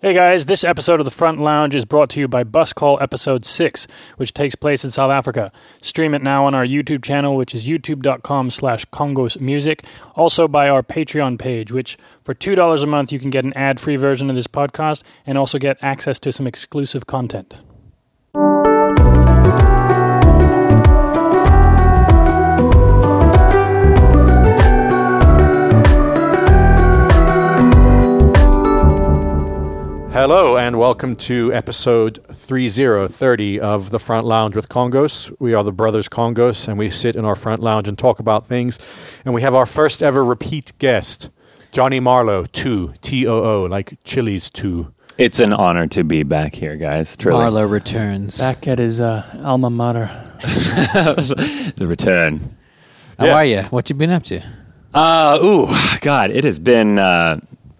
Hey 0.00 0.14
guys, 0.14 0.44
this 0.44 0.62
episode 0.62 1.00
of 1.00 1.06
The 1.06 1.10
Front 1.10 1.40
Lounge 1.40 1.74
is 1.74 1.84
brought 1.84 2.08
to 2.10 2.20
you 2.20 2.28
by 2.28 2.44
Bus 2.44 2.72
Call 2.72 3.00
Episode 3.00 3.44
6, 3.44 3.88
which 4.16 4.32
takes 4.32 4.54
place 4.54 4.84
in 4.84 4.92
South 4.92 5.10
Africa. 5.10 5.50
Stream 5.80 6.14
it 6.14 6.22
now 6.22 6.44
on 6.44 6.54
our 6.54 6.64
YouTube 6.64 7.02
channel, 7.02 7.34
which 7.34 7.52
is 7.52 7.66
youtube.com 7.66 8.50
slash 8.50 8.84
Kongos 8.92 9.40
Music. 9.40 9.84
Also 10.14 10.46
by 10.46 10.68
our 10.68 10.84
Patreon 10.84 11.36
page, 11.36 11.72
which 11.72 11.98
for 12.22 12.32
$2 12.32 12.80
a 12.80 12.86
month 12.86 13.10
you 13.10 13.18
can 13.18 13.30
get 13.30 13.44
an 13.44 13.52
ad-free 13.54 13.96
version 13.96 14.30
of 14.30 14.36
this 14.36 14.46
podcast 14.46 15.02
and 15.26 15.36
also 15.36 15.58
get 15.58 15.82
access 15.82 16.20
to 16.20 16.30
some 16.30 16.46
exclusive 16.46 17.08
content. 17.08 17.56
Hello 30.20 30.56
and 30.56 30.80
welcome 30.80 31.14
to 31.14 31.54
episode 31.54 32.18
3030 32.32 33.60
of 33.60 33.90
the 33.90 34.00
Front 34.00 34.26
Lounge 34.26 34.56
with 34.56 34.68
Kongos. 34.68 35.32
We 35.38 35.54
are 35.54 35.62
the 35.62 35.70
brothers 35.70 36.08
Kongos 36.08 36.66
and 36.66 36.76
we 36.76 36.90
sit 36.90 37.14
in 37.14 37.24
our 37.24 37.36
front 37.36 37.62
lounge 37.62 37.86
and 37.86 37.96
talk 37.96 38.18
about 38.18 38.44
things. 38.44 38.80
And 39.24 39.32
we 39.32 39.42
have 39.42 39.54
our 39.54 39.64
first 39.64 40.02
ever 40.02 40.24
repeat 40.24 40.72
guest, 40.80 41.30
Jonny 41.70 42.00
Marlow, 42.00 42.46
2, 42.46 42.94
T 43.00 43.28
O 43.28 43.32
O, 43.32 43.62
like 43.66 43.96
Chili's 44.02 44.50
2. 44.50 44.92
It's 45.18 45.38
an 45.38 45.52
honor 45.52 45.86
to 45.86 46.02
be 46.02 46.24
back 46.24 46.52
here, 46.52 46.74
guys. 46.74 47.16
Truly. 47.16 47.38
Marlowe 47.38 47.68
returns. 47.68 48.40
Back 48.40 48.66
at 48.66 48.80
his 48.80 49.00
uh, 49.00 49.24
alma 49.44 49.70
mater. 49.70 50.10
the 50.40 51.86
return. 51.86 52.56
How 53.20 53.26
Yeah. 53.26 53.34
are 53.34 53.44
you? 53.44 53.62
What 53.70 53.88
you 53.88 53.94
been 53.94 54.10
up 54.10 54.24
to? 54.24 54.42
Uh 54.92 55.38
ooh, 55.40 55.68
God, 56.00 56.32
it 56.32 56.42
has 56.42 56.58
been 56.58 56.98
uh 56.98 57.38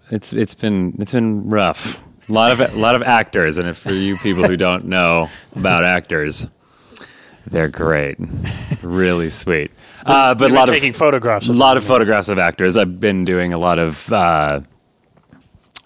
it's 0.09 0.31
it's 0.31 0.53
been 0.53 0.95
it's 0.99 1.11
been 1.11 1.49
rough. 1.49 2.01
A 2.29 2.33
lot 2.33 2.51
of 2.51 2.59
a 2.59 2.77
lot 2.77 2.95
of 2.95 3.01
actors, 3.01 3.57
and 3.57 3.67
if 3.67 3.77
for 3.77 3.91
you 3.91 4.15
people 4.17 4.43
who 4.43 4.55
don't 4.57 4.85
know 4.85 5.29
about 5.55 5.83
actors, 5.83 6.45
they're 7.47 7.67
great, 7.69 8.17
really 8.83 9.29
sweet. 9.29 9.71
Uh, 10.05 10.35
but 10.35 10.51
a 10.51 10.53
lot 10.53 10.67
been 10.67 10.75
of 10.75 10.79
taking 10.81 10.93
photographs. 10.93 11.47
a 11.49 11.53
lot 11.53 11.75
of 11.77 11.83
photographs 11.83 12.29
of 12.29 12.37
actors. 12.37 12.77
I've 12.77 12.99
been 12.99 13.25
doing 13.25 13.51
a 13.53 13.57
lot 13.59 13.79
of 13.79 14.11
uh, 14.13 14.61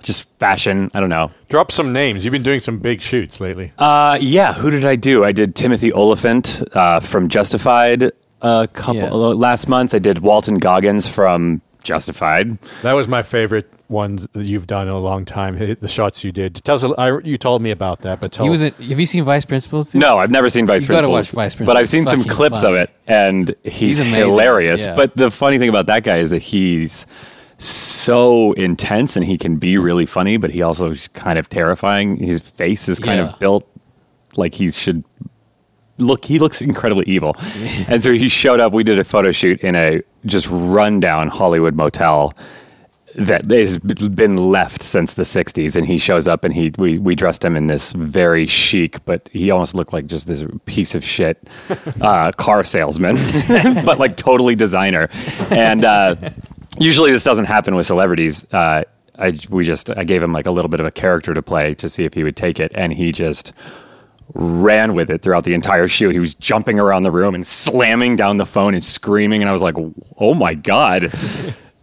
just 0.01 0.27
fashion. 0.39 0.91
I 0.93 0.99
don't 0.99 1.09
know. 1.09 1.31
Drop 1.49 1.71
some 1.71 1.93
names. 1.93 2.25
You've 2.25 2.31
been 2.33 2.43
doing 2.43 2.59
some 2.59 2.79
big 2.79 3.01
shoots 3.01 3.39
lately. 3.39 3.71
Uh, 3.77 4.17
yeah, 4.19 4.53
who 4.53 4.69
did 4.69 4.85
I 4.85 4.95
do? 4.97 5.23
I 5.23 5.31
did 5.31 5.55
Timothy 5.55 5.91
Olyphant 5.93 6.61
uh, 6.75 6.99
from 6.99 7.29
Justified 7.29 8.11
a 8.41 8.67
couple 8.73 8.95
Yeah. 9.01 9.09
uh, 9.11 9.33
last 9.33 9.69
month. 9.69 9.93
I 9.95 9.99
did 9.99 10.19
Walton 10.19 10.55
Goggins 10.57 11.07
from 11.07 11.61
Justified. 11.83 12.57
That 12.81 12.93
was 12.93 13.07
my 13.07 13.21
favorite 13.23 13.69
ones 13.89 14.25
that 14.33 14.45
you've 14.45 14.65
done 14.67 14.87
in 14.87 14.93
a 14.93 14.99
long 14.99 15.25
time, 15.25 15.59
the 15.59 15.75
the 15.75 15.87
shots 15.89 16.23
you 16.23 16.31
did. 16.31 16.55
Tell 16.55 16.75
us, 16.75 16.83
a- 16.83 16.95
I, 16.97 17.19
you 17.19 17.37
told 17.37 17.61
me 17.61 17.71
about 17.71 18.01
that, 18.01 18.21
but 18.21 18.31
tell 18.31 18.45
He 18.45 18.49
was. 18.49 18.63
In, 18.63 18.73
have 18.73 18.99
you 18.99 19.05
seen 19.05 19.23
Vice 19.23 19.45
Principals? 19.45 19.91
too? 19.91 19.99
No, 19.99 20.17
I've 20.17 20.31
never 20.31 20.49
seen 20.49 20.65
Vice 20.65 20.83
You 20.83 20.87
gotta 20.87 21.07
Principals, 21.07 21.33
watch 21.33 21.53
Vice 21.53 21.65
but 21.65 21.75
I've 21.77 21.89
seen 21.89 22.07
some 22.07 22.23
clips 22.23 22.61
funny. 22.61 22.75
of 22.77 22.81
it, 22.83 22.89
and 23.05 23.53
he's, 23.63 23.99
He's 23.99 24.07
hilarious. 24.15 24.85
yeah. 24.85 24.95
But 24.95 25.13
the 25.15 25.29
funny 25.29 25.59
thing 25.59 25.69
about 25.69 25.85
that 25.87 26.03
guy 26.03 26.17
is 26.17 26.29
that 26.31 26.41
he's 26.41 27.05
so 27.57 28.53
intense, 28.53 29.15
and 29.15 29.25
he 29.25 29.37
can 29.37 29.57
be 29.57 29.77
really 29.77 30.05
funny, 30.05 30.37
but 30.37 30.49
he 30.51 30.61
also 30.61 30.91
is 30.91 31.07
kind 31.09 31.37
of 31.39 31.49
terrifying. 31.49 32.17
His 32.17 32.39
face 32.39 32.87
is 32.89 32.99
kind 32.99 33.19
Yeah. 33.19 33.29
of 33.33 33.39
built 33.39 33.67
like 34.35 34.53
he 34.55 34.71
should 34.71 35.03
look. 35.97 36.25
He 36.25 36.39
looks 36.39 36.61
incredibly 36.61 37.05
evil, 37.05 37.35
and 37.87 38.03
so 38.03 38.11
he 38.13 38.29
showed 38.29 38.59
up. 38.59 38.73
We 38.73 38.83
did 38.83 38.99
a 38.99 39.03
photo 39.03 39.31
shoot 39.31 39.61
in 39.61 39.75
a 39.75 40.01
just 40.25 40.47
rundown 40.49 41.29
Hollywood 41.29 41.75
motel 41.75 42.33
that 43.15 43.49
has 43.49 43.77
been 43.77 44.37
left 44.37 44.81
since 44.81 45.13
the 45.13 45.23
60s 45.23 45.75
and 45.75 45.85
he 45.85 45.97
shows 45.97 46.27
up 46.27 46.43
and 46.43 46.53
he 46.53 46.73
we, 46.77 46.97
we 46.97 47.15
dressed 47.15 47.43
him 47.43 47.55
in 47.55 47.67
this 47.67 47.91
very 47.91 48.45
chic 48.45 49.03
but 49.05 49.29
he 49.31 49.51
almost 49.51 49.75
looked 49.75 49.93
like 49.93 50.05
just 50.07 50.27
this 50.27 50.43
piece 50.65 50.95
of 50.95 51.03
shit 51.03 51.37
uh, 52.01 52.31
car 52.31 52.63
salesman 52.63 53.15
but 53.85 53.99
like 53.99 54.17
totally 54.17 54.55
designer 54.55 55.09
and 55.51 55.85
uh, 55.85 56.15
usually 56.79 57.11
this 57.11 57.23
doesn't 57.23 57.45
happen 57.45 57.75
with 57.75 57.85
celebrities 57.85 58.51
uh, 58.53 58.83
I, 59.19 59.37
we 59.49 59.63
just 59.63 59.95
I 59.95 60.03
gave 60.05 60.23
him 60.23 60.33
like 60.33 60.47
a 60.47 60.51
little 60.51 60.69
bit 60.69 60.79
of 60.79 60.87
a 60.87 60.91
character 60.91 61.33
to 61.33 61.41
play 61.41 61.75
to 61.75 61.89
see 61.89 62.03
if 62.03 62.15
he 62.15 62.23
would 62.23 62.35
take 62.35 62.59
it 62.59 62.71
and 62.73 62.93
he 62.93 63.11
just 63.11 63.53
ran 64.33 64.93
with 64.93 65.09
it 65.09 65.21
throughout 65.21 65.43
the 65.43 65.53
entire 65.53 65.87
shoot. 65.87 66.11
He 66.11 66.19
was 66.19 66.35
jumping 66.35 66.79
around 66.79 67.03
the 67.03 67.11
room 67.11 67.35
and 67.35 67.45
slamming 67.45 68.15
down 68.15 68.37
the 68.37 68.45
phone 68.45 68.73
and 68.73 68.83
screaming. 68.83 69.41
And 69.41 69.49
I 69.49 69.53
was 69.53 69.61
like, 69.61 69.75
oh 70.19 70.33
my 70.33 70.53
God. 70.53 71.11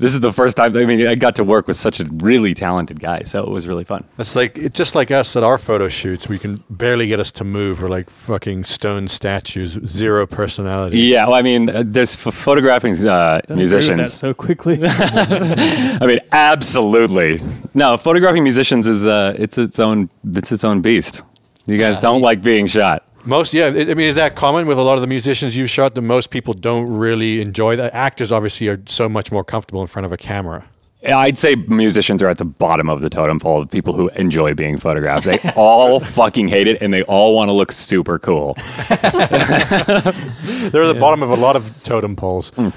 This 0.01 0.15
is 0.15 0.21
the 0.21 0.33
first 0.33 0.57
time. 0.57 0.75
I 0.79 0.87
mean, 0.87 1.07
I 1.07 1.15
got 1.15 1.37
to 1.37 1.45
work 1.45 1.69
with 1.69 1.77
such 1.77 2.01
a 2.01 2.05
really 2.05 2.55
talented 2.55 3.01
guy, 3.01 3.21
so 3.25 3.43
it 3.43 3.51
was 3.51 3.69
really 3.69 3.85
fun. 3.85 4.05
It's 4.19 4.35
like 4.35 4.57
it's 4.57 4.75
just 4.75 4.95
like 4.95 5.11
us 5.11 5.37
at 5.37 5.43
our 5.43 5.59
photo 5.59 5.91
shoots. 5.91 6.27
We 6.27 6.39
can 6.39 6.65
barely 6.71 7.07
get 7.07 7.21
us 7.21 7.31
to 7.33 7.45
move. 7.45 7.83
We're 7.83 7.91
like 7.91 8.09
fucking 8.09 8.65
stone 8.65 9.09
statues, 9.09 9.79
zero 9.85 10.27
personality. 10.27 10.99
Yeah, 11.01 11.27
well, 11.27 11.35
I 11.35 11.43
mean, 11.43 11.69
uh, 11.69 11.83
there's 11.85 12.15
f- 12.15 12.33
photographing 12.33 12.95
uh, 12.95 12.97
Don't 12.97 13.05
agree 13.05 13.37
with 13.37 13.47
that 13.47 13.57
musicians. 13.57 14.15
so 14.15 14.33
quickly. 14.33 14.79
I 14.83 16.07
mean, 16.07 16.21
absolutely. 16.33 17.43
No, 17.75 17.99
photographing 17.99 18.43
musicians 18.43 18.87
is 18.87 19.05
uh, 19.05 19.35
it's 19.39 19.59
its 19.59 19.79
own 19.79 20.09
it's 20.33 20.51
its 20.51 20.65
own 20.65 20.81
beast. 20.81 21.25
You 21.71 21.79
guys 21.79 21.99
don't 21.99 22.21
like 22.21 22.43
being 22.43 22.67
shot. 22.67 23.05
Most, 23.25 23.55
yeah. 23.55 23.67
I 23.67 23.69
I 23.69 23.95
mean, 23.95 24.01
is 24.09 24.17
that 24.17 24.35
common 24.35 24.67
with 24.67 24.79
a 24.79 24.83
lot 24.83 24.95
of 24.95 25.03
the 25.03 25.07
musicians 25.07 25.57
you've 25.57 25.71
shot? 25.71 25.95
That 25.95 26.03
most 26.03 26.31
people 26.31 26.55
don't 26.55 26.87
really 26.87 27.41
enjoy 27.41 27.77
that. 27.77 27.95
Actors 27.95 28.33
obviously 28.33 28.69
are 28.69 28.81
so 28.87 29.09
much 29.09 29.31
more 29.31 29.45
comfortable 29.45 29.81
in 29.81 29.87
front 29.87 30.07
of 30.07 30.13
a 30.13 30.17
camera. 30.17 30.65
I'd 31.07 31.39
say 31.39 31.55
musicians 31.55 32.23
are 32.23 32.29
at 32.29 32.39
the 32.39 32.45
bottom 32.45 32.91
of 32.91 33.01
the 33.01 33.09
totem 33.09 33.39
pole 33.39 33.63
of 33.63 33.71
people 33.71 33.95
who 33.95 34.09
enjoy 34.11 34.53
being 34.55 34.77
photographed. 34.77 35.25
They 35.25 35.39
all 35.57 36.01
fucking 36.01 36.49
hate 36.49 36.67
it 36.67 36.83
and 36.83 36.93
they 36.93 37.03
all 37.05 37.35
want 37.35 37.49
to 37.49 37.53
look 37.53 37.73
super 37.73 38.19
cool. 38.19 38.55
They're 38.89 40.83
at 40.83 40.93
the 40.93 40.99
bottom 40.99 41.23
of 41.23 41.31
a 41.31 41.37
lot 41.37 41.57
of 41.57 41.83
totem 41.85 42.17
poles. 42.17 42.51
Hmm. 42.51 42.69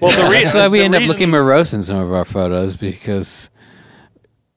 well, 0.00 0.10
the 0.10 0.28
re- 0.30 0.42
That's 0.44 0.54
why 0.54 0.66
we 0.68 0.78
the 0.80 0.84
end 0.84 0.94
up 0.96 1.02
looking 1.06 1.30
morose 1.30 1.72
in 1.72 1.84
some 1.84 1.98
of 1.98 2.12
our 2.12 2.24
photos 2.24 2.76
because, 2.76 3.50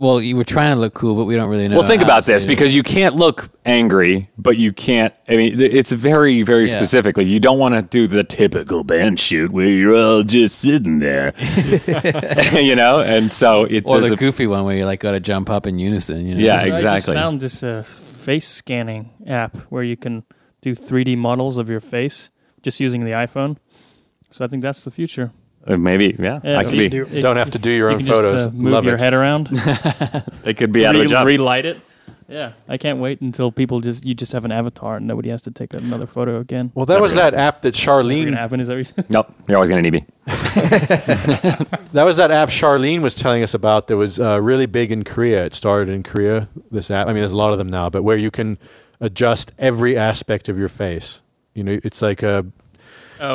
well, 0.03 0.22
you 0.22 0.36
were 0.36 0.44
trying 0.44 0.74
to 0.75 0.80
look 0.80 0.94
cool, 0.94 1.16
but 1.16 1.25
we 1.25 1.36
don't 1.36 1.50
really 1.50 1.68
know. 1.68 1.78
Well, 1.80 1.88
think 1.88 2.02
about 2.03 2.25
this 2.25 2.46
because 2.46 2.75
you 2.75 2.84
can't 2.84 3.16
look 3.16 3.50
angry, 3.66 4.30
but 4.38 4.58
you 4.58 4.74
can't. 4.74 5.14
I 5.30 5.38
mean, 5.38 5.58
th- 5.58 5.74
it's 5.74 5.91
very, 5.91 6.41
very 6.44 6.64
Yeah. 6.68 6.75
specifically. 6.75 7.24
You 7.25 7.40
don't 7.40 7.58
want 7.58 7.75
to 7.75 7.81
do 7.81 8.08
the 8.08 8.24
typical 8.24 8.84
band 8.84 9.19
shoot 9.19 9.52
where 9.52 9.68
you're 9.69 9.96
all 9.96 10.24
just 10.24 10.59
sitting 10.59 11.00
there, 11.00 11.34
you 12.53 12.75
know. 12.75 13.00
And 13.00 13.31
so 13.31 13.63
it 13.63 13.84
or 13.86 13.97
there's 14.00 14.09
the 14.09 14.16
a- 14.16 14.18
goofy 14.18 14.46
one 14.47 14.66
where 14.66 14.75
you 14.78 14.86
like 14.86 15.00
got 15.00 15.12
to 15.12 15.19
jump 15.19 15.50
up 15.50 15.66
in 15.66 15.80
unison. 15.80 16.25
You 16.25 16.36
know? 16.36 16.42
Yeah, 16.42 16.58
So 16.58 16.63
I 16.63 16.68
just 16.69 16.84
exactly. 16.84 17.13
found 17.16 17.40
this 17.40 17.63
uh, 17.63 17.84
face 17.84 18.47
scanning 18.47 19.09
app 19.25 19.56
where 19.72 19.84
you 19.84 19.97
can 19.97 20.24
do 20.62 20.75
3D 20.75 21.18
models 21.18 21.58
of 21.58 21.69
your 21.69 21.80
face 21.81 22.30
just 22.62 22.80
using 22.80 23.03
the 23.06 23.12
iPhone. 23.12 23.58
So 24.30 24.44
I 24.46 24.47
think 24.47 24.62
that's 24.63 24.84
the 24.84 24.92
future. 24.92 25.31
Uh, 25.68 25.78
maybe, 25.78 26.16
yeah, 26.19 26.40
Yeah, 26.44 26.57
I 26.59 26.63
could 26.63 26.72
be. 26.74 26.90
do- 26.90 27.07
it- 27.12 27.22
Don't 27.22 27.38
have 27.38 27.51
to 27.51 27.59
do 27.59 27.69
your 27.72 27.90
you 27.90 27.96
own 27.97 28.03
can 28.03 28.13
photos. 28.13 28.31
Just, 28.44 28.47
uh, 28.50 28.51
move 28.51 28.74
Love 28.74 28.85
your 28.85 28.96
it. 28.96 29.01
head 29.01 29.13
around, 29.13 29.50
It 30.46 30.57
could 30.57 30.72
be 30.72 30.85
out 30.85 30.96
of 30.96 31.01
a 31.01 31.06
job. 31.06 31.25
relight 31.28 31.66
it. 31.66 31.79
Yeah, 32.29 32.53
I 32.69 32.78
can't 32.78 33.00
wait 33.00 33.19
until 33.22 33.51
people 33.51 33.81
just 33.81 34.06
you 34.06 34.16
just 34.16 34.31
have 34.31 34.44
an 34.46 34.51
avatar 34.51 34.96
and 34.97 35.06
nobody 35.06 35.29
has 35.29 35.41
to 35.44 35.51
take 35.51 35.74
another 35.74 36.07
photo 36.07 36.40
again. 36.40 36.72
Well, 36.74 36.85
that 36.88 37.01
was 37.01 37.13
that 37.16 37.34
app 37.34 37.62
that 37.62 37.75
Charlene. 37.75 38.34
happen 38.34 38.59
is 38.62 38.69
everything. 38.69 39.06
nope, 39.09 39.28
you're 39.47 39.57
always 39.57 39.69
going 39.69 39.84
to 39.84 39.91
need 39.91 40.01
me. 40.01 40.06
That 41.94 42.03
was 42.06 42.18
that 42.18 42.31
app 42.31 42.50
Charlene 42.50 43.01
was 43.01 43.13
telling 43.13 43.44
us 43.44 43.53
about. 43.53 43.88
That 43.88 43.97
was 43.97 44.19
uh, 44.19 44.41
really 44.41 44.66
big 44.66 44.91
in 44.91 45.03
Korea. 45.03 45.45
It 45.45 45.53
started 45.53 45.90
in 45.94 46.01
Korea. 46.01 46.47
This 46.72 46.90
app. 46.90 47.06
I 47.07 47.12
mean, 47.12 47.22
there's 47.22 47.31
a 47.34 47.35
lot 47.38 47.51
of 47.51 47.57
them 47.59 47.68
now, 47.68 47.90
but 47.90 48.01
where 48.03 48.18
you 48.18 48.31
can 48.31 48.57
adjust 49.00 49.51
every 49.59 49.95
aspect 49.97 50.50
of 50.50 50.57
your 50.57 50.69
face. 50.69 51.19
You 51.53 51.63
know, 51.63 51.80
it's 51.84 52.01
like 52.01 52.24
a 52.24 52.45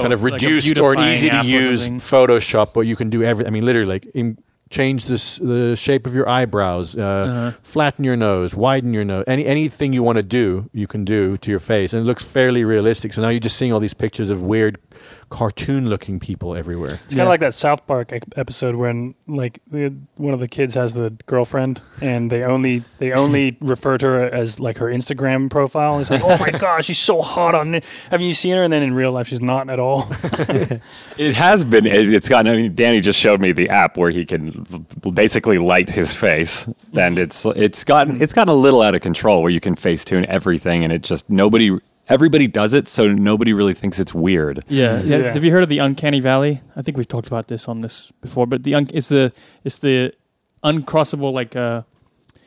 kind 0.01 0.13
of 0.13 0.21
Oh, 0.21 0.29
like 0.29 0.33
reduced 0.35 0.79
or 0.79 0.93
an 0.95 1.01
easy 1.13 1.31
to 1.31 1.43
use. 1.45 1.89
Photoshop, 1.89 2.73
but 2.75 2.83
you 2.83 2.97
can 2.97 3.11
do 3.11 3.23
every. 3.23 3.47
I 3.47 3.51
mean, 3.51 3.65
literally, 3.65 3.89
like 3.89 4.07
in, 4.15 4.39
change 4.71 5.07
this 5.07 5.39
the 5.39 5.75
shape 5.77 6.07
of 6.07 6.15
your 6.15 6.29
eyebrows, 6.29 6.95
uh, 6.97 7.01
Uh-huh. 7.03 7.53
flatten 7.63 8.05
your 8.05 8.17
nose, 8.17 8.55
widen 8.55 8.93
your 8.93 9.05
nose. 9.05 9.25
Any 9.27 9.47
anything 9.47 9.93
you 9.95 10.03
want 10.03 10.17
to 10.19 10.23
do, 10.23 10.69
you 10.75 10.87
can 10.87 11.05
do 11.05 11.39
to 11.39 11.51
your 11.51 11.61
face, 11.61 11.93
and 11.95 12.03
it 12.03 12.05
looks 12.07 12.23
fairly 12.25 12.65
realistic. 12.65 13.13
So 13.15 13.23
now 13.23 13.31
you're 13.31 13.41
just 13.41 13.57
seeing 13.57 13.73
all 13.73 13.81
these 13.81 13.95
pictures 13.95 14.29
of 14.31 14.43
weird, 14.43 14.79
cartoon-looking 15.31 16.21
people 16.21 16.55
everywhere. 16.55 17.01
It's 17.05 17.15
kind 17.15 17.23
of 17.23 17.29
like 17.29 17.41
that 17.41 17.55
South 17.55 17.87
Park 17.87 18.13
ec- 18.13 18.25
episode 18.37 18.77
when 18.77 19.15
like 19.27 19.61
the, 19.67 19.95
one 20.17 20.35
of 20.35 20.41
the 20.41 20.49
kids 20.49 20.75
has 20.75 20.93
the 20.93 21.11
girlfriend 21.27 21.81
and 22.01 22.31
they 22.31 22.45
only 22.45 22.85
they 22.99 23.13
only 23.13 23.57
refer 23.61 23.99
to 23.99 24.07
her 24.07 24.25
as 24.25 24.59
like 24.61 24.79
her 24.79 24.87
Instagram 24.87 25.51
profile. 25.51 25.99
It's 25.99 26.11
like, 26.11 26.23
oh 26.23 26.39
my 26.39 26.51
gosh, 26.59 26.87
she's 26.87 26.99
so 26.99 27.21
hot 27.21 27.55
on 27.55 27.75
it. 27.75 27.85
Have 28.11 28.21
you 28.21 28.35
seen 28.35 28.57
her? 28.57 28.63
And 28.63 28.73
then 28.73 28.83
in 28.83 28.95
real 28.95 29.13
life, 29.13 29.29
she's 29.29 29.41
not 29.41 29.69
at 29.71 29.79
all. 29.79 30.09
It 31.19 31.35
has 31.35 31.65
been. 31.65 31.87
It, 31.87 32.13
it's 32.13 32.29
gotten. 32.29 32.53
I 32.53 32.57
mean, 32.57 32.75
Danny 32.75 33.01
just 33.01 33.19
showed 33.19 33.41
me 33.41 33.53
the 33.53 33.69
app 33.71 33.97
where 33.97 34.11
he 34.11 34.25
can 34.25 34.67
basically 35.13 35.59
light 35.59 35.89
his 35.89 36.15
face, 36.15 36.67
and 36.67 37.17
mm-hmm. 37.17 37.19
it's 37.19 37.45
it's 37.45 37.85
gotten 37.85 38.23
it's 38.23 38.33
gotten 38.33 38.55
a 38.55 38.57
little 38.57 38.81
out 38.81 38.95
of 38.95 39.01
control 39.01 39.43
where 39.43 39.51
you 39.51 39.61
can 39.61 39.75
Facetune 39.75 40.25
everything, 40.27 40.85
and 40.85 40.93
it 40.93 41.03
just 41.03 41.29
nobody. 41.29 41.77
Everybody 42.09 42.47
does 42.47 42.73
it, 42.75 42.89
so 42.89 43.13
nobody 43.13 43.53
really 43.53 43.75
thinks 43.75 43.99
it's 43.99 44.15
weird. 44.15 44.65
Yeah. 44.69 45.01
yeah. 45.03 45.17
Yeah. 45.19 45.33
Have 45.33 45.45
you 45.45 45.53
heard 45.53 45.63
of 45.63 45.69
the 45.69 45.79
uncanny 45.79 46.21
valley? 46.21 46.61
I 46.75 46.83
think 46.83 46.97
we've 46.97 47.09
talked 47.09 47.27
about 47.27 47.49
this 47.49 47.69
on 47.69 47.83
this 47.83 48.11
before, 48.21 48.47
but 48.47 48.63
the 48.63 48.75
un- 48.75 48.91
it's 48.93 49.09
the 49.09 49.33
it's 49.65 49.79
the 49.79 50.15
uncrossable 50.65 51.33
like 51.33 51.55
uh 51.55 51.83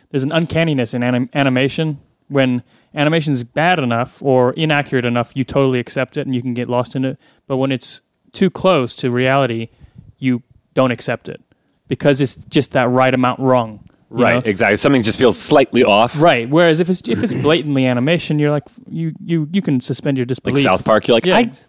there's 0.10 0.24
an 0.24 0.32
uncanniness 0.32 0.94
in 0.94 1.02
anim- 1.04 1.30
animation 1.34 2.00
when 2.28 2.64
animation 2.94 3.34
is 3.34 3.44
bad 3.44 3.78
enough 3.80 4.22
or 4.22 4.54
inaccurate 4.54 5.06
enough, 5.06 5.32
you 5.36 5.44
totally 5.44 5.80
accept 5.80 6.18
it 6.18 6.26
and 6.26 6.36
you 6.36 6.42
can 6.42 6.54
get 6.54 6.70
lost 6.70 6.96
in 6.96 7.06
it. 7.06 7.18
But 7.48 7.58
when 7.58 7.72
it's 7.72 8.02
too 8.32 8.50
close 8.50 8.96
to 8.98 9.12
reality, 9.12 9.70
you 10.18 10.42
don't 10.74 10.92
accept 10.92 11.30
it 11.30 11.42
because 11.88 12.22
it's 12.22 12.36
just 12.36 12.72
that 12.72 12.90
right 12.90 13.14
amount 13.14 13.40
wrong. 13.40 13.88
Right, 14.14 14.44
know? 14.44 14.50
exactly. 14.50 14.78
Something 14.78 15.04
just 15.04 15.18
feels 15.18 15.40
slightly 15.40 15.84
off. 15.84 16.20
Right. 16.20 16.50
Whereas 16.50 16.80
if 16.80 16.90
it's 16.90 17.02
if 17.08 17.24
it's 17.24 17.34
blatantly 17.34 17.86
animation, 17.86 18.40
you're 18.40 18.52
like 18.52 18.64
you 18.90 19.14
you 19.24 19.48
you 19.52 19.62
can 19.62 19.80
suspend 19.80 20.18
your 20.18 20.26
Like 20.26 20.30
disbelief. 20.30 20.64
South 20.64 20.84
Park, 20.84 21.08
you're 21.08 21.16
like, 21.16 21.26
Yeah, 21.26 21.38
I, 21.38 21.42
ex- 21.42 21.66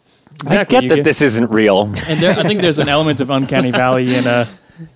I 0.48 0.64
get 0.64 0.82
You 0.84 0.88
that 0.90 1.04
this 1.04 1.22
isn't 1.22 1.50
real. 1.50 1.84
and 2.08 2.20
there, 2.20 2.36
I 2.38 2.42
think 2.42 2.60
there's 2.60 2.78
an 2.80 2.88
element 2.96 3.20
of 3.20 3.30
uncanny 3.30 3.70
valley 3.70 4.14
in 4.14 4.26
uh 4.26 4.46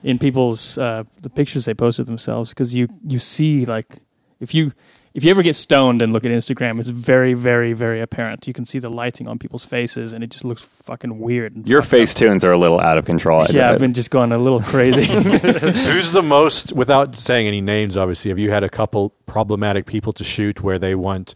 in 0.02 0.18
people's 0.18 0.76
uh, 0.78 1.04
the 1.22 1.30
pictures 1.30 1.64
they 1.66 1.74
post 1.74 1.98
of 2.00 2.06
themselves 2.06 2.48
because 2.50 2.74
you 2.74 2.88
you 3.06 3.18
see 3.20 3.64
like 3.66 3.98
if 4.40 4.52
you 4.54 4.72
if 5.16 5.24
you 5.24 5.30
ever 5.30 5.42
get 5.42 5.56
stoned 5.56 6.02
and 6.02 6.12
look 6.12 6.24
at 6.24 6.30
Instagram, 6.30 6.78
it's 6.78 6.90
very 6.90 7.32
very 7.34 7.72
very 7.72 8.00
apparent. 8.00 8.46
You 8.46 8.52
can 8.52 8.66
see 8.66 8.78
the 8.78 8.88
lighting 8.90 9.26
on 9.26 9.38
people's 9.38 9.64
faces, 9.64 10.12
and 10.12 10.22
it 10.22 10.30
just 10.30 10.44
looks 10.44 10.62
fucking 10.62 11.18
weird. 11.18 11.56
and 11.56 11.66
Your 11.66 11.82
fucked 11.82 11.90
face 11.90 12.12
up. 12.12 12.18
tunes 12.18 12.44
are 12.44 12.52
a 12.52 12.58
little 12.58 12.78
out 12.78 12.98
of 12.98 13.04
control. 13.06 13.40
I 13.40 13.46
Yeah, 13.50 13.70
I've 13.70 13.76
admit. 13.76 13.80
been 13.80 13.94
just 13.94 14.10
going 14.10 14.30
a 14.30 14.38
little 14.38 14.60
crazy. 14.60 15.04
Who's 15.90 16.12
the 16.12 16.22
most, 16.22 16.72
without 16.74 17.16
saying 17.16 17.48
any 17.48 17.60
names, 17.60 17.96
obviously, 17.96 18.28
have 18.30 18.38
you 18.38 18.50
had 18.50 18.62
a 18.62 18.68
couple 18.68 19.10
problematic 19.26 19.86
people 19.86 20.12
to 20.12 20.22
shoot 20.22 20.62
where 20.62 20.78
they 20.78 20.94
want 20.94 21.34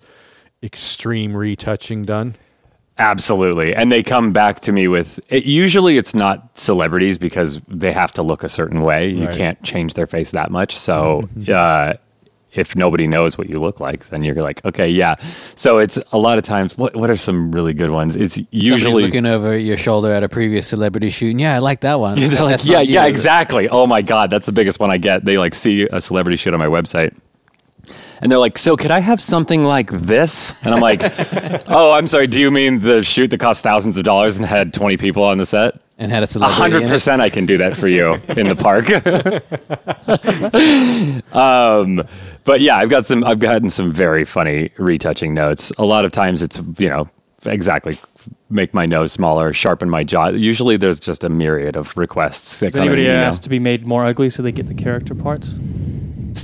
extreme 0.62 1.34
retouching 1.36 2.04
done? 2.04 2.36
Absolutely. 2.98 3.74
And 3.74 3.90
they 3.90 4.02
come 4.02 4.32
back 4.32 4.60
to 4.60 4.72
me 4.72 4.86
with 4.86 5.20
it, 5.32 5.44
usually 5.46 5.96
it's 5.96 6.14
not 6.14 6.58
celebrities 6.58 7.16
because 7.16 7.60
they 7.66 7.92
have 7.92 8.12
to 8.12 8.22
look 8.22 8.44
a 8.44 8.48
certain 8.48 8.82
way. 8.82 9.08
You 9.08 9.24
Right. 9.26 9.34
can't 9.36 9.62
change 9.62 9.94
their 9.94 10.06
face 10.06 10.32
that 10.32 10.50
much. 10.50 10.76
So 10.76 11.26
uh, 11.52 11.94
if 12.52 12.74
nobody 12.74 13.06
knows 13.06 13.38
what 13.38 13.48
you 13.48 13.58
look 13.58 13.80
like, 13.80 14.08
then 14.08 14.22
you're 14.22 14.34
like, 14.36 14.64
okay, 14.64 14.88
yeah. 14.88 15.16
So 15.54 15.78
it's 15.78 15.98
a 16.12 16.18
lot 16.18 16.38
of 16.38 16.44
times. 16.44 16.76
What 16.76 16.96
what 16.96 17.10
are 17.10 17.16
some 17.16 17.52
really 17.52 17.74
good 17.74 17.90
ones? 17.90 18.16
It's 18.16 18.34
Somebody's 18.34 18.68
usually 18.68 19.04
looking 19.04 19.26
over 19.26 19.56
your 19.56 19.76
shoulder 19.76 20.10
at 20.12 20.22
a 20.22 20.28
previous 20.28 20.66
celebrity 20.66 21.10
shoot, 21.10 21.30
and 21.30 21.40
yeah, 21.40 21.54
I 21.54 21.58
like 21.58 21.80
that 21.80 22.00
one. 22.00 22.16
like, 22.34 22.64
yeah, 22.64 22.80
you. 22.80 22.94
yeah, 22.94 23.06
exactly. 23.06 23.68
Oh 23.68 23.86
my 23.86 24.02
god, 24.02 24.30
that's 24.30 24.46
the 24.46 24.52
biggest 24.52 24.80
one 24.80 24.90
I 24.90 24.98
get. 24.98 25.24
They 25.24 25.38
like 25.38 25.54
see 25.54 25.88
a 25.90 26.00
celebrity 26.00 26.36
shoot 26.36 26.54
on 26.54 26.60
my 26.60 26.66
website. 26.66 27.16
And 28.22 28.30
they're 28.30 28.38
like, 28.38 28.58
"So, 28.58 28.76
could 28.76 28.90
I 28.90 29.00
have 29.00 29.20
something 29.20 29.64
like 29.64 29.90
this?" 29.90 30.54
And 30.62 30.74
I'm 30.74 30.80
like, 30.80 31.00
"Oh, 31.68 31.92
I'm 31.92 32.06
sorry. 32.06 32.26
Do 32.26 32.38
you 32.40 32.50
mean 32.50 32.80
the 32.80 33.02
shoot 33.02 33.30
that 33.30 33.38
cost 33.40 33.62
thousands 33.62 33.96
of 33.96 34.04
dollars 34.04 34.36
and 34.36 34.44
had 34.44 34.74
20 34.74 34.96
people 34.98 35.24
on 35.24 35.38
the 35.38 35.46
set?" 35.46 35.80
And 35.98 36.10
had 36.10 36.22
a 36.22 36.24
A 36.24 36.26
celebrity. 36.26 36.60
hundred 36.60 36.88
percent, 36.88 37.20
I 37.20 37.28
can 37.28 37.44
do 37.46 37.58
that 37.58 37.76
for 37.76 37.86
you 37.88 38.14
in 38.36 38.48
the 38.48 38.56
park. 38.56 38.88
um, 41.34 42.02
but 42.44 42.60
yeah, 42.60 42.76
I've 42.76 42.90
got 42.90 43.06
some. 43.06 43.24
I've 43.24 43.38
gotten 43.38 43.70
some 43.70 43.92
very 43.92 44.24
funny 44.24 44.70
retouching 44.78 45.34
notes. 45.34 45.72
A 45.78 45.84
lot 45.84 46.04
of 46.04 46.12
times, 46.12 46.42
it's 46.42 46.60
you 46.78 46.88
know 46.88 47.08
exactly 47.46 47.98
make 48.50 48.74
my 48.74 48.84
nose 48.86 49.12
smaller, 49.12 49.52
sharpen 49.52 49.88
my 49.88 50.04
jaw. 50.04 50.28
Usually, 50.28 50.76
there's 50.76 51.00
just 51.00 51.24
a 51.24 51.28
myriad 51.28 51.76
of 51.76 51.96
requests. 51.96 52.60
That 52.60 52.66
Has 52.66 52.74
come 52.74 52.82
in, 52.82 52.88
anybody 52.88 53.02
you 53.02 53.08
know. 53.08 53.14
asked 53.24 53.42
to 53.44 53.48
be 53.48 53.58
made 53.58 53.86
more 53.86 54.04
ugly 54.04 54.30
so 54.30 54.42
they 54.42 54.52
get 54.52 54.68
the 54.68 54.74
character 54.74 55.14
parts? 55.14 55.54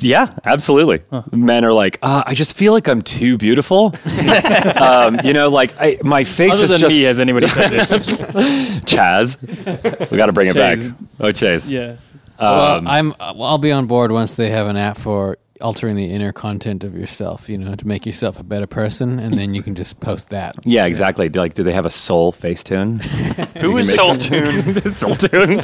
Yeah, 0.00 0.33
absolutely. 0.44 1.03
Men 1.33 1.65
are 1.65 1.73
like, 1.73 1.99
uh, 2.03 2.23
I 2.27 2.35
just 2.35 2.56
feel 2.56 2.73
like 2.73 2.88
I'm 2.88 3.03
too 3.03 3.37
beautiful. 3.38 3.94
um, 4.77 5.19
you 5.25 5.33
know, 5.33 5.49
like 5.49 5.75
I, 5.81 5.99
my 6.03 6.25
face 6.25 6.53
Other 6.53 6.65
is 6.65 6.71
than 6.71 6.79
just 6.79 6.99
me, 6.99 7.05
has 7.05 7.21
anybody 7.21 7.47
said 7.47 7.71
this? 7.71 7.91
Chaz. 8.87 10.11
We 10.11 10.17
got 10.17 10.27
to 10.27 10.33
bring 10.33 10.49
it 10.49 10.55
back. 10.55 10.79
Oh, 11.21 11.33
Chase. 11.33 11.69
yes. 11.69 11.99
Well, 12.38 12.79
Um, 12.79 12.87
I'm. 12.88 13.15
Well, 13.19 13.44
I'll 13.44 13.59
be 13.59 13.73
on 13.73 13.87
board 13.87 14.12
once 14.12 14.35
they 14.35 14.50
have 14.50 14.67
an 14.67 14.77
app 14.77 14.99
for 14.99 15.38
altering 15.61 15.97
the 15.97 16.06
inner 16.12 16.32
content 16.32 16.85
of 16.85 16.94
yourself. 16.97 17.49
You 17.49 17.58
know, 17.58 17.75
to 17.75 17.87
make 17.87 18.06
yourself 18.06 18.38
a 18.38 18.43
better 18.43 18.67
person, 18.67 19.19
and 19.19 19.35
then 19.38 19.55
you 19.55 19.62
can 19.62 19.75
just 19.75 20.00
post 20.00 20.31
that. 20.31 20.55
Yeah, 20.64 20.87
exactly. 20.87 21.29
Do, 21.29 21.38
like, 21.41 21.55
do 21.55 21.62
they 21.62 21.73
have 21.73 21.87
a 21.87 21.91
soul 21.91 22.32
face 22.32 22.62
tune? 22.64 22.99
Who 23.61 23.79
is 23.79 23.94
Soul 24.00 24.17
Tune? 24.17 24.93
soul 24.93 25.14
tune. 25.14 25.58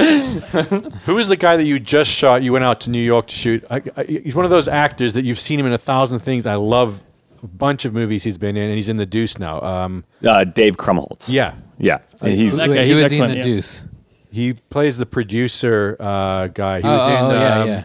Who 1.06 1.18
is 1.18 1.28
the 1.28 1.36
guy 1.36 1.56
that 1.56 1.64
you 1.64 1.78
just 1.80 2.10
shot? 2.10 2.42
You 2.42 2.52
went 2.52 2.64
out 2.64 2.80
to 2.82 2.90
New 2.90 3.02
York 3.02 3.26
to 3.26 3.34
shoot. 3.34 3.64
I, 3.70 3.82
I, 3.96 4.04
he's 4.04 4.34
one 4.34 4.44
of 4.44 4.50
those 4.50 4.68
actors 4.68 5.12
that 5.14 5.24
you've 5.24 5.38
seen 5.40 5.58
him 5.60 5.66
in 5.66 5.72
a 5.72 5.78
thousand 5.78 6.20
things. 6.20 6.46
I 6.46 6.54
love 6.54 7.02
a 7.42 7.46
bunch 7.48 7.84
of 7.84 7.92
movies 7.92 8.22
he's 8.24 8.38
been 8.38 8.56
in, 8.56 8.64
and 8.68 8.76
he's 8.76 8.88
in 8.88 8.96
The 8.96 9.06
Deuce 9.06 9.38
now. 9.38 9.60
Um, 9.60 10.04
Uh, 10.24 10.44
Dave 10.44 10.76
Krumholtz. 10.76 11.28
yeah, 11.28 11.54
Yeah. 11.78 11.98
He's 12.22 12.58
That 12.58 12.68
Wait, 12.70 12.76
guy, 12.76 12.84
he's 12.84 12.98
is 13.00 13.10
he 13.10 13.18
in 13.20 13.30
the 13.30 13.36
yeah. 13.36 13.42
Deuce? 13.42 13.84
he 14.30 14.52
plays 14.54 14.96
the 14.98 15.06
producer 15.06 15.96
uh, 16.00 16.46
guy. 16.46 16.80
He 16.80 16.86
Oh, 16.88 16.92
was 16.96 17.08
in 17.08 17.14
oh, 17.14 17.32
yeah, 17.40 17.60
um, 17.60 17.68
yeah. 17.68 17.84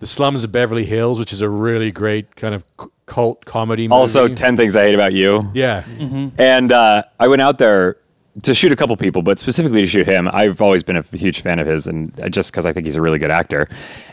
The 0.00 0.06
Slums 0.06 0.44
of 0.44 0.52
Beverly 0.52 0.84
Hills, 0.84 1.18
which 1.18 1.32
is 1.32 1.40
a 1.40 1.48
really 1.48 1.90
great 1.90 2.36
kind 2.36 2.54
of 2.54 2.64
cult 3.06 3.44
comedy. 3.44 3.88
Movie. 3.88 3.98
also 3.98 4.28
10 4.28 4.56
Things 4.56 4.76
I 4.76 4.82
Hate 4.84 4.94
About 4.94 5.12
You. 5.14 5.50
yeah, 5.54 5.84
And 6.38 6.70
uh, 6.72 7.02
I 7.18 7.28
went 7.28 7.40
out 7.42 7.58
there 7.58 7.96
to 8.42 8.54
shoot 8.54 8.70
a 8.72 8.76
couple 8.76 8.94
people, 8.98 9.22
but 9.22 9.38
specifically 9.38 9.80
to 9.80 9.86
shoot 9.86 10.06
him. 10.06 10.28
I've 10.32 10.60
always 10.60 10.82
been 10.82 10.96
a 10.96 11.02
huge 11.02 11.40
fan 11.40 11.58
of 11.58 11.66
his, 11.66 11.86
and 11.86 12.18
uh, 12.20 12.28
just 12.28 12.52
because 12.52 12.66
I 12.66 12.72
think 12.74 12.84
he's 12.86 12.96
a 12.96 13.00
really 13.00 13.18
good 13.18 13.30
actor. 13.30 13.66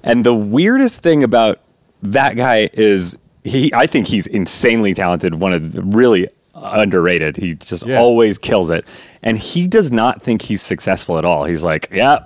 And 0.04 0.26
the 0.26 0.34
weirdest 0.34 1.02
thing 1.02 1.24
about 1.24 1.60
that 2.04 2.38
guy 2.38 2.70
is 2.74 3.18
he. 3.44 3.74
I 3.74 3.86
think 3.88 4.08
he's 4.08 4.26
insanely 4.28 4.94
talented. 4.94 5.36
One 5.36 5.52
of 5.52 5.74
the 5.74 5.82
really 5.82 6.28
underrated. 6.56 7.36
He 7.38 7.56
just 7.56 7.86
Yeah. 7.86 8.00
always 8.00 8.38
kills 8.38 8.70
it, 8.70 8.86
and 9.22 9.38
he 9.38 9.68
does 9.68 9.92
not 9.92 10.22
think 10.22 10.44
he's 10.44 10.62
successful 10.62 11.18
at 11.18 11.26
all. 11.26 11.44
He's 11.44 11.64
like, 11.64 11.90
yeah, 11.92 12.20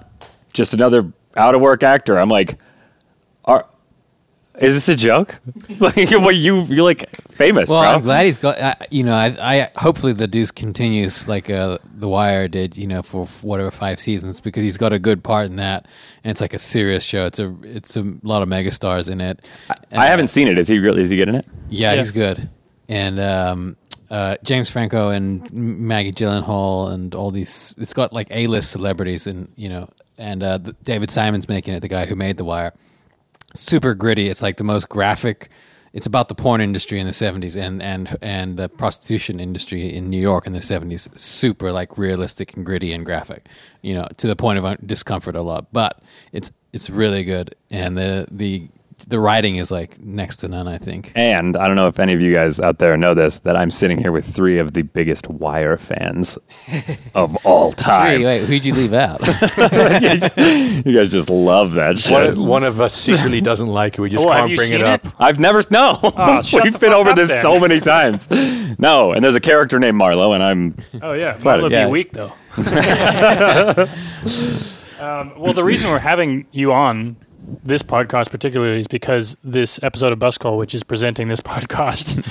just 0.54 0.74
another 0.76 1.12
out 1.36 1.56
of 1.56 1.62
work 1.62 1.82
actor. 1.82 2.20
I'm 2.20 2.30
like, 2.30 2.60
are. 3.48 3.66
Is 4.60 4.74
this 4.74 4.90
a 4.90 4.96
joke? 4.96 5.40
like, 5.80 5.96
well, 6.10 6.32
you 6.32 6.62
you're 6.64 6.84
like 6.84 7.08
famous, 7.30 7.70
Well, 7.70 7.82
bro. 7.82 7.92
I'm 7.92 8.02
glad 8.02 8.26
he's 8.26 8.40
got. 8.40 8.58
Uh, 8.60 8.74
you 8.90 9.04
know, 9.04 9.14
I, 9.14 9.36
I 9.40 9.70
hopefully 9.76 10.14
the 10.14 10.26
Deuce 10.28 10.50
continues 10.50 11.28
like 11.28 11.48
uh, 11.52 11.78
the 11.94 12.08
Wire 12.10 12.48
did. 12.48 12.76
You 12.76 12.88
know, 12.88 13.04
for 13.04 13.28
whatever 13.44 13.70
five 13.70 14.00
seasons 14.00 14.40
because 14.42 14.64
he's 14.64 14.78
got 14.78 14.94
a 14.94 14.98
good 15.00 15.24
part 15.24 15.46
in 15.46 15.58
that, 15.58 15.86
and 16.24 16.32
it's 16.32 16.42
like 16.42 16.56
a 16.56 16.60
serious 16.60 17.04
show. 17.04 17.28
It's 17.28 17.38
a 17.38 17.56
it's 17.62 17.96
a 17.98 18.02
lot 18.24 18.42
of 18.42 18.50
megastars 18.50 19.12
in 19.12 19.22
it. 19.22 19.46
I 19.70 19.76
Uh, 19.96 20.02
haven't 20.08 20.30
seen 20.30 20.48
it. 20.48 20.58
Is 20.58 20.68
he 20.68 20.80
really? 20.80 21.04
Is 21.04 21.12
he 21.12 21.18
good 21.18 21.30
in 21.30 21.36
it? 21.36 21.46
Yeah, 21.70 21.92
Yeah. 21.92 21.98
he's 21.98 22.10
good. 22.12 22.50
And 22.90 23.20
um, 23.20 23.78
uh, 24.10 24.38
James 24.44 24.72
Franco 24.72 25.10
and 25.10 25.54
Maggie 25.54 26.14
Gyllenhaal 26.14 26.92
and 26.92 27.14
all 27.14 27.30
these. 27.30 27.76
It's 27.78 27.94
got 27.94 28.12
like 28.12 28.28
A 28.32 28.48
list 28.48 28.72
celebrities 28.72 29.28
and 29.28 29.52
you 29.56 29.70
know, 29.70 29.88
and 30.18 30.42
uh, 30.42 30.58
David 30.82 31.12
Simon's 31.12 31.48
making 31.48 31.76
it. 31.76 31.82
The 31.82 31.88
guy 31.90 32.08
who 32.08 32.16
made 32.16 32.38
The 32.38 32.44
Wire. 32.46 32.74
Super 33.54 33.94
gritty. 33.94 34.30
It's 34.30 34.42
like 34.42 34.58
the 34.58 34.64
most 34.64 34.90
graphic. 34.90 35.50
It's 35.94 36.06
about 36.06 36.30
the 36.30 36.36
porn 36.36 36.62
industry 36.62 37.00
in 37.00 37.08
the 37.08 37.14
seventies 37.14 37.56
and 37.56 37.82
and 37.82 38.18
and 38.22 38.58
the 38.58 38.70
prostitution 38.70 39.40
industry 39.40 39.94
in 39.94 40.10
New 40.10 40.22
York 40.22 40.46
in 40.46 40.54
the 40.54 40.62
seventies. 40.62 41.10
Super 41.14 41.72
like 41.72 41.98
realistic 41.98 42.56
and 42.56 42.66
gritty 42.66 42.94
and 42.94 43.06
graphic. 43.06 43.46
You 43.82 43.96
know, 43.96 44.08
to 44.18 44.28
the 44.28 44.36
point 44.36 44.60
of 44.60 44.86
discomfort 44.86 45.36
a 45.36 45.42
lot. 45.42 45.74
But 45.74 46.02
it's 46.32 46.52
it's 46.74 46.90
really 46.90 47.24
good, 47.24 47.56
and 47.72 47.98
the 47.98 48.28
the 48.30 48.68
the 49.08 49.20
writing 49.20 49.58
is 49.58 49.70
like 49.72 50.00
next 50.00 50.38
to 50.38 50.48
none. 50.48 50.68
I 50.68 50.78
think. 50.78 51.12
And 51.16 51.56
I 51.56 51.68
don't 51.68 51.76
know 51.76 51.88
if 51.88 52.00
any 52.00 52.14
of 52.14 52.22
you 52.22 52.32
guys 52.34 52.60
out 52.60 52.80
there 52.80 52.98
know 52.98 53.14
this, 53.14 53.40
that 53.40 53.56
I'm 53.56 53.70
sitting 53.70 53.98
here 54.00 54.12
with 54.12 54.26
three 54.26 54.58
of 54.58 54.74
the 54.74 54.82
biggest 54.82 55.28
Wire 55.30 55.78
fans 55.78 56.38
of 57.16 57.38
all 57.46 57.72
time. 57.72 58.24
Wait, 58.24 58.26
wait, 58.42 58.46
who'd 58.48 58.66
you 58.66 58.74
leave 58.74 58.94
out? 58.94 59.22
You 60.88 60.96
guys 60.98 61.12
just 61.12 61.30
love 61.30 61.74
that 61.74 61.98
shit. 61.98 62.36
one, 62.38 62.48
one 62.48 62.64
of 62.64 62.80
us 62.80 62.94
secretly 62.94 63.42
doesn't 63.42 63.68
like 63.68 63.98
it. 63.98 64.02
We 64.02 64.10
just 64.10 64.26
Oh, 64.26 64.32
can't 64.32 64.56
bring 64.56 64.72
it 64.74 64.82
up. 64.82 65.06
it? 65.06 65.12
I've 65.20 65.40
never 65.40 65.64
no. 65.70 66.00
Oh, 66.04 66.42
We've 66.64 66.80
been 66.80 66.94
over 66.94 67.14
this 67.14 67.30
then. 67.30 67.42
so 67.42 67.60
many 67.60 67.80
times. 67.80 68.28
No, 68.80 69.12
and 69.12 69.24
there's 69.24 69.36
a 69.36 69.40
character 69.40 69.80
named 69.80 70.00
Marlo, 70.00 70.34
and 70.34 70.44
I'm 70.44 70.76
Oh 71.02 71.14
yeah, 71.14 71.34
Proud 71.34 71.44
mine 71.44 71.58
of 71.58 71.64
would 71.64 71.72
you. 71.74 71.86
be 71.86 71.92
weak 71.92 72.12
though. 72.14 72.32
um, 75.00 75.34
well, 75.40 75.54
the 75.54 75.64
reason 75.64 75.90
we're 75.90 76.00
having 76.00 76.46
you 76.52 76.72
on 76.74 77.16
this 77.48 77.82
podcast 77.82 78.30
particularly 78.30 78.82
is 78.82 78.88
because 78.88 79.38
this 79.44 79.82
episode 79.82 80.12
of 80.12 80.20
Bus 80.20 80.38
Call, 80.38 80.58
which 80.58 80.76
is 80.76 80.84
presenting 80.84 81.28
this 81.28 81.42
podcast, 81.42 82.22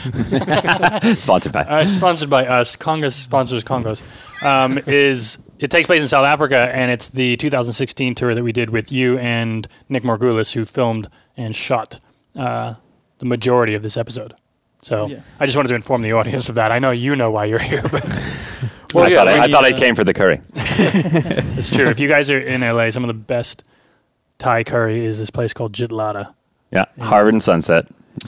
sponsored 1.17 1.53
by. 1.53 1.65
uh, 1.65 1.85
sponsored 1.87 2.31
by 2.31 2.47
us, 2.47 2.77
Kongos 2.77 3.13
sponsors 3.13 3.65
Kongos, 3.65 4.03
um, 4.45 4.79
is 4.87 5.39
it 5.59 5.71
takes 5.71 5.87
place 5.87 6.03
in 6.03 6.09
South 6.09 6.27
Africa, 6.27 6.71
and 6.73 6.91
it's 6.91 7.09
the 7.09 7.37
2016 7.39 8.15
tour 8.15 8.35
that 8.35 8.43
we 8.43 8.53
did 8.53 8.71
with 8.71 8.93
you 8.93 9.19
and 9.19 9.67
Nick 9.89 10.03
Margulis, 10.03 10.53
who 10.53 10.65
filmed 10.65 11.09
and 11.37 11.57
shot 11.57 11.99
uh, 12.35 12.75
the 13.19 13.27
majority 13.27 13.75
of 13.75 13.83
this 13.83 13.97
episode. 13.97 14.35
So 14.83 15.11
I 15.41 15.47
just 15.47 15.57
wanted 15.57 15.71
to 15.71 15.75
inform 15.75 16.03
the 16.03 16.13
audience 16.13 16.49
of 16.49 16.55
that. 16.57 16.71
I 16.71 16.79
know 16.79 16.93
you 16.93 17.17
know 17.17 17.31
why 17.31 17.47
you're 17.47 17.59
here, 17.59 17.83
but 17.83 18.05
I, 18.05 19.09
yeah, 19.09 19.19
thought, 19.19 19.29
I, 19.29 19.33
I 19.39 19.47
you, 19.47 19.53
thought 19.53 19.65
I 19.65 19.73
came 19.73 19.95
for 19.95 20.05
the 20.05 20.15
curry. 20.15 20.41
It's 21.59 21.71
true. 21.71 21.89
if 21.89 21.99
you 21.99 22.07
guys 22.07 22.31
are 22.31 22.39
in 22.39 22.61
LA, 22.61 22.91
some 22.91 23.03
of 23.03 23.09
the 23.09 23.15
best 23.15 23.65
Thai 24.39 24.65
curry 24.65 25.05
is 25.05 25.19
this 25.19 25.31
place 25.31 25.53
called 25.53 25.73
Jitlada. 25.73 26.35
Yeah, 26.71 26.87
Harvard 27.01 27.35
and 27.35 27.43
Sunset. 27.43 27.87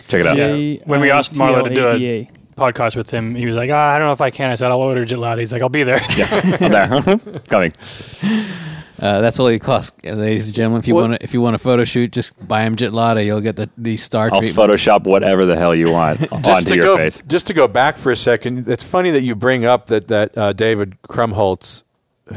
Check 0.09 0.21
it 0.21 0.27
out. 0.27 0.37
Yeah. 0.37 0.83
When 0.85 1.01
we 1.01 1.11
asked 1.11 1.35
Marlow 1.37 1.63
to 1.65 1.75
do 1.75 1.87
a 1.89 2.31
podcast 2.57 2.97
with 2.97 3.11
him, 3.11 3.35
he 3.35 3.47
was 3.47 3.57
like, 3.57 3.71
ah, 3.73 3.95
I 3.95 3.99
don't 3.99 4.07
know 4.09 4.13
if 4.13 4.21
I 4.21 4.31
can. 4.31 4.51
I 4.51 4.55
said, 4.55 4.71
I'll 4.71 4.81
order 4.81 5.05
Jitlada. 5.05 5.39
He's 5.39 5.53
like, 5.53 5.63
I'll 5.63 5.69
be 5.69 5.83
there. 5.83 6.01
I'm 6.61 6.71
there. 6.71 7.19
Coming. 7.49 7.73
Uh, 9.01 9.21
that's 9.21 9.39
all 9.39 9.47
it 9.47 9.61
costs, 9.61 9.97
ladies 10.05 10.47
and 10.49 10.57
gentlemen. 10.57 10.81
If 10.81 10.89
you 10.89 10.95
What- 10.95 11.03
want 11.03 11.15
to, 11.15 11.23
if 11.23 11.33
you 11.33 11.41
want 11.41 11.55
a 11.55 11.59
photo 11.61 11.85
shoot, 11.85 12.11
just 12.13 12.49
buy 12.49 12.63
him 12.63 12.75
Jitlada. 12.75 13.25
You'll 13.25 13.41
get 13.41 13.55
the, 13.55 13.71
the 13.79 13.97
star 13.97 14.29
I'll 14.33 14.41
treatment. 14.41 14.71
Photoshop 14.71 15.05
whatever 15.05 15.47
the 15.47 15.57
hell 15.57 15.73
you 15.75 15.93
want 15.93 16.19
just 16.21 16.33
onto 16.49 16.71
to 16.71 16.77
your 16.77 16.85
go 16.85 16.97
face. 16.97 17.23
just 17.29 17.47
to 17.47 17.55
go 17.55 17.69
back 17.69 17.97
for 17.97 18.11
a 18.11 18.17
second, 18.17 18.69
it's 18.69 18.83
funny 18.83 19.11
that 19.13 19.23
you 19.23 19.37
bring 19.37 19.65
up 19.65 19.87
that 19.87 20.09
that 20.09 20.37
uh, 20.37 20.53
David 20.53 20.97
Krumholtz 21.09 21.85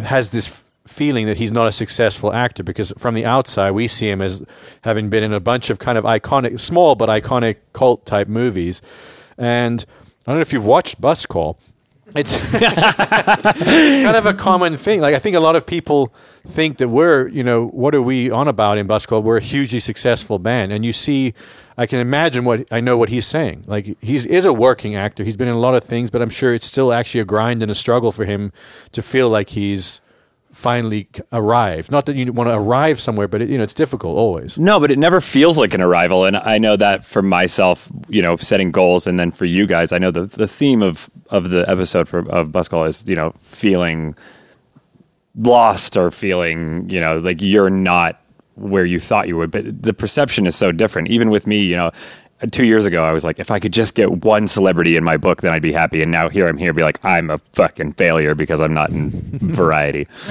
has 0.06 0.30
this 0.30 0.50
f- 0.50 0.64
feeling 0.92 1.26
that 1.26 1.38
he's 1.38 1.52
not 1.52 1.68
a 1.68 1.72
successful 1.72 2.34
actor 2.34 2.64
because 2.64 2.94
from 2.98 3.14
the 3.14 3.26
outside 3.26 3.72
we 3.72 3.88
see 3.88 4.10
him 4.10 4.22
as 4.22 4.44
having 4.82 5.10
been 5.10 5.24
in 5.24 5.34
a 5.34 5.40
bunch 5.40 5.70
of 5.70 5.80
kind 5.80 5.98
of 5.98 6.04
iconic, 6.04 6.60
small 6.60 6.96
but 6.96 7.10
iconic 7.10 7.58
cult 7.74 8.06
type 8.06 8.28
movies, 8.28 8.82
and 9.38 9.86
I 10.26 10.32
don't 10.32 10.38
know 10.38 10.42
if 10.42 10.54
you've 10.54 10.66
watched 10.66 11.02
Bus 11.02 11.26
Call. 11.26 11.58
It's, 12.14 12.38
kind 12.38 14.18
of 14.18 14.26
a 14.26 14.34
common 14.34 14.76
thing. 14.76 15.00
Like 15.00 15.16
I 15.16 15.20
think 15.20 15.34
a 15.34 15.40
lot 15.40 15.56
of 15.56 15.66
people 15.66 16.14
think 16.46 16.78
that 16.80 16.90
we're, 16.90 17.30
you 17.30 17.42
know, 17.42 17.68
what 17.68 17.96
are 17.96 18.02
we 18.02 18.30
on 18.30 18.50
about 18.50 18.78
in 18.78 18.86
Bus 18.86 19.06
Call? 19.06 19.24
We're 19.24 19.38
a 19.38 19.42
hugely 19.42 19.80
successful 19.80 20.38
band, 20.38 20.74
and 20.74 20.84
you 20.84 20.92
see, 20.92 21.34
I 21.78 21.86
can 21.86 22.00
imagine 22.00 22.44
what 22.44 22.68
I 22.70 22.82
know 22.82 22.98
what 22.98 23.08
he's 23.08 23.26
saying. 23.26 23.64
Like 23.66 23.98
he's 24.02 24.26
is 24.26 24.44
a 24.44 24.52
working 24.52 24.94
actor. 24.94 25.24
He's 25.24 25.38
been 25.38 25.48
in 25.48 25.56
a 25.56 25.60
lot 25.60 25.74
of 25.74 25.86
things, 25.86 26.12
but 26.12 26.22
I'm 26.22 26.30
sure 26.30 26.54
it's 26.54 26.66
still 26.66 26.92
actually 26.92 27.22
a 27.22 27.26
grind 27.26 27.64
and 27.64 27.72
a 27.72 27.76
struggle 27.76 28.12
for 28.12 28.26
him 28.26 28.52
to 28.92 29.02
feel 29.02 29.30
like 29.30 29.52
he's 29.52 30.02
finally 30.52 31.08
arrive. 31.32 31.90
Not 31.92 32.06
that 32.06 32.16
you 32.16 32.32
want 32.32 32.50
to 32.50 32.54
arrive 32.56 33.00
somewhere, 33.00 33.28
but 33.28 33.42
it, 33.42 33.50
you 33.50 33.58
know, 33.58 33.64
it's 33.64 33.74
difficult 33.74 34.18
always. 34.18 34.58
No, 34.58 34.80
but 34.80 34.92
it 34.92 35.00
never 35.00 35.22
feels 35.22 35.58
like 35.58 35.74
an 35.74 35.82
arrival, 35.82 36.26
and 36.26 36.38
I 36.38 36.58
know 36.58 36.76
that 36.78 37.06
for 37.06 37.22
myself, 37.22 37.90
you 38.10 38.22
know, 38.22 38.36
setting 38.36 38.72
goals, 38.72 39.08
and 39.08 39.20
then 39.20 39.32
for 39.32 39.46
you 39.46 39.66
guys, 39.66 39.92
I 39.92 39.98
know 39.98 40.12
the 40.12 40.26
the 40.26 40.48
theme 40.48 40.82
of 40.82 41.10
of 41.30 41.50
the 41.50 41.68
episode 41.70 42.08
for 42.08 42.20
of 42.30 42.52
Bus 42.52 42.68
Call 42.68 42.86
is 42.86 43.08
you 43.08 43.16
know 43.16 43.34
feeling 43.40 44.16
lost 45.36 45.96
or 45.96 46.12
feeling 46.12 46.90
you 46.90 47.00
know 47.00 47.20
like 47.20 47.42
you're 47.42 47.70
not 47.70 48.22
where 48.56 48.86
you 48.86 49.00
thought 49.00 49.28
you 49.28 49.38
would, 49.38 49.52
but 49.52 49.82
the 49.82 49.94
perception 49.94 50.46
is 50.46 50.56
so 50.56 50.72
different. 50.72 51.08
Even 51.10 51.30
with 51.30 51.48
me, 51.48 51.64
you 51.64 51.76
know. 51.76 51.92
Two 52.50 52.66
years 52.66 52.86
ago, 52.88 53.04
I 53.04 53.12
was 53.12 53.24
like, 53.24 53.38
if 53.40 53.52
I 53.52 53.60
could 53.60 53.72
just 53.72 53.94
get 53.94 54.24
one 54.26 54.48
celebrity 54.48 54.96
in 54.96 55.04
my 55.04 55.18
book, 55.18 55.42
then 55.42 55.52
I'd 55.54 55.62
be 55.62 55.72
happy. 55.72 56.02
And 56.02 56.12
now 56.12 56.28
here 56.30 56.48
I'm 56.48 56.58
here, 56.58 56.74
be 56.74 56.82
like, 56.82 56.98
I'm 57.06 57.30
a 57.30 57.38
fucking 57.54 57.92
failure 57.92 58.34
because 58.34 58.60
I'm 58.60 58.74
not 58.74 58.90
in 58.90 59.12
Variety. 59.40 60.08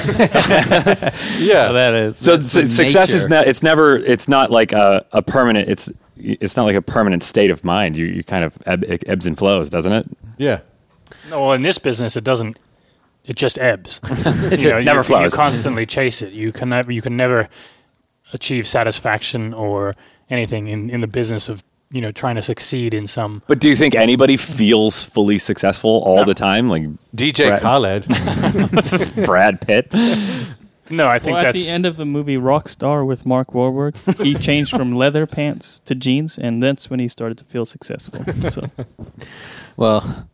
Yeah, 1.39 1.73
that 1.73 1.95
is 1.95 2.17
So 2.17 2.37
that's 2.37 2.51
su- 2.51 2.63
the 2.63 2.69
success 2.69 3.11
is 3.11 3.23
nature. 3.25 3.29
not. 3.35 3.47
It's 3.47 3.63
never. 3.63 3.97
It's 3.97 4.29
not 4.29 4.51
like 4.51 4.73
a, 4.73 5.05
a 5.13 5.23
permanent. 5.23 5.69
It's 5.69 5.89
it's 6.17 6.57
not 6.57 6.65
like 6.65 6.77
a 6.77 6.83
permanent 6.83 7.23
state 7.23 7.51
of 7.51 7.65
mind. 7.65 7.97
You 7.97 8.07
you 8.07 8.25
kind 8.25 8.45
of 8.45 8.57
ebb, 8.67 8.85
it 8.85 9.05
ebbs 9.07 9.27
and 9.27 9.37
flows, 9.39 9.71
doesn't 9.71 9.93
it? 9.93 10.07
yeah. 10.39 10.61
No, 11.29 11.41
well, 11.41 11.53
in 11.53 11.63
this 11.63 11.79
business, 11.79 12.17
it 12.17 12.25
doesn't. 12.25 12.59
It 13.25 13.37
just 13.37 13.59
ebbs. 13.59 14.01
It 14.51 14.63
you 14.63 14.71
know, 14.71 14.81
never 14.81 15.01
you, 15.01 15.05
flows. 15.05 15.33
You 15.33 15.37
constantly 15.37 15.87
chase 15.87 16.23
it. 16.23 16.33
You 16.33 16.51
can 16.53 16.71
never, 16.71 16.91
you 16.91 17.03
can 17.03 17.17
never 17.17 17.49
achieve 18.33 18.67
satisfaction 18.67 19.53
or 19.55 19.95
anything 20.29 20.69
in, 20.69 20.89
in 20.91 21.01
the 21.01 21.07
business 21.07 21.49
of 21.49 21.63
you 21.91 22.01
know 22.01 22.13
trying 22.13 22.37
to 22.37 22.43
succeed 22.43 22.95
in 22.95 23.07
some. 23.07 23.43
But 23.47 23.59
do 23.61 23.69
you 23.69 23.77
think 23.77 23.95
anybody 23.95 24.37
feels 24.37 25.05
fully 25.05 25.39
successful 25.39 26.03
all 26.05 26.25
the 26.25 26.35
time, 26.35 26.69
like 26.69 26.85
DJ 27.15 27.49
Brad- 27.49 27.63
Khaled. 27.63 29.25
Brad 29.27 29.61
Pitt? 29.61 29.93
No, 30.93 31.07
I 31.07 31.21
think 31.21 31.37
well, 31.37 31.47
at 31.47 31.55
the 31.55 31.69
end 31.69 31.87
of 31.87 31.97
the 31.97 32.05
movie 32.05 32.37
Rockstar 32.37 33.07
with 33.07 33.25
Mark 33.25 33.49
Wahlberg, 33.53 33.95
he 34.25 34.35
changed 34.49 34.73
from 34.73 34.91
leather 34.91 35.25
pants 35.25 35.81
to 35.85 35.95
jeans, 35.95 36.37
and 36.37 36.61
that's 36.61 36.91
when 36.91 36.99
he 36.99 37.07
started 37.07 37.39
to 37.39 37.45
feel 37.45 37.65
successful. 37.65 38.25
So, 38.51 38.69
Well, 39.77 40.29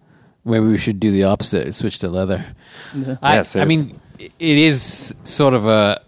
maybe 0.44 0.66
we 0.66 0.78
should 0.78 0.98
do 0.98 1.10
the 1.10 1.24
opposite. 1.24 1.74
Switch 1.74 1.98
to 1.98 2.08
leather. 2.08 2.42
yeah. 2.94 3.16
I, 3.20 3.34
Yes, 3.36 3.54
I 3.56 3.66
mean, 3.66 4.00
it 4.18 4.32
is 4.58 5.14
sort 5.24 5.52
of 5.54 5.66
a. 5.66 6.00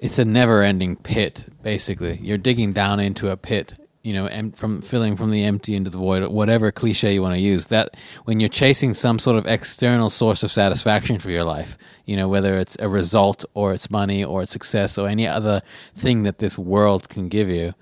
It's 0.00 0.18
a 0.18 0.24
never-ending 0.24 0.96
pit. 0.96 1.46
Basically, 1.62 2.18
you're 2.22 2.38
digging 2.38 2.72
down 2.72 2.98
into 3.00 3.30
a 3.30 3.36
pit. 3.36 3.74
You 4.06 4.12
know, 4.12 4.26
and 4.28 4.56
from 4.56 4.82
filling 4.82 5.16
from 5.16 5.32
the 5.32 5.42
empty 5.42 5.74
into 5.74 5.90
the 5.90 5.98
void, 5.98 6.22
whatever 6.30 6.70
cliche 6.70 7.12
you 7.12 7.22
want 7.22 7.34
to 7.34 7.40
use. 7.40 7.66
That 7.66 7.96
when 8.24 8.38
you're 8.38 8.48
chasing 8.48 8.94
some 8.94 9.18
sort 9.18 9.36
of 9.36 9.46
external 9.48 10.10
source 10.10 10.44
of 10.44 10.52
satisfaction 10.52 11.18
for 11.18 11.30
your 11.30 11.42
life, 11.42 11.76
you 12.04 12.16
know, 12.16 12.28
whether 12.28 12.56
it's 12.56 12.76
a 12.78 12.88
result 12.88 13.44
or 13.54 13.72
it's 13.72 13.90
money 13.90 14.22
or 14.22 14.42
it's 14.42 14.52
success 14.52 14.96
or 14.96 15.08
any 15.08 15.26
other 15.26 15.60
thing 15.92 16.22
that 16.22 16.38
this 16.38 16.56
world 16.56 17.08
can 17.08 17.28
give 17.28 17.48
you, 17.48 17.74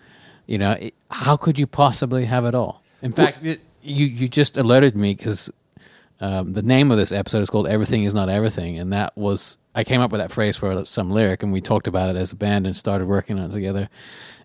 you 0.47 0.57
know, 0.57 0.73
it, 0.73 0.95
how 1.11 1.37
could 1.37 1.59
you 1.59 1.67
possibly 1.67 2.25
have 2.25 2.47
it 2.47 2.55
all? 2.55 2.83
In 3.03 3.13
fact, 3.13 3.45
it, 3.45 3.61
you 3.83 4.07
you 4.07 4.27
just 4.27 4.57
alerted 4.57 4.97
me 4.97 5.15
because 5.15 5.51
um, 6.21 6.55
the 6.55 6.63
name 6.63 6.91
of 6.91 6.97
this 6.97 7.13
episode 7.13 7.43
is 7.43 7.51
called 7.51 7.69
"Everything 7.69 8.05
Is 8.05 8.15
Not 8.15 8.31
Everything," 8.31 8.79
and 8.79 8.93
that 8.95 9.15
was 9.15 9.59
I 9.75 9.85
came 9.85 10.01
up 10.01 10.13
with 10.13 10.21
that 10.21 10.31
phrase 10.31 10.57
for 10.57 10.85
some 10.85 11.11
lyric, 11.11 11.43
and 11.43 11.53
we 11.53 11.61
talked 11.61 11.87
about 11.87 12.09
it 12.11 12.17
as 12.17 12.33
a 12.33 12.37
band 12.37 12.67
and 12.67 12.77
started 12.77 13.07
working 13.09 13.39
on 13.39 13.51
it 13.51 13.53
together. 13.53 13.89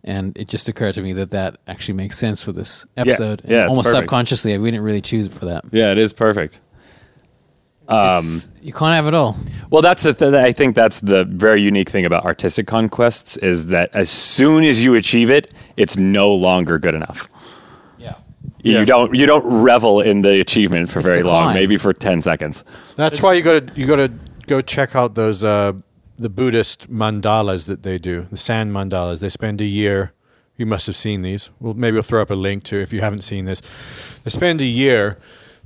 And 0.03 0.37
it 0.37 0.47
just 0.47 0.67
occurred 0.69 0.93
to 0.95 1.01
me 1.01 1.13
that 1.13 1.29
that 1.31 1.57
actually 1.67 1.95
makes 1.95 2.17
sense 2.17 2.41
for 2.41 2.51
this 2.51 2.85
episode. 2.97 3.41
And 3.41 3.51
yeah, 3.51 3.67
almost 3.67 3.87
perfect. 3.89 4.03
subconsciously, 4.05 4.57
we 4.57 4.71
didn't 4.71 4.83
really 4.85 5.01
choose 5.01 5.25
it 5.27 5.33
for 5.33 5.45
that. 5.45 5.65
Yeah, 5.71 5.91
it 5.91 5.97
is 5.97 6.13
perfect. 6.13 6.61
It's- 7.89 8.47
um, 8.47 8.53
you 8.61 8.71
can't 8.71 8.93
have 8.93 9.07
it 9.07 9.13
all. 9.13 9.35
Well, 9.71 9.81
that's 9.81 10.03
the 10.03 10.13
th- 10.13 10.33
I 10.33 10.51
think 10.51 10.75
that's 10.75 10.99
the 10.99 11.25
very 11.25 11.61
unique 11.61 11.89
thing 11.89 12.05
about 12.05 12.23
artistic 12.23 12.67
conquests 12.67 13.35
is 13.37 13.67
that 13.67 13.89
as 13.95 14.09
soon 14.09 14.63
as 14.63 14.83
you 14.83 14.93
achieve 14.95 15.29
it, 15.29 15.51
it's 15.75 15.97
no 15.97 16.31
longer 16.33 16.77
good 16.79 16.93
enough. 16.93 17.27
Yeah. 17.97 18.13
You 18.63 18.73
Yeah. 18.79 18.85
don't 18.85 19.15
you 19.15 19.25
don't 19.25 19.43
revel 19.45 20.01
in 20.01 20.21
the 20.21 20.39
achievement 20.39 20.89
for 20.89 20.99
It's 20.99 21.09
very 21.09 21.23
long, 21.23 21.53
maybe 21.53 21.77
for 21.77 21.91
ten 21.93 22.21
seconds. 22.21 22.63
That's 22.95 23.21
why 23.23 23.33
you 23.33 23.41
got 23.41 23.67
to 23.67 23.73
you 23.79 23.85
got 23.87 23.95
to 23.97 24.11
go 24.49 24.61
check 24.61 24.95
out 24.95 25.15
those 25.15 25.43
uh, 25.43 25.73
the 26.17 26.29
Buddhist 26.29 26.91
mandalas 26.91 27.67
that 27.67 27.83
they 27.83 27.97
do, 27.97 28.27
the 28.31 28.37
sand 28.37 28.71
mandalas. 28.73 29.19
They 29.19 29.29
spend 29.29 29.61
a 29.61 29.65
year. 29.65 30.11
You 30.57 30.65
must 30.65 30.87
have 30.87 30.97
seen 30.97 31.21
these. 31.21 31.49
Well, 31.61 31.73
maybe 31.73 31.93
we'll 31.93 32.03
throw 32.03 32.21
up 32.21 32.29
a 32.29 32.35
link 32.35 32.63
to 32.65 32.81
if 32.81 32.91
you 32.91 32.99
haven't 32.99 33.21
seen 33.21 33.45
this. 33.45 33.61
They 34.25 34.29
spend 34.29 34.59
a 34.59 34.65
year, 34.65 35.17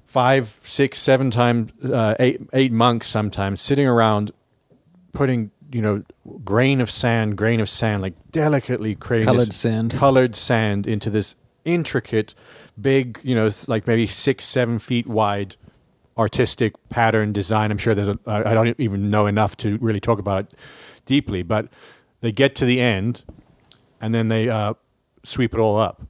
five, 0.06 0.50
six, 0.62 1.00
seven 1.00 1.32
times, 1.32 1.72
uh, 1.84 2.14
eight, 2.20 2.42
eight 2.54 2.72
months 2.72 3.08
sometimes, 3.08 3.60
sitting 3.60 3.88
around, 3.88 4.32
putting 5.12 5.50
you 5.72 5.82
know 5.82 6.04
grain 6.44 6.80
of 6.80 6.92
sand, 6.92 7.38
grain 7.38 7.60
of 7.60 7.70
sand, 7.70 8.04
like 8.04 8.14
delicately 8.32 8.94
creating 8.94 9.26
Colored 9.26 9.54
sand. 9.54 9.92
colored 9.92 10.36
sand 10.36 10.86
into 10.86 11.10
this 11.10 11.36
intricate, 11.66 12.36
big, 12.80 13.20
you 13.24 13.34
know, 13.34 13.50
like 13.68 13.88
maybe 13.88 14.06
six, 14.06 14.46
seven 14.46 14.78
feet 14.78 15.08
wide 15.08 15.56
artistic 16.18 16.74
pattern 16.90 17.34
design. 17.34 17.72
I'm 17.72 17.78
sure 17.78 17.96
there's 17.96 18.08
a, 18.08 18.20
I 18.26 18.54
don't 18.54 18.76
even 18.80 19.10
know 19.10 19.26
enough 19.26 19.58
to 19.58 19.78
really 19.78 20.00
talk 20.00 20.20
about 20.20 20.40
it 20.42 20.54
deeply, 21.06 21.44
but 21.44 21.68
they 22.22 22.32
get 22.32 22.56
to 22.56 22.66
the 22.66 22.80
end 22.80 23.24
and 24.00 24.14
then 24.14 24.28
they 24.28 24.50
uh, 24.50 24.74
sweep 25.24 25.54
it 25.54 25.60
all 25.60 25.78
up. 25.78 26.04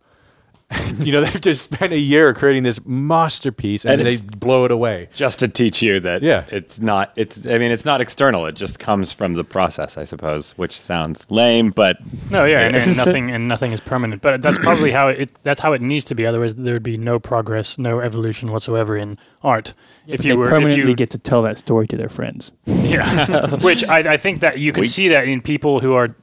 you 0.99 1.11
know, 1.11 1.21
they've 1.21 1.41
just 1.41 1.63
spent 1.63 1.93
a 1.93 1.99
year 1.99 2.33
creating 2.33 2.63
this 2.63 2.79
masterpiece 2.85 3.85
and, 3.85 4.01
And 4.01 4.07
they 4.07 4.17
blow 4.17 4.65
it 4.65 4.71
away. 4.71 5.09
Just 5.13 5.39
to 5.39 5.47
teach 5.47 5.81
you 5.81 5.99
that 6.01 6.21
Yeah. 6.23 6.45
it's 6.49 6.79
not 6.79 7.11
it's 7.15 7.45
I 7.45 7.57
mean 7.57 7.71
it's 7.71 7.85
not 7.85 8.01
external, 8.01 8.45
it 8.45 8.55
just 8.55 8.79
comes 8.79 9.11
from 9.13 9.33
the 9.33 9.43
process, 9.43 9.97
I 9.97 10.03
suppose, 10.03 10.51
which 10.57 10.79
sounds 10.79 11.25
lame, 11.29 11.71
but 11.71 11.97
No, 12.29 12.45
yeah, 12.45 12.61
and, 12.61 12.75
and 12.75 12.97
nothing 13.05 13.31
and 13.31 13.47
nothing 13.47 13.71
is 13.71 13.79
permanent. 13.79 14.21
But 14.21 14.41
that's 14.41 14.59
probably 14.59 14.91
how 14.91 15.09
it. 15.09 15.31
That's 15.43 15.61
how 15.61 15.73
it 15.73 15.81
needs 15.81 16.05
to 16.05 16.15
be. 16.15 16.25
Otherwise, 16.25 16.55
there 16.55 16.73
would 16.73 16.83
be 16.83 16.97
no 16.97 17.19
progress, 17.19 17.77
no 17.77 17.99
evolution 17.99 18.51
whatsoever 18.51 18.95
in 18.97 19.17
art. 19.43 19.73
if 20.07 20.23
you 20.25 20.31
they 20.31 20.37
were, 20.37 20.45
if 20.45 20.51
permanently 20.51 20.89
you, 20.89 20.95
get 20.95 21.09
to 21.11 21.17
tell 21.17 21.41
that 21.43 21.57
story 21.57 21.87
to 21.87 21.97
their 21.97 22.09
friends. 22.09 22.51
yeah, 22.65 23.55
which 23.61 23.83
I, 23.85 24.13
I 24.13 24.17
think 24.17 24.39
that 24.41 24.59
you 24.59 24.71
can 24.71 24.81
We- 24.81 24.87
see 24.87 25.07
that 25.09 25.27
in 25.27 25.41
people 25.41 25.79
who 25.81 25.93
are 25.93 26.15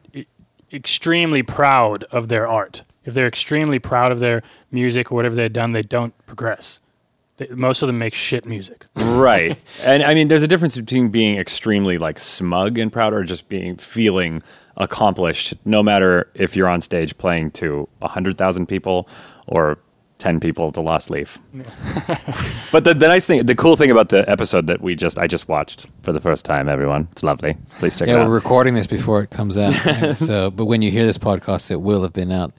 extremely 0.73 1.43
proud 1.43 2.05
of 2.05 2.29
their 2.29 2.47
art. 2.47 2.83
If 3.11 3.15
they're 3.15 3.27
extremely 3.27 3.79
proud 3.79 4.13
of 4.13 4.21
their 4.21 4.41
music 4.71 5.11
or 5.11 5.17
whatever 5.17 5.35
they've 5.35 5.53
done, 5.53 5.73
they 5.73 5.83
don't 5.83 6.15
progress. 6.27 6.79
They, 7.39 7.49
most 7.49 7.83
of 7.83 7.87
them 7.89 7.99
make 7.99 8.15
shit 8.15 8.47
music. 8.47 8.85
right 8.97 9.59
and 9.83 10.03
i 10.03 10.15
mean 10.15 10.29
there's 10.29 10.43
a 10.43 10.49
difference 10.49 10.77
between 10.77 11.09
being 11.09 11.37
extremely 11.39 11.97
like 11.99 12.19
smug 12.21 12.77
and 12.79 12.93
proud 12.93 13.13
or 13.15 13.25
just 13.25 13.49
being 13.49 13.77
feeling 13.79 14.43
accomplished 14.77 15.55
no 15.65 15.83
matter 15.83 16.31
if 16.35 16.55
you're 16.55 16.69
on 16.69 16.81
stage 16.81 17.17
playing 17.19 17.51
to 17.53 17.89
100000 18.01 18.67
people 18.67 19.09
or 19.47 19.79
10 20.19 20.39
people 20.39 20.69
at 20.69 20.75
the 20.75 20.83
lost 20.83 21.09
leaf 21.11 21.39
but 22.73 22.85
the, 22.85 22.93
the 22.95 23.09
nice 23.09 23.25
thing 23.27 23.45
the 23.47 23.55
cool 23.55 23.75
thing 23.77 23.91
about 23.91 24.11
the 24.11 24.29
episode 24.31 24.67
that 24.67 24.81
we 24.83 24.95
just 24.95 25.19
i 25.19 25.27
just 25.27 25.49
watched 25.49 25.87
for 26.03 26.13
the 26.13 26.21
first 26.21 26.45
time 26.45 26.69
everyone 26.69 27.09
it's 27.13 27.23
lovely 27.23 27.57
please 27.79 27.99
check 27.99 28.07
Yeah, 28.09 28.23
it 28.23 28.27
we're 28.29 28.35
recording 28.35 28.75
this 28.75 28.87
before 28.87 29.23
it 29.23 29.31
comes 29.31 29.57
out. 29.57 29.73
so, 30.17 30.51
but 30.51 30.67
when 30.67 30.83
you 30.83 30.91
hear 30.91 31.07
this 31.07 31.19
podcast, 31.19 31.71
it 31.71 31.81
will 31.81 32.03
have 32.03 32.13
been 32.13 32.31
out. 32.33 32.53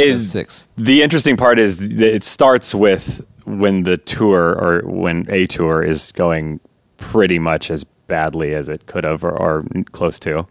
Episode 0.00 0.10
Is- 0.10 0.30
six. 0.32 0.64
The 0.76 1.02
interesting 1.02 1.36
part 1.36 1.58
is 1.58 1.76
that 1.78 2.14
it 2.14 2.24
starts 2.24 2.74
with 2.74 3.24
when 3.44 3.82
the 3.84 3.96
tour 3.96 4.52
or 4.60 4.82
when 4.84 5.26
a 5.28 5.46
tour 5.46 5.82
is 5.82 6.12
going 6.12 6.60
pretty 6.96 7.38
much 7.38 7.70
as 7.70 7.84
badly 8.06 8.54
as 8.54 8.68
it 8.68 8.86
could 8.86 9.04
have 9.04 9.24
or, 9.24 9.30
or 9.32 9.64
close 9.92 10.18
to. 10.20 10.46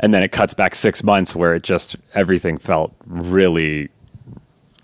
And 0.00 0.12
then 0.12 0.22
it 0.22 0.32
cuts 0.32 0.52
back 0.54 0.74
six 0.74 1.02
months 1.02 1.34
where 1.34 1.54
it 1.54 1.62
just 1.62 1.96
everything 2.14 2.58
felt 2.58 2.94
really 3.06 3.88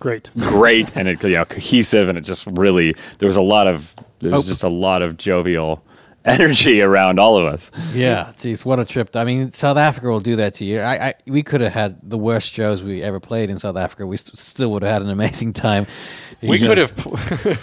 Great. 0.01 0.31
great 0.39 0.97
and 0.97 1.07
it 1.07 1.23
you 1.23 1.31
know 1.37 1.45
cohesive 1.45 2.09
and 2.09 2.19
it 2.19 2.23
just 2.23 2.45
really 2.47 2.93
there 3.19 3.27
was 3.29 3.37
a 3.37 3.43
lot 3.43 3.69
of 3.69 3.95
there 4.19 4.33
was 4.33 4.41
Oh. 4.45 4.49
just 4.49 4.63
a 4.65 4.69
lot 4.69 5.01
of 5.01 5.17
jovial 5.17 5.85
energy 6.25 6.83
around 6.83 7.19
all 7.19 7.37
of 7.37 7.45
us. 7.53 7.71
Yeah, 7.93 8.33
geez, 8.39 8.65
what 8.65 8.79
a 8.79 8.85
trip! 8.85 9.15
I 9.15 9.25
mean, 9.25 9.53
South 9.53 9.77
Africa 9.77 10.09
will 10.09 10.21
do 10.21 10.37
that 10.37 10.55
to 10.55 10.65
you. 10.65 10.81
I, 10.81 11.09
I 11.09 11.15
we 11.27 11.43
could 11.43 11.61
have 11.61 11.73
had 11.73 11.99
the 12.03 12.19
worst 12.19 12.53
shows 12.53 12.83
we 12.83 13.03
ever 13.03 13.21
played 13.21 13.51
in 13.51 13.59
South 13.59 13.77
Africa. 13.77 14.07
We 14.07 14.17
st- 14.17 14.37
still 14.37 14.73
would 14.73 14.83
have 14.83 14.93
had 14.93 15.03
an 15.03 15.11
amazing 15.11 15.53
time. 15.53 15.87
We 16.43 16.59
could 16.59 16.77
have 16.77 16.93
could 16.97 17.59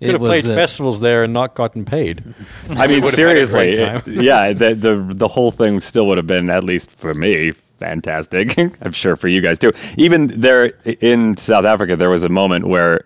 it 0.00 0.10
have 0.10 0.20
was, 0.20 0.42
played 0.42 0.46
uh, 0.46 0.56
festivals 0.56 0.98
there 0.98 1.22
and 1.22 1.32
not 1.32 1.54
gotten 1.54 1.84
paid. 1.84 2.24
I 2.70 2.88
mean, 2.88 3.02
would 3.02 3.14
have 3.16 3.28
had 3.28 3.36
a 3.36 3.46
seriously, 3.46 3.70
it- 3.70 4.06
yeah, 4.24 4.52
the, 4.52 4.74
the 4.74 5.12
the 5.14 5.28
whole 5.28 5.52
thing 5.52 5.80
still 5.80 6.08
would 6.08 6.16
have 6.18 6.26
been 6.26 6.50
at 6.50 6.64
least 6.64 6.90
for 6.90 7.14
me 7.14 7.52
fantastic. 7.78 8.58
I'm 8.82 8.92
sure 8.92 9.16
for 9.16 9.28
you 9.28 9.40
guys 9.40 9.58
too. 9.58 9.72
Even 9.96 10.40
there 10.40 10.72
in 11.00 11.36
South 11.36 11.64
Africa, 11.64 11.96
there 11.96 12.10
was 12.10 12.24
a 12.24 12.28
moment 12.28 12.66
where 12.66 13.04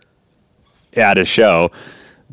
at 0.95 1.19
a 1.19 1.25
show, 1.25 1.71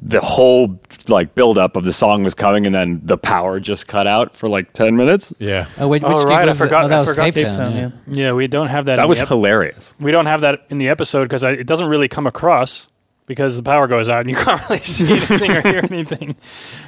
the 0.01 0.21
whole 0.21 0.79
like 1.07 1.35
build 1.35 1.57
up 1.57 1.75
of 1.75 1.83
the 1.83 1.91
song 1.93 2.23
was 2.23 2.33
coming, 2.33 2.65
and 2.65 2.73
then 2.73 3.01
the 3.03 3.17
power 3.17 3.59
just 3.59 3.87
cut 3.87 4.07
out 4.07 4.35
for 4.35 4.47
like 4.47 4.71
ten 4.71 4.95
minutes. 4.95 5.33
Yeah. 5.39 5.65
Oh, 5.77 5.87
wait, 5.87 6.01
which 6.03 6.11
Oh, 6.11 6.23
right, 6.25 6.43
I 6.43 6.45
was 6.45 6.55
it? 6.55 6.59
forgot- 6.59 6.85
Oh, 6.85 6.87
that 6.87 6.97
I 6.97 6.99
was 7.01 7.09
forgot 7.09 7.25
Cape 7.25 7.33
Cape 7.35 7.45
Town. 7.45 7.53
Town, 7.55 7.75
yeah. 7.75 7.89
yeah. 8.07 8.25
Yeah, 8.27 8.31
we 8.33 8.47
don't 8.47 8.67
have 8.67 8.85
that. 8.85 8.95
That 8.97 9.03
in 9.03 9.09
was 9.09 9.21
ep- 9.21 9.27
hilarious. 9.27 9.93
we 9.99 10.11
don't 10.11 10.25
have 10.27 10.41
that 10.41 10.61
in 10.69 10.77
the 10.77 10.87
episode 10.89 11.23
because 11.23 11.43
it 11.43 11.67
doesn't 11.67 11.87
really 11.87 12.07
come 12.07 12.25
across 12.27 12.87
because 13.25 13.57
the 13.57 13.63
power 13.63 13.85
goes 13.87 14.09
out 14.09 14.21
and 14.21 14.29
you 14.29 14.35
can't 14.43 14.61
really 14.69 14.81
see 14.81 15.11
anything 15.11 15.51
or 15.51 15.61
hear 15.61 15.81
anything. 15.91 16.35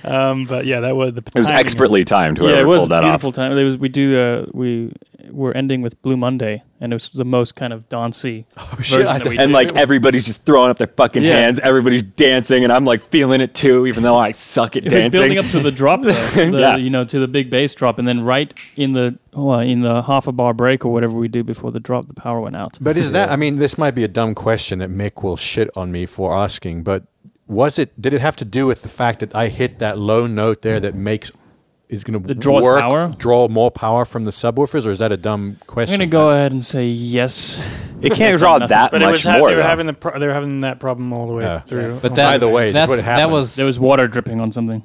Um, 0.04 0.46
but 0.46 0.66
yeah, 0.66 0.80
that 0.80 0.96
was 0.96 1.14
the. 1.14 1.24
It 1.36 1.40
was 1.40 1.50
expertly 1.50 2.06
timed. 2.06 2.38
Whoever 2.38 2.56
yeah, 2.56 2.62
it 2.62 2.66
was 2.66 2.80
pulled 2.82 2.92
that 2.92 3.02
beautiful 3.02 3.30
off. 3.30 3.36
time. 3.36 3.58
It 3.58 3.64
was 3.64 3.78
we 3.78 3.90
do 3.90 4.18
uh, 4.20 4.46
we 4.54 4.92
were 5.30 5.54
ending 5.56 5.82
with 5.82 6.02
Blue 6.02 6.18
Monday, 6.18 6.64
and 6.80 6.92
it 6.92 6.96
was 6.96 7.10
the 7.10 7.26
most 7.26 7.56
kind 7.56 7.72
of 7.74 7.88
dancey 7.90 8.46
oh, 8.58 8.74
version 8.76 9.06
I 9.08 9.20
that 9.20 9.28
we 9.28 9.38
And 9.38 9.50
did. 9.50 9.54
like 9.54 9.76
everybody's 9.76 10.26
just 10.26 10.46
throwing 10.46 10.70
up 10.72 10.78
their 10.78 10.88
fucking 10.88 11.24
Yeah. 11.24 11.34
hands. 11.34 11.60
Everybody's 11.60 12.04
dancing, 12.04 12.64
and 12.64 12.72
I'm 12.74 12.86
like 12.86 13.02
feeling 13.04 13.42
it 13.42 13.54
too, 13.54 13.86
even 13.88 14.04
though 14.04 14.18
I 14.18 14.32
suck 14.32 14.76
at 14.76 14.84
It 14.84 14.86
was 14.86 15.04
dancing. 15.04 15.12
building 15.12 15.38
up 15.38 15.46
to 15.48 15.60
the 15.60 15.72
drop, 15.72 16.02
though, 16.04 16.12
the, 16.36 16.52
Yeah. 16.60 16.76
you 16.78 16.90
know, 16.90 17.04
to 17.06 17.20
the 17.20 17.28
big 17.28 17.50
bass 17.50 17.74
drop, 17.76 18.00
and 18.00 18.08
then 18.08 18.22
right 18.24 18.54
in 18.76 18.94
the 18.94 19.18
oh, 19.34 19.52
in 19.60 19.82
the 19.82 20.02
half 20.04 20.28
a 20.28 20.32
bar 20.32 20.54
break 20.54 20.84
or 20.86 20.92
whatever 20.92 21.14
we 21.18 21.28
do 21.28 21.44
before 21.44 21.72
the 21.72 21.80
drop, 21.80 22.08
the 22.08 22.14
power 22.14 22.40
went 22.42 22.56
out. 22.56 22.78
But 22.82 22.98
is 22.98 23.12
that? 23.12 23.30
I 23.30 23.36
mean, 23.36 23.58
this 23.58 23.78
might 23.78 23.92
be 23.96 24.04
a 24.04 24.08
dumb 24.08 24.34
question 24.36 24.80
that 24.80 24.90
Mick 24.90 25.22
will 25.24 25.38
shit 25.38 25.70
on 25.76 25.92
me 25.92 26.06
for 26.06 26.34
asking, 26.36 26.84
but 26.84 27.04
was 27.48 27.78
it? 27.78 28.00
Did 28.02 28.14
it 28.14 28.22
have 28.22 28.38
to 28.38 28.46
do 28.46 28.66
with 28.66 28.82
the 28.82 28.88
fact 28.88 29.20
that 29.20 29.36
I 29.36 29.50
hit 29.50 29.80
that 29.80 29.98
low 29.98 30.26
note 30.26 30.62
there 30.62 30.80
that 30.80 30.96
makes 30.96 31.32
is 31.92 32.04
going 32.04 32.20
to 32.20 32.28
That 32.28 32.40
draws 32.40 32.64
work, 32.64 32.80
power? 32.82 33.14
draw 33.18 33.48
more 33.48 33.70
power 33.70 34.06
from 34.06 34.24
the 34.24 34.32
subwoofers, 34.32 34.88
or 34.88 34.92
is 34.92 35.00
that 35.00 35.12
a 35.12 35.18
dumb 35.18 35.58
question? 35.68 35.94
I'm 36.02 36.10
gonna 36.10 36.10
go 36.10 36.30
ahead 36.32 36.52
and 36.54 36.64
say 36.64 36.88
yes. 36.88 37.62
it 38.02 38.14
can't 38.14 38.38
draw 38.40 38.58
done 38.60 38.70
that 38.70 38.92
But 38.92 39.02
it 39.04 39.06
was 39.12 39.26
much 39.26 39.32
ha- 39.34 39.38
more. 39.40 39.50
they 39.52 39.56
were 39.58 39.62
though. 39.62 39.68
having 39.68 39.86
the 39.88 39.94
pro- 39.94 40.18
they 40.18 40.26
were 40.26 40.34
having 40.34 40.62
that 40.62 40.80
problem 40.80 41.14
all 41.14 41.28
the 41.28 41.34
way 41.34 41.44
Yeah. 41.44 41.60
through. 41.60 42.00
But 42.02 42.16
that, 42.16 42.40
the 42.40 42.48
way, 42.50 42.72
that's 42.72 42.88
that's, 42.90 43.02
what 43.04 43.06
that 43.06 43.30
was 43.30 43.56
There 43.58 43.66
was 43.68 43.80
water 43.80 44.08
dripping 44.08 44.40
on 44.40 44.52
something. 44.52 44.82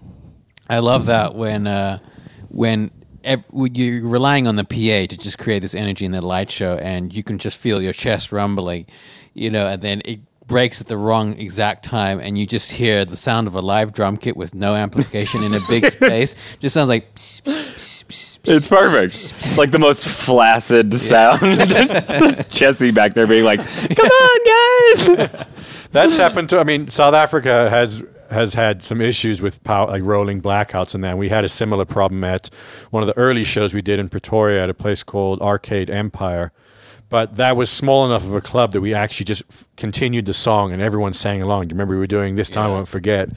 I 0.68 0.80
love 0.80 1.06
that 1.06 1.34
when 1.36 1.66
uh, 1.68 2.00
when 2.48 2.90
ev- 3.22 3.44
when 3.50 3.74
you're 3.76 4.06
relying 4.06 4.46
on 4.48 4.56
the 4.56 4.64
PA 4.64 5.06
to 5.06 5.16
just 5.16 5.38
create 5.38 5.60
this 5.60 5.74
energy 5.76 6.04
in 6.04 6.10
the 6.10 6.20
light 6.20 6.50
show, 6.50 6.76
and 6.78 7.14
you 7.14 7.22
can 7.22 7.38
just 7.38 7.56
feel 7.56 7.80
your 7.80 7.92
chest 7.92 8.32
rumbling, 8.32 8.86
you 9.32 9.48
know, 9.48 9.68
and 9.68 9.80
then 9.80 10.02
it 10.04 10.20
breaks 10.46 10.80
at 10.80 10.86
the 10.86 10.96
wrong 10.96 11.38
exact 11.38 11.84
time, 11.84 12.20
and 12.20 12.38
you 12.38 12.46
just 12.46 12.72
hear 12.72 13.04
the 13.04 13.16
sound 13.16 13.46
of 13.46 13.54
a 13.54 13.60
live 13.60 13.92
drum 13.92 14.16
kit 14.16 14.36
with 14.36 14.54
no 14.54 14.74
amplification 14.74 15.42
in 15.42 15.54
a 15.54 15.60
big 15.68 15.86
space. 15.90 16.34
Just 16.60 16.74
sounds 16.74 16.88
like. 16.88 17.14
pss, 17.14 17.40
pss, 17.42 17.74
pss, 17.74 18.04
pss, 18.04 18.38
pss. 18.38 18.56
It's 18.56 18.68
perfect. 18.68 19.14
It's 19.14 19.58
like 19.58 19.70
the 19.72 19.78
most 19.78 20.04
flaccid 20.04 20.94
sound. 20.94 21.40
Jesse 22.48 22.92
back 22.92 23.14
there 23.14 23.26
being 23.26 23.44
like, 23.44 23.58
"Come 23.60 24.06
on, 24.06 25.16
guys!" 25.16 25.46
That's 25.92 26.16
happened 26.16 26.48
to. 26.50 26.58
I 26.60 26.64
mean, 26.64 26.88
South 26.88 27.14
Africa 27.14 27.68
has 27.70 28.04
has 28.30 28.54
had 28.54 28.82
some 28.82 29.00
issues 29.00 29.40
with 29.40 29.62
power, 29.64 29.88
like 29.88 30.02
rolling 30.02 30.42
blackouts 30.42 30.94
and 30.94 31.02
that. 31.04 31.16
We 31.18 31.28
had 31.28 31.44
a 31.44 31.48
similar 31.48 31.84
problem 31.84 32.24
at 32.24 32.50
one 32.90 33.02
of 33.02 33.06
the 33.06 33.16
early 33.16 33.44
shows 33.44 33.72
we 33.74 33.82
did 33.82 33.98
in 33.98 34.08
Pretoria 34.08 34.62
at 34.62 34.70
a 34.70 34.74
place 34.74 35.02
called 35.02 35.40
Arcade 35.40 35.90
Empire. 35.90 36.52
But 37.08 37.36
that 37.36 37.56
was 37.56 37.70
small 37.70 38.04
enough 38.04 38.24
of 38.24 38.34
a 38.34 38.40
club 38.40 38.72
that 38.72 38.80
we 38.80 38.92
actually 38.92 39.24
just 39.24 39.42
f- 39.50 39.68
continued 39.76 40.26
the 40.26 40.34
song 40.34 40.72
and 40.72 40.82
everyone 40.82 41.12
sang 41.12 41.40
along. 41.40 41.62
Do 41.68 41.72
you 41.72 41.74
remember 41.76 41.94
we 41.94 42.00
were 42.00 42.06
doing 42.08 42.34
this 42.34 42.50
time? 42.50 42.66
I 42.66 42.68
won't 42.72 42.88
forget. 42.88 43.28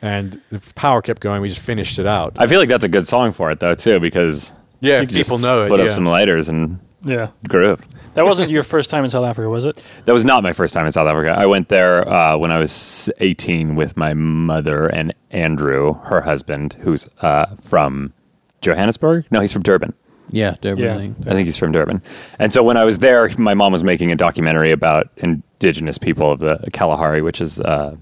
And 0.00 0.40
the 0.50 0.60
power 0.74 1.00
kept 1.00 1.20
going. 1.20 1.40
We 1.40 1.48
just 1.48 1.62
finished 1.62 1.98
it 2.00 2.06
out. 2.06 2.32
I 2.36 2.48
feel 2.48 2.58
like 2.58 2.68
that's 2.68 2.84
a 2.84 2.88
good 2.88 3.06
song 3.06 3.30
for 3.32 3.50
it 3.52 3.60
though 3.60 3.76
too, 3.76 4.00
because 4.00 4.52
yeah, 4.80 4.96
you 4.96 5.02
if 5.02 5.08
can 5.10 5.18
just 5.18 5.30
people 5.30 5.38
know 5.46 5.64
it. 5.64 5.68
put 5.68 5.78
yeah. 5.78 5.86
up 5.86 5.92
some 5.92 6.04
lighters 6.06 6.48
and 6.48 6.80
Yeah, 7.04 7.28
groove. 7.48 7.86
that 8.14 8.24
wasn't 8.24 8.50
your 8.50 8.64
first 8.64 8.90
time 8.90 9.04
in 9.04 9.10
South 9.10 9.24
Africa, 9.24 9.48
was 9.48 9.64
it? 9.64 9.84
That 10.06 10.12
was 10.12 10.24
not 10.24 10.42
my 10.42 10.52
first 10.52 10.74
time 10.74 10.86
in 10.86 10.90
South 10.90 11.06
Africa. 11.06 11.30
I 11.30 11.46
went 11.46 11.68
there 11.68 12.08
uh, 12.08 12.36
when 12.36 12.50
I 12.50 12.58
was 12.58 13.08
18 13.20 13.76
with 13.76 13.96
my 13.96 14.14
mother 14.14 14.86
and 14.88 15.14
Andrew, 15.30 15.94
her 16.06 16.22
husband, 16.22 16.72
who's 16.80 17.08
uh, 17.22 17.54
from 17.60 18.12
Johannesburg. 18.60 19.26
No, 19.30 19.38
he's 19.40 19.52
from 19.52 19.62
Durban. 19.62 19.94
Yeah, 20.32 20.56
Durban. 20.60 20.84
Yeah. 20.84 20.94
I 20.94 20.98
think. 20.98 21.16
I 21.26 21.30
think 21.30 21.46
he's 21.46 21.56
from 21.56 21.70
Durban. 21.72 22.02
And 22.38 22.52
so 22.52 22.62
when 22.64 22.76
I 22.76 22.84
was 22.84 22.98
there, 22.98 23.30
my 23.38 23.54
mom 23.54 23.70
was 23.70 23.84
making 23.84 24.10
a 24.10 24.16
documentary 24.16 24.72
about 24.72 25.08
indigenous 25.18 25.98
people 25.98 26.32
of 26.32 26.40
the 26.40 26.68
Kalahari, 26.72 27.22
which 27.22 27.40
is 27.40 27.60
uh, 27.60 27.94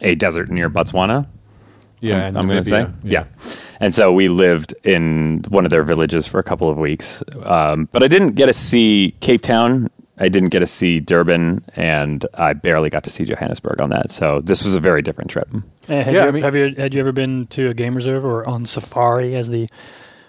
a 0.00 0.14
desert 0.14 0.50
near 0.50 0.70
Botswana. 0.70 1.26
yeah, 2.00 2.26
I'm, 2.26 2.36
I'm 2.36 2.46
going 2.48 2.62
to 2.62 2.68
say. 2.68 2.84
Namibia. 2.84 2.94
Yeah. 3.04 3.24
And 3.80 3.92
so 3.92 4.12
we 4.12 4.28
lived 4.28 4.74
in 4.84 5.42
one 5.48 5.64
of 5.64 5.70
their 5.70 5.82
villages 5.82 6.26
for 6.28 6.38
a 6.38 6.44
couple 6.44 6.70
of 6.70 6.78
weeks. 6.78 7.22
Um, 7.42 7.88
but 7.92 8.02
I 8.02 8.08
didn't 8.08 8.32
get 8.32 8.46
to 8.46 8.52
see 8.52 9.14
Cape 9.20 9.42
Town. 9.42 9.90
I 10.18 10.28
didn't 10.28 10.50
get 10.50 10.60
to 10.60 10.66
see 10.68 11.00
Durban, 11.00 11.64
and 11.74 12.24
I 12.34 12.52
barely 12.52 12.90
got 12.90 13.02
to 13.04 13.10
see 13.10 13.24
Johannesburg 13.24 13.80
on 13.80 13.90
that. 13.90 14.12
So 14.12 14.40
this 14.40 14.62
was 14.62 14.76
a 14.76 14.80
very 14.80 15.02
different 15.02 15.30
trip. 15.30 15.48
Eh, 15.88 16.02
had 16.04 16.14
Yeah, 16.14 16.22
you, 16.22 16.28
I 16.28 16.30
mean- 16.30 16.42
have 16.44 16.54
you 16.54 16.74
had 16.76 16.94
you 16.94 17.00
ever 17.00 17.10
been 17.12 17.48
to 17.48 17.68
a 17.70 17.74
game 17.74 17.96
reserve 17.96 18.24
or 18.24 18.46
on 18.48 18.64
safari, 18.64 19.34
as 19.34 19.48
the 19.48 19.68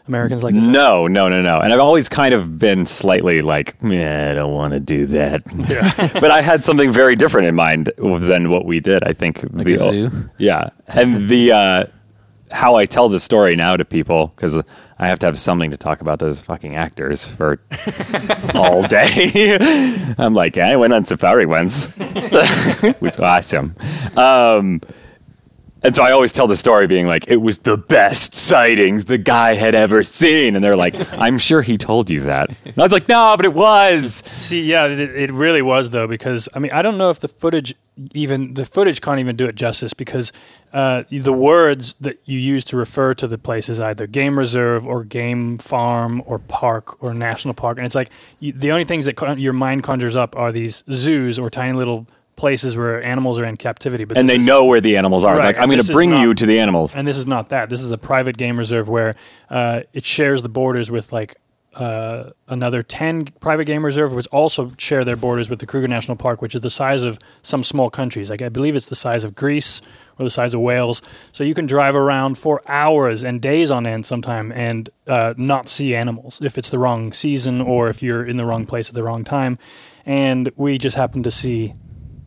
Americans 0.07 0.43
like 0.43 0.55
to 0.55 0.61
say? 0.61 0.67
No, 0.67 1.07
no, 1.07 1.29
no, 1.29 1.41
no. 1.41 1.59
And 1.59 1.71
I've 1.71 1.79
always 1.79 2.09
kind 2.09 2.33
of 2.33 2.57
been 2.57 2.85
slightly 2.85 3.41
like, 3.41 3.81
"Meh, 3.81 4.31
I 4.31 4.33
don't 4.35 4.53
want 4.53 4.73
to 4.73 4.79
do 4.79 5.05
that. 5.07 5.43
but 6.19 6.29
I 6.31 6.41
had 6.41 6.63
something 6.63 6.91
very 6.91 7.15
different 7.15 7.47
in 7.47 7.55
mind 7.55 7.91
than 7.97 8.49
what 8.49 8.65
we 8.65 8.79
did. 8.79 9.03
I 9.05 9.13
think 9.13 9.43
Like 9.51 9.65
the 9.65 9.73
a 9.75 9.77
zoo? 9.77 10.29
Yeah, 10.37 10.69
and 10.87 11.29
the 11.29 11.51
uh, 11.51 11.85
how 12.51 12.75
I 12.75 12.85
tell 12.85 13.09
the 13.09 13.19
story 13.19 13.55
now 13.55 13.77
to 13.77 13.85
people 13.85 14.27
because 14.35 14.61
I 14.99 15.07
have 15.07 15.19
to 15.19 15.25
have 15.25 15.39
something 15.39 15.71
to 15.71 15.77
talk 15.77 16.01
about 16.01 16.19
those 16.19 16.39
fucking 16.41 16.75
actors 16.75 17.27
for 17.27 17.59
all 18.53 18.83
day. 18.83 19.57
I'm 20.17 20.33
like, 20.33 20.57
I 20.57 20.75
went 20.75 20.93
on 20.93 21.03
safari 21.05 21.45
once. 21.45 21.89
it 21.97 23.01
was 23.01 23.17
awesome. 23.17 23.75
Um, 24.15 24.81
and 25.83 25.95
so 25.95 26.03
I 26.03 26.11
always 26.11 26.31
tell 26.31 26.47
the 26.47 26.57
story 26.57 26.87
being 26.87 27.07
like, 27.07 27.25
it 27.27 27.37
was 27.37 27.59
the 27.59 27.77
best 27.77 28.33
sightings 28.33 29.05
the 29.05 29.17
guy 29.17 29.53
had 29.55 29.75
ever 29.75 30.03
seen. 30.03 30.55
And 30.55 30.63
they're 30.63 30.75
like, 30.75 30.95
I'm 31.19 31.37
sure 31.37 31.61
he 31.61 31.77
told 31.77 32.09
you 32.09 32.21
that. 32.21 32.49
And 32.65 32.77
I 32.77 32.81
was 32.81 32.91
like, 32.91 33.09
no, 33.09 33.35
but 33.35 33.45
it 33.45 33.53
was. 33.53 34.23
See, 34.37 34.63
yeah, 34.63 34.87
it, 34.87 34.99
it 34.99 35.31
really 35.31 35.61
was 35.61 35.89
though 35.89 36.07
because 36.07 36.47
I 36.55 36.59
mean 36.59 36.71
I 36.71 36.81
don't 36.81 36.97
know 36.97 37.09
if 37.09 37.19
the 37.19 37.27
footage 37.27 37.75
even 38.13 38.55
the 38.55 38.65
footage 38.65 39.01
can't 39.01 39.19
even 39.19 39.35
do 39.35 39.45
it 39.45 39.55
justice 39.55 39.93
because 39.93 40.31
uh, 40.73 41.03
the 41.11 41.33
words 41.33 41.95
that 41.99 42.17
you 42.25 42.39
use 42.39 42.63
to 42.65 42.77
refer 42.77 43.13
to 43.13 43.27
the 43.27 43.37
place 43.37 43.69
is 43.69 43.79
either 43.79 44.07
game 44.07 44.39
reserve 44.39 44.87
or 44.87 45.03
game 45.03 45.57
farm 45.57 46.23
or 46.25 46.39
park 46.39 47.01
or 47.03 47.13
national 47.13 47.53
park, 47.53 47.77
and 47.77 47.85
it's 47.85 47.95
like 47.95 48.09
you, 48.39 48.51
the 48.51 48.71
only 48.71 48.83
things 48.83 49.05
that 49.05 49.15
con- 49.15 49.37
your 49.37 49.53
mind 49.53 49.83
conjures 49.83 50.15
up 50.15 50.35
are 50.35 50.51
these 50.51 50.83
zoos 50.91 51.37
or 51.37 51.49
tiny 51.49 51.77
little 51.77 52.07
places 52.35 52.75
where 52.75 53.05
animals 53.05 53.39
are 53.39 53.45
in 53.45 53.57
captivity. 53.57 54.03
But 54.05 54.17
And 54.17 54.27
they 54.27 54.37
is- 54.37 54.45
know 54.45 54.65
where 54.65 54.81
the 54.81 54.97
animals 54.97 55.23
are. 55.23 55.35
Right, 55.37 55.45
Like, 55.45 55.59
I'm 55.59 55.69
going 55.69 55.81
to 55.81 55.93
bring 55.93 56.11
not- 56.11 56.21
you 56.21 56.33
to 56.33 56.45
the 56.45 56.59
animals. 56.59 56.95
And 56.95 57.07
this 57.07 57.17
is 57.17 57.27
not 57.27 57.49
that. 57.49 57.69
This 57.69 57.81
is 57.81 57.91
a 57.91 57.97
private 57.97 58.37
game 58.37 58.57
reserve 58.57 58.89
where 58.89 59.15
uh, 59.49 59.81
it 59.93 60.05
shares 60.05 60.41
the 60.41 60.49
borders 60.49 60.89
with 60.91 61.11
like 61.13 61.35
uh, 61.75 62.29
another 62.47 62.83
10 62.83 63.25
private 63.39 63.65
game 63.65 63.83
reserve, 63.83 64.13
which 64.13 64.27
also 64.27 64.71
share 64.77 65.03
their 65.03 65.15
borders 65.15 65.49
with 65.49 65.57
the 65.57 65.65
Kruger 65.65 65.87
National 65.87 66.15
Park, 66.15 66.39
which 66.41 66.53
is 66.53 66.61
the 66.61 66.69
size 66.69 67.01
of 67.01 67.17
some 67.41 67.63
small 67.63 67.89
countries. 67.89 68.29
Like 68.29 68.43
I 68.43 68.49
believe 68.49 68.75
it's 68.75 68.85
the 68.87 68.95
size 68.95 69.23
of 69.23 69.33
Greece 69.33 69.81
or 70.19 70.23
the 70.23 70.29
size 70.29 70.53
of 70.53 70.61
Wales. 70.61 71.01
So 71.31 71.43
you 71.43 71.55
can 71.55 71.65
drive 71.65 71.95
around 71.95 72.37
for 72.37 72.61
hours 72.67 73.23
and 73.23 73.41
days 73.41 73.71
on 73.71 73.87
end 73.87 74.05
sometime 74.05 74.51
and 74.51 74.87
uh, 75.07 75.33
not 75.35 75.67
see 75.67 75.95
animals 75.95 76.39
if 76.43 76.59
it's 76.59 76.69
the 76.69 76.77
wrong 76.77 77.11
season 77.11 77.59
or 77.59 77.89
if 77.89 78.03
you're 78.03 78.23
in 78.23 78.37
the 78.37 78.45
wrong 78.45 78.65
place 78.65 78.89
at 78.89 78.93
the 78.93 79.01
wrong 79.03 79.23
time. 79.23 79.57
And 80.05 80.51
we 80.55 80.77
just 80.77 80.95
happened 80.95 81.23
to 81.23 81.31
see 81.31 81.73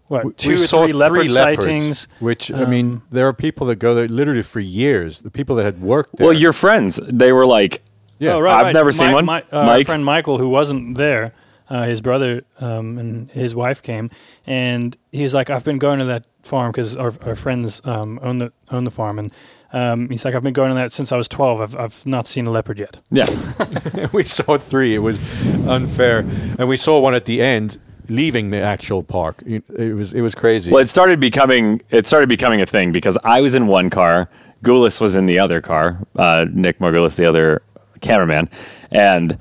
what 0.08 0.24
We- 0.24 0.32
two 0.34 0.48
we 0.50 0.54
or 0.54 0.58
saw 0.58 0.84
three 0.84 0.92
leopard 0.92 1.30
leopards, 1.32 1.34
sightings. 1.64 2.08
Which 2.20 2.52
I 2.52 2.64
mean, 2.64 2.86
Um, 2.86 3.02
there 3.10 3.26
are 3.26 3.32
people 3.32 3.66
that 3.68 3.76
go 3.76 3.94
there 3.94 4.08
literally 4.08 4.42
for 4.42 4.60
years. 4.60 5.20
The 5.20 5.30
people 5.30 5.56
that 5.56 5.64
had 5.64 5.80
worked 5.80 6.16
there. 6.16 6.26
Well, 6.26 6.36
your 6.36 6.52
friends, 6.52 7.00
they 7.08 7.32
were 7.32 7.46
like, 7.46 7.82
yeah. 8.18 8.34
Oh, 8.34 8.40
right, 8.40 8.54
I've 8.58 8.64
right. 8.66 8.74
never 8.74 8.92
seen 8.92 9.12
one. 9.12 9.24
My, 9.24 9.42
uh, 9.52 9.64
Mike? 9.66 9.86
friend 9.86 10.04
Michael, 10.04 10.38
who 10.38 10.48
wasn't 10.48 10.96
there, 10.96 11.32
uh, 11.68 11.82
his 11.84 12.00
brother 12.00 12.42
um, 12.60 12.96
and 12.98 13.30
his 13.32 13.54
wife 13.54 13.82
came, 13.82 14.08
and 14.46 14.96
he's 15.12 15.34
like, 15.34 15.50
"I've 15.50 15.64
been 15.64 15.78
going 15.78 15.98
to 15.98 16.04
that 16.06 16.26
farm 16.42 16.70
because 16.70 16.96
our, 16.96 17.12
our 17.26 17.34
friends 17.34 17.82
um, 17.84 18.18
own 18.22 18.38
the 18.38 18.52
own 18.70 18.84
the 18.84 18.90
farm, 18.90 19.18
and 19.18 19.32
um, 19.72 20.08
he's 20.08 20.24
like, 20.24 20.34
I've 20.34 20.42
been 20.44 20.52
going 20.54 20.68
to 20.70 20.76
that 20.76 20.92
since 20.92 21.10
I 21.12 21.16
was 21.16 21.28
twelve. 21.28 21.60
I've 21.60 21.76
I've 21.76 22.06
not 22.06 22.26
seen 22.26 22.46
a 22.46 22.50
leopard 22.50 22.78
yet. 22.78 23.02
yeah. 23.10 23.26
we 24.12 24.22
saw 24.22 24.56
three. 24.56 24.94
It 24.94 25.00
was 25.00 25.18
unfair, 25.66 26.20
and 26.58 26.68
we 26.68 26.76
saw 26.76 27.00
one 27.00 27.14
at 27.14 27.24
the 27.24 27.42
end 27.42 27.78
leaving 28.08 28.50
the 28.50 28.60
actual 28.60 29.02
park. 29.02 29.42
It 29.46 29.64
it 29.76 29.94
was 29.94 30.12
it 30.14 30.20
was 30.20 30.34
crazy. 30.34 30.70
Well, 30.72 30.82
it 30.82 30.88
started 30.88 31.20
becoming 31.20 31.80
it 31.90 32.06
started 32.06 32.28
becoming 32.28 32.60
a 32.62 32.66
thing 32.66 32.92
because 32.92 33.16
I 33.24 33.40
was 33.40 33.54
in 33.54 33.66
one 33.66 33.90
car, 33.90 34.28
Goulis 34.64 35.00
was 35.00 35.16
in 35.16 35.26
the 35.26 35.38
other 35.38 35.60
car, 35.60 35.98
uh, 36.16 36.46
Nick 36.52 36.78
Margulis, 36.78 37.16
the 37.16 37.26
other 37.26 37.62
cameraman, 38.00 38.48
and 38.90 39.38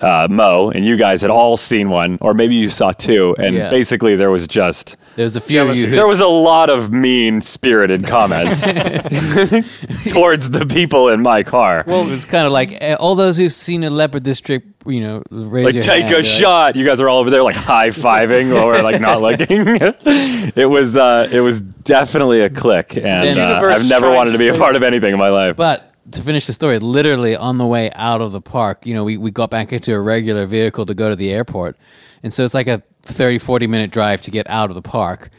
uh, 0.00 0.26
Mo, 0.30 0.70
and 0.70 0.84
you 0.84 0.96
guys 0.96 1.20
had 1.22 1.30
all 1.30 1.56
seen 1.56 1.88
one, 1.88 2.18
or 2.20 2.34
maybe 2.34 2.54
you 2.56 2.68
saw 2.68 2.90
two, 2.92 3.36
and 3.38 3.54
Yeah. 3.54 3.70
basically 3.70 4.16
there 4.16 4.30
was 4.30 4.46
just 4.48 4.96
There's 5.16 5.36
a 5.36 5.40
few 5.40 5.62
of 5.62 5.76
you 5.76 5.86
who 5.86 5.94
there 5.94 6.06
was 6.06 6.20
a 6.20 6.26
lot 6.26 6.70
of 6.70 6.92
mean 6.92 7.40
spirited 7.40 8.06
comments 8.06 8.62
towards 10.12 10.50
the 10.50 10.66
people 10.66 11.08
in 11.08 11.22
my 11.22 11.42
car. 11.42 11.84
Well, 11.86 12.10
it's 12.10 12.24
kind 12.24 12.46
of 12.46 12.52
like 12.52 12.82
uh, 12.82 12.96
all 12.98 13.14
those 13.14 13.36
who've 13.36 13.52
seen 13.52 13.84
a 13.84 13.90
leopard 13.90 14.22
district, 14.22 14.86
you 14.86 15.00
know, 15.00 15.22
raise 15.30 15.66
like 15.66 15.74
your 15.74 15.82
take 15.82 16.04
hand, 16.04 16.14
a 16.14 16.16
like- 16.18 16.24
shot. 16.24 16.76
You 16.76 16.84
guys 16.84 17.00
are 17.00 17.08
all 17.08 17.18
over 17.18 17.30
there 17.30 17.42
like 17.42 17.56
high 17.56 17.90
fiving 17.90 18.58
or 18.58 18.82
like 18.82 19.00
not 19.00 19.20
looking. 19.20 19.46
it 20.56 20.68
was 20.68 20.96
uh, 20.96 21.28
it 21.30 21.40
was 21.40 21.60
definitely 21.60 22.40
a 22.40 22.50
click, 22.50 22.96
and 22.96 23.38
uh, 23.38 23.60
I've 23.64 23.88
never 23.88 24.10
wanted 24.10 24.32
to 24.32 24.38
be 24.38 24.48
a 24.48 24.54
part 24.54 24.76
of 24.76 24.82
anything 24.82 25.12
in 25.12 25.18
my 25.18 25.28
life. 25.28 25.56
But 25.56 25.92
to 26.12 26.22
finish 26.22 26.46
the 26.46 26.52
story, 26.52 26.78
literally 26.78 27.36
on 27.36 27.58
the 27.58 27.66
way 27.66 27.90
out 27.94 28.20
of 28.20 28.32
the 28.32 28.40
park, 28.40 28.86
you 28.86 28.94
know, 28.94 29.04
we, 29.04 29.16
we 29.16 29.30
got 29.30 29.50
back 29.50 29.72
into 29.72 29.94
a 29.94 30.00
regular 30.00 30.46
vehicle 30.46 30.86
to 30.86 30.94
go 30.94 31.08
to 31.08 31.16
the 31.16 31.32
airport. 31.32 31.76
And 32.22 32.32
so 32.32 32.44
it's 32.44 32.54
like 32.54 32.68
a 32.68 32.82
30, 33.02 33.38
40 33.38 33.66
minute 33.66 33.90
drive 33.90 34.22
to 34.22 34.30
get 34.30 34.48
out 34.48 34.70
of 34.70 34.74
the 34.74 34.82
park. 34.82 35.30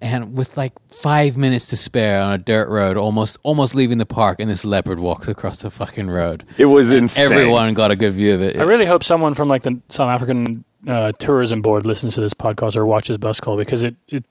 And 0.00 0.34
with 0.36 0.56
like 0.56 0.72
five 0.88 1.36
minutes 1.36 1.66
to 1.66 1.76
spare 1.76 2.20
on 2.20 2.32
a 2.32 2.38
dirt 2.38 2.68
road, 2.68 2.96
almost 2.96 3.38
almost 3.44 3.76
leaving 3.76 3.98
the 3.98 4.06
park, 4.06 4.40
and 4.40 4.50
this 4.50 4.64
leopard 4.64 4.98
walks 4.98 5.28
across 5.28 5.62
the 5.62 5.70
fucking 5.70 6.10
road. 6.10 6.42
it 6.58 6.64
was 6.64 6.90
insane. 6.90 7.30
Everyone 7.30 7.72
got 7.72 7.92
a 7.92 7.96
good 7.96 8.12
view 8.12 8.34
of 8.34 8.42
it. 8.42 8.56
I 8.56 8.64
really 8.64 8.84
hope 8.84 9.04
someone 9.04 9.34
from 9.34 9.48
like 9.48 9.62
the 9.62 9.80
South 9.88 10.10
African 10.10 10.64
uh, 10.88 11.12
tourism 11.20 11.62
board 11.62 11.86
listens 11.86 12.16
to 12.16 12.20
this 12.20 12.34
podcast 12.34 12.74
or 12.76 12.84
watches 12.84 13.16
Bus 13.16 13.38
Call 13.38 13.56
because 13.56 13.84
it, 13.84 13.94
it 14.08 14.26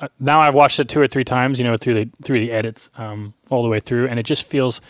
uh, 0.00 0.08
now 0.18 0.40
I've 0.40 0.54
watched 0.54 0.80
it 0.80 0.88
two 0.88 1.00
or 1.00 1.06
three 1.06 1.24
times, 1.24 1.58
you 1.58 1.64
know, 1.64 1.76
through 1.76 1.94
the 1.94 2.10
through 2.22 2.40
the 2.40 2.52
edits 2.52 2.90
um, 2.96 3.34
all 3.50 3.62
the 3.62 3.68
way 3.68 3.80
through, 3.80 4.08
and 4.08 4.18
it 4.18 4.24
just 4.24 4.46
feels 4.46 4.80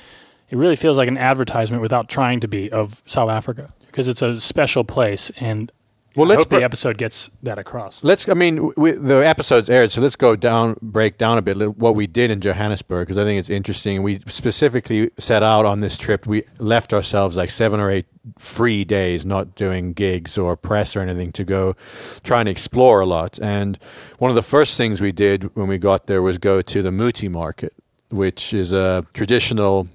it 0.49 0.57
really 0.57 0.77
feels 0.77 0.97
like 0.97 1.09
an 1.09 1.19
advertisement 1.19 1.83
without 1.83 2.09
trying 2.09 2.41
to 2.41 2.49
be 2.49 2.71
of 2.71 3.03
South 3.07 3.31
Africa 3.31 3.69
because 3.87 4.09
it's 4.09 4.23
a 4.23 4.41
special 4.41 4.83
place, 4.85 5.31
and 5.41 5.71
Well, 6.16 6.31
I 6.31 6.35
let's 6.35 6.44
br- 6.44 6.59
the 6.59 6.64
episode 6.64 6.98
gets 6.98 7.31
that 7.42 7.59
across. 7.59 8.03
Let's. 8.05 8.29
I 8.29 8.35
mean, 8.35 8.57
w- 8.57 8.75
w- 8.75 8.98
the 8.98 9.27
episode's 9.27 9.70
aired, 9.70 9.90
so 9.90 10.01
let's 10.01 10.16
go 10.16 10.37
down, 10.37 10.77
break 10.83 11.16
down 11.18 11.38
a 11.38 11.42
bit 11.42 11.77
what 11.79 11.94
we 11.94 12.07
did 12.07 12.31
in 12.31 12.40
Johannesburg 12.40 13.07
because 13.07 13.18
I 13.18 13.25
think 13.25 13.38
it's 13.38 13.51
interesting. 13.51 14.03
We 14.03 14.20
specifically 14.27 15.11
set 15.18 15.42
out 15.42 15.64
on 15.64 15.81
this 15.81 15.96
trip. 15.96 16.27
We 16.27 16.44
left 16.59 16.92
ourselves 16.92 17.37
like 17.37 17.51
seven 17.51 17.81
or 17.81 17.90
eight 17.90 18.07
free 18.38 18.85
days, 18.85 19.25
not 19.25 19.55
doing 19.55 19.92
gigs 19.92 20.37
or 20.37 20.57
press 20.57 20.94
or 20.96 21.01
anything, 21.01 21.33
to 21.33 21.44
go 21.44 21.75
try 22.22 22.40
and 22.40 22.48
explore 22.48 23.01
a 23.01 23.07
lot. 23.07 23.38
And 23.40 23.79
one 24.18 24.31
of 24.31 24.35
the 24.35 24.42
first 24.42 24.77
things 24.77 25.01
we 25.01 25.12
did 25.12 25.55
when 25.57 25.66
we 25.66 25.79
got 25.79 26.07
there 26.07 26.22
was 26.22 26.38
go 26.38 26.62
to 26.62 26.83
the 26.83 26.92
Muti 26.92 27.29
market, 27.29 27.72
which 28.11 28.53
is 28.53 28.72
a 28.72 29.05
traditional 29.14 29.88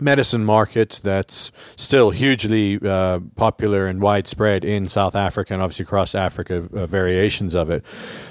medicine 0.00 0.44
market 0.44 1.00
that's 1.02 1.52
still 1.76 2.10
hugely 2.10 2.78
uh, 2.84 3.20
popular 3.36 3.86
and 3.86 4.00
widespread 4.00 4.64
in 4.64 4.88
South 4.88 5.14
Africa 5.14 5.54
and 5.54 5.62
obviously 5.62 5.84
across 5.84 6.14
Africa, 6.14 6.68
uh, 6.74 6.86
variations 6.86 7.54
of 7.54 7.70
it. 7.70 7.84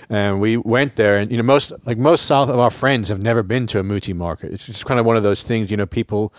And 0.10 0.41
we 0.41 0.58
went 0.58 0.95
there, 0.95 1.17
and 1.17 1.32
you 1.32 1.38
know, 1.38 1.43
most 1.43 1.71
like 1.86 1.97
most 1.97 2.26
South 2.26 2.49
of 2.49 2.60
our 2.60 2.69
friends 2.69 3.10
have 3.10 3.21
never 3.21 3.43
been 3.43 3.67
to 3.67 3.80
a 3.80 3.84
Muti 3.84 4.13
market. 4.13 4.52
It's 4.52 4.65
just 4.65 4.86
kind 4.86 4.99
of 4.99 5.06
one 5.06 5.17
of 5.17 5.23
those 5.23 5.43
things, 5.43 5.71
you 5.71 5.78
know, 5.78 5.86
people. 5.86 6.34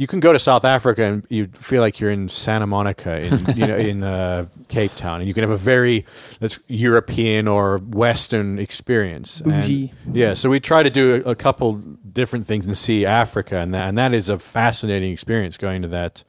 You 0.00 0.06
can 0.06 0.18
go 0.18 0.32
to 0.32 0.38
South 0.38 0.64
Africa 0.64 1.04
and 1.04 1.26
you 1.28 1.48
feel 1.48 1.82
like 1.82 2.00
you're 2.00 2.10
in 2.10 2.30
Santa 2.30 2.66
Monica, 2.66 3.20
in 3.20 3.44
you 3.54 3.66
know, 3.66 3.76
in 3.76 4.02
uh, 4.02 4.46
Cape 4.68 4.94
Town, 4.94 5.20
and 5.20 5.28
you 5.28 5.34
can 5.34 5.42
have 5.42 5.50
a 5.50 5.58
very 5.58 6.06
let's 6.40 6.58
European 6.68 7.46
or 7.46 7.76
Western 7.76 8.58
experience. 8.58 9.42
And- 9.42 9.52
Bougie. 9.52 9.92
yeah, 10.10 10.32
so 10.32 10.48
we 10.48 10.58
try 10.58 10.82
to 10.82 10.88
do 10.88 11.22
a, 11.26 11.32
a 11.32 11.34
couple 11.34 11.74
different 11.74 12.46
things 12.46 12.64
and 12.64 12.78
see 12.78 13.04
Africa, 13.04 13.58
and 13.58 13.74
that 13.74 13.82
and 13.90 13.98
that 13.98 14.14
is 14.14 14.30
a 14.30 14.38
fascinating 14.38 15.12
experience 15.12 15.58
going 15.58 15.82
to 15.82 15.88
that 15.88 16.24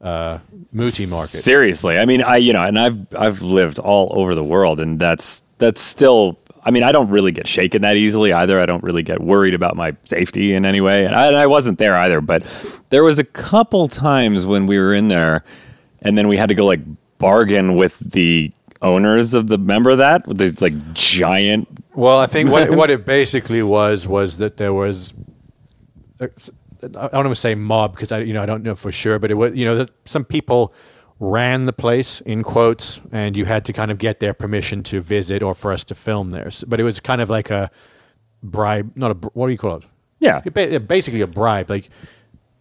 uh, 0.00 0.38
Muti 0.72 1.04
market. 1.04 1.36
Seriously, 1.36 1.98
I 1.98 2.06
mean, 2.06 2.22
I 2.22 2.38
you 2.38 2.54
know, 2.54 2.62
and 2.62 2.78
I've 2.78 3.14
I've 3.14 3.42
lived 3.42 3.78
all 3.78 4.10
over 4.18 4.34
the 4.34 4.42
world, 4.42 4.80
and 4.80 4.98
that's 4.98 5.42
that's 5.58 5.82
still. 5.82 6.38
I 6.64 6.70
mean, 6.70 6.82
I 6.82 6.92
don't 6.92 7.10
really 7.10 7.32
get 7.32 7.46
shaken 7.48 7.82
that 7.82 7.96
easily 7.96 8.32
either. 8.32 8.60
I 8.60 8.66
don't 8.66 8.82
really 8.84 9.02
get 9.02 9.20
worried 9.20 9.54
about 9.54 9.76
my 9.76 9.96
safety 10.04 10.54
in 10.54 10.64
any 10.64 10.80
way, 10.80 11.04
and 11.04 11.14
I, 11.14 11.26
and 11.26 11.36
I 11.36 11.46
wasn't 11.46 11.78
there 11.78 11.96
either. 11.96 12.20
But 12.20 12.44
there 12.90 13.02
was 13.02 13.18
a 13.18 13.24
couple 13.24 13.88
times 13.88 14.46
when 14.46 14.66
we 14.66 14.78
were 14.78 14.94
in 14.94 15.08
there, 15.08 15.44
and 16.02 16.16
then 16.16 16.28
we 16.28 16.36
had 16.36 16.48
to 16.50 16.54
go 16.54 16.64
like 16.64 16.80
bargain 17.18 17.74
with 17.76 17.98
the 17.98 18.52
owners 18.80 19.34
of 19.34 19.46
the 19.46 19.58
member 19.58 19.90
of 19.90 19.98
that 19.98 20.26
with 20.26 20.38
these 20.38 20.62
like 20.62 20.92
giant. 20.92 21.68
Well, 21.94 22.18
I 22.18 22.26
think 22.26 22.50
what 22.50 22.62
it, 22.62 22.70
what 22.76 22.90
it 22.90 23.04
basically 23.04 23.62
was 23.62 24.06
was 24.06 24.38
that 24.38 24.56
there 24.56 24.72
was. 24.72 25.14
uh, 26.20 26.26
I 26.82 26.88
don't 26.88 27.12
want 27.12 27.28
to 27.28 27.34
say 27.36 27.54
mob 27.56 27.92
because 27.94 28.12
I 28.12 28.20
you 28.20 28.32
know 28.32 28.42
I 28.42 28.46
don't 28.46 28.62
know 28.62 28.76
for 28.76 28.92
sure, 28.92 29.18
but 29.18 29.32
it 29.32 29.34
was 29.34 29.54
you 29.54 29.64
know 29.64 29.76
that 29.76 29.90
some 30.04 30.24
people 30.24 30.72
ran 31.24 31.66
the 31.66 31.72
place 31.72 32.20
in 32.22 32.42
quotes, 32.42 33.00
and 33.12 33.36
you 33.36 33.44
had 33.44 33.64
to 33.66 33.72
kind 33.72 33.92
of 33.92 33.98
get 33.98 34.18
their 34.18 34.34
permission 34.34 34.82
to 34.82 35.00
visit 35.00 35.40
or 35.40 35.54
for 35.54 35.70
us 35.72 35.84
to 35.84 35.94
film 35.94 36.30
there. 36.30 36.48
S- 36.48 36.64
But 36.66 36.80
it 36.80 36.82
was 36.82 36.98
kind 36.98 37.20
of 37.20 37.30
like 37.30 37.48
a 37.48 37.70
bribe, 38.42 38.90
not 38.96 39.12
a 39.12 39.14
what 39.32 39.46
do 39.46 39.52
you 39.52 39.58
call 39.58 39.76
it? 39.76 39.84
Yeah, 40.18 40.40
basically 40.40 41.20
a 41.20 41.26
bribe. 41.28 41.70
Like, 41.70 41.90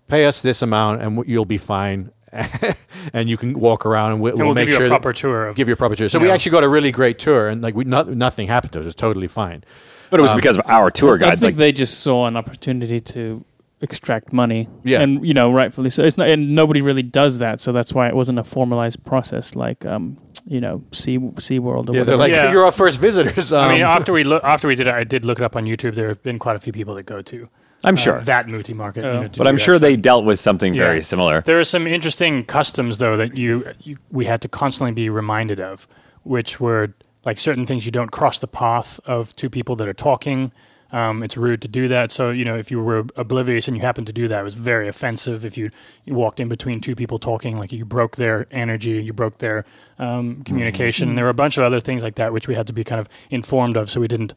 pay 0.08 0.26
us 0.26 0.41
this 0.41 0.62
amount 0.62 1.02
and 1.02 1.24
you'll 1.28 1.45
be 1.45 1.58
fine, 1.58 2.12
and 3.13 3.28
you 3.28 3.36
can 3.38 3.58
walk 3.60 3.86
around 3.86 4.12
and 4.13 4.21
we'll, 4.21 4.32
And 4.34 4.39
we'll 4.39 4.47
we'll 4.50 4.56
make 4.56 4.65
give 4.67 4.74
you 4.74 4.78
sure 4.78 4.86
a 4.86 4.89
that- 4.89 5.02
proper 5.02 5.13
tour 5.13 5.47
of 5.47 5.56
give 5.56 5.67
you 5.67 5.74
a 5.74 5.78
proper 5.78 5.95
tour. 5.95 6.08
So 6.10 6.17
you 6.19 6.21
we 6.24 6.28
know. 6.28 6.34
actually 6.36 6.52
got 6.52 6.63
a 6.63 6.69
really 6.69 6.91
great 6.91 7.17
tour, 7.17 7.47
and 7.47 7.63
like 7.63 7.74
we 7.76 7.84
not, 7.84 8.08
nothing 8.10 8.47
happened 8.47 8.74
to 8.74 8.80
us. 8.80 8.84
It 8.84 8.88
was 8.89 8.95
totally 8.95 9.28
fine. 9.28 9.63
but 10.12 10.19
it 10.19 10.21
was 10.21 10.32
um, 10.32 10.38
because 10.38 10.58
of 10.58 10.63
our 10.67 10.91
tour 10.91 11.17
guide. 11.17 11.30
I 11.30 11.32
think 11.32 11.43
Like, 11.43 11.56
they 11.56 11.71
just 11.71 12.00
saw 12.02 12.28
an 12.28 12.36
opportunity 12.38 13.00
to 13.00 13.43
extract 13.82 14.32
money. 14.34 14.67
Yeah. 14.84 15.02
and 15.02 15.26
you 15.26 15.34
know, 15.34 15.52
rightfully 15.52 15.89
so. 15.89 16.04
It's 16.04 16.17
not, 16.17 16.28
and 16.30 16.56
nobody 16.56 16.82
really 16.82 17.04
does 17.04 17.39
that, 17.39 17.62
so 17.62 17.72
that's 17.72 17.94
why 17.94 18.08
it 18.08 18.15
wasn't 18.15 18.39
a 18.39 18.44
formalized 18.44 19.04
process 19.06 19.56
like, 19.56 19.86
um, 19.86 20.17
you 20.46 20.60
know, 20.62 20.84
Sea 20.91 21.17
SeaWorld 21.20 21.89
or 21.89 21.94
Yeah, 21.96 22.04
they're 22.04 22.15
whatever. 22.15 22.17
like 22.17 22.32
Yeah. 22.32 22.52
you're 22.52 22.65
our 22.65 22.72
first 22.72 23.00
visitors. 23.00 23.52
Um, 23.54 23.70
I 23.70 23.74
mean, 23.74 23.82
after 23.82 24.13
we 24.13 24.24
look, 24.24 24.44
after 24.44 24.67
we 24.67 24.76
did 24.76 24.88
it, 24.88 24.94
I 24.94 25.04
did 25.04 25.26
look 25.26 25.39
it 25.39 25.44
up 25.44 25.56
on 25.56 25.65
YouTube. 25.65 25.96
There 25.96 26.08
have 26.10 26.22
been 26.24 26.39
quite 26.39 26.56
a 26.56 26.60
few 26.60 26.74
people 26.74 26.96
that 26.96 27.04
go 27.04 27.22
to. 27.22 27.46
I'm 27.84 27.96
uh, 27.96 27.98
sure, 27.98 28.22
that 28.22 28.48
Muti 28.48 28.74
market, 28.74 29.04
you 29.04 29.22
know, 29.22 29.30
but 29.36 29.48
I'm 29.48 29.58
sure 29.58 29.76
stuff. 29.76 29.82
they 29.82 29.96
dealt 29.96 30.24
with 30.26 30.39
something 30.39 30.76
Yeah. 30.76 30.84
very 30.84 31.02
similar. 31.02 31.41
There 31.41 31.60
are 31.60 31.63
some 31.63 31.88
interesting 31.88 32.46
customs, 32.46 33.00
though, 33.00 33.17
that 33.17 33.36
you, 33.36 33.65
you 33.82 33.98
we 34.12 34.26
had 34.26 34.41
to 34.41 34.48
constantly 34.48 34.94
be 34.94 35.10
reminded 35.10 35.60
of, 35.60 35.88
which 36.24 36.60
were 36.60 36.94
like 37.26 37.39
certain 37.39 37.65
things 37.65 37.86
you 37.88 37.91
don't 37.91 38.12
cross 38.12 38.38
the 38.39 38.48
path 38.48 39.00
of 39.06 39.36
two 39.36 39.50
people 39.50 39.76
that 39.78 39.88
are 39.88 39.94
talking. 39.94 40.52
Um, 40.91 41.23
it's 41.23 41.38
rude 41.38 41.62
to 41.62 41.67
do 41.67 41.88
that. 41.88 42.12
So 42.12 42.32
you 42.32 42.43
know, 42.43 42.58
if 42.58 42.69
you 42.69 42.82
were 42.82 43.06
oblivious 43.15 43.67
and 43.67 43.77
you 43.77 43.82
happened 43.82 44.08
to 44.08 44.13
do 44.13 44.27
that, 44.27 44.41
it 44.41 44.43
was 44.43 44.56
very 44.56 44.88
offensive. 44.88 45.45
If 45.45 45.58
you, 45.58 45.69
you 46.06 46.13
walked 46.13 46.39
in 46.39 46.49
between 46.49 46.82
two 46.82 46.95
people 46.95 47.19
talking, 47.19 47.58
like 47.58 47.71
you 47.71 47.86
broke 47.86 48.17
their 48.17 48.45
energy, 48.51 49.01
you 49.01 49.13
broke 49.13 49.38
their 49.38 49.65
um, 49.99 50.43
communication. 50.43 51.10
And 51.10 51.17
there 51.17 51.25
were 51.25 51.32
a 51.32 51.34
bunch 51.34 51.58
of 51.58 51.63
other 51.63 51.80
things 51.80 52.04
like 52.04 52.15
that, 52.15 52.34
which 52.34 52.47
we 52.47 52.56
had 52.56 52.67
to 52.67 52.73
be 52.73 52.84
kind 52.84 52.99
of 52.99 53.08
informed 53.30 53.77
of, 53.77 53.89
so 53.89 54.01
we 54.01 54.08
didn't 54.08 54.34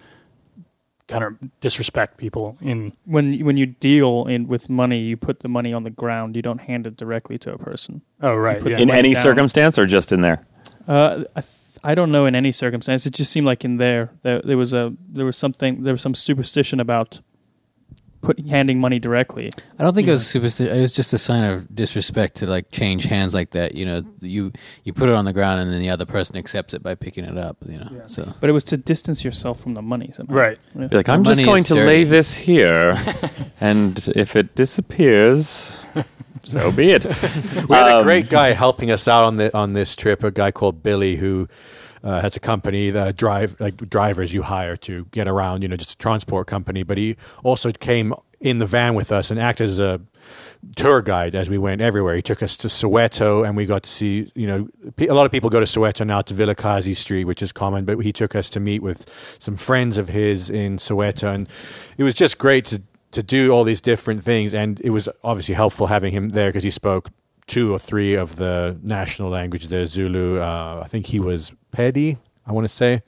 kind 1.06 1.24
of 1.24 1.36
disrespect 1.60 2.16
people 2.16 2.56
in 2.60 2.92
when 3.04 3.38
when 3.44 3.56
you 3.56 3.66
deal 3.66 4.26
in 4.26 4.48
with 4.48 4.70
money, 4.70 5.00
you 5.00 5.16
put 5.16 5.40
the 5.40 5.48
money 5.48 5.72
on 5.72 5.84
the 5.84 5.90
ground. 5.90 6.34
You 6.36 6.42
don't 6.42 6.60
hand 6.62 6.86
it 6.86 6.96
directly 6.96 7.38
to 7.38 7.52
a 7.52 7.58
person. 7.58 8.02
oh 8.22 8.34
right 8.34 8.64
yeah. 8.64 8.78
in 8.78 8.90
any 8.90 9.14
down. 9.14 9.22
circumstance 9.22 9.78
or 9.78 9.86
just 9.86 10.12
in 10.12 10.20
there? 10.22 10.46
Uh, 10.86 11.24
I, 11.34 11.40
th- 11.40 11.52
I 11.84 11.94
don't 11.94 12.10
know 12.10 12.26
in 12.26 12.34
any 12.34 12.50
circumstance. 12.52 13.06
It 13.06 13.12
just 13.14 13.30
seemed 13.30 13.46
like 13.46 13.64
in 13.64 13.76
there, 13.78 14.10
there 14.22 14.40
there 14.42 14.56
was 14.56 14.72
a 14.72 14.92
there 15.08 15.26
was 15.26 15.36
something 15.36 15.82
there 15.82 15.92
was 15.94 16.02
some 16.02 16.14
superstition 16.14 16.80
about 16.80 17.20
putting 18.22 18.46
handing 18.46 18.80
money 18.80 18.98
directly. 18.98 19.52
I 19.78 19.82
don't 19.84 19.92
think 19.94 20.08
it 20.08 20.10
was 20.10 20.26
superstition. 20.26 20.74
It 20.74 20.80
was 20.80 20.92
just 20.96 21.12
a 21.12 21.18
sign 21.18 21.44
of 21.44 21.74
disrespect 21.74 22.36
to 22.36 22.46
like 22.46 22.70
change 22.70 23.04
hands 23.04 23.34
like 23.34 23.50
that. 23.50 23.74
You 23.74 23.84
know, 23.84 24.02
you 24.22 24.50
you 24.82 24.94
put 24.94 25.10
it 25.10 25.14
on 25.14 25.26
the 25.26 25.32
ground 25.34 25.60
and 25.60 25.70
then 25.70 25.82
the 25.82 25.90
other 25.90 26.06
person 26.06 26.36
accepts 26.38 26.72
it 26.72 26.82
by 26.82 26.94
picking 26.94 27.26
it 27.26 27.36
up. 27.36 27.58
You 27.68 27.78
know, 27.80 28.02
so 28.06 28.32
But 28.40 28.48
it 28.48 28.54
was 28.54 28.64
to 28.64 28.78
distance 28.78 29.22
yourself 29.26 29.60
from 29.60 29.74
the 29.74 29.82
money 29.82 30.10
somehow. 30.14 30.34
right. 30.34 30.58
Yeah. 30.74 30.86
Be 30.86 30.96
like, 30.96 31.08
I'm 31.10 31.22
just 31.22 31.40
money 31.40 31.46
going 31.46 31.60
is 31.62 31.68
to 31.68 31.74
dirty." 31.74 31.86
lay 31.86 32.04
this 32.04 32.34
here, 32.34 32.96
and 33.60 34.08
if 34.16 34.36
it 34.36 34.54
disappears, 34.54 35.84
so 36.44 36.70
be 36.72 36.90
it. 36.92 37.04
we 37.68 37.74
had 37.74 37.92
a 37.92 37.96
Um, 37.98 38.02
great 38.04 38.28
guy 38.28 38.52
helping 38.52 38.90
us 38.90 39.08
out 39.08 39.24
on 39.24 39.36
the 39.36 39.56
on 39.56 39.72
this 39.72 39.96
trip. 39.96 40.22
A 40.24 40.30
guy 40.30 40.50
called 40.50 40.82
Billy 40.82 41.16
who. 41.16 41.48
Uh, 42.02 42.20
has 42.20 42.36
a 42.36 42.40
company 42.40 42.90
that 42.90 43.16
drive 43.16 43.56
like 43.58 43.78
drivers 43.88 44.34
you 44.34 44.42
hire 44.42 44.76
to 44.76 45.06
get 45.10 45.26
around, 45.26 45.62
you 45.62 45.68
know, 45.68 45.76
just 45.76 45.92
a 45.92 45.96
transport 45.96 46.46
company. 46.46 46.82
But 46.82 46.98
he 46.98 47.16
also 47.42 47.72
came 47.72 48.12
in 48.40 48.58
the 48.58 48.66
van 48.66 48.94
with 48.94 49.10
us 49.10 49.30
and 49.30 49.40
acted 49.40 49.70
as 49.70 49.80
a 49.80 50.02
tour 50.76 51.00
guide 51.00 51.34
as 51.34 51.48
we 51.48 51.56
went 51.56 51.80
everywhere. 51.80 52.14
He 52.14 52.20
took 52.20 52.42
us 52.42 52.58
to 52.58 52.68
Soweto, 52.68 53.42
and 53.46 53.56
we 53.56 53.64
got 53.64 53.84
to 53.84 53.88
see, 53.88 54.30
you 54.34 54.46
know, 54.46 54.68
a 54.98 55.14
lot 55.14 55.24
of 55.24 55.32
people 55.32 55.48
go 55.48 55.60
to 55.60 55.64
Soweto 55.66 56.06
now 56.06 56.20
to 56.20 56.34
Vilakazi 56.34 56.94
Street, 56.94 57.24
which 57.24 57.40
is 57.40 57.52
common. 57.52 57.86
But 57.86 57.98
he 58.00 58.12
took 58.12 58.34
us 58.34 58.50
to 58.50 58.60
meet 58.60 58.82
with 58.82 59.08
some 59.38 59.56
friends 59.56 59.96
of 59.96 60.10
his 60.10 60.50
in 60.50 60.76
Soweto, 60.76 61.34
and 61.34 61.48
it 61.96 62.02
was 62.04 62.14
just 62.14 62.36
great 62.36 62.66
to 62.66 62.82
to 63.14 63.22
do 63.22 63.50
all 63.50 63.64
these 63.64 63.80
different 63.80 64.22
things. 64.22 64.54
And 64.54 64.80
it 64.80 64.90
was 64.90 65.08
obviously 65.22 65.54
helpful 65.54 65.86
having 65.86 66.12
him 66.12 66.30
there 66.30 66.48
because 66.48 66.64
he 66.64 66.70
spoke 66.70 67.10
two 67.46 67.72
or 67.72 67.78
three 67.78 68.14
of 68.14 68.36
the 68.36 68.78
national 68.82 69.30
languages 69.30 69.70
there, 69.70 69.84
Zulu. 69.86 70.40
Uh, 70.40 70.82
I 70.84 70.88
think 70.88 71.06
he 71.06 71.20
was 71.20 71.52
Pedi, 71.72 72.18
I 72.46 72.52
want 72.52 72.66
to 72.66 72.72
say. 72.72 73.02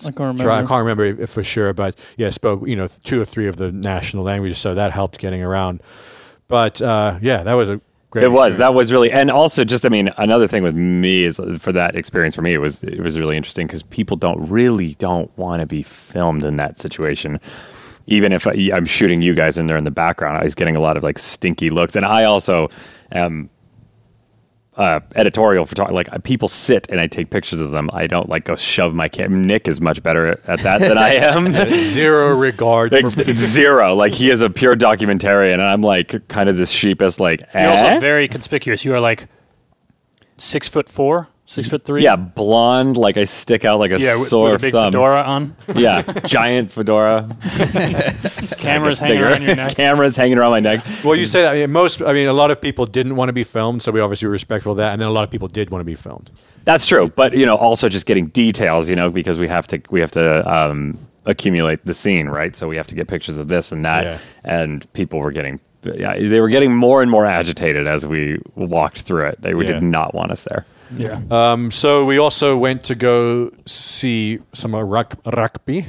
I 0.00 0.04
can't 0.04 0.20
remember. 0.20 0.50
I 0.50 0.60
can't 0.60 0.86
remember 0.86 1.26
for 1.26 1.42
sure, 1.42 1.72
but 1.72 1.98
yeah, 2.16 2.30
spoke 2.30 2.66
you 2.66 2.76
know 2.76 2.86
two 3.02 3.20
or 3.20 3.24
three 3.24 3.48
of 3.48 3.56
the 3.56 3.72
national 3.72 4.22
languages, 4.22 4.58
so 4.58 4.74
that 4.74 4.92
helped 4.92 5.18
getting 5.18 5.42
around. 5.42 5.82
But 6.46 6.80
uh, 6.80 7.18
yeah, 7.20 7.42
that 7.42 7.54
was 7.54 7.68
a 7.68 7.80
great. 8.10 8.24
It 8.24 8.28
was. 8.28 8.58
That 8.58 8.74
was 8.74 8.92
really, 8.92 9.10
and 9.10 9.28
also 9.28 9.64
just, 9.64 9.84
I 9.84 9.88
mean, 9.88 10.08
another 10.16 10.46
thing 10.46 10.62
with 10.62 10.76
me 10.76 11.24
is 11.24 11.40
for 11.58 11.72
that 11.72 11.96
experience 11.96 12.36
for 12.36 12.42
me, 12.42 12.54
it 12.54 12.58
was 12.58 12.84
it 12.84 13.00
was 13.00 13.18
really 13.18 13.36
interesting 13.36 13.66
because 13.66 13.82
people 13.82 14.16
don't 14.16 14.48
really 14.48 14.94
don't 14.94 15.36
want 15.36 15.60
to 15.60 15.66
be 15.66 15.82
filmed 15.82 16.44
in 16.44 16.56
that 16.56 16.78
situation. 16.78 17.40
Even 18.08 18.32
if 18.32 18.46
I, 18.46 18.70
I'm 18.72 18.86
shooting 18.86 19.22
you 19.22 19.34
guys 19.34 19.58
in 19.58 19.66
they're 19.66 19.76
in 19.76 19.84
the 19.84 19.90
background, 19.90 20.38
I 20.38 20.44
was 20.44 20.54
getting 20.54 20.76
a 20.76 20.80
lot 20.80 20.96
of 20.96 21.04
like 21.04 21.18
stinky 21.18 21.70
looks, 21.70 21.94
and 21.94 22.04
I 22.04 22.24
also 22.24 22.68
am 23.12 23.50
uh, 24.78 25.00
editorial 25.16 25.66
photography. 25.66 25.94
Like 25.94 26.24
people 26.24 26.48
sit 26.48 26.86
and 26.88 27.00
I 27.00 27.06
take 27.08 27.30
pictures 27.30 27.60
of 27.60 27.72
them. 27.72 27.90
I 27.92 28.06
don't 28.06 28.28
like 28.28 28.44
go 28.44 28.56
shove 28.56 28.94
my 28.94 29.08
cam. 29.08 29.42
Nick 29.42 29.68
is 29.68 29.80
much 29.80 30.02
better 30.02 30.26
at, 30.26 30.48
at 30.48 30.60
that 30.60 30.80
than 30.80 30.96
I 30.96 31.14
am. 31.16 31.52
zero 31.68 32.36
regard 32.40 32.92
Like, 32.92 33.10
for 33.10 33.20
it's 33.22 33.40
zero. 33.40 33.94
Like 33.94 34.14
he 34.14 34.30
is 34.30 34.40
a 34.40 34.48
pure 34.48 34.74
documentarian, 34.74 35.54
and 35.54 35.62
I'm 35.62 35.82
like 35.82 36.28
kind 36.28 36.48
of 36.48 36.56
this 36.56 36.70
sheepish, 36.70 37.18
like 37.18 37.42
You're 37.52 37.70
also 37.70 37.86
eh? 37.86 37.98
very 37.98 38.28
conspicuous. 38.28 38.84
You 38.84 38.94
are 38.94 39.00
like 39.00 39.28
six 40.38 40.68
foot 40.68 40.88
four, 40.88 41.28
six 41.48 41.68
foot 41.68 41.84
three. 41.84 42.02
Yeah, 42.04 42.16
blonde, 42.16 42.96
like 42.96 43.16
I 43.16 43.24
stick 43.24 43.64
out 43.64 43.78
like 43.78 43.90
a 43.90 43.98
yeah, 43.98 44.16
with, 44.16 44.28
sore 44.28 44.52
with 44.52 44.56
a 44.56 44.58
big 44.58 44.72
thumb. 44.72 44.92
fedora 44.92 45.22
on. 45.22 45.56
Yeah, 45.74 46.02
giant 46.26 46.70
fedora. 46.70 47.28
Cameras 48.58 48.98
hanging 48.98 49.22
around 49.22 49.42
your 49.42 49.56
neck. 49.56 49.74
Cameras 49.74 50.16
hanging 50.16 50.38
around 50.38 50.50
my 50.50 50.60
neck. 50.60 50.84
Well, 51.04 51.16
you 51.16 51.26
say 51.26 51.42
that. 51.42 51.54
I 51.54 51.56
mean, 51.60 51.72
most. 51.72 52.02
I 52.02 52.12
mean, 52.12 52.28
a 52.28 52.32
lot 52.32 52.50
of 52.50 52.60
people 52.60 52.86
didn't 52.86 53.16
want 53.16 53.28
to 53.28 53.32
be 53.32 53.44
filmed, 53.44 53.82
so 53.82 53.90
we 53.92 54.00
obviously 54.00 54.26
were 54.26 54.32
respectful 54.32 54.72
of 54.72 54.78
that. 54.78 54.92
And 54.92 55.00
then 55.00 55.08
a 55.08 55.12
lot 55.12 55.24
of 55.24 55.30
people 55.30 55.48
did 55.48 55.70
want 55.70 55.80
to 55.80 55.84
be 55.86 55.94
filmed. 55.94 56.30
That's 56.64 56.84
true, 56.86 57.08
but 57.08 57.32
you 57.32 57.46
know, 57.46 57.56
also 57.56 57.88
just 57.88 58.04
getting 58.06 58.26
details, 58.26 58.88
you 58.90 58.96
know, 58.96 59.10
because 59.10 59.38
we 59.38 59.48
have 59.48 59.66
to 59.68 59.80
we 59.90 60.00
have 60.00 60.10
to 60.12 60.46
um, 60.52 60.98
accumulate 61.24 61.84
the 61.84 61.94
scene, 61.94 62.28
right? 62.28 62.54
So 62.54 62.68
we 62.68 62.76
have 62.76 62.86
to 62.88 62.94
get 62.94 63.08
pictures 63.08 63.38
of 63.38 63.48
this 63.48 63.72
and 63.72 63.84
that, 63.84 64.04
Yeah. 64.04 64.18
and 64.44 64.92
people 64.92 65.18
were 65.18 65.32
getting. 65.32 65.60
Yeah, 65.82 66.18
they 66.18 66.40
were 66.40 66.48
getting 66.48 66.74
more 66.74 67.00
and 67.02 67.10
more 67.10 67.24
agitated 67.24 67.86
as 67.86 68.04
we 68.06 68.38
walked 68.56 69.02
through 69.02 69.26
it. 69.26 69.40
They 69.40 69.52
Yeah. 69.52 69.62
did 69.74 69.82
not 69.82 70.12
want 70.12 70.30
us 70.32 70.42
there. 70.42 70.66
Yeah. 70.94 71.20
Um, 71.30 71.70
so 71.70 72.04
we 72.04 72.18
also 72.18 72.56
went 72.56 72.84
to 72.84 72.94
go 72.94 73.52
see 73.66 74.38
some 74.52 74.74
uh, 74.74 74.82
ruck, 74.82 75.14
rugby, 75.26 75.86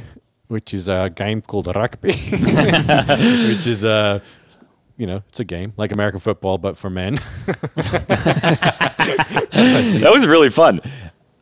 which 0.47 0.73
is 0.73 0.87
a 0.87 1.09
game 1.13 1.41
called 1.41 1.67
rugby, 1.75 2.11
which 3.47 3.67
is 3.67 3.83
a. 3.83 4.21
You 4.97 5.07
know, 5.07 5.23
it's 5.29 5.39
a 5.39 5.45
game 5.45 5.71
like 5.77 5.93
American 5.93 6.19
football, 6.19 6.57
but 6.57 6.77
for 6.77 6.89
men. 6.89 7.19
That 9.51 10.11
was 10.13 10.25
really 10.25 10.49
fun. 10.49 10.81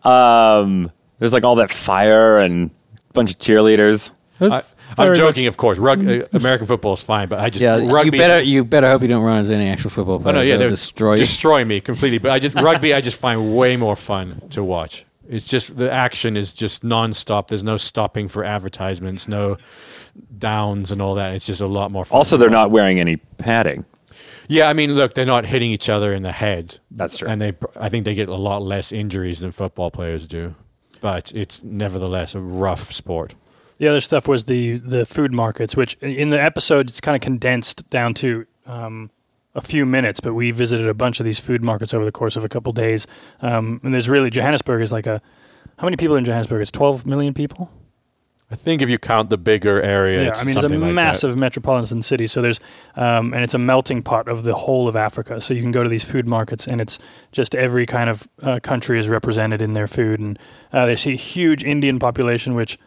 Um, 0.03 0.91
there's 1.19 1.33
like 1.33 1.43
all 1.43 1.55
that 1.55 1.71
fire 1.71 2.37
and 2.39 2.69
a 3.09 3.13
bunch 3.13 3.31
of 3.31 3.39
cheerleaders. 3.39 4.11
I, 4.39 4.61
I'm 4.97 5.15
joking, 5.15 5.47
of 5.47 5.58
course. 5.58 5.78
Rug, 5.80 6.08
uh, 6.08 6.28
American 6.34 6.67
football 6.67 6.93
is 6.93 7.02
fine, 7.02 7.28
but 7.28 7.39
I 7.39 7.50
just 7.50 7.62
Yeah, 7.62 7.80
rugby. 7.91 8.06
you 8.17 8.21
better 8.23 8.41
you 8.41 8.63
better 8.63 8.88
hope 8.89 9.02
you 9.02 9.08
don't 9.08 9.23
run 9.23 9.39
into 9.39 9.54
any 9.54 9.67
actual 9.67 9.89
football 9.89 10.15
Oh, 10.15 10.19
players. 10.19 10.36
no, 10.36 10.41
yeah, 10.41 10.52
They'll 10.52 10.60
they're 10.60 10.69
destroy 10.69 11.13
you. 11.13 11.19
destroy 11.19 11.65
me 11.65 11.80
completely. 11.82 12.17
But 12.19 12.32
I 12.32 12.39
just 12.39 12.56
rugby, 12.69 12.93
I 12.93 13.02
just 13.02 13.17
find 13.17 13.56
way 13.56 13.76
more 13.78 13.95
fun 13.95 14.41
to 14.52 14.63
watch. 14.63 15.06
It's 15.30 15.45
just 15.45 15.76
the 15.78 15.91
action 15.91 16.38
is 16.38 16.54
just 16.54 16.84
nonstop. 16.84 17.50
There's 17.50 17.63
no 17.63 17.76
stopping 17.78 18.28
for 18.30 18.43
advertisements, 18.45 19.28
no 19.28 19.58
downs 20.38 20.91
and 20.91 21.02
all 21.02 21.15
that. 21.15 21.34
It's 21.34 21.45
just 21.45 21.62
a 21.62 21.67
lot 21.67 21.91
more 21.91 22.06
fun. 22.06 22.17
Also, 22.17 22.38
they're 22.38 22.47
watch. 22.50 22.54
not 22.54 22.71
wearing 22.71 23.00
any 23.00 23.17
padding. 23.38 23.86
Yeah, 24.47 24.69
I 24.69 24.73
mean, 24.73 24.95
look, 24.95 25.13
they're 25.13 25.26
not 25.26 25.45
hitting 25.45 25.71
each 25.71 25.89
other 25.89 26.13
in 26.13 26.23
the 26.23 26.32
head. 26.32 26.80
That's 26.89 27.17
true. 27.17 27.28
and 27.28 27.41
they, 27.41 27.54
I 27.76 27.89
think 27.89 28.06
they 28.06 28.15
get 28.15 28.30
a 28.30 28.36
lot 28.36 28.62
less 28.62 28.93
injuries 28.93 29.41
than 29.41 29.52
football 29.52 29.91
players 29.91 30.28
do. 30.28 30.56
But 31.02 31.34
it's 31.36 31.62
nevertheless 31.62 32.34
a 32.34 32.39
rough 32.39 32.91
sport. 32.93 33.36
The 33.77 33.87
other 33.87 34.01
stuff 34.01 34.27
was 34.27 34.45
the 34.45 34.77
the 34.77 35.05
food 35.05 35.33
markets, 35.33 35.75
which 35.75 35.93
in 35.95 36.29
the 36.29 36.41
episode 36.41 36.89
it's 36.89 37.01
kind 37.01 37.15
of 37.15 37.21
condensed 37.21 37.89
down 37.89 38.13
to 38.15 38.45
um, 38.65 39.11
a 39.55 39.61
few 39.61 39.85
minutes. 39.85 40.19
But 40.19 40.33
we 40.33 40.51
visited 40.51 40.87
a 40.87 40.93
bunch 40.93 41.19
of 41.19 41.25
these 41.25 41.39
food 41.39 41.63
markets 41.63 41.93
over 41.93 42.03
the 42.05 42.11
course 42.11 42.35
of 42.35 42.43
a 42.43 42.49
couple 42.49 42.73
days, 42.73 43.05
um, 43.41 43.79
and 43.83 43.93
there's 43.93 44.09
really 44.09 44.29
Johannesburg 44.29 44.81
is 44.81 44.91
like 44.91 45.07
a 45.07 45.21
how 45.77 45.85
many 45.85 45.97
people 45.97 46.15
in 46.15 46.25
Johannesburg? 46.25 46.61
It's 46.61 46.71
12 46.71 47.05
million 47.05 47.33
people. 47.33 47.71
I 48.49 48.55
think 48.55 48.81
if 48.81 48.89
you 48.89 48.97
count 48.97 49.29
the 49.29 49.37
bigger 49.37 49.81
area, 49.81 50.23
Yeah, 50.23 50.31
I 50.33 50.39
mean 50.45 50.55
it's 50.55 50.57
a 50.57 50.61
something 50.61 50.79
like 50.79 50.89
that. 50.89 50.93
massive 50.93 51.37
metropolitan 51.37 52.01
city. 52.01 52.27
So 52.27 52.41
there's 52.41 52.61
um, 52.95 53.33
and 53.33 53.43
it's 53.43 53.53
a 53.53 53.57
melting 53.59 54.01
pot 54.03 54.29
of 54.29 54.43
the 54.43 54.55
whole 54.55 54.87
of 54.87 54.95
Africa. 54.95 55.41
So 55.41 55.53
you 55.53 55.61
can 55.61 55.73
go 55.73 55.83
to 55.83 55.89
these 55.89 56.05
food 56.05 56.25
markets, 56.25 56.65
and 56.65 56.79
it's 56.79 56.97
just 57.33 57.53
every 57.55 57.85
kind 57.85 58.09
of 58.09 58.27
uh, 58.41 58.59
country 58.63 58.99
is 58.99 59.09
represented 59.09 59.61
in 59.61 59.73
their 59.73 59.85
food, 59.85 60.19
and 60.21 60.39
uh, 60.71 60.95
see 60.95 61.11
a 61.11 61.15
huge 61.15 61.63
Indian 61.63 61.99
population, 61.99 62.55
which 62.55 62.77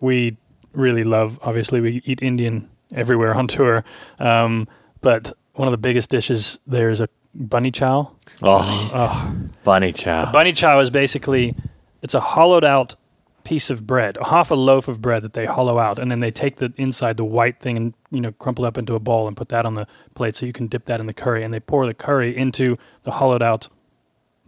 we 0.00 0.36
really 0.72 1.04
love. 1.04 1.38
Obviously, 1.42 1.80
we 1.80 2.02
eat 2.04 2.22
Indian 2.22 2.68
everywhere 2.94 3.34
on 3.34 3.46
tour, 3.46 3.84
um, 4.18 4.66
but 5.00 5.32
one 5.54 5.68
of 5.68 5.72
the 5.72 5.78
biggest 5.78 6.10
dishes 6.10 6.58
there 6.66 6.90
is 6.90 7.00
a 7.00 7.08
bunny 7.34 7.70
chow. 7.70 8.12
Oh, 8.42 8.90
Oh, 8.94 9.36
bunny 9.64 9.92
chow. 9.92 10.30
bunny 10.32 10.52
chow 10.52 10.80
is 10.80 10.90
basically 10.90 11.54
it's 12.02 12.14
a 12.14 12.20
hollowed 12.20 12.64
out 12.64 12.96
piece 13.44 13.70
of 13.70 13.86
bread, 13.86 14.16
half 14.30 14.50
a 14.50 14.54
loaf 14.54 14.86
of 14.88 15.00
bread 15.00 15.22
that 15.22 15.32
they 15.32 15.46
hollow 15.46 15.78
out, 15.78 15.98
and 15.98 16.10
then 16.10 16.20
they 16.20 16.30
take 16.30 16.56
the 16.56 16.72
inside, 16.76 17.16
the 17.16 17.24
white 17.24 17.58
thing, 17.60 17.76
and 17.76 17.94
you 18.10 18.20
know 18.20 18.32
crumple 18.32 18.64
up 18.64 18.76
into 18.78 18.94
a 18.94 19.00
ball 19.00 19.26
and 19.26 19.36
put 19.36 19.48
that 19.48 19.64
on 19.66 19.74
the 19.74 19.86
plate, 20.14 20.36
so 20.36 20.46
you 20.46 20.52
can 20.52 20.66
dip 20.66 20.84
that 20.86 21.00
in 21.00 21.06
the 21.06 21.14
curry, 21.14 21.42
and 21.42 21.52
they 21.54 21.60
pour 21.60 21.86
the 21.86 21.94
curry 21.94 22.36
into 22.36 22.76
the 23.02 23.12
hollowed 23.12 23.42
out 23.42 23.68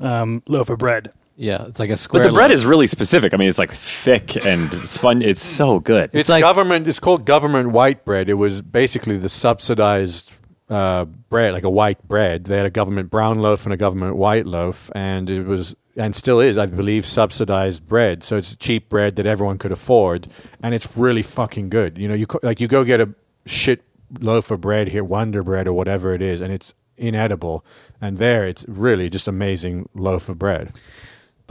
um, 0.01 0.43
loaf 0.49 0.69
of 0.71 0.79
bread. 0.79 1.11
Yeah, 1.37 1.67
it's 1.67 1.81
like 1.81 1.91
a 1.91 1.97
square. 1.97 2.23
But 2.23 2.29
the 2.29 2.35
bread 2.35 2.51
loaf. 2.51 2.57
is 2.57 2.67
really 2.67 2.87
specific. 2.87 3.35
I 3.35 3.37
mean, 3.37 3.49
it's 3.49 3.59
like 3.59 3.73
thick 3.73 4.45
and 4.45 4.69
spun. 4.89 5.23
It's 5.23 5.43
so 5.43 5.81
good. 5.81 6.11
It's, 6.13 6.29
like- 6.29 6.43
government. 6.43 6.87
It's 6.87 7.01
called 7.01 7.25
government 7.25 7.71
white 7.71 8.05
bread. 8.05 8.29
It 8.29 8.35
was 8.35 8.63
basically 8.63 9.17
the 9.17 9.29
subsidized 9.29 10.33
uh, 10.69 11.05
bread, 11.05 11.53
like 11.53 11.65
a 11.65 11.71
white 11.71 12.07
bread. 12.07 12.45
They 12.45 12.57
had 12.57 12.67
a 12.67 12.71
government 12.71 13.11
brown 13.11 13.41
loaf 13.41 13.65
and 13.65 13.73
a 13.73 13.77
government 13.77 14.17
white 14.17 14.47
loaf, 14.47 14.91
and 14.95 15.29
it 15.29 15.47
was 15.47 15.75
and 15.97 16.17
still 16.17 16.41
is, 16.41 16.57
I 16.57 16.67
believe, 16.67 17.05
subsidized 17.05 17.87
bread. 17.87 18.23
So 18.23 18.37
it's 18.37 18.57
cheap 18.57 18.89
bread 18.89 19.17
that 19.17 19.27
everyone 19.27 19.59
could 19.59 19.73
afford, 19.73 20.29
and 20.63 20.75
it's 20.75 20.97
really 20.97 21.23
fucking 21.23 21.69
good. 21.69 21.99
You 21.99 22.09
know, 22.09 22.15
you 22.15 22.27
co- 22.27 22.41
like 22.43 22.61
you 22.61 22.69
go 22.69 22.85
get 22.85 23.01
a 23.01 23.15
shit 23.47 23.83
loaf 24.21 24.51
of 24.51 24.61
bread 24.61 24.89
here, 24.89 25.05
Wonder 25.05 25.43
Bread 25.43 25.67
or 25.67 25.73
whatever 25.73 26.15
it 26.15 26.23
is, 26.23 26.41
and 26.41 26.53
it's 26.53 26.75
inedible. 26.97 27.65
And 28.01 28.19
there, 28.19 28.47
it's 28.47 28.65
really 28.69 29.11
just 29.11 29.29
amazing 29.29 29.89
loaf 29.95 30.29
of 30.29 30.39
bread. 30.39 30.73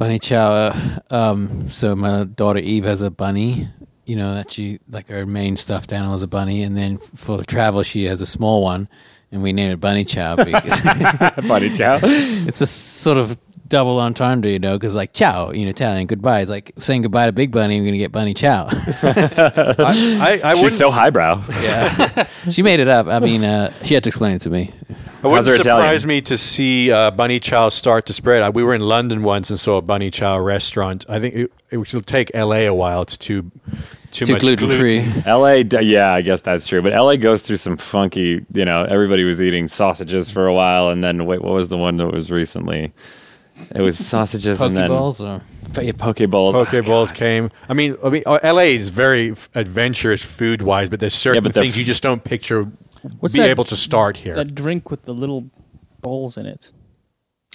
Bunny 0.02 0.20
chow. 0.20 0.52
uh, 0.52 1.00
Um, 1.12 1.70
so 1.70 1.96
my 1.96 2.24
daughter 2.24 2.60
Eve 2.60 2.86
has 2.86 3.02
a 3.02 3.12
bunny. 3.12 3.68
You 4.06 4.16
know 4.16 4.34
that 4.34 4.52
she 4.52 4.80
like 4.90 5.08
her 5.10 5.26
main 5.26 5.56
stuffed 5.56 5.94
animal 5.94 6.16
is 6.16 6.24
a 6.24 6.28
bunny, 6.28 6.64
and 6.64 6.76
then 6.76 6.98
for 6.98 7.38
the 7.38 7.46
travel 7.46 7.84
she 7.84 8.06
has 8.06 8.20
a 8.20 8.26
small 8.26 8.64
one, 8.64 8.90
and 9.32 9.44
we 9.44 9.54
named 9.54 9.74
it 9.74 9.80
Bunny 9.80 10.04
Chow 10.04 10.36
because 10.36 10.82
bunny 11.48 11.70
chow. 11.70 12.00
it's 12.04 12.62
a 12.62 12.66
sort 12.68 13.18
of 13.18 13.38
double 13.68 14.00
entendre, 14.00 14.52
you 14.52 14.60
know, 14.60 14.76
because 14.78 14.96
like 14.96 15.14
ciao 15.14 15.50
in 15.50 15.68
Italian, 15.68 16.08
goodbye. 16.08 16.42
It's 16.42 16.50
like 16.50 16.72
saying 16.80 17.04
goodbye 17.04 17.28
to 17.28 17.32
Big 17.32 17.52
Bunny. 17.52 17.80
We're 17.80 17.86
gonna 17.86 17.98
get 18.00 18.12
Bunny 18.12 18.34
Chow. 18.34 18.68
I, 19.04 20.42
I, 20.44 20.52
I 20.52 20.56
She's 20.56 20.78
so 20.78 20.90
highbrow. 20.92 21.44
yeah, 21.62 22.26
she 22.50 22.64
made 22.64 22.80
it 22.80 22.88
up. 22.90 23.08
I 23.08 23.20
mean, 23.20 23.44
uh, 23.46 23.72
she 23.86 23.94
had 23.94 24.04
to 24.04 24.10
explain 24.10 24.34
it 24.36 24.42
to 24.42 24.50
me. 24.50 24.74
It 25.24 25.30
How's 25.30 25.46
wouldn't 25.46 25.58
her 25.58 25.64
surprise 25.64 26.04
Italian? 26.04 26.08
me 26.08 26.22
to 26.22 26.38
see 26.38 26.92
uh, 26.92 27.12
bunny 27.12 27.40
chow 27.40 27.70
start 27.70 28.08
to 28.08 28.14
spread. 28.14 28.42
Uh, 28.42 28.52
we 28.52 28.64
were 28.64 28.74
in 28.74 28.82
London 28.82 29.22
once 29.22 29.52
and 29.52 29.60
saw 29.60 29.78
a 29.78 29.82
bunny 29.82 30.10
chow 30.10 30.40
restaurant. 30.40 31.06
I 31.08 31.20
think 31.20 31.36
it, 31.36 31.52
it 31.70 31.78
will 31.78 32.02
take 32.02 32.32
LA 32.34 32.62
a 32.68 32.74
while. 32.74 33.04
It's 33.04 33.18
too 33.18 33.52
too, 34.12 34.26
Too 34.26 34.34
much 34.34 34.42
gluten 34.42 34.72
free. 34.72 35.06
LA, 35.28 35.62
yeah, 35.82 36.12
I 36.12 36.22
guess 36.22 36.42
that's 36.42 36.66
true. 36.66 36.82
But 36.82 36.94
LA 36.94 37.18
goes 37.18 37.44
through 37.44 37.58
some 37.58 37.78
funky, 37.78 38.44
you 38.52 38.66
know, 38.66 38.84
everybody 38.84 39.24
was 39.24 39.42
eating 39.42 39.68
sausages 39.68 40.32
for 40.32 40.48
a 40.48 40.54
while. 40.54 40.90
And 40.90 41.04
then, 41.04 41.26
wait, 41.26 41.42
what 41.42 41.54
was 41.54 41.70
the 41.70 41.78
one 41.78 41.98
that 41.98 42.08
was 42.08 42.32
recently? 42.32 42.92
It 43.76 43.82
was 43.82 43.98
sausages 44.04 44.60
and 44.60 44.76
then 44.76 44.90
Pokeballs 44.90 45.22
or 45.78 45.82
yeah, 45.82 45.92
poke 45.94 46.18
bowls. 46.30 46.56
Poke 46.56 46.86
bowls 46.86 47.12
came. 47.12 47.52
I 47.70 47.74
mean, 47.74 47.96
I 48.04 48.10
mean, 48.10 48.24
uh, 48.26 48.40
LA 48.44 48.74
is 48.74 48.90
very 48.90 49.36
adventurous 49.54 50.24
food 50.26 50.62
wise, 50.62 50.90
but 50.90 51.00
there's 51.00 51.14
certain 51.14 51.44
but 51.44 51.54
the 51.54 51.62
things 51.62 51.74
f- 51.74 51.78
you 51.78 51.86
just 51.86 52.04
don't 52.04 52.24
picture 52.24 52.70
What's 53.20 53.36
be 53.36 53.42
that- 53.42 53.50
able 53.50 53.64
to 53.66 53.76
start 53.76 54.18
here. 54.18 54.34
That 54.36 54.54
drink 54.56 54.90
with 54.92 55.04
the 55.04 55.14
little 55.14 55.50
balls 56.02 56.38
in 56.38 56.46
it. 56.46 56.74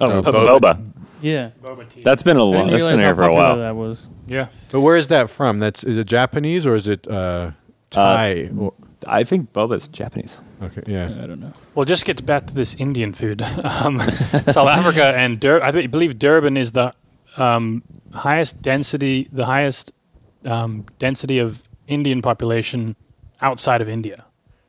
Oh, 0.00 0.10
Oh, 0.10 0.22
po- 0.22 0.32
boba. 0.32 0.92
Yeah, 1.22 1.50
boba. 1.62 1.88
tea. 1.88 2.02
That's 2.02 2.22
been 2.22 2.36
a 2.36 2.42
long. 2.44 2.70
That's 2.70 2.84
been 2.84 2.98
here 2.98 3.14
for 3.14 3.22
a 3.24 3.32
while. 3.32 3.56
that 3.56 3.74
was. 3.74 4.08
Yeah. 4.26 4.48
but 4.70 4.80
where 4.82 4.96
is 4.96 5.08
that 5.08 5.30
from? 5.30 5.58
That's 5.58 5.82
is 5.84 5.96
it 5.96 6.06
Japanese 6.06 6.66
or 6.66 6.74
is 6.74 6.86
it 6.86 7.08
uh, 7.08 7.52
Thai? 7.90 8.50
Or- 8.58 8.74
I 9.06 9.24
think 9.24 9.52
boba's 9.52 9.88
Japanese. 9.88 10.40
okay, 10.62 10.82
yeah. 10.86 11.06
I 11.22 11.26
don't 11.26 11.38
know. 11.40 11.52
Well, 11.74 11.84
just 11.84 12.04
gets 12.04 12.20
back 12.20 12.46
to 12.48 12.54
this 12.54 12.74
Indian 12.74 13.14
food. 13.14 13.40
Um, 13.64 14.00
South 14.48 14.68
Africa 14.68 15.14
and 15.16 15.38
Dur- 15.40 15.62
I 15.62 15.70
believe 15.86 16.18
Durban 16.18 16.56
is 16.56 16.72
the 16.72 16.92
um, 17.38 17.82
highest 18.12 18.60
density, 18.62 19.28
the 19.32 19.44
highest 19.46 19.92
um, 20.44 20.84
density 20.98 21.38
of 21.38 21.62
Indian 21.86 22.20
population 22.20 22.96
outside 23.40 23.80
of 23.80 23.88
India. 23.88 24.24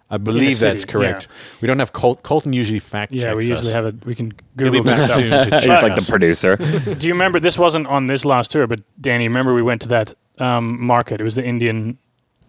I 0.09 0.17
believe 0.17 0.55
city, 0.55 0.69
that's 0.71 0.85
correct. 0.85 1.27
We 1.59 1.67
don't 1.67 1.79
have 1.79 1.91
Col- 1.91 2.15
Colton 2.15 2.53
usually 2.53 2.79
fact 2.79 3.11
checks 3.11 3.23
Yeah, 3.23 3.33
we 3.33 3.45
usually 3.45 3.67
us. 3.67 3.73
have 3.73 3.85
it. 3.87 4.05
We 4.05 4.15
can 4.15 4.31
Google 4.55 4.83
be 4.83 4.89
this 4.89 4.99
stuff. 5.03 5.19
soon 5.19 5.29
to 5.31 5.43
He's 5.55 5.63
check 5.65 5.81
like 5.83 5.95
the 5.95 6.05
producer. 6.09 6.55
Do 6.97 7.07
you 7.07 7.13
remember? 7.13 7.39
This 7.41 7.59
wasn't 7.59 7.87
on 7.87 8.07
this 8.07 8.23
last 8.23 8.51
tour, 8.51 8.67
but 8.67 8.81
Danny, 9.01 9.27
remember 9.27 9.53
we 9.53 9.61
went 9.61 9.81
to 9.81 9.87
that 9.89 10.13
um, 10.39 10.81
market. 10.81 11.19
It 11.19 11.25
was 11.25 11.35
the 11.35 11.45
Indian 11.45 11.97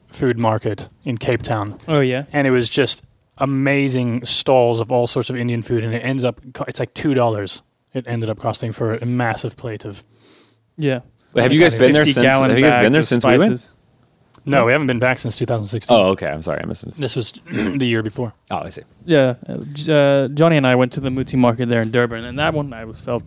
food 0.07 0.38
market 0.38 0.88
in 1.05 1.18
Cape 1.18 1.42
Town, 1.42 1.77
Oh 1.88 2.01
yeah. 2.01 2.25
and 2.33 2.47
it 2.47 2.51
was 2.51 2.68
just 2.68 3.03
amazing 3.38 4.25
stalls 4.25 4.81
of 4.81 4.90
all 4.92 5.07
sorts 5.07 5.31
of 5.31 5.37
Indian 5.37 5.62
food. 5.62 5.85
And 5.85 5.94
it 5.94 6.01
ends 6.05 6.25
up 6.25 6.40
it's 6.68 6.79
like 6.81 6.94
two 6.94 7.14
dollars. 7.14 7.62
It 7.94 8.07
ended 8.07 8.31
up 8.31 8.38
costing 8.38 8.71
for 8.73 8.94
a 8.94 9.07
massive 9.07 9.57
plate 9.57 9.85
of. 9.85 10.03
Yeah. 10.77 11.01
Wait, 11.33 11.42
have 11.42 11.53
you 11.53 11.61
guys 11.61 11.75
been 11.75 11.92
there 11.92 12.05
since? 12.05 12.16
Have 12.16 12.57
you 12.59 12.64
guys 12.64 12.83
been 12.83 12.92
there 12.92 13.01
of 13.01 13.07
since 13.07 13.25
we 13.25 13.37
went? 13.38 13.68
Spices. 14.38 14.51
No, 14.51 14.64
we 14.64 14.72
haven't 14.72 14.87
been 14.87 14.98
back 14.98 15.18
since 15.18 15.37
2016. 15.37 15.94
Oh, 15.96 16.09
okay. 16.11 16.29
I'm 16.29 16.42
sorry, 16.42 16.61
I 16.62 16.66
missed 16.66 16.85
it. 16.85 16.94
This 16.94 17.16
was 17.16 17.33
the 17.44 17.87
year 17.87 18.03
before. 18.03 18.35
Oh, 18.51 18.59
I 18.59 18.70
see. 18.70 18.83
Yeah, 19.05 19.35
uh, 19.48 19.92
uh, 19.92 20.29
Johnny 20.29 20.57
and 20.57 20.66
I 20.66 20.74
went 20.74 20.92
to 20.92 21.01
the 21.01 21.11
Muti 21.11 21.37
market 21.37 21.68
there 21.68 21.83
in 21.83 21.90
Durban, 21.90 22.24
and 22.24 22.38
that 22.38 22.55
one 22.55 22.72
I 22.72 22.85
was 22.85 23.01
felt 23.01 23.24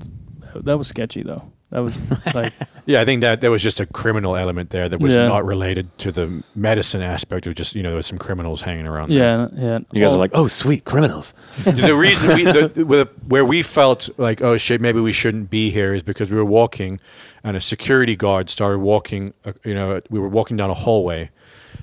that 0.56 0.78
was 0.78 0.88
sketchy 0.88 1.24
though. 1.24 1.52
That 1.72 1.80
was 1.80 1.96
like 2.36 2.54
Yeah, 2.86 3.02
I 3.02 3.06
think 3.06 3.22
that 3.22 3.42
there 3.42 3.50
was 3.52 3.64
just 3.64 3.80
a 3.80 3.86
criminal 3.86 4.36
element 4.36 4.70
there 4.72 4.90
that 4.90 5.00
was 5.00 5.16
Yeah. 5.16 5.28
not 5.28 5.46
related 5.46 5.88
to 6.00 6.12
the 6.12 6.44
medicine 6.56 7.02
aspect. 7.02 7.46
It 7.46 7.50
was 7.50 7.56
just 7.56 7.76
you 7.76 7.82
know 7.84 7.90
there 7.90 7.96
was 7.98 8.06
some 8.08 8.18
criminals 8.18 8.62
hanging 8.62 8.86
around. 8.88 9.10
there. 9.12 9.20
yeah, 9.20 9.48
yeah. 9.58 9.80
You 9.94 10.02
guys 10.02 10.12
All- 10.12 10.18
are 10.18 10.20
like, 10.20 10.32
oh, 10.34 10.48
sweet 10.48 10.84
criminals. 10.86 11.34
the 11.64 11.96
reason 11.96 12.36
we, 12.36 12.44
the, 12.44 12.84
where- 12.86 13.06
where 13.28 13.46
we 13.46 13.62
felt 13.64 14.10
like 14.18 14.42
oh 14.42 14.58
shit 14.58 14.82
maybe 14.82 15.00
we 15.00 15.12
shouldn't 15.14 15.50
be 15.50 15.70
here 15.72 15.94
is 15.94 16.04
because 16.04 16.30
we 16.30 16.38
were 16.38 16.46
walking 16.46 17.00
and 17.44 17.56
a 17.58 17.62
security 17.62 18.16
guard 18.16 18.50
started 18.50 18.80
walking 18.80 19.34
uh, 19.46 19.54
you 19.64 19.74
know 19.74 20.02
we 20.10 20.20
were 20.20 20.28
walking 20.30 20.58
down 20.58 20.70
a 20.70 20.74
hallway 20.74 21.30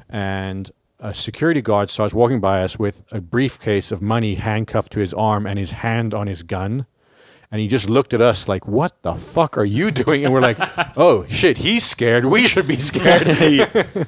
and 0.08 0.70
a 1.00 1.14
security 1.14 1.60
guard 1.62 1.90
starts 1.90 2.12
walking 2.12 2.40
by 2.40 2.62
us 2.62 2.78
with 2.78 3.02
a 3.12 3.20
briefcase 3.20 3.92
of 3.92 4.02
money 4.02 4.34
handcuffed 4.34 4.92
to 4.92 5.00
his 5.00 5.14
arm 5.14 5.46
and 5.46 5.58
his 5.58 5.70
hand 5.70 6.12
on 6.12 6.26
his 6.26 6.42
gun 6.42 6.86
and 7.50 7.60
he 7.60 7.66
just 7.68 7.88
looked 7.88 8.12
at 8.12 8.20
us 8.20 8.46
like 8.48 8.66
what 8.66 9.00
the 9.02 9.14
fuck 9.14 9.56
are 9.56 9.64
you 9.64 9.90
doing 9.90 10.24
and 10.24 10.32
we're 10.32 10.40
like 10.40 10.58
oh 10.96 11.24
shit 11.28 11.58
he's 11.58 11.84
scared 11.84 12.24
we 12.26 12.42
should 12.42 12.66
be 12.68 12.78
scared 12.78 13.26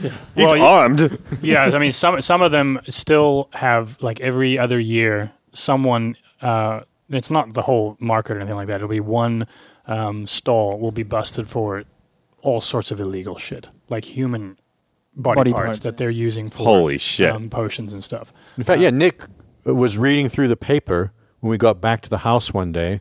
He's 0.00 0.10
Well, 0.46 0.56
you- 0.56 0.64
armed. 0.64 1.18
yeah, 1.42 1.64
I 1.64 1.78
mean, 1.78 1.92
some 1.92 2.20
some 2.22 2.40
of 2.40 2.52
them 2.52 2.80
still 2.88 3.50
have 3.52 4.00
like 4.02 4.18
every 4.20 4.58
other 4.58 4.78
year 4.80 5.32
someone. 5.52 6.16
Uh, 6.40 6.80
it's 7.10 7.30
not 7.30 7.52
the 7.52 7.62
whole 7.62 7.96
market 8.00 8.36
or 8.36 8.40
anything 8.40 8.54
like 8.56 8.68
that. 8.68 8.76
It'll 8.76 8.88
be 8.88 9.00
one 9.00 9.46
um, 9.86 10.26
stall 10.26 10.78
will 10.78 10.92
be 10.92 11.02
busted 11.02 11.48
for 11.48 11.84
all 12.42 12.60
sorts 12.62 12.90
of 12.90 12.98
illegal 13.00 13.36
shit, 13.36 13.68
like 13.90 14.04
human 14.06 14.56
body, 15.14 15.36
Body 15.40 15.52
parts, 15.52 15.64
parts, 15.66 15.78
that 15.80 15.96
they're 15.98 16.08
using 16.08 16.48
for 16.48 16.62
Holy 16.64 16.96
shit. 16.96 17.30
um, 17.30 17.50
potions 17.50 17.92
and 17.92 18.02
stuff. 18.02 18.32
In 18.56 18.62
fact, 18.64 18.80
yeah, 18.80 18.88
Nick 18.90 19.22
was 19.66 19.98
reading 19.98 20.30
through 20.30 20.48
the 20.48 20.56
paper 20.56 21.12
when 21.40 21.50
we 21.50 21.58
got 21.58 21.80
back 21.80 22.00
to 22.02 22.10
the 22.10 22.18
house 22.18 22.52
one 22.52 22.72
day, 22.72 23.00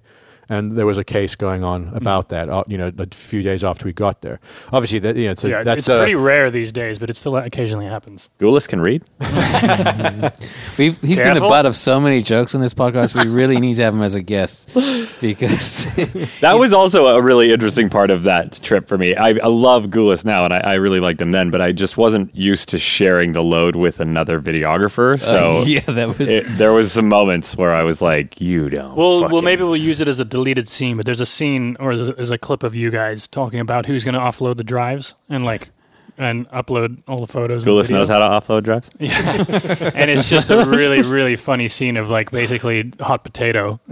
and 0.49 0.73
there 0.73 0.85
was 0.85 0.97
a 0.97 1.03
case 1.03 1.35
going 1.35 1.63
on 1.63 1.89
about 1.93 2.29
that. 2.29 2.49
Uh, 2.49 2.63
you 2.67 2.77
know, 2.77 2.91
a 2.97 3.07
few 3.12 3.41
days 3.41 3.63
after 3.63 3.85
we 3.85 3.93
got 3.93 4.21
there. 4.21 4.39
Obviously, 4.73 4.99
that 4.99 5.15
you 5.15 5.25
know, 5.25 5.31
it's 5.31 5.43
a, 5.43 5.49
yeah, 5.49 5.63
that's 5.63 5.79
it's 5.79 5.88
a, 5.89 5.97
pretty 5.97 6.15
rare 6.15 6.49
these 6.51 6.71
days, 6.71 6.99
but 6.99 7.09
it 7.09 7.15
still 7.15 7.38
occasionally 7.38 7.85
happens. 7.85 8.29
Goulis 8.39 8.67
can 8.67 8.81
read. 8.81 9.03
We've, 10.77 10.99
he's 11.01 11.17
been 11.17 11.25
Careful. 11.25 11.47
the 11.47 11.49
butt 11.49 11.65
of 11.65 11.75
so 11.75 11.99
many 11.99 12.21
jokes 12.21 12.55
on 12.55 12.62
this 12.62 12.73
podcast. 12.73 13.15
We 13.15 13.29
really 13.29 13.59
need 13.59 13.75
to 13.75 13.83
have 13.83 13.93
him 13.93 14.01
as 14.01 14.15
a 14.15 14.21
guest 14.21 14.73
because 15.21 15.95
That 16.41 16.53
was 16.57 16.73
also 16.73 17.07
a 17.07 17.21
really 17.21 17.51
interesting 17.51 17.89
part 17.89 18.12
of 18.12 18.23
that 18.23 18.59
trip 18.62 18.88
for 18.88 18.97
me. 18.97 19.15
I, 19.15 19.29
I 19.29 19.47
love 19.47 19.88
Goulis 19.88 20.25
now, 20.25 20.45
and 20.45 20.53
I, 20.53 20.59
I 20.59 20.73
really 20.75 20.99
liked 20.99 21.21
him 21.21 21.31
then, 21.31 21.51
but 21.51 21.62
I 21.62 21.71
just 21.71 21.97
wasn't 21.97 22.33
used 22.35 22.69
to 22.69 22.79
sharing 22.79 23.33
the 23.33 23.43
load 23.43 23.75
with 23.75 23.99
another 23.99 24.39
videographer. 24.39 25.19
So 25.19 25.63
yeah, 25.65 25.81
that 25.81 26.07
was 26.17 26.29
it, 26.29 26.45
there 26.57 26.73
was 26.73 26.91
some 26.91 27.07
moments 27.07 27.55
where 27.55 27.71
I 27.71 27.83
was 27.83 28.01
like, 28.01 28.39
"You 28.39 28.69
don't." 28.69 28.95
Well, 28.95 29.29
well, 29.29 29.41
maybe 29.41 29.63
we'll 29.63 29.75
use 29.75 30.01
it 30.01 30.07
as 30.07 30.19
a 30.19 30.25
deleted 30.39 30.67
scene. 30.69 30.97
But 30.97 31.06
there's 31.06 31.21
a 31.21 31.25
scene 31.25 31.75
or 31.80 31.95
there's 31.95 32.30
a 32.30 32.38
clip 32.38 32.63
of 32.63 32.75
you 32.75 32.89
guys 32.91 33.28
talking 33.28 33.60
about 33.60 33.86
who's 33.86 34.04
going 34.04 34.13
to 34.15 34.19
offload 34.21 34.58
the 34.58 34.63
drives 34.63 35.15
and 35.30 35.43
like 35.45 35.69
and 36.17 36.49
upload 36.49 37.02
all 37.08 37.19
the 37.25 37.32
photos. 37.32 37.65
and 37.65 37.73
Goulis 37.73 37.89
knows 37.89 38.10
how 38.10 38.19
to 38.19 38.25
offload 38.25 38.63
drives. 38.63 38.89
Yeah, 38.99 39.91
and 39.95 40.12
it's 40.12 40.30
just 40.30 40.49
a 40.52 40.65
really 40.65 41.02
really 41.02 41.36
funny 41.38 41.67
scene 41.69 41.95
of 41.97 42.10
like 42.10 42.32
basically 42.32 42.91
hot 42.99 43.23
potato 43.23 43.80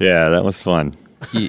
Yeah, 0.00 0.28
that 0.30 0.42
was 0.44 0.60
fun. 0.60 0.94
he 1.32 1.48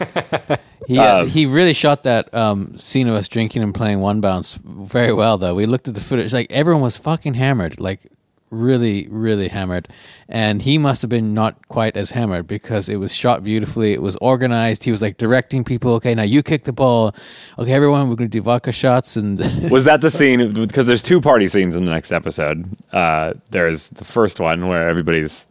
he, 0.87 0.99
uh, 0.99 1.21
Um, 1.21 1.27
he 1.27 1.45
really 1.45 1.73
shot 1.73 2.03
that 2.03 2.33
um, 2.33 2.77
scene 2.77 3.07
of 3.07 3.15
us 3.15 3.27
drinking 3.27 3.63
and 3.63 3.73
playing 3.73 3.99
one 3.99 4.21
bounce 4.21 4.55
very 4.63 5.13
well. 5.13 5.37
Though 5.37 5.55
we 5.55 5.65
looked 5.65 5.87
at 5.87 5.93
the 5.95 6.01
footage, 6.01 6.33
like 6.33 6.47
everyone 6.51 6.81
was 6.83 6.97
fucking 6.97 7.33
hammered, 7.35 7.79
like 7.79 8.01
really, 8.53 9.07
really 9.09 9.47
hammered, 9.47 9.87
and 10.29 10.61
he 10.61 10.77
must 10.77 11.01
have 11.01 11.09
been 11.09 11.33
not 11.33 11.67
quite 11.67 11.97
as 11.97 12.11
hammered 12.11 12.47
because 12.47 12.87
it 12.87 12.97
was 12.97 13.15
shot 13.15 13.43
beautifully. 13.43 13.93
It 13.93 14.01
was 14.01 14.15
organized. 14.17 14.83
He 14.83 14.91
was 14.91 15.01
like 15.01 15.17
directing 15.17 15.63
people. 15.63 15.93
Okay, 15.95 16.13
now 16.15 16.23
you 16.23 16.43
kick 16.43 16.63
the 16.63 16.73
ball. 16.73 17.15
Okay, 17.57 17.71
everyone, 17.71 18.09
we're 18.09 18.15
going 18.15 18.29
to 18.29 18.37
do 18.37 18.41
vodka 18.41 18.71
shots 18.71 19.17
and. 19.17 19.39
Was 19.71 19.85
that 19.85 20.01
the 20.01 20.09
scene? 20.09 20.53
Because 20.53 20.87
there's 20.87 21.01
two 21.01 21.19
party 21.21 21.47
scenes 21.47 21.75
in 21.75 21.85
the 21.85 21.91
next 21.91 22.11
episode. 22.11 22.65
Uh, 22.91 23.33
there's 23.49 23.89
the 23.89 24.05
first 24.05 24.39
one 24.39 24.67
where 24.67 24.87
everybody's 24.87 25.47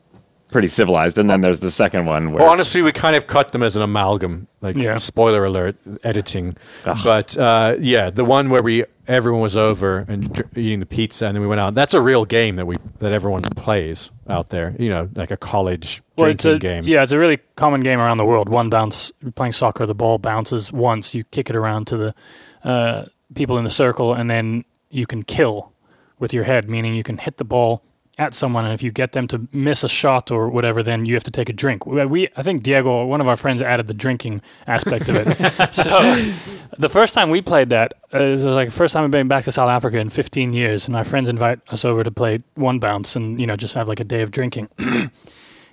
pretty 0.53 0.69
civilized, 0.69 1.19
and 1.19 1.29
then 1.29 1.41
there's 1.41 1.61
the 1.61 1.71
second 1.71 2.07
one 2.07 2.33
where 2.33 2.43
Well, 2.45 2.53
honestly, 2.53 2.83
we 2.83 2.93
kind 2.93 3.17
of 3.17 3.27
cut 3.27 3.51
them 3.53 3.63
as 3.63 3.75
an 3.75 3.83
amalgam. 3.83 4.47
Like, 4.61 4.77
Yeah. 4.77 4.99
spoiler 4.99 5.45
alert, 5.45 5.75
editing. 6.05 6.57
But 7.03 7.37
uh, 7.37 7.75
yeah, 7.81 8.11
the 8.11 8.25
one 8.25 8.51
where 8.51 8.63
we 8.63 8.85
everyone 9.09 9.41
was 9.43 9.57
over 9.57 10.05
and 10.09 10.33
dr- 10.33 10.57
eating 10.57 10.79
the 10.79 10.87
pizza, 10.87 11.27
and 11.27 11.35
then 11.35 11.41
we 11.43 11.49
went 11.49 11.61
out. 11.61 11.75
That's 11.75 11.95
a 11.95 12.01
real 12.01 12.25
game 12.25 12.55
that 12.57 12.67
we 12.67 12.77
that 13.01 13.13
everyone 13.13 13.43
plays 13.43 14.11
out 14.29 14.51
there. 14.51 14.77
You 14.79 14.91
know, 14.91 15.09
like 15.17 15.33
a 15.33 15.37
college 15.37 16.01
Well, 16.17 16.29
it's 16.29 16.45
drinking 16.45 16.71
a, 16.71 16.73
game. 16.75 16.85
Yeah, 16.85 17.03
it's 17.03 17.13
a 17.13 17.19
really 17.19 17.39
common 17.57 17.81
game 17.81 17.99
around 17.99 18.19
the 18.19 18.25
world. 18.25 18.49
One 18.49 18.71
bounce, 18.71 19.11
playing 19.35 19.53
soccer, 19.53 19.87
the 19.87 19.95
ball 19.95 20.19
bounces 20.19 20.71
once, 20.73 21.15
you 21.15 21.25
kick 21.25 21.51
it 21.51 21.57
around 21.57 21.87
to 21.89 21.97
the 21.97 22.15
uh, 22.63 23.05
people 23.35 23.59
in 23.59 23.65
the 23.65 23.71
circle, 23.71 24.15
and 24.15 24.31
then 24.31 24.65
you 24.91 25.07
can 25.07 25.23
kill 25.25 25.73
with 26.21 26.33
your 26.33 26.45
head, 26.45 26.71
meaning 26.71 26.95
you 26.95 27.03
can 27.03 27.19
hit 27.19 27.39
the 27.39 27.45
ball 27.45 27.83
at 28.19 28.35
someone, 28.35 28.65
and 28.65 28.75
if 28.75 28.83
you 28.83 28.91
get 28.91 29.13
them 29.13 29.27
to 29.29 29.49
miss 29.53 29.83
a 29.83 29.89
shot 29.89 30.31
or 30.31 30.49
whatever, 30.49 30.83
then 30.83 31.07
you 31.07 31.15
have 31.15 31.23
to 31.25 31.31
take 31.31 31.49
a 31.49 31.53
drink. 31.53 31.87
We, 31.87 32.05
we 32.05 32.29
I 32.37 32.43
think 32.43 32.63
Diego, 32.63 33.05
one 33.05 33.21
of 33.21 33.29
our 33.29 33.37
friends, 33.37 33.63
added 33.63 33.87
the 33.87 33.95
drinking 33.95 34.43
aspect 34.67 35.09
of 35.09 35.17
it. 35.17 35.75
so 35.75 36.33
the 36.79 36.89
first 36.89 37.15
time 37.15 37.31
we 37.31 37.41
played 37.41 37.71
that, 37.71 37.95
uh, 38.13 38.23
it 38.23 38.33
was 38.35 38.45
like 38.45 38.69
the 38.69 38.75
first 38.75 38.93
time 38.93 39.05
I've 39.05 39.11
been 39.11 39.29
back 39.29 39.45
to 39.45 39.53
South 39.53 39.71
Africa 39.71 39.99
in 39.99 40.11
15 40.11 40.53
years, 40.53 40.87
and 40.87 40.97
our 40.97 41.05
friends 41.05 41.29
invite 41.29 41.61
us 41.73 41.85
over 41.85 42.05
to 42.05 42.11
play 42.11 42.43
one 42.55 42.79
bounce 42.79 43.17
and 43.17 43.41
you 43.41 43.47
know 43.47 43.57
just 43.57 43.75
have 43.75 43.89
like 43.89 44.01
a 44.01 44.05
day 44.05 44.23
of 44.23 44.31
drinking. 44.31 44.69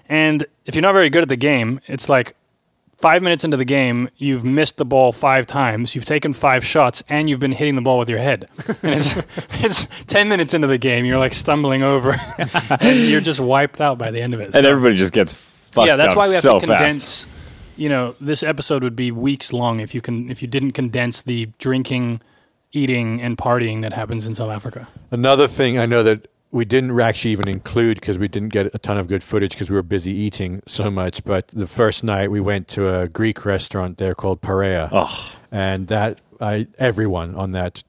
And 0.09 0.47
if 0.65 0.73
you're 0.73 0.81
not 0.81 0.93
very 0.93 1.11
good 1.11 1.21
at 1.21 1.29
the 1.29 1.37
game, 1.37 1.79
it's 1.85 2.09
like 2.09 2.35
five 3.01 3.21
minutes 3.23 3.43
into 3.43 3.57
the 3.57 3.65
game, 3.65 4.09
you've 4.17 4.43
missed 4.43 4.77
the 4.77 4.85
ball 4.85 5.11
five 5.11 5.47
times, 5.47 5.95
you've 5.95 6.05
taken 6.05 6.33
five 6.33 6.65
shots, 6.65 7.01
and 7.09 7.29
you've 7.29 7.39
been 7.39 7.51
hitting 7.53 7.75
the 7.75 7.81
ball 7.81 7.97
with 7.99 8.09
your 8.09 8.19
head. 8.19 8.45
And 8.83 8.95
it's 8.95 9.15
it's 9.65 10.03
ten 10.05 10.29
minutes 10.29 10.53
into 10.53 10.67
the 10.67 10.77
game, 10.77 11.05
you're 11.05 11.17
like 11.19 11.33
stumbling 11.33 11.83
over, 11.83 12.11
and 12.79 12.99
you're 13.09 13.21
just 13.21 13.39
wiped 13.39 13.81
out 13.81 13.97
by 13.97 14.11
the 14.11 14.21
end 14.21 14.33
of 14.33 14.39
it. 14.41 14.45
and 14.45 14.53
So- 14.53 14.69
everybody 14.69 14.95
just 14.97 15.13
gets 15.13 15.33
fucked 15.33 15.87
yeah, 15.87 15.95
that's 15.95 16.11
up 16.13 16.17
why 16.17 16.27
we 16.27 16.33
have 16.35 16.43
so 16.43 16.59
to 16.59 16.67
fast. 16.67 16.79
condense. 16.79 17.27
You 17.77 17.87
know, 17.89 18.15
this 18.19 18.43
episode 18.43 18.83
would 18.83 18.95
be 18.95 19.11
weeks 19.11 19.53
long 19.53 19.79
if 19.79 19.95
you 19.95 20.01
can 20.01 20.29
if 20.29 20.41
you 20.41 20.47
didn't 20.47 20.71
condense 20.73 21.21
the 21.21 21.47
drinking, 21.59 22.21
eating, 22.73 23.21
and 23.21 23.37
partying 23.37 23.81
that 23.83 23.93
happens 23.93 24.25
in 24.27 24.35
South 24.35 24.51
Africa. 24.51 24.87
Another 25.11 25.47
thing 25.47 25.77
I 25.79 25.85
know 25.85 26.03
that 26.03 26.27
we 26.51 26.65
didn't 26.65 26.99
actually 26.99 27.31
even 27.31 27.47
include 27.47 27.99
because 27.99 28.17
we 28.17 28.27
didn't 28.27 28.49
get 28.49 28.73
a 28.73 28.79
ton 28.79 28.97
of 28.97 29.07
good 29.07 29.23
footage 29.23 29.51
because 29.51 29.69
we 29.69 29.75
were 29.75 29.83
busy 29.83 30.13
eating 30.13 30.61
so 30.65 30.89
much. 30.89 31.23
But 31.23 31.49
the 31.49 31.67
first 31.67 32.03
night 32.03 32.31
we 32.31 32.39
went 32.39 32.67
to 32.69 32.93
a 33.01 33.07
Greek 33.07 33.45
restaurant 33.45 33.97
there 33.99 34.15
called 34.15 34.41
Pareia, 34.41 34.89
Oh, 34.91 35.35
and 35.51 35.87
that 35.87 36.21
I 36.41 36.65
everyone 36.79 37.35
on 37.35 37.51
that 37.51 37.83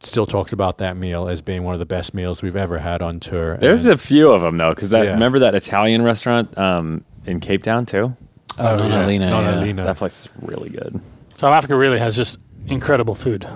still 0.00 0.26
talks 0.26 0.52
about 0.52 0.78
that 0.78 0.96
meal 0.96 1.28
as 1.28 1.40
being 1.42 1.62
one 1.64 1.72
of 1.74 1.80
the 1.80 1.86
best 1.86 2.12
meals 2.14 2.42
we've 2.42 2.56
ever 2.56 2.78
had 2.78 3.00
on 3.02 3.18
tour. 3.20 3.56
there's 3.56 3.84
And- 3.86 3.94
a 3.94 3.98
few 3.98 4.30
of 4.30 4.42
them 4.42 4.58
though, 4.58 4.74
because 4.74 4.90
that 4.90 5.06
Yeah. 5.06 5.12
remember 5.14 5.38
that 5.40 5.54
Italian 5.54 6.02
restaurant 6.02 6.56
um, 6.58 7.04
in 7.24 7.40
Cape 7.40 7.62
Town 7.62 7.86
too. 7.86 8.14
oh, 8.58 8.76
no, 8.76 8.86
yeah, 8.86 9.06
Lena, 9.06 9.30
Nonna 9.30 9.52
yeah. 9.52 9.60
Lena. 9.60 9.84
That 9.84 9.96
place 9.96 10.26
is 10.26 10.28
really 10.42 10.68
good 10.68 11.00
South 11.38 11.52
Africa 11.52 11.74
really 11.76 11.98
has 11.98 12.14
just 12.16 12.38
incredible 12.68 13.14
food. 13.16 13.46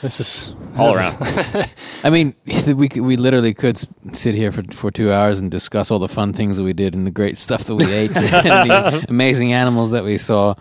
This 0.00 0.20
is 0.20 0.54
all 0.76 0.94
around. 0.94 1.16
I 2.04 2.10
mean, 2.10 2.34
we 2.66 2.88
we 3.00 3.16
literally 3.16 3.52
could 3.52 3.78
sit 4.14 4.34
here 4.34 4.52
for, 4.52 4.62
for 4.72 4.90
two 4.90 5.12
hours 5.12 5.40
and 5.40 5.50
discuss 5.50 5.90
all 5.90 5.98
the 5.98 6.08
fun 6.08 6.32
things 6.32 6.56
that 6.56 6.62
we 6.62 6.72
did 6.72 6.94
and 6.94 7.06
the 7.06 7.10
great 7.10 7.36
stuff 7.46 7.64
that 7.64 7.74
we 7.74 7.90
ate 7.92 8.16
and 8.16 8.70
the 8.70 9.06
amazing 9.08 9.52
animals 9.52 9.90
that 9.90 10.04
we 10.04 10.16
saw. 10.18 10.54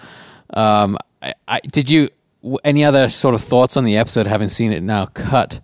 Um, 0.53 0.97
I, 1.21 1.33
I, 1.47 1.59
did 1.59 1.89
you 1.89 2.09
any 2.63 2.83
other 2.83 3.09
sort 3.09 3.35
of 3.35 3.41
thoughts 3.41 3.77
on 3.77 3.85
the 3.85 3.97
episode, 3.97 4.27
having 4.27 4.49
seen 4.49 4.71
it 4.71 4.81
now 4.81 5.05
cut? 5.05 5.59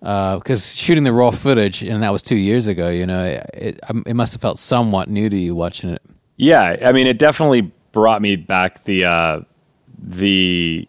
Because 0.00 0.76
shooting 0.76 1.04
the 1.04 1.12
raw 1.14 1.30
footage, 1.30 1.82
and 1.82 2.02
that 2.02 2.12
was 2.12 2.22
two 2.22 2.36
years 2.36 2.66
ago. 2.66 2.90
You 2.90 3.06
know, 3.06 3.24
it, 3.24 3.50
it, 3.54 3.80
um, 3.88 4.02
it 4.06 4.12
must 4.12 4.34
have 4.34 4.42
felt 4.42 4.58
somewhat 4.58 5.08
new 5.08 5.30
to 5.30 5.36
you 5.36 5.54
watching 5.54 5.88
it. 5.88 6.02
Yeah, 6.36 6.76
I 6.84 6.92
mean, 6.92 7.06
it 7.06 7.18
definitely 7.18 7.72
brought 7.92 8.20
me 8.20 8.36
back. 8.36 8.84
The 8.84 9.06
uh, 9.06 9.40
the 9.96 10.86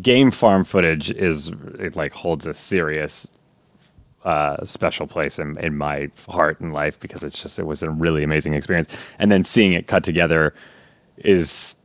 game 0.00 0.30
farm 0.30 0.64
footage 0.64 1.10
is 1.10 1.52
it 1.78 1.96
like 1.96 2.12
holds 2.12 2.46
a 2.46 2.54
serious 2.54 3.26
uh, 4.24 4.64
special 4.64 5.06
place 5.06 5.38
in, 5.38 5.58
in 5.58 5.76
my 5.76 6.10
heart 6.28 6.60
and 6.60 6.72
life 6.72 6.98
because 6.98 7.22
it's 7.22 7.42
just 7.42 7.58
it 7.58 7.66
was 7.66 7.82
a 7.82 7.90
really 7.90 8.22
amazing 8.22 8.54
experience. 8.54 8.88
And 9.18 9.30
then 9.30 9.44
seeing 9.44 9.72
it 9.74 9.86
cut 9.86 10.02
together 10.02 10.54
is 11.18 11.76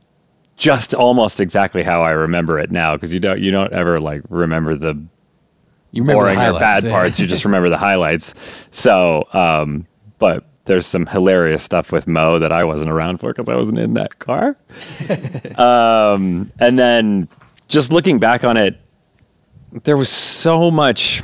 just 0.56 0.94
almost 0.94 1.40
exactly 1.40 1.82
how 1.82 2.02
I 2.02 2.10
remember 2.10 2.58
it 2.58 2.70
now 2.70 2.94
because 2.94 3.14
you 3.14 3.20
don't 3.20 3.40
you 3.40 3.50
don't 3.50 3.72
ever 3.72 4.00
like 4.00 4.22
remember 4.28 4.76
the 4.76 4.94
You 5.90 6.02
remember 6.02 6.24
boring 6.24 6.38
the 6.38 6.56
or 6.56 6.58
bad 6.58 6.84
yeah. 6.84 6.90
parts. 6.92 7.20
You 7.20 7.26
just 7.26 7.44
remember 7.44 7.68
the 7.68 7.78
highlights. 7.78 8.34
So, 8.70 9.26
um, 9.32 9.86
but 10.18 10.44
there's 10.64 10.86
some 10.86 11.06
hilarious 11.06 11.62
stuff 11.62 11.92
with 11.92 12.06
Mo 12.06 12.38
that 12.38 12.52
I 12.52 12.64
wasn't 12.64 12.90
around 12.90 13.18
for 13.18 13.32
because 13.32 13.48
I 13.48 13.56
wasn't 13.56 13.78
in 13.78 13.94
that 13.94 14.18
car. 14.18 14.56
um, 15.56 16.52
and 16.58 16.78
then 16.78 17.28
just 17.70 17.92
looking 17.92 18.18
back 18.18 18.44
on 18.44 18.56
it, 18.56 18.76
there 19.84 19.96
was 19.96 20.08
so 20.10 20.70
much. 20.70 21.22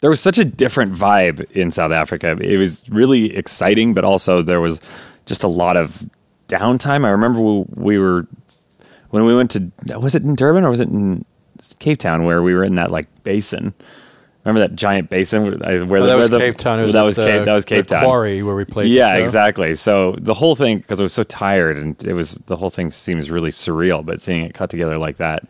There 0.00 0.10
was 0.10 0.20
such 0.20 0.38
a 0.38 0.44
different 0.44 0.94
vibe 0.94 1.50
in 1.52 1.70
South 1.70 1.92
Africa. 1.92 2.36
It 2.40 2.56
was 2.56 2.84
really 2.88 3.36
exciting, 3.36 3.94
but 3.94 4.04
also 4.04 4.42
there 4.42 4.60
was 4.60 4.80
just 5.26 5.44
a 5.44 5.48
lot 5.48 5.76
of 5.76 6.04
downtime. 6.48 7.04
I 7.04 7.10
remember 7.10 7.40
we, 7.40 7.64
we 7.74 7.98
were 7.98 8.26
when 9.10 9.24
we 9.24 9.34
went 9.34 9.50
to 9.52 9.70
was 9.98 10.14
it 10.14 10.22
in 10.22 10.34
Durban 10.34 10.64
or 10.64 10.70
was 10.70 10.80
it 10.80 10.88
in 10.88 11.24
Cape 11.78 11.98
Town 11.98 12.24
where 12.24 12.42
we 12.42 12.54
were 12.54 12.64
in 12.64 12.74
that 12.74 12.90
like 12.90 13.06
basin. 13.22 13.74
Remember 14.44 14.60
that 14.66 14.74
giant 14.74 15.10
basin 15.10 15.42
where, 15.42 15.50
where 15.52 15.60
Oh, 15.72 15.76
the, 15.76 15.84
that 15.84 15.90
where 16.06 16.16
was 16.16 16.30
the- 16.30 16.38
Cape 16.38 16.56
Town. 16.56 16.82
Was 16.82 16.94
that 16.94 17.02
was 17.02 17.16
the- 17.16 17.26
Cape. 17.26 17.44
That 17.44 17.52
was 17.54 17.64
Cape 17.66 17.86
Town. 17.86 18.04
Quarry 18.04 18.42
where 18.42 18.54
we 18.56 18.64
played. 18.64 18.88
Yeah, 18.90 19.16
exactly. 19.16 19.74
So 19.74 20.16
the 20.18 20.32
whole 20.34 20.56
thing, 20.56 20.78
because 20.78 20.98
I 20.98 21.02
was 21.02 21.12
so 21.12 21.24
tired, 21.24 21.76
and 21.76 22.02
it 22.02 22.14
was 22.14 22.36
the 22.46 22.56
whole 22.56 22.70
thing 22.70 22.90
seems 22.90 23.30
really 23.30 23.50
surreal. 23.50 24.04
But 24.04 24.20
seeing 24.20 24.42
it 24.44 24.54
cut 24.54 24.70
together 24.70 24.96
like 24.96 25.18
that 25.18 25.44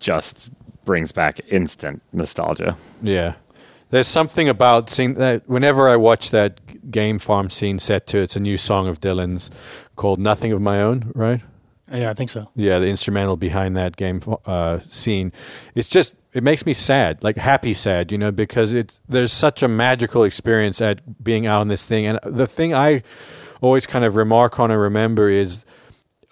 just 0.00 0.50
brings 0.84 1.12
back 1.12 1.40
instant 1.48 2.02
nostalgia. 2.12 2.76
Yeah. 3.02 3.34
There's 3.90 4.08
something 4.08 4.48
about 4.48 4.90
seeing 4.90 5.14
that 5.14 5.48
whenever 5.48 5.88
I 5.88 5.96
watch 5.96 6.30
that 6.30 6.90
game 6.90 7.18
farm 7.18 7.48
scene 7.48 7.78
set 7.78 8.06
to 8.08 8.18
it's 8.18 8.36
a 8.36 8.40
new 8.40 8.56
song 8.58 8.86
of 8.88 9.00
Dylan's 9.00 9.50
called 9.96 10.18
Nothing 10.18 10.52
of 10.52 10.60
My 10.60 10.82
Own, 10.82 11.10
right? 11.14 11.40
Yeah, 11.94 12.10
I 12.10 12.14
think 12.14 12.30
so. 12.30 12.50
Yeah, 12.56 12.78
the 12.78 12.86
instrumental 12.86 13.36
behind 13.36 13.76
that 13.76 13.96
game 13.96 14.20
uh, 14.46 14.80
scene. 14.80 15.32
It's 15.74 15.88
just 15.88 16.14
it 16.32 16.42
makes 16.42 16.66
me 16.66 16.72
sad, 16.72 17.22
like 17.22 17.36
happy 17.36 17.72
sad, 17.72 18.10
you 18.10 18.18
know, 18.18 18.32
because 18.32 18.72
it's 18.72 19.00
there's 19.08 19.32
such 19.32 19.62
a 19.62 19.68
magical 19.68 20.24
experience 20.24 20.80
at 20.80 21.22
being 21.22 21.46
out 21.46 21.60
on 21.60 21.68
this 21.68 21.86
thing. 21.86 22.06
And 22.06 22.18
the 22.24 22.46
thing 22.48 22.74
I 22.74 23.02
always 23.60 23.86
kind 23.86 24.04
of 24.04 24.16
remark 24.16 24.58
on 24.58 24.70
and 24.70 24.80
remember 24.80 25.28
is 25.28 25.64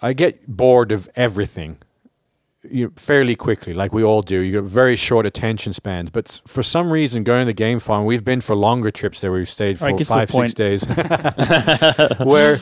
I 0.01 0.11
get 0.13 0.45
bored 0.47 0.91
of 0.91 1.09
everything 1.15 1.77
you 2.69 2.85
know, 2.85 2.91
fairly 2.95 3.35
quickly, 3.35 3.73
like 3.73 3.93
we 3.93 4.03
all 4.03 4.21
do. 4.21 4.39
You 4.39 4.51
get 4.53 4.63
very 4.63 4.95
short 4.95 5.25
attention 5.25 5.73
spans, 5.73 6.09
but 6.09 6.41
for 6.47 6.63
some 6.63 6.91
reason, 6.91 7.23
going 7.23 7.41
to 7.41 7.45
the 7.45 7.53
game 7.53 7.79
farm, 7.79 8.05
we've 8.05 8.23
been 8.23 8.41
for 8.41 8.55
longer 8.55 8.91
trips 8.91 9.21
there. 9.21 9.31
We've 9.31 9.49
stayed 9.49 9.79
for 9.79 9.95
the 9.95 10.05
five, 10.05 10.31
six 10.31 10.53
days, 10.53 10.85
where 12.25 12.59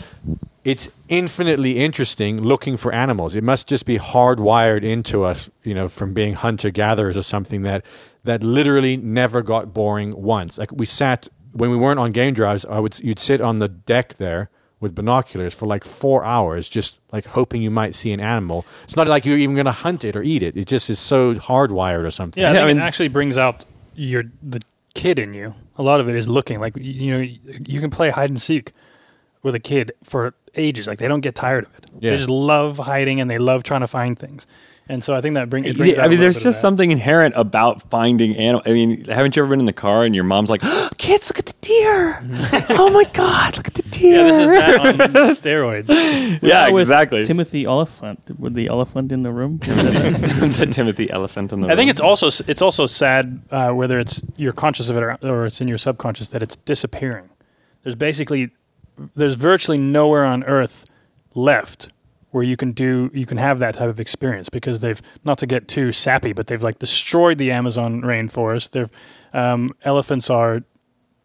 it's 0.63 0.91
infinitely 1.07 1.77
interesting 1.77 2.41
looking 2.41 2.77
for 2.77 2.93
animals. 2.93 3.35
It 3.35 3.43
must 3.43 3.67
just 3.67 3.85
be 3.85 3.97
hardwired 3.97 4.83
into 4.83 5.23
us, 5.23 5.49
you 5.63 5.73
know, 5.73 5.87
from 5.87 6.13
being 6.13 6.33
hunter 6.33 6.71
gatherers 6.71 7.17
or 7.17 7.23
something 7.23 7.61
that 7.63 7.85
that 8.23 8.43
literally 8.43 8.97
never 8.97 9.41
got 9.41 9.73
boring 9.73 10.19
once. 10.21 10.57
Like 10.57 10.71
we 10.71 10.85
sat 10.85 11.27
when 11.53 11.69
we 11.69 11.77
weren't 11.77 11.99
on 11.99 12.11
game 12.11 12.33
drives, 12.33 12.65
I 12.65 12.79
would 12.79 12.99
you'd 12.99 13.19
sit 13.19 13.41
on 13.41 13.59
the 13.59 13.67
deck 13.67 14.15
there 14.15 14.49
with 14.82 14.93
binoculars 14.95 15.53
for 15.53 15.65
like 15.67 15.86
four 15.86 16.25
hours, 16.25 16.67
just 16.67 16.99
like 17.13 17.27
hoping 17.27 17.61
you 17.61 17.71
might 17.71 17.95
see 17.95 18.11
an 18.11 18.19
animal. 18.19 18.65
It's 18.84 18.95
not 18.97 19.07
like 19.07 19.25
you're 19.25 19.38
even 19.38 19.55
going 19.55 19.65
to 19.67 19.71
hunt 19.71 20.03
it 20.03 20.15
or 20.17 20.23
eat 20.23 20.43
it. 20.43 20.57
It 20.57 20.65
just 20.67 20.89
is 20.89 20.99
so 20.99 21.36
hardwired 21.36 22.03
or 22.03 22.11
something. 22.11 22.41
Yeah, 22.41 22.49
I 22.49 22.53
think 22.53 22.63
I 22.63 22.67
mean- 22.67 22.77
it 22.79 22.82
actually 22.82 23.07
brings 23.09 23.38
out 23.38 23.63
your 23.95 24.23
the 24.41 24.59
kid 24.93 25.19
in 25.19 25.34
you. 25.34 25.55
A 25.77 25.84
lot 25.84 25.99
of 26.01 26.09
it 26.09 26.15
is 26.15 26.27
looking 26.27 26.59
like 26.59 26.73
you 26.75 27.11
know 27.17 27.19
you 27.65 27.79
can 27.79 27.89
play 27.89 28.09
hide 28.09 28.29
and 28.29 28.41
seek 28.41 28.71
with 29.43 29.55
a 29.55 29.59
kid 29.59 29.91
for 30.03 30.34
ages. 30.55 30.88
Like 30.88 30.97
they 30.99 31.07
don't 31.07 31.21
get 31.21 31.36
tired 31.36 31.65
of 31.65 31.77
it. 31.77 31.86
Yeah. 31.99 32.11
They 32.11 32.17
just 32.17 32.29
love 32.29 32.77
hiding 32.79 33.21
and 33.21 33.29
they 33.29 33.38
love 33.38 33.63
trying 33.63 33.82
to 33.82 33.88
find 33.88 34.17
things. 34.19 34.45
And 34.89 35.01
so 35.03 35.15
I 35.15 35.21
think 35.21 35.36
that 35.36 35.49
bring, 35.49 35.63
it 35.63 35.77
brings. 35.77 35.93
Yeah, 35.95 36.01
out 36.01 36.03
I 36.03 36.05
a 36.05 36.09
mean, 36.09 36.19
little 36.19 36.23
there's 36.23 36.38
bit 36.38 36.43
just 36.43 36.59
something 36.59 36.91
inherent 36.91 37.36
about 37.38 37.89
finding 37.89 38.36
animal. 38.36 38.61
I 38.65 38.71
mean, 38.71 39.05
haven't 39.05 39.36
you 39.36 39.43
ever 39.43 39.49
been 39.49 39.59
in 39.61 39.65
the 39.65 39.71
car 39.71 40.03
and 40.03 40.13
your 40.13 40.23
mom's 40.25 40.49
like, 40.49 40.61
"Kids, 40.97 41.29
look 41.29 41.39
at 41.39 41.45
the 41.45 41.53
deer! 41.61 42.21
oh 42.77 42.89
my 42.91 43.05
god, 43.13 43.55
look 43.55 43.67
at 43.67 43.75
the 43.75 43.84
deer!" 43.84 44.17
Yeah, 44.17 44.23
this 44.23 44.38
is 44.39 44.49
that 44.49 44.79
on 44.79 44.95
steroids. 45.29 46.41
yeah, 46.41 46.69
With 46.69 46.82
exactly. 46.82 47.25
Timothy 47.25 47.65
Olyphant 47.65 48.19
with 48.38 48.53
the 48.53 48.67
elephant 48.67 49.11
in 49.11 49.21
the 49.21 49.32
room. 49.32 49.59
The 50.51 50.67
Timothy 50.69 51.09
elephant 51.09 51.53
in 51.53 51.61
the. 51.61 51.67
Room. 51.67 51.71
I 51.71 51.75
think 51.75 51.89
it's 51.89 52.01
also 52.01 52.27
it's 52.47 52.61
also 52.61 52.86
sad 52.86 53.41
uh, 53.51 53.69
whether 53.71 53.99
it's 53.99 54.21
you're 54.36 54.51
conscious 54.51 54.89
of 54.89 54.97
it 54.97 55.03
or, 55.03 55.17
or 55.23 55.45
it's 55.45 55.61
in 55.61 55.67
your 55.67 55.77
subconscious 55.77 56.27
that 56.29 56.43
it's 56.43 56.55
disappearing. 56.57 57.29
There's 57.84 57.95
basically 57.95 58.51
there's 59.15 59.36
virtually 59.36 59.77
nowhere 59.77 60.25
on 60.25 60.43
Earth 60.43 60.86
left 61.34 61.89
where 62.32 62.43
you 62.43 62.57
can 62.57 62.71
do 62.71 63.09
you 63.13 63.25
can 63.25 63.38
have 63.38 63.59
that 63.59 63.75
type 63.75 63.89
of 63.89 63.99
experience 63.99 64.49
because 64.49 64.82
they've 64.82 65.01
not 65.23 65.38
to 65.38 65.45
get 65.45 65.67
too 65.67 65.91
sappy, 65.91 66.34
but 66.34 66.47
they've 66.47 66.63
like 66.63 66.79
destroyed 66.79 67.38
the 67.38 67.51
Amazon 67.51 68.01
rainforest. 68.01 68.71
They've 68.71 68.89
um, 69.34 69.69
elephants 69.84 70.29
are 70.29 70.63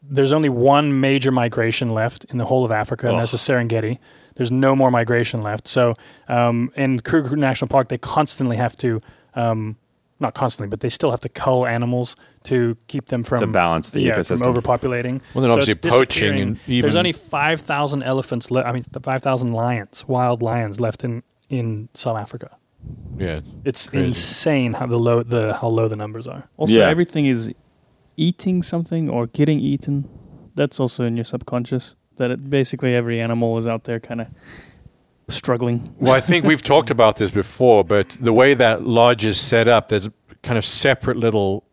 there's 0.09 0.32
only 0.32 0.48
one 0.48 1.00
major 1.00 1.32
migration 1.32 1.90
left 1.90 2.24
in 2.26 2.38
the 2.38 2.44
whole 2.44 2.64
of 2.64 2.70
Africa, 2.70 3.09
and 3.09 3.18
that's 3.18 3.32
the 3.32 3.38
Serengeti. 3.38 3.98
There's 4.36 4.52
no 4.52 4.76
more 4.76 4.90
migration 4.90 5.42
left. 5.42 5.66
So, 5.66 5.94
um, 6.28 6.70
in 6.76 7.00
Kruger 7.00 7.36
National 7.36 7.68
Park, 7.68 7.88
they 7.88 7.98
constantly 7.98 8.57
have 8.57 8.76
to, 8.76 9.00
um, 9.34 9.76
not 10.20 10.34
constantly, 10.34 10.68
but 10.68 10.80
they 10.80 10.90
still 10.90 11.11
have 11.11 11.20
to 11.20 11.28
cull 11.28 11.66
animals 11.66 12.16
to 12.47 12.76
keep 12.88 13.07
them 13.07 13.22
from 13.22 13.40
To 13.40 13.47
balance 13.47 13.90
the 13.90 14.01
yeah, 14.01 14.16
ecosystem. 14.16 14.38
from 14.38 14.55
overpopulating. 14.55 15.20
Well, 15.34 15.42
then 15.42 15.51
So 15.51 15.59
obviously 15.59 15.72
it's 15.74 15.97
poaching 15.97 16.40
and 16.40 16.59
even- 16.66 16.82
there's 16.82 16.97
only 16.97 17.12
five 17.12 17.61
thousand 17.61 18.03
elephants. 18.03 18.51
Le- 18.51 18.62
I 18.62 18.72
mean, 18.72 18.82
five 19.03 19.22
thousand 19.22 19.53
lions, 19.53 20.05
wild 20.09 20.42
lions 20.42 20.80
left 20.80 21.05
in 21.05 21.22
in 21.49 21.88
South 21.94 22.18
Africa. 22.18 22.51
Yeah. 23.18 23.40
It's 23.64 23.88
Crazy. 23.88 24.07
insane 24.07 24.72
how 24.74 24.86
the 24.86 24.99
low 24.99 25.22
the 25.22 25.55
how 25.61 25.68
low 25.68 25.88
the 25.88 25.97
numbers 25.97 26.26
are. 26.26 26.49
Also, 26.57 26.74
Yeah. 26.78 26.88
everything 26.88 27.26
is 27.26 27.53
eating 28.16 28.62
something 28.62 29.11
or 29.11 29.26
getting 29.26 29.61
eaten. 29.61 30.09
That's 30.55 30.80
also 30.80 31.05
in 31.05 31.16
your 31.16 31.24
subconscious. 31.24 31.94
That 32.16 32.30
it, 32.30 32.49
basically 32.49 32.94
every 32.94 33.20
animal 33.20 33.59
is 33.59 33.66
out 33.66 33.84
there 33.84 34.01
kind 34.01 34.20
of 34.22 34.28
struggling. 35.28 35.94
Well, 35.99 36.14
I 36.14 36.20
think 36.20 36.44
we've 36.44 36.62
talked 36.62 36.90
about 36.90 37.16
this 37.16 37.30
before, 37.30 37.84
but 37.84 38.11
the 38.20 38.32
way 38.32 38.55
that 38.55 38.86
lodge 38.86 39.24
is 39.24 39.38
set 39.40 39.68
up, 39.68 39.88
there's 39.88 40.09
kind 40.42 40.57
of 40.57 40.64
separate 40.64 41.16
little 41.16 41.64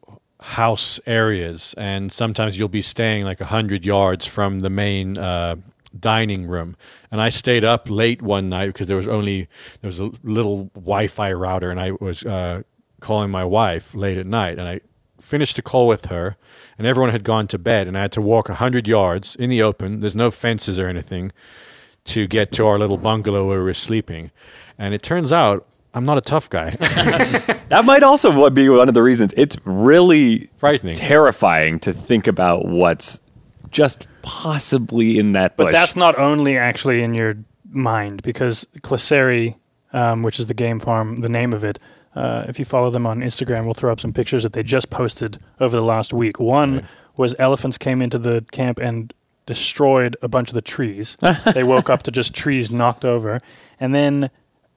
house 0.43 0.99
areas, 1.05 1.73
and 1.77 2.11
sometimes 2.11 2.59
you'll 2.59 2.67
be 2.67 2.81
staying 2.81 3.23
like 3.23 3.39
a 3.39 3.45
hundred 3.45 3.85
yards 3.85 4.25
from 4.25 4.59
the 4.59 4.69
main 4.69 5.17
uh, 5.17 5.55
dining 5.97 6.47
room. 6.47 6.75
And 7.09 7.21
I 7.21 7.29
stayed 7.29 7.63
up 7.63 7.89
late 7.89 8.21
one 8.21 8.49
night 8.49 8.67
because 8.67 8.89
there 8.89 8.97
was 8.97 9.07
only 9.07 9.47
there 9.81 9.87
was 9.87 9.99
a 9.99 10.11
little 10.21 10.65
Wi-Fi 10.75 11.31
router, 11.31 11.71
and 11.71 11.79
I 11.79 11.91
was 11.91 12.25
uh, 12.25 12.63
calling 12.99 13.31
my 13.31 13.45
wife 13.45 13.95
late 13.95 14.17
at 14.17 14.25
night, 14.25 14.59
and 14.59 14.67
I 14.67 14.81
finished 15.21 15.55
the 15.55 15.61
call 15.61 15.87
with 15.87 16.05
her, 16.07 16.35
and 16.77 16.85
everyone 16.85 17.11
had 17.11 17.23
gone 17.23 17.47
to 17.47 17.57
bed, 17.57 17.87
and 17.87 17.97
I 17.97 18.01
had 18.01 18.11
to 18.11 18.21
walk 18.21 18.49
a 18.49 18.55
hundred 18.55 18.85
yards 18.85 19.37
in 19.37 19.49
the 19.49 19.61
open. 19.61 20.01
There's 20.01 20.15
no 20.15 20.29
fences 20.29 20.77
or 20.77 20.89
anything 20.89 21.31
to 22.05 22.27
get 22.27 22.51
to 22.51 22.67
our 22.67 22.77
little 22.77 22.97
bungalow 22.97 23.47
where 23.47 23.59
we 23.59 23.63
were 23.63 23.73
sleeping. 23.73 24.31
And 24.77 24.93
it 24.93 25.01
turns 25.01 25.31
out 25.31 25.65
I'm 25.93 26.05
not 26.05 26.17
a 26.17 26.21
tough 26.21 26.49
guy. 26.49 26.71
that 27.69 27.83
might 27.85 28.03
also 28.03 28.49
be 28.49 28.67
one 28.69 28.87
of 28.87 28.95
the 28.95 29.03
reasons. 29.03 29.33
It's 29.37 29.57
really 29.65 30.49
Frightening. 30.57 30.95
terrifying 30.95 31.79
to 31.81 31.93
think 31.93 32.27
about 32.27 32.65
what's 32.65 33.19
just 33.69 34.07
possibly 34.23 35.19
in 35.19 35.33
that 35.33 35.55
bush. 35.57 35.65
But 35.67 35.71
that's 35.71 35.95
not 35.95 36.17
only 36.17 36.57
actually 36.57 37.01
in 37.03 37.13
your 37.13 37.35
mind 37.69 38.23
because 38.23 38.65
Klaserie, 38.81 39.55
um, 39.91 40.23
which 40.23 40.39
is 40.39 40.47
the 40.47 40.53
game 40.53 40.79
farm, 40.79 41.21
the 41.21 41.29
name 41.29 41.53
of 41.53 41.63
it. 41.63 41.77
Uh, 42.15 42.45
if 42.47 42.59
you 42.59 42.65
follow 42.65 42.89
them 42.89 43.07
on 43.07 43.21
Instagram, 43.21 43.65
we'll 43.65 43.73
throw 43.73 43.91
up 43.91 43.99
some 43.99 44.13
pictures 44.13 44.43
that 44.43 44.53
they 44.53 44.61
just 44.63 44.89
posted 44.89 45.39
over 45.59 45.75
the 45.75 45.83
last 45.83 46.13
week. 46.13 46.39
One 46.39 46.87
was 47.17 47.35
elephants 47.39 47.77
came 47.77 48.01
into 48.01 48.17
the 48.17 48.45
camp 48.51 48.79
and 48.79 49.13
destroyed 49.45 50.15
a 50.21 50.27
bunch 50.27 50.49
of 50.49 50.55
the 50.55 50.61
trees. 50.61 51.17
they 51.53 51.63
woke 51.63 51.89
up 51.89 52.03
to 52.03 52.11
just 52.11 52.33
trees 52.33 52.71
knocked 52.71 53.03
over, 53.03 53.39
and 53.79 53.93
then 53.93 54.29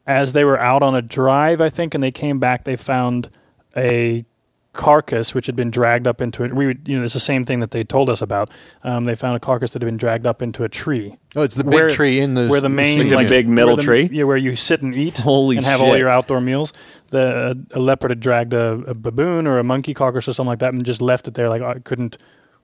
as 0.06 0.32
they 0.32 0.44
were 0.44 0.58
out 0.60 0.82
on 0.82 0.94
a 0.94 1.02
drive, 1.02 1.60
I 1.60 1.68
think, 1.68 1.94
and 1.94 2.02
they 2.02 2.10
came 2.12 2.38
back, 2.38 2.64
they 2.64 2.76
found 2.76 3.28
a 3.76 4.24
carcass 4.72 5.32
which 5.34 5.46
had 5.46 5.56
been 5.56 5.70
dragged 5.70 6.06
up 6.06 6.20
into 6.20 6.44
it. 6.44 6.54
We 6.54 6.66
would, 6.66 6.86
you 6.86 6.98
know, 6.98 7.04
it's 7.04 7.14
the 7.14 7.18
same 7.20 7.44
thing 7.46 7.60
that 7.60 7.70
they 7.70 7.82
told 7.82 8.10
us 8.10 8.20
about. 8.20 8.52
Um, 8.84 9.06
they 9.06 9.14
found 9.14 9.34
a 9.34 9.40
carcass 9.40 9.72
that 9.72 9.80
had 9.80 9.86
been 9.86 9.96
dragged 9.96 10.26
up 10.26 10.42
into 10.42 10.64
a 10.64 10.68
tree. 10.68 11.16
oh, 11.34 11.42
it's 11.42 11.54
the 11.54 11.64
big 11.64 11.72
Where- 11.72 11.90
tree 11.90 12.20
in 12.20 12.34
the 12.34 12.46
where 12.46 12.60
the 12.60 12.68
main 12.68 12.98
Like 12.98 13.08
the 13.08 13.16
like, 13.16 13.28
big 13.28 13.48
middle 13.48 13.76
the- 13.76 13.82
tree? 13.82 14.08
yeah, 14.12 14.24
where 14.24 14.36
you 14.36 14.54
sit 14.54 14.82
and 14.82 14.94
eat 14.94 15.16
Holy 15.18 15.56
and 15.56 15.64
have 15.64 15.80
all 15.80 15.96
your 15.96 16.10
outdoor 16.10 16.42
meals. 16.42 16.74
The 17.08 17.58
a 17.72 17.78
leopard 17.80 18.10
had 18.10 18.20
dragged 18.20 18.52
a, 18.52 18.72
a 18.86 18.94
baboon 18.94 19.46
or 19.46 19.58
a 19.58 19.64
monkey 19.64 19.94
carcass 19.94 20.28
or 20.28 20.34
something 20.34 20.48
like 20.50 20.58
that 20.58 20.74
and 20.74 20.84
just 20.84 21.00
left 21.00 21.26
it 21.26 21.32
there. 21.34 21.48
Like 21.48 21.62
I 21.62 21.78
couldn't 21.78 22.18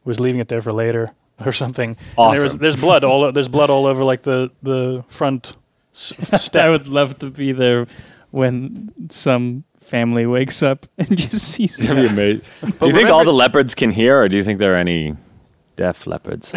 was 0.04 0.20
leaving 0.20 0.40
it 0.40 0.48
there 0.48 0.60
for 0.60 0.72
later 0.74 1.12
or 1.46 1.52
something. 1.52 1.96
And 2.18 2.34
there 2.36 2.42
was 2.42 2.52
Awesome. 2.52 2.58
there's 2.58 2.76
blood 2.76 3.04
all 3.04 3.32
there's 3.32 3.48
blood 3.48 3.70
all 3.70 3.86
over 3.86 4.04
like 4.04 4.20
the 4.22 4.50
the 4.62 5.02
front 5.08 5.56
s- 5.94 6.14
I 6.32 6.36
step. 6.36 6.70
would 6.70 6.88
love 6.88 7.18
to 7.18 7.30
be 7.30 7.52
there 7.52 7.86
when 8.30 8.92
some 9.10 9.64
family 9.80 10.26
wakes 10.26 10.62
up 10.62 10.86
and 10.98 11.16
just 11.18 11.38
sees 11.48 11.76
That'd 11.76 11.96
be 11.96 12.08
amazing. 12.08 12.42
do 12.80 12.86
you 12.86 12.92
think 12.92 13.10
all 13.10 13.24
the 13.24 13.32
leopards 13.32 13.74
can 13.74 13.90
hear, 13.90 14.20
or 14.22 14.28
do 14.28 14.36
you 14.36 14.44
think 14.44 14.58
there 14.58 14.72
are 14.72 14.76
any 14.76 15.16
Deaf 15.74 16.06
leopards. 16.06 16.52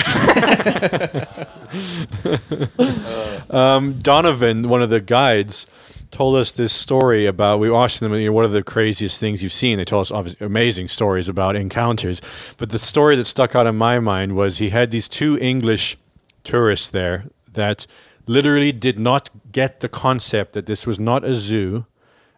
Um, 3.49 3.93
Donovan, 3.99 4.63
one 4.63 4.81
of 4.81 4.89
the 4.89 4.99
guides, 4.99 5.67
told 6.11 6.35
us 6.35 6.51
this 6.51 6.73
story 6.73 7.25
about. 7.25 7.59
We 7.59 7.73
asked 7.73 8.01
them, 8.01 8.13
you 8.13 8.25
know, 8.27 8.33
what 8.33 8.45
are 8.45 8.49
the 8.49 8.63
craziest 8.63 9.19
things 9.19 9.41
you've 9.41 9.53
seen? 9.53 9.77
They 9.77 9.85
told 9.85 10.01
us 10.01 10.11
obviously 10.11 10.45
amazing 10.45 10.89
stories 10.89 11.29
about 11.29 11.55
encounters. 11.55 12.21
But 12.57 12.69
the 12.71 12.79
story 12.79 13.15
that 13.15 13.25
stuck 13.25 13.55
out 13.55 13.67
in 13.67 13.75
my 13.77 13.99
mind 13.99 14.35
was 14.35 14.57
he 14.57 14.69
had 14.69 14.91
these 14.91 15.07
two 15.07 15.37
English 15.39 15.97
tourists 16.43 16.89
there 16.89 17.25
that 17.53 17.87
literally 18.27 18.71
did 18.71 18.99
not 18.99 19.29
get 19.51 19.79
the 19.79 19.89
concept 19.89 20.53
that 20.53 20.65
this 20.65 20.85
was 20.87 20.99
not 20.99 21.23
a 21.23 21.35
zoo 21.35 21.85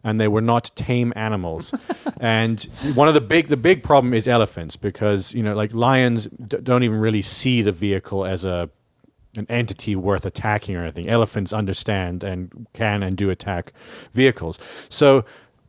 and 0.04 0.20
they 0.20 0.28
were 0.28 0.42
not 0.42 0.72
tame 0.76 1.12
animals. 1.16 1.74
and 2.20 2.64
one 2.94 3.08
of 3.08 3.14
the 3.14 3.22
big 3.22 3.48
the 3.48 3.58
big 3.58 3.84
problem 3.84 4.14
is 4.14 4.28
elephants 4.28 4.76
because 4.76 5.34
you 5.34 5.44
know 5.44 5.56
like 5.56 5.74
lions 5.74 6.28
d- 6.28 6.58
don't 6.64 6.84
even 6.84 7.00
really 7.00 7.22
see 7.22 7.62
the 7.62 7.72
vehicle 7.72 8.26
as 8.26 8.46
a 8.46 8.70
an 9.36 9.46
entity 9.50 9.96
worth 9.96 10.26
attacking 10.26 10.76
or 10.76 10.84
anything. 10.84 11.08
Elephants 11.08 11.54
understand 11.54 12.24
and 12.24 12.68
can 12.74 13.04
and 13.04 13.16
do 13.16 13.30
attack 13.30 13.72
vehicles. 14.12 14.60
So 14.90 15.26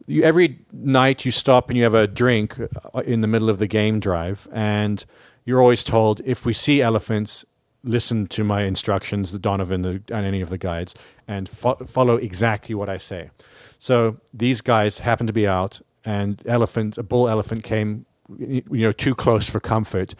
you, 0.07 0.23
every 0.23 0.61
night 0.73 1.25
you 1.25 1.31
stop 1.31 1.69
and 1.69 1.77
you 1.77 1.85
have 1.85 1.95
a 1.95 2.07
drink 2.07 2.59
uh, 2.59 3.01
in 3.01 3.21
the 3.21 3.29
middle 3.29 3.51
of 3.51 3.59
the 3.59 3.66
game 3.66 4.01
drive, 4.01 4.49
and 4.53 5.05
you're 5.45 5.61
always 5.61 5.85
told 5.85 6.21
if 6.25 6.47
we 6.47 6.53
see 6.53 6.81
elephants, 6.81 7.45
listen 7.85 8.26
to 8.26 8.45
my 8.45 8.62
instructions, 8.62 9.33
the 9.33 9.39
Donovan 9.39 9.83
the, 9.83 10.03
and 10.12 10.26
any 10.26 10.41
of 10.41 10.51
the 10.51 10.59
guides, 10.59 10.95
and 11.26 11.49
fo- 11.49 11.76
follow 11.76 12.16
exactly 12.16 12.74
what 12.74 12.89
I 12.89 12.99
say. 12.99 13.31
So 13.79 14.18
these 14.33 14.61
guys 14.61 14.99
happened 14.99 15.29
to 15.29 15.33
be 15.33 15.47
out, 15.47 15.81
and 16.05 16.43
elephant, 16.47 16.99
a 16.99 17.03
bull 17.03 17.29
elephant 17.29 17.62
came, 17.64 18.07
you 18.39 18.62
know, 18.70 18.93
too 18.93 19.14
close 19.14 19.49
for 19.49 19.61
comfort, 19.61 20.14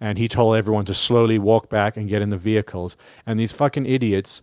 and 0.00 0.18
he 0.18 0.28
told 0.28 0.56
everyone 0.56 0.84
to 0.86 0.94
slowly 0.94 1.38
walk 1.38 1.68
back 1.68 1.96
and 1.96 2.08
get 2.08 2.20
in 2.20 2.30
the 2.30 2.36
vehicles. 2.36 2.96
And 3.24 3.38
these 3.38 3.52
fucking 3.52 3.86
idiots 3.86 4.42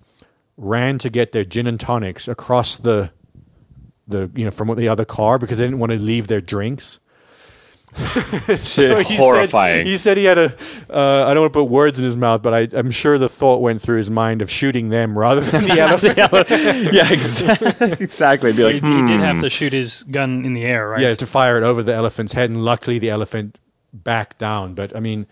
ran 0.57 0.97
to 0.99 1.09
get 1.09 1.33
their 1.33 1.43
gin 1.43 1.67
and 1.67 1.79
tonics 1.79 2.27
across 2.27 2.77
the, 2.77 3.11
the 4.07 4.31
you 4.33 4.45
know, 4.45 4.51
from 4.51 4.73
the 4.75 4.87
other 4.87 5.05
car 5.05 5.37
because 5.37 5.57
they 5.57 5.65
didn't 5.65 5.79
want 5.79 5.91
to 5.91 5.99
leave 5.99 6.27
their 6.27 6.41
drinks. 6.41 6.99
So 8.59 8.99
he 8.99 9.15
Horrifying. 9.17 9.85
Said, 9.85 9.87
he 9.87 9.97
said 9.97 10.17
he 10.17 10.23
had 10.25 10.37
a. 10.37 10.55
Uh, 10.89 11.25
I 11.27 11.33
don't 11.33 11.41
want 11.41 11.53
to 11.53 11.59
put 11.59 11.69
words 11.69 11.99
in 11.99 12.05
his 12.05 12.17
mouth, 12.17 12.41
but 12.41 12.53
I, 12.53 12.67
I'm 12.77 12.91
sure 12.91 13.17
the 13.17 13.29
thought 13.29 13.61
went 13.61 13.81
through 13.81 13.97
his 13.97 14.09
mind 14.09 14.41
of 14.41 14.49
shooting 14.49 14.89
them 14.89 15.17
rather 15.17 15.41
than 15.41 15.65
the 15.65 15.79
elephant. 15.79 16.17
yeah, 16.93 17.11
exactly. 17.11 17.91
exactly. 17.91 18.51
Be 18.51 18.57
He, 18.57 18.63
like, 18.63 18.73
he 18.75 18.79
did 18.79 19.17
hmm. 19.17 19.19
have 19.19 19.39
to 19.39 19.49
shoot 19.49 19.73
his 19.73 20.03
gun 20.03 20.45
in 20.45 20.53
the 20.53 20.63
air, 20.63 20.89
right? 20.89 21.01
Yeah, 21.01 21.15
to 21.15 21.27
fire 21.27 21.57
it 21.57 21.63
over 21.63 21.83
the 21.83 21.93
elephant's 21.93 22.33
head, 22.33 22.49
and 22.49 22.63
luckily 22.63 22.99
the 22.99 23.09
elephant 23.09 23.59
backed 23.93 24.37
down. 24.37 24.73
But 24.73 24.95
I 24.95 24.99
mean, 24.99 25.27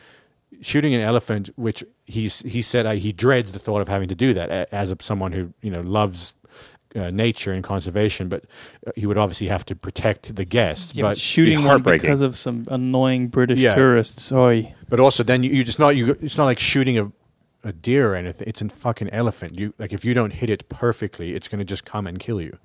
shooting 0.61 0.93
an 0.93 1.01
elephant, 1.01 1.49
which 1.55 1.83
he's 2.05 2.39
he 2.41 2.61
said 2.61 2.85
uh, 2.85 2.91
he 2.91 3.11
dreads 3.11 3.51
the 3.51 3.59
thought 3.59 3.81
of 3.81 3.87
having 3.87 4.07
to 4.09 4.15
do 4.15 4.33
that 4.33 4.71
as 4.71 4.91
a, 4.91 4.97
someone 4.99 5.31
who 5.31 5.53
you 5.61 5.71
know 5.71 5.81
loves. 5.81 6.33
Uh, 6.95 7.11
nature 7.11 7.53
and 7.53 7.63
conservation, 7.63 8.29
but 8.29 8.45
uh, 8.87 8.91
he 8.95 9.05
would 9.05 9.17
obviously 9.17 9.47
have 9.47 9.63
to 9.63 9.75
protect 9.75 10.35
the 10.35 10.43
guests. 10.43 10.95
Yeah, 10.95 11.03
but 11.03 11.09
but 11.09 11.17
shooting 11.19 11.63
one 11.63 11.83
because 11.83 12.19
of 12.19 12.35
some 12.35 12.65
annoying 12.67 13.27
British 13.27 13.59
Yeah. 13.59 13.75
tourists. 13.75 14.31
Oi. 14.31 14.73
But 14.89 14.99
also, 14.99 15.21
then 15.21 15.43
you, 15.43 15.51
you 15.51 15.63
just 15.63 15.77
not 15.77 15.95
you. 15.95 16.17
It's 16.19 16.35
not 16.35 16.45
like 16.45 16.57
shooting 16.57 16.97
a 16.97 17.11
a 17.63 17.73
deer 17.73 18.13
or 18.13 18.15
anything. 18.15 18.47
It's 18.47 18.61
a 18.63 18.69
fucking 18.69 19.11
elephant. 19.11 19.59
You 19.59 19.75
like 19.77 19.93
if 19.93 20.03
you 20.03 20.15
don't 20.15 20.31
hit 20.33 20.49
it 20.49 20.67
perfectly, 20.67 21.35
it's 21.35 21.47
gonna 21.47 21.63
just 21.63 21.85
come 21.85 22.07
and 22.07 22.17
kill 22.17 22.41
you. 22.41 22.57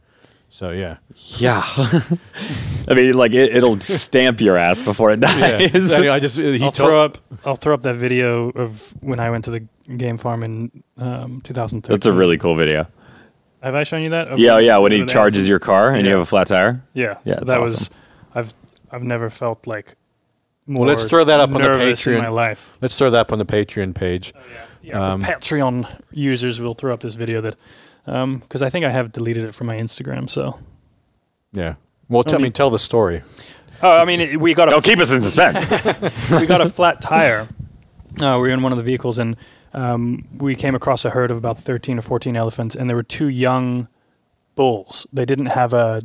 So 0.48 0.70
yeah, 0.70 0.98
yeah. 1.38 1.62
I 2.88 2.94
mean, 2.94 3.14
like, 3.14 3.32
it, 3.34 3.54
it'll 3.56 3.78
stamp 3.80 4.40
your 4.40 4.56
ass 4.56 4.80
before 4.80 5.10
it 5.10 5.20
yeah. 5.22 5.58
dies. 5.68 5.92
Anyway, 5.92 6.08
I 6.08 6.20
just 6.20 6.36
he 6.36 6.62
I'll 6.62 6.70
told, 6.70 6.74
throw 6.74 7.04
up. 7.04 7.18
I'll 7.44 7.56
throw 7.56 7.74
up 7.74 7.82
that 7.82 7.96
video 7.96 8.50
of 8.50 8.94
when 9.02 9.18
I 9.20 9.30
went 9.30 9.44
to 9.46 9.50
the 9.50 9.66
game 9.96 10.16
farm 10.16 10.42
in 10.44 10.82
um, 10.96 11.40
2013. 11.42 11.92
That's 11.92 12.06
a 12.06 12.12
really 12.12 12.38
cool 12.38 12.54
video. 12.56 12.86
Have 13.64 13.74
I 13.74 13.82
shown 13.84 14.02
you 14.02 14.10
that? 14.10 14.28
Of 14.28 14.38
Yeah, 14.38 14.58
yeah. 14.58 14.76
When 14.78 14.92
he 14.92 14.98
when 14.98 15.06
they- 15.06 15.12
charges 15.12 15.48
your 15.48 15.58
car 15.58 15.90
and 15.90 16.04
you 16.06 16.12
have 16.12 16.20
a 16.20 16.26
flat 16.26 16.46
tire. 16.48 16.82
Yeah, 16.92 17.14
Yeah, 17.24 17.34
it's 17.34 17.44
that 17.46 17.58
awesome. 17.58 17.60
was. 17.62 17.90
I've 18.34 18.54
I've 18.92 19.02
never 19.02 19.30
felt 19.30 19.66
like. 19.66 19.96
More 20.66 20.80
Well, 20.86 20.88
let's 20.90 21.04
throw 21.04 21.24
that 21.24 21.40
up 21.40 21.48
on 21.54 21.60
the 21.60 21.68
nervous 21.68 22.06
in 22.06 22.14
Patreon. 22.14 22.22
my 22.22 22.28
life. 22.28 22.70
Let's 22.80 22.96
throw 22.96 23.10
that 23.10 23.18
up 23.18 23.32
on 23.32 23.38
the 23.38 23.44
Patreon 23.44 23.94
page. 23.94 24.32
Yeah, 24.82 25.12
Um, 25.12 25.20
for 25.22 25.32
Patreon 25.32 25.86
users, 26.12 26.60
we'll 26.60 26.72
throw 26.74 26.92
up 26.94 27.00
this 27.00 27.14
video 27.16 27.40
that 27.42 27.56
because 28.06 28.62
I 28.62 28.70
think 28.70 28.84
I 28.84 28.90
have 28.90 29.12
deleted 29.12 29.44
it 29.44 29.54
from 29.54 29.66
my 29.66 29.76
Instagram. 29.76 30.28
So, 30.30 30.58
Yeah. 31.52 31.74
Well, 32.08 32.22
tell 32.22 32.36
Only- 32.36 32.48
me, 32.48 32.52
tell 32.52 32.70
the 32.70 32.78
story. 32.78 33.22
oh, 33.82 33.90
I 33.90 34.04
mean, 34.04 34.20
it, 34.20 34.40
we 34.40 34.52
got 34.54 34.68
a 34.68 34.72
Don't 34.72 34.84
keep 34.84 34.98
us 34.98 35.10
in 35.12 35.20
suspense. 35.22 35.58
we 36.30 36.46
got 36.46 36.60
a 36.60 36.68
flat 36.68 37.00
tire. 37.00 37.48
Uh, 38.22 38.38
we 38.40 38.46
were 38.46 38.50
in 38.50 38.62
one 38.62 38.70
of 38.70 38.78
the 38.78 38.84
vehicles, 38.84 39.18
and 39.18 39.36
um, 39.74 40.24
we 40.38 40.54
came 40.54 40.74
across 40.74 41.04
a 41.04 41.10
herd 41.10 41.30
of 41.30 41.36
about 41.36 41.58
thirteen 41.58 41.98
or 41.98 42.02
fourteen 42.02 42.36
elephants, 42.36 42.74
and 42.74 42.88
there 42.88 42.96
were 42.96 43.02
two 43.02 43.28
young 43.28 43.88
bulls. 44.54 45.06
They 45.12 45.24
didn't 45.24 45.46
have 45.46 45.72
a 45.72 46.02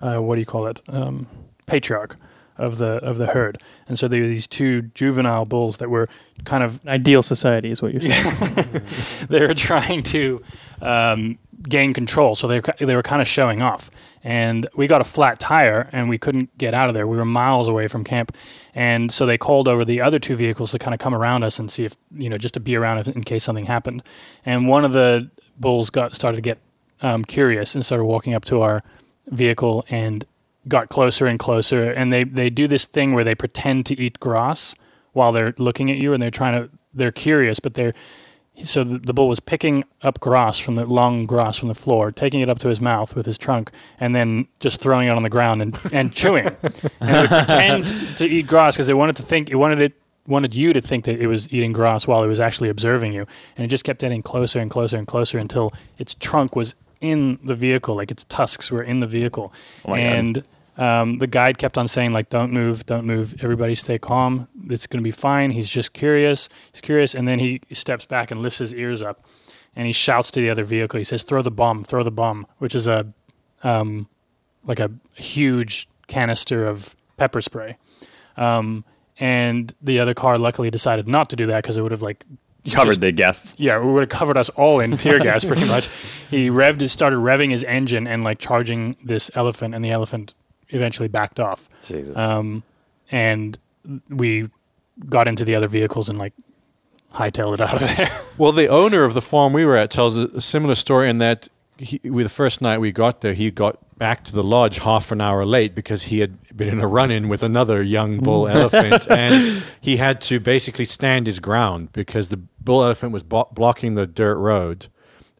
uh, 0.00 0.18
what 0.18 0.34
do 0.34 0.40
you 0.40 0.46
call 0.46 0.66
it? 0.66 0.80
Um, 0.88 1.26
patriarch 1.66 2.16
of 2.56 2.78
the 2.78 2.96
of 2.96 3.18
the 3.18 3.26
herd, 3.28 3.58
and 3.88 3.98
so 3.98 4.08
there 4.08 4.20
were 4.20 4.26
these 4.26 4.46
two 4.46 4.82
juvenile 4.82 5.44
bulls 5.44 5.78
that 5.78 5.90
were 5.90 6.08
kind 6.44 6.62
of 6.62 6.84
Ideal 6.86 7.22
society 7.22 7.70
is 7.70 7.80
what 7.80 7.92
you're 7.92 8.02
saying. 8.02 9.26
they 9.28 9.46
were 9.46 9.54
trying 9.54 10.02
to 10.04 10.42
um, 10.82 11.38
gain 11.62 11.94
control. 11.94 12.34
So 12.34 12.46
they 12.46 12.60
they 12.78 12.96
were 12.96 13.02
kind 13.02 13.22
of 13.22 13.28
showing 13.28 13.62
off. 13.62 13.90
And 14.24 14.66
we 14.74 14.86
got 14.86 15.02
a 15.02 15.04
flat 15.04 15.38
tire 15.38 15.90
and 15.92 16.08
we 16.08 16.16
couldn't 16.16 16.56
get 16.56 16.72
out 16.72 16.88
of 16.88 16.94
there. 16.94 17.06
We 17.06 17.18
were 17.18 17.26
miles 17.26 17.68
away 17.68 17.88
from 17.88 18.04
camp. 18.04 18.34
And 18.74 19.12
so 19.12 19.26
they 19.26 19.36
called 19.36 19.68
over 19.68 19.84
the 19.84 20.00
other 20.00 20.18
two 20.18 20.34
vehicles 20.34 20.72
to 20.72 20.78
kind 20.78 20.94
of 20.94 20.98
come 20.98 21.14
around 21.14 21.44
us 21.44 21.58
and 21.58 21.70
see 21.70 21.84
if, 21.84 21.94
you 22.10 22.30
know, 22.30 22.38
just 22.38 22.54
to 22.54 22.60
be 22.60 22.74
around 22.74 23.06
in 23.06 23.22
case 23.22 23.44
something 23.44 23.66
happened. 23.66 24.02
And 24.46 24.66
one 24.66 24.84
of 24.84 24.94
the 24.94 25.30
bulls 25.60 25.90
got 25.90 26.14
started 26.14 26.36
to 26.36 26.42
get 26.42 26.58
um, 27.02 27.22
curious 27.24 27.74
and 27.74 27.84
started 27.84 28.04
walking 28.04 28.32
up 28.32 28.46
to 28.46 28.62
our 28.62 28.80
vehicle 29.26 29.84
and 29.90 30.24
got 30.66 30.88
closer 30.88 31.26
and 31.26 31.38
closer. 31.38 31.90
And 31.90 32.10
they, 32.10 32.24
they 32.24 32.48
do 32.48 32.66
this 32.66 32.86
thing 32.86 33.12
where 33.12 33.24
they 33.24 33.34
pretend 33.34 33.84
to 33.86 34.00
eat 34.00 34.18
grass 34.20 34.74
while 35.12 35.32
they're 35.32 35.54
looking 35.58 35.90
at 35.90 35.98
you 35.98 36.14
and 36.14 36.22
they're 36.22 36.30
trying 36.30 36.62
to, 36.62 36.70
they're 36.94 37.12
curious, 37.12 37.60
but 37.60 37.74
they're, 37.74 37.92
so 38.62 38.84
the, 38.84 38.98
the 38.98 39.12
bull 39.12 39.28
was 39.28 39.40
picking 39.40 39.84
up 40.02 40.20
grass 40.20 40.58
from 40.58 40.76
the 40.76 40.86
long 40.86 41.26
grass 41.26 41.58
from 41.58 41.68
the 41.68 41.74
floor, 41.74 42.12
taking 42.12 42.40
it 42.40 42.48
up 42.48 42.58
to 42.60 42.68
his 42.68 42.80
mouth 42.80 43.16
with 43.16 43.26
his 43.26 43.36
trunk, 43.36 43.70
and 43.98 44.14
then 44.14 44.46
just 44.60 44.80
throwing 44.80 45.08
it 45.08 45.10
on 45.10 45.22
the 45.22 45.30
ground 45.30 45.60
and, 45.60 45.78
and 45.92 46.12
chewing. 46.14 46.46
and 46.46 47.10
it 47.10 47.20
would 47.20 47.30
pretend 47.30 47.86
to 48.16 48.26
eat 48.26 48.46
grass 48.46 48.76
because 48.76 48.88
it 48.88 48.96
wanted 48.96 49.16
to 49.16 49.22
think 49.22 49.50
it 49.50 49.56
wanted 49.56 49.80
it 49.80 49.94
wanted 50.26 50.54
you 50.54 50.72
to 50.72 50.80
think 50.80 51.04
that 51.04 51.20
it 51.20 51.26
was 51.26 51.52
eating 51.52 51.72
grass 51.72 52.06
while 52.06 52.22
it 52.22 52.26
was 52.26 52.40
actually 52.40 52.68
observing 52.68 53.12
you. 53.12 53.26
And 53.56 53.64
it 53.64 53.68
just 53.68 53.84
kept 53.84 54.00
getting 54.00 54.22
closer 54.22 54.58
and 54.58 54.70
closer 54.70 54.96
and 54.96 55.06
closer 55.06 55.38
until 55.38 55.72
its 55.98 56.14
trunk 56.14 56.56
was 56.56 56.74
in 57.00 57.38
the 57.44 57.54
vehicle, 57.54 57.94
like 57.94 58.10
its 58.10 58.24
tusks 58.24 58.70
were 58.70 58.82
in 58.82 59.00
the 59.00 59.06
vehicle. 59.06 59.52
Oh 59.84 59.94
and 59.94 60.42
um, 60.76 61.18
the 61.18 61.26
guide 61.26 61.58
kept 61.58 61.78
on 61.78 61.86
saying 61.88 62.12
like 62.12 62.30
don't 62.30 62.52
move 62.52 62.86
don't 62.86 63.04
move 63.04 63.34
everybody 63.44 63.74
stay 63.74 63.98
calm 63.98 64.48
it's 64.70 64.86
going 64.86 65.02
to 65.02 65.04
be 65.04 65.10
fine 65.10 65.50
he's 65.50 65.68
just 65.68 65.92
curious 65.92 66.48
he's 66.72 66.80
curious 66.80 67.14
and 67.14 67.26
then 67.28 67.38
he 67.38 67.60
steps 67.72 68.06
back 68.06 68.30
and 68.30 68.40
lifts 68.42 68.58
his 68.58 68.74
ears 68.74 69.02
up 69.02 69.20
and 69.76 69.86
he 69.86 69.92
shouts 69.92 70.30
to 70.30 70.40
the 70.40 70.50
other 70.50 70.64
vehicle 70.64 70.98
he 70.98 71.04
says 71.04 71.22
throw 71.22 71.42
the 71.42 71.50
bomb 71.50 71.82
throw 71.82 72.02
the 72.02 72.10
bomb 72.10 72.46
which 72.58 72.74
is 72.74 72.86
a 72.86 73.06
um, 73.62 74.08
like 74.64 74.80
a 74.80 74.90
huge 75.14 75.88
canister 76.06 76.66
of 76.66 76.94
pepper 77.16 77.40
spray 77.40 77.76
um, 78.36 78.84
and 79.20 79.74
the 79.80 79.98
other 80.00 80.14
car 80.14 80.38
luckily 80.38 80.70
decided 80.70 81.06
not 81.08 81.30
to 81.30 81.36
do 81.36 81.46
that 81.46 81.62
because 81.62 81.76
it 81.76 81.82
would 81.82 81.92
have 81.92 82.02
like 82.02 82.24
Covered 82.72 82.92
just- 82.92 83.00
the 83.02 83.12
guests. 83.12 83.54
yeah, 83.58 83.78
it 83.78 83.84
would 83.84 84.00
have 84.00 84.08
covered 84.08 84.38
us 84.38 84.48
all 84.48 84.80
in 84.80 84.96
tear 84.96 85.18
gas 85.18 85.44
pretty 85.50 85.66
much. 85.66 85.86
He 86.30 86.48
revved, 86.48 86.80
it 86.80 86.88
started 86.88 87.16
revving 87.18 87.50
his 87.50 87.62
engine 87.64 88.06
and 88.06 88.24
like 88.24 88.38
charging 88.38 88.96
this 89.04 89.30
elephant, 89.34 89.74
and 89.74 89.84
the 89.84 89.90
elephant 89.90 90.32
eventually 90.70 91.08
backed 91.08 91.38
off. 91.38 91.68
Jesus. 91.86 92.16
Um, 92.16 92.62
and 93.10 93.58
we 94.08 94.48
got 95.08 95.28
into 95.28 95.44
the 95.44 95.54
other 95.54 95.68
vehicles 95.68 96.08
and 96.08 96.18
like 96.18 96.32
hightailed 97.12 97.54
it 97.54 97.60
out 97.60 97.74
of 97.74 97.80
there. 97.80 98.20
Well, 98.36 98.50
the 98.50 98.66
owner 98.66 99.04
of 99.04 99.14
the 99.14 99.22
farm 99.22 99.52
we 99.52 99.64
were 99.64 99.76
at 99.76 99.92
tells 99.92 100.16
a, 100.16 100.40
similar 100.40 100.74
story 100.74 101.08
in 101.08 101.18
that 101.18 101.48
he, 101.76 102.00
we, 102.02 102.24
the 102.24 102.28
first 102.28 102.60
night 102.60 102.78
we 102.78 102.90
got 102.90 103.20
there, 103.20 103.32
he 103.32 103.52
got 103.52 103.78
back 103.96 104.24
to 104.24 104.32
the 104.32 104.42
lodge 104.42 104.78
half 104.78 105.12
an 105.12 105.20
hour 105.20 105.44
late 105.44 105.72
because 105.72 106.04
he 106.04 106.18
had 106.18 106.36
been 106.56 106.68
in 106.68 106.80
a 106.80 106.86
run-in 106.88 107.28
with 107.28 107.44
another 107.44 107.80
young 107.80 108.18
bull 108.18 108.46
mm. 108.46 108.52
elephant, 108.52 109.06
and 109.10 109.62
he 109.80 109.98
had 109.98 110.20
to 110.22 110.40
basically 110.40 110.84
stand 110.84 111.28
his 111.28 111.38
ground 111.38 111.92
because 111.92 112.28
the 112.28 112.36
bull 112.36 112.82
elephant 112.82 113.12
was 113.12 113.22
bo- 113.22 113.48
blocking 113.52 113.94
the 113.94 114.04
dirt 114.04 114.36
road, 114.36 114.88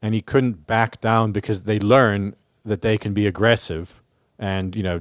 and 0.00 0.14
he 0.14 0.20
couldn't 0.20 0.68
back 0.68 1.00
down 1.00 1.32
because 1.32 1.64
they 1.64 1.80
learn 1.80 2.36
that 2.64 2.80
they 2.82 2.96
can 2.96 3.12
be 3.12 3.26
aggressive 3.26 4.00
and 4.38 4.74
you 4.76 4.82
know 4.82 5.00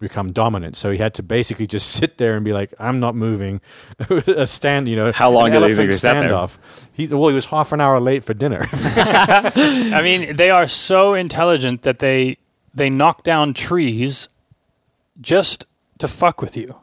become 0.00 0.32
dominant. 0.32 0.76
So 0.76 0.90
he 0.90 0.98
had 0.98 1.14
to 1.14 1.22
basically 1.22 1.66
just 1.66 1.90
sit 1.98 2.18
there 2.18 2.36
and 2.36 2.44
be 2.44 2.52
like, 2.52 2.72
"I'm 2.78 3.00
not 3.00 3.14
moving." 3.14 3.60
a 4.10 4.46
stand, 4.46 4.88
you 4.88 4.96
know. 4.96 5.12
How 5.12 5.30
long 5.30 5.46
an 5.46 5.52
do 5.52 5.60
they 5.60 5.66
think 5.74 5.90
elephant 5.90 5.90
they 5.90 5.96
sat 5.96 6.30
standoff. 6.30 6.58
He 6.92 7.06
well, 7.08 7.28
he 7.28 7.34
was 7.34 7.46
half 7.46 7.72
an 7.72 7.80
hour 7.80 8.00
late 8.00 8.24
for 8.24 8.34
dinner. 8.34 8.66
I 8.72 10.00
mean, 10.02 10.36
they 10.36 10.50
are 10.50 10.66
so 10.66 11.14
intelligent 11.14 11.82
that 11.82 11.98
they 11.98 12.38
they 12.74 12.90
knock 12.90 13.22
down 13.22 13.54
trees 13.54 14.28
just 15.20 15.66
to 15.98 16.08
fuck 16.08 16.42
with 16.42 16.56
you. 16.56 16.74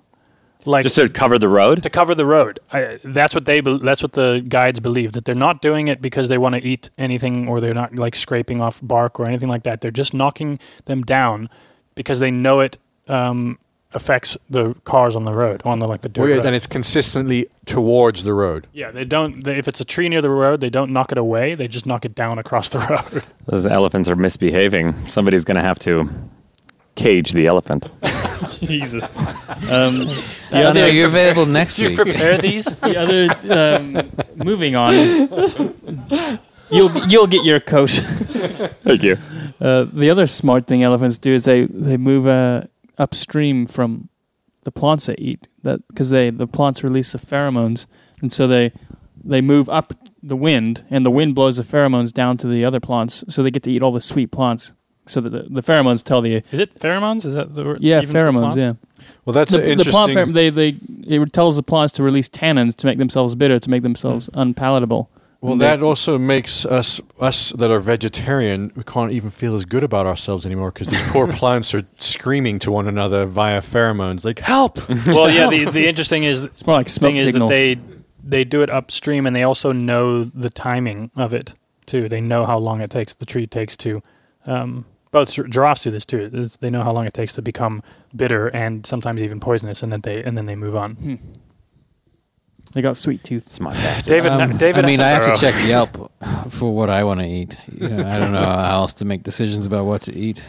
like 0.66 0.84
Just 0.84 0.96
to 0.96 1.10
cover 1.10 1.38
the 1.38 1.50
road. 1.50 1.84
to 1.84 1.90
cover 1.90 2.16
the 2.16 2.26
road. 2.26 2.60
I, 2.72 3.00
that's 3.04 3.36
what 3.36 3.46
they. 3.46 3.62
bel- 3.62 3.80
That's 3.80 4.02
what 4.02 4.14
the 4.14 4.44
guides 4.48 4.80
believe 4.80 5.12
that 5.14 5.26
they're 5.26 5.36
not 5.36 5.62
doing 5.62 5.88
it 5.90 6.02
because 6.02 6.30
they 6.30 6.38
want 6.38 6.56
to 6.56 6.62
eat 6.64 6.90
anything 6.98 7.48
or 7.48 7.60
they're 7.60 7.74
not 7.74 7.94
like 7.96 8.16
scraping 8.16 8.62
off 8.62 8.80
bark 8.82 9.20
or 9.20 9.26
anything 9.28 9.50
like 9.50 9.64
that. 9.64 9.82
They're 9.82 9.92
just 9.92 10.14
knocking 10.14 10.60
them 10.86 11.02
down 11.04 11.50
because 11.94 12.20
they 12.20 12.32
know 12.32 12.62
it 12.62 12.78
um, 13.12 13.58
affects 13.94 14.38
the 14.50 14.74
cars 14.86 15.16
on 15.18 15.26
the 15.26 15.34
road 15.34 15.62
on 15.66 15.80
the 15.80 15.88
like 15.88 16.02
the 16.02 16.10
dirt. 16.10 16.22
Well, 16.22 16.30
yeah, 16.30 16.36
road. 16.38 16.46
and 16.46 16.56
it's 16.56 16.68
consistently 16.68 17.48
towards 17.66 18.24
the 18.24 18.34
road. 18.34 18.68
yeah, 18.74 18.90
they 18.92 19.06
don't. 19.06 19.44
They, 19.44 19.58
if 19.58 19.68
it's 19.68 19.82
a 19.82 19.86
tree 19.86 20.08
near 20.10 20.22
the 20.22 20.30
road, 20.30 20.62
they 20.62 20.70
don't 20.70 20.92
knock 20.92 21.12
it 21.12 21.18
away. 21.18 21.56
They 21.56 21.68
just 21.68 21.86
knock 21.86 22.06
it 22.06 22.16
down 22.16 22.40
across 22.40 22.70
the 22.70 22.80
road. 23.14 23.24
Those 23.46 23.68
elephants 23.68 24.08
are 24.10 24.16
misbehaving. 24.16 25.10
Somebody's 25.10 25.44
going 25.44 25.58
to 25.58 25.62
have 25.64 25.78
to 25.80 26.10
cage 26.96 27.32
the 27.34 27.48
elephant. 27.48 27.90
Jesus. 28.60 29.04
Um, 29.72 30.00
the 30.50 30.64
Are 30.64 30.66
other, 30.68 30.90
you 30.90 31.06
available 31.06 31.46
next 31.46 31.78
week? 31.80 31.96
prepare 31.96 32.38
these? 32.40 32.66
the 32.66 32.98
other 32.98 33.30
um, 33.54 34.12
moving 34.36 34.76
on. 34.76 34.94
You'll 36.72 37.08
you'll 37.08 37.28
get 37.28 37.44
your 37.44 37.60
coat. 37.60 37.90
Thank 37.90 39.04
you. 39.04 39.18
Uh, 39.60 39.86
the 39.92 40.10
other 40.10 40.26
smart 40.26 40.68
thing 40.68 40.84
elephants 40.84 41.18
do 41.18 41.34
is 41.34 41.44
they 41.44 41.66
they 41.66 41.98
move 41.98 42.26
uh, 42.28 42.64
upstream 43.02 43.66
from 43.66 44.10
the 44.64 44.72
plants 44.72 45.08
they 45.08 45.16
eat. 45.18 45.48
That 45.64 45.86
because 45.88 46.12
they 46.12 46.30
the 46.30 46.48
plants 46.48 46.84
release 46.84 47.12
the 47.12 47.18
pheromones, 47.18 47.88
and 48.22 48.32
so 48.32 48.48
they 48.48 48.72
they 49.24 49.42
move 49.42 49.68
up 49.70 49.94
the 50.24 50.36
wind, 50.36 50.86
and 50.90 51.06
the 51.06 51.12
wind 51.12 51.36
blows 51.36 51.58
the 51.58 51.64
pheromones 51.64 52.14
down 52.14 52.38
to 52.38 52.48
the 52.48 52.64
other 52.64 52.80
plants, 52.80 53.24
so 53.28 53.42
they 53.42 53.52
get 53.52 53.64
to 53.64 53.72
eat 53.72 53.82
all 53.82 53.92
the 53.92 54.02
sweet 54.02 54.32
plants. 54.32 54.72
So 55.08 55.20
that 55.20 55.32
the, 55.32 55.48
the 55.50 55.64
pheromones 55.64 56.04
tell 56.04 56.22
the 56.22 56.44
Is 56.52 56.60
it 56.60 56.78
pheromones? 56.80 57.26
Is 57.26 57.34
that 57.34 57.56
the 57.56 57.66
word? 57.66 57.82
yeah 57.82 58.02
pheromones 58.04 58.56
yeah 58.56 58.74
Well, 59.26 59.34
that's 59.34 59.52
the, 59.52 59.58
an 59.58 59.80
the 59.80 59.84
plant 59.86 60.12
interesting. 60.12 60.34
pher- 60.34 60.34
they 60.34 60.50
they 60.52 60.78
it 61.08 61.34
tells 61.34 61.56
the 61.56 61.64
plants 61.64 61.92
to 61.94 62.04
release 62.04 62.30
tannins 62.30 62.76
to 62.78 62.86
make 62.86 63.00
themselves 63.00 63.34
bitter 63.34 63.60
to 63.60 63.70
make 63.70 63.82
themselves 63.82 64.28
hmm. 64.28 64.40
unpalatable. 64.40 65.10
Well, 65.42 65.56
that 65.58 65.80
they- 65.80 65.86
also 65.86 66.18
makes 66.18 66.66
us 66.66 67.02
us 67.20 67.50
that 67.52 67.70
are 67.72 67.80
vegetarian. 67.80 68.72
We 68.76 68.84
can't 68.84 69.12
even 69.12 69.30
feel 69.32 69.56
as 69.56 69.66
good 69.66 69.84
about 69.84 70.06
ourselves 70.06 70.46
anymore 70.46 70.72
because 70.72 70.88
these 70.90 71.02
poor 71.10 71.28
plants 71.40 71.74
are 71.74 71.84
screaming 71.98 72.60
to 72.60 72.72
one 72.72 72.88
another 72.88 73.26
via 73.26 73.62
pheromones, 73.62 74.24
like 74.26 74.40
"Help!" 74.40 74.78
Well, 75.08 75.30
yeah. 75.30 75.50
The 75.50 75.66
the 75.66 75.88
interesting 75.88 76.24
is 76.24 76.44
It's 76.44 76.66
more 76.66 76.76
like 76.78 76.90
smoke 76.90 77.10
thing 77.10 77.18
is 77.18 77.26
signals. 77.26 77.50
that 77.50 77.56
they 77.56 77.80
they 78.24 78.44
do 78.44 78.62
it 78.62 78.70
upstream 78.70 79.26
and 79.26 79.36
they 79.36 79.44
also 79.44 79.72
know 79.72 80.24
the 80.24 80.50
timing 80.50 81.10
of 81.18 81.34
it 81.34 81.54
too. 81.88 82.08
They 82.08 82.22
know 82.22 82.46
how 82.46 82.58
long 82.60 82.80
it 82.82 82.90
takes 82.92 83.14
the 83.16 83.26
tree 83.26 83.48
takes 83.48 83.76
to. 83.78 84.02
Um, 84.46 84.86
both 85.12 85.34
gi- 85.34 85.50
giraffes 85.50 85.84
do 85.84 85.92
this 85.92 86.06
too. 86.06 86.30
They 86.62 86.70
know 86.70 86.84
how 86.84 86.92
long 86.94 87.06
it 87.06 87.14
takes 87.14 87.34
to 87.34 87.42
become 87.42 87.82
bitter 88.16 88.48
and 88.56 88.86
sometimes 88.86 89.22
even 89.22 89.40
poisonous, 89.42 89.84
and 89.84 89.92
then 89.92 90.02
they 90.02 90.24
and 90.24 90.38
then 90.38 90.46
they 90.46 90.56
move 90.56 90.76
on. 90.76 91.20
They 92.74 92.82
got 92.82 92.98
sweet 92.98 93.24
tooth. 93.24 93.52
Smart 93.52 93.76
bastard. 93.76 94.08
David, 94.08 94.32
Um, 94.32 94.58
David, 94.58 94.86
I 94.86 94.88
mean, 94.88 95.00
I 95.02 95.10
have 95.10 95.34
to 95.34 95.40
check 95.40 95.56
Yelp 95.68 96.12
for 96.50 96.74
what 96.74 96.90
I 96.90 97.04
want 97.04 97.20
to 97.20 97.28
eat. 97.28 97.58
You 97.74 97.90
know, 97.90 98.08
I 98.08 98.20
don't 98.20 98.32
know 98.32 98.40
how 98.46 98.80
else 98.82 98.94
to 98.94 99.06
make 99.06 99.24
decisions 99.24 99.66
about 99.66 99.86
what 99.86 100.02
to 100.02 100.16
eat. 100.16 100.46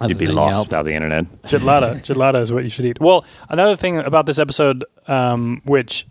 other 0.00 0.10
You'd 0.12 0.18
be 0.18 0.26
than 0.26 0.34
lost 0.36 0.54
Yelp. 0.54 0.66
without 0.68 0.84
the 0.84 0.94
internet. 0.94 1.24
Gelada. 1.42 2.00
Gelada 2.02 2.40
is 2.42 2.52
what 2.52 2.64
you 2.64 2.70
should 2.70 2.84
eat. 2.86 2.98
Well, 3.00 3.24
another 3.48 3.76
thing 3.76 3.98
about 3.98 4.26
this 4.26 4.38
episode, 4.38 4.84
um, 5.06 5.60
which 5.64 6.06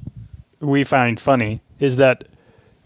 we 0.60 0.84
find 0.84 1.20
funny, 1.20 1.62
is 1.80 1.96
that 1.98 2.26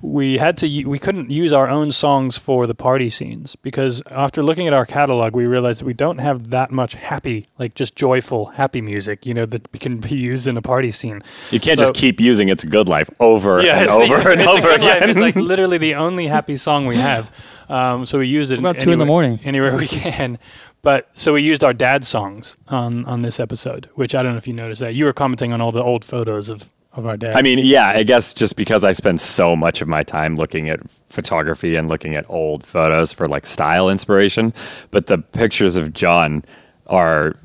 we 0.03 0.37
had 0.37 0.57
to 0.57 0.83
we 0.85 0.99
couldn't 0.99 1.31
use 1.31 1.53
our 1.53 1.69
own 1.69 1.89
songs 1.91 2.37
for 2.37 2.67
the 2.67 2.75
party 2.75 3.09
scenes 3.09 3.55
because 3.55 4.01
after 4.11 4.43
looking 4.43 4.67
at 4.67 4.73
our 4.73 4.85
catalog, 4.85 5.33
we 5.35 5.45
realized 5.45 5.79
that 5.79 5.85
we 5.85 5.93
don't 5.93 6.17
have 6.19 6.49
that 6.49 6.71
much 6.71 6.95
happy, 6.95 7.45
like 7.57 7.73
just 7.73 7.95
joyful, 7.95 8.47
happy 8.47 8.81
music, 8.81 9.25
you 9.25 9.33
know, 9.33 9.45
that 9.45 9.71
can 9.79 9.97
be 9.99 10.15
used 10.15 10.45
in 10.45 10.57
a 10.57 10.61
party 10.61 10.91
scene. 10.91 11.21
You 11.51 11.59
can't 11.61 11.79
So- 11.79 11.85
just 11.85 11.95
keep 11.95 12.19
using 12.19 12.49
"It's 12.49 12.63
a 12.63 12.67
Good 12.67 12.89
Life" 12.89 13.09
over 13.19 13.59
and 13.59 13.89
over 13.89 14.17
the, 14.17 14.31
and 14.31 14.41
it's 14.41 14.49
a 14.49 14.53
over 14.53 14.63
good 14.75 14.81
life. 14.81 14.99
again. 14.99 15.09
It's 15.09 15.19
like 15.19 15.35
literally 15.53 15.77
the 15.77 15.95
only 15.95 16.27
happy 16.27 16.57
song 16.57 16.85
we 16.85 16.97
have. 16.97 17.31
Um, 17.69 18.05
so 18.05 18.19
we 18.19 18.27
use 18.27 18.51
it 18.51 18.59
About 18.59 18.79
two 18.81 18.91
in 18.91 18.99
the 18.99 19.05
morning. 19.05 19.39
anywhere 19.45 19.75
we 19.77 19.87
can. 19.87 20.37
But 20.81 21.09
so 21.13 21.31
we 21.33 21.41
used 21.41 21.63
our 21.63 21.73
dad 21.73 22.03
songs 22.03 22.57
on 22.67 23.05
on 23.05 23.21
this 23.21 23.39
episode, 23.39 23.87
which 23.95 24.13
I 24.13 24.21
don't 24.21 24.33
know 24.33 24.37
if 24.37 24.47
you 24.47 24.53
noticed 24.53 24.81
that. 24.81 24.93
You 24.95 25.05
were 25.05 25.13
commenting 25.13 25.53
on 25.53 25.61
all 25.61 25.71
the 25.71 25.81
old 25.81 26.03
photos 26.03 26.49
of 26.49 26.67
of 26.93 27.05
our 27.05 27.17
dad. 27.17 27.35
I 27.35 27.41
mean, 27.41 27.59
yeah, 27.59 27.87
I 27.89 28.03
guess 28.03 28.33
just 28.33 28.55
because 28.55 28.83
I 28.83 28.91
spend 28.91 29.19
so 29.19 29.55
much 29.55 29.81
of 29.81 29.87
my 29.87 30.03
time 30.03 30.35
looking 30.35 30.69
at 30.69 30.79
photography 31.09 31.75
and 31.75 31.87
looking 31.89 32.15
at 32.15 32.25
old 32.29 32.65
photos 32.65 33.11
for 33.11 33.27
like 33.27 33.45
style 33.45 33.89
inspiration, 33.89 34.53
but 34.91 35.07
the 35.07 35.17
pictures 35.17 35.75
of 35.75 35.93
John 35.93 36.43
are 36.87 37.35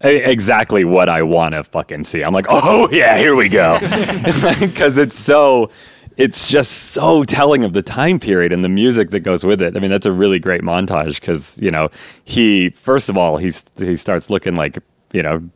exactly 0.00 0.84
what 0.84 1.08
I 1.08 1.22
want 1.22 1.54
to 1.54 1.64
fucking 1.64 2.04
see. 2.04 2.22
I'm 2.22 2.32
like, 2.32 2.46
oh 2.48 2.88
yeah, 2.90 3.18
here 3.18 3.36
we 3.36 3.48
go, 3.48 3.78
because 4.60 4.98
it's 4.98 5.18
so. 5.18 5.70
It's 6.18 6.50
just 6.50 6.70
so 6.90 7.24
telling 7.24 7.64
of 7.64 7.72
the 7.72 7.80
time 7.80 8.18
period 8.18 8.52
and 8.52 8.62
the 8.62 8.68
music 8.68 9.08
that 9.12 9.20
goes 9.20 9.44
with 9.44 9.62
it. 9.62 9.74
I 9.74 9.80
mean, 9.80 9.90
that's 9.90 10.04
a 10.04 10.12
really 10.12 10.38
great 10.38 10.60
montage 10.60 11.18
because 11.18 11.58
you 11.58 11.70
know 11.70 11.88
he 12.22 12.68
first 12.68 13.08
of 13.08 13.16
all 13.16 13.38
he's 13.38 13.64
he 13.78 13.96
starts 13.96 14.28
looking 14.28 14.54
like 14.54 14.78
you 15.14 15.22
know 15.22 15.48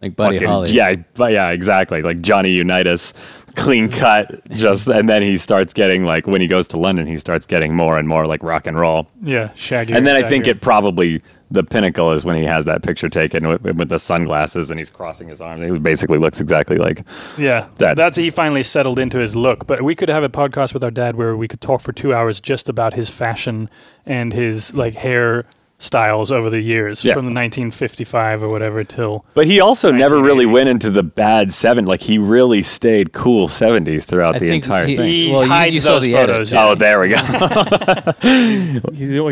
like 0.00 0.16
Buddy 0.16 0.36
fucking- 0.36 0.48
Holly. 0.48 0.70
Yeah, 0.70 0.96
but 1.14 1.32
yeah, 1.32 1.50
exactly. 1.50 2.02
Like 2.02 2.20
Johnny 2.20 2.50
Unitas, 2.50 3.14
clean 3.54 3.88
cut, 3.88 4.30
just 4.50 4.88
and 4.88 5.08
then 5.08 5.22
he 5.22 5.36
starts 5.36 5.72
getting 5.74 6.04
like 6.04 6.26
when 6.26 6.40
he 6.40 6.46
goes 6.46 6.66
to 6.68 6.78
London, 6.78 7.06
he 7.06 7.16
starts 7.18 7.46
getting 7.46 7.74
more 7.74 7.98
and 7.98 8.08
more 8.08 8.26
like 8.26 8.42
rock 8.42 8.66
and 8.66 8.78
roll. 8.78 9.08
yeah, 9.22 9.52
Shaggy. 9.54 9.92
and 9.92 10.06
then 10.06 10.16
I 10.16 10.28
think 10.28 10.46
it 10.46 10.60
probably 10.60 11.22
the 11.50 11.62
pinnacle 11.62 12.12
is 12.12 12.24
when 12.24 12.34
he 12.34 12.44
has 12.44 12.64
that 12.64 12.82
picture 12.82 13.10
taken 13.10 13.46
with, 13.46 13.60
with 13.76 13.90
the 13.90 13.98
sunglasses 13.98 14.70
and 14.70 14.80
he's 14.80 14.88
crossing 14.88 15.28
his 15.28 15.42
arms. 15.42 15.62
He 15.62 15.78
basically 15.78 16.16
looks 16.16 16.40
exactly 16.40 16.78
like 16.78 17.04
Yeah, 17.36 17.68
that- 17.76 17.94
that's 17.98 18.16
he 18.16 18.30
finally 18.30 18.62
settled 18.62 18.98
into 18.98 19.18
his 19.18 19.36
look. 19.36 19.66
But 19.66 19.82
we 19.82 19.94
could 19.94 20.08
have 20.08 20.22
a 20.22 20.30
podcast 20.30 20.72
with 20.72 20.82
our 20.82 20.90
dad 20.90 21.16
where 21.16 21.36
we 21.36 21.46
could 21.48 21.60
talk 21.60 21.82
for 21.82 21.92
two 21.92 22.14
hours 22.14 22.40
just 22.40 22.70
about 22.70 22.94
his 22.94 23.10
fashion 23.10 23.68
and 24.06 24.32
his 24.32 24.72
like 24.72 24.94
hair 24.94 25.44
styles 25.82 26.30
over 26.30 26.48
the 26.48 26.60
years 26.60 27.02
Yeah. 27.04 27.14
from 27.14 27.24
the 27.24 27.32
1955 27.32 28.44
or 28.44 28.48
whatever 28.48 28.84
till 28.84 29.24
But 29.34 29.46
he 29.48 29.58
also 29.60 29.90
never 29.90 30.22
really 30.22 30.46
went 30.46 30.68
into 30.68 30.90
the 30.90 31.02
bad 31.02 31.52
seven. 31.52 31.86
Like 31.86 32.02
he 32.02 32.18
really 32.18 32.62
stayed 32.62 33.12
cool 33.12 33.48
seventies 33.48 34.04
throughout 34.04 34.36
I 34.36 34.38
the 34.38 34.50
entire 34.54 34.86
he- 34.86 34.96
thing. 34.96 35.04
he 35.12 35.32
Well, 35.32 35.42
you- 35.42 35.48
hides 35.48 35.74
you 35.74 35.80
saw 35.80 35.94
those 35.94 36.04
the 36.04 36.14
edit, 36.14 36.28
photos. 36.34 36.52
yeah. 36.52 36.68
Oh, 36.68 36.74
there 36.76 37.00
we 37.00 37.08
go. 37.08 37.16
He's 38.22 38.80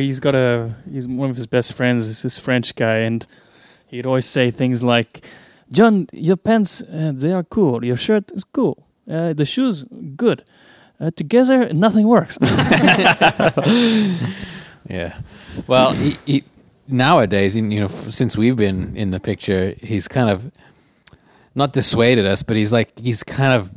he's 0.06 0.20
got 0.20 0.34
a 0.34 0.74
he's 0.92 1.06
one 1.06 1.30
of 1.30 1.36
his 1.36 1.46
best 1.46 1.72
friends 1.74 2.06
is 2.08 2.22
this 2.22 2.36
French 2.38 2.74
guy, 2.74 2.96
and 3.08 3.24
he'd 3.86 4.06
always 4.06 4.26
say 4.26 4.50
things 4.50 4.82
like, 4.82 5.24
"John, 5.70 6.08
your 6.12 6.36
pants 6.36 6.82
uh, 6.82 7.12
they 7.14 7.32
are 7.32 7.44
cool. 7.44 7.84
Your 7.84 7.96
shirt 7.96 8.30
is 8.32 8.42
cool. 8.44 8.76
Uh, 9.08 9.32
the 9.34 9.44
shoes 9.44 9.84
good. 10.16 10.42
Uh, 11.00 11.10
together, 11.14 11.72
nothing 11.72 12.06
works." 12.08 12.38
Yeah. 14.88 15.20
Well, 15.66 15.92
he, 15.92 16.16
he, 16.26 16.44
nowadays, 16.88 17.56
you 17.56 17.62
know, 17.62 17.88
since 17.88 18.36
we've 18.36 18.56
been 18.56 18.96
in 18.96 19.10
the 19.10 19.20
picture, 19.20 19.74
he's 19.80 20.08
kind 20.08 20.30
of 20.30 20.50
not 21.54 21.72
dissuaded 21.72 22.26
us, 22.26 22.42
but 22.42 22.56
he's 22.56 22.72
like 22.72 22.98
he's 22.98 23.22
kind 23.22 23.52
of 23.52 23.72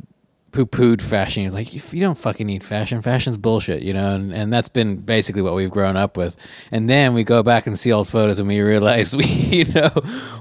poo-pooed 0.54 1.02
fashion. 1.02 1.42
He's 1.42 1.52
like, 1.52 1.74
if 1.74 1.92
you 1.92 2.00
don't 2.00 2.16
fucking 2.16 2.46
need 2.46 2.62
fashion, 2.62 3.02
fashion's 3.02 3.36
bullshit, 3.36 3.82
you 3.82 3.92
know, 3.92 4.14
and, 4.14 4.32
and 4.32 4.52
that's 4.52 4.68
been 4.68 4.98
basically 4.98 5.42
what 5.42 5.54
we've 5.54 5.70
grown 5.70 5.96
up 5.96 6.16
with. 6.16 6.36
And 6.70 6.88
then 6.88 7.12
we 7.12 7.24
go 7.24 7.42
back 7.42 7.66
and 7.66 7.76
see 7.76 7.90
old 7.90 8.06
photos 8.06 8.38
and 8.38 8.46
we 8.46 8.60
realize 8.60 9.16
we, 9.16 9.24
you 9.24 9.64
know, 9.64 9.88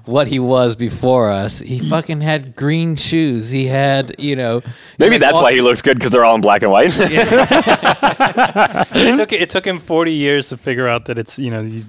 what 0.05 0.27
he 0.27 0.37
was 0.37 0.75
before 0.75 1.31
us. 1.31 1.57
He 1.57 1.79
fucking 1.79 2.21
had 2.21 2.55
green 2.55 2.95
shoes. 2.95 3.49
He 3.49 3.65
had, 3.65 4.13
you 4.19 4.35
know, 4.35 4.61
Maybe 4.99 5.13
like 5.13 5.21
that's 5.21 5.39
why 5.39 5.51
he 5.51 5.61
looks 5.61 5.81
good 5.81 5.97
because 5.97 6.11
they're 6.11 6.23
all 6.23 6.35
in 6.35 6.41
black 6.41 6.61
and 6.61 6.71
white. 6.71 6.91
it 6.95 7.27
took 9.15 9.33
it 9.33 9.49
took 9.49 9.65
him 9.65 9.79
40 9.79 10.13
years 10.13 10.49
to 10.49 10.57
figure 10.57 10.87
out 10.87 11.05
that 11.05 11.17
it's 11.17 11.39
you 11.39 11.49
know 11.49 11.61
you 11.61 11.85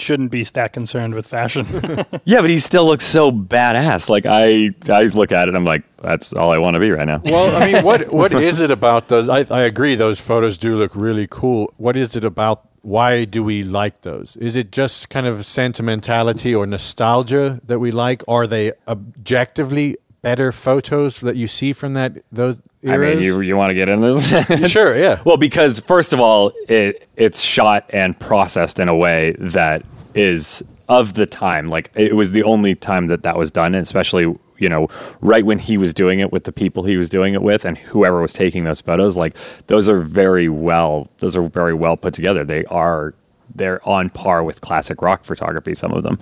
shouldn't 0.00 0.30
be 0.30 0.42
that 0.44 0.72
concerned 0.72 1.14
with 1.14 1.26
fashion. 1.26 1.66
Yeah, 2.24 2.40
but 2.40 2.50
he 2.50 2.60
still 2.60 2.86
looks 2.86 3.04
so 3.04 3.32
badass. 3.32 4.08
Like 4.08 4.26
I, 4.26 4.70
I 4.88 5.04
look 5.04 5.32
at 5.32 5.48
it, 5.48 5.54
I'm 5.54 5.64
like, 5.64 5.82
that's 6.00 6.32
all 6.32 6.50
I 6.52 6.58
want 6.58 6.74
to 6.74 6.80
be 6.80 6.90
right 6.90 7.06
now. 7.06 7.20
Well, 7.24 7.62
I 7.62 7.72
mean, 7.72 7.84
what 7.84 8.12
what 8.20 8.32
is 8.32 8.60
it 8.60 8.70
about 8.70 9.08
those? 9.08 9.28
I, 9.28 9.44
I 9.50 9.62
agree, 9.62 9.94
those 9.94 10.20
photos 10.20 10.58
do 10.58 10.76
look 10.76 10.92
really 10.94 11.26
cool. 11.28 11.72
What 11.76 11.96
is 11.96 12.16
it 12.16 12.24
about? 12.24 12.66
Why 12.82 13.24
do 13.24 13.44
we 13.44 13.62
like 13.62 14.02
those? 14.02 14.36
Is 14.36 14.56
it 14.56 14.72
just 14.72 15.10
kind 15.10 15.26
of 15.26 15.44
sentimentality 15.44 16.54
or 16.54 16.66
nostalgia 16.66 17.60
that 17.66 17.78
we 17.78 17.90
like? 17.90 18.22
Are 18.26 18.46
they 18.46 18.72
objectively 18.88 19.96
better 20.22 20.52
photos 20.52 21.20
that 21.20 21.36
you 21.36 21.46
see 21.46 21.72
from 21.72 21.94
that 21.94 22.22
those 22.30 22.62
I 22.86 22.96
mean, 22.96 23.20
you, 23.20 23.40
you 23.42 23.56
want 23.56 23.70
to 23.70 23.74
get 23.74 23.90
into 23.90 24.14
this? 24.14 24.70
sure, 24.72 24.96
yeah. 24.96 25.20
well, 25.26 25.36
because 25.36 25.80
first 25.80 26.14
of 26.14 26.20
all, 26.20 26.52
it 26.66 27.06
it's 27.16 27.42
shot 27.42 27.90
and 27.92 28.18
processed 28.18 28.78
in 28.78 28.88
a 28.88 28.96
way 28.96 29.36
that 29.38 29.84
is 30.14 30.62
of 30.88 31.12
the 31.14 31.26
time. 31.26 31.68
Like 31.68 31.90
it 31.94 32.16
was 32.16 32.32
the 32.32 32.42
only 32.42 32.74
time 32.74 33.08
that 33.08 33.22
that 33.22 33.36
was 33.36 33.50
done, 33.50 33.74
and 33.74 33.82
especially 33.82 34.34
you 34.56 34.68
know 34.68 34.88
right 35.20 35.44
when 35.44 35.58
he 35.58 35.76
was 35.76 35.92
doing 35.92 36.20
it 36.20 36.32
with 36.32 36.44
the 36.44 36.52
people 36.52 36.82
he 36.84 36.96
was 36.96 37.08
doing 37.08 37.32
it 37.32 37.42
with 37.42 37.64
and 37.64 37.78
whoever 37.78 38.20
was 38.20 38.32
taking 38.32 38.64
those 38.64 38.80
photos. 38.80 39.16
Like 39.16 39.36
those 39.66 39.88
are 39.88 40.00
very 40.00 40.48
well 40.48 41.10
those 41.18 41.36
are 41.36 41.42
very 41.48 41.74
well 41.74 41.96
put 41.98 42.14
together. 42.14 42.44
They 42.44 42.64
are 42.66 43.14
they're 43.54 43.86
on 43.86 44.10
par 44.10 44.42
with 44.42 44.62
classic 44.62 45.02
rock 45.02 45.24
photography. 45.24 45.74
Some 45.74 45.92
of 45.92 46.02
them. 46.02 46.18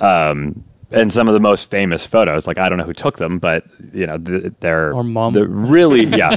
Um, 0.00 0.64
and 0.94 1.12
some 1.12 1.28
of 1.28 1.34
the 1.34 1.40
most 1.40 1.70
famous 1.70 2.06
photos. 2.06 2.46
Like 2.46 2.58
I 2.58 2.68
don't 2.68 2.78
know 2.78 2.84
who 2.84 2.92
took 2.94 3.18
them, 3.18 3.38
but 3.38 3.64
you 3.92 4.06
know 4.06 4.18
th- 4.18 4.52
they're 4.60 4.92
Or 4.94 5.04
mom. 5.04 5.32
They're 5.32 5.46
really, 5.46 6.04
yeah. 6.04 6.36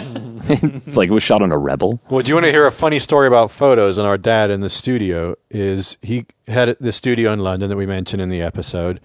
it's 0.50 0.98
like 0.98 1.10
it 1.10 1.14
was 1.14 1.24
shot 1.24 1.42
on 1.42 1.52
a 1.52 1.58
rebel. 1.58 2.02
Well, 2.10 2.22
do 2.22 2.30
you 2.30 2.36
want 2.36 2.46
to 2.46 2.52
hear 2.52 2.66
a 2.66 2.72
funny 2.72 3.00
story 3.00 3.28
about 3.28 3.52
photos 3.52 3.98
and 3.98 4.08
our 4.08 4.18
dad 4.18 4.50
in 4.50 4.62
the 4.62 4.70
studio? 4.70 5.36
Is 5.50 5.98
he 6.02 6.26
had 6.48 6.78
the 6.80 6.92
studio 6.92 7.34
in 7.34 7.40
London 7.40 7.70
that 7.70 7.76
we 7.76 7.86
mentioned 7.86 8.22
in 8.22 8.30
the 8.30 8.42
episode, 8.42 9.02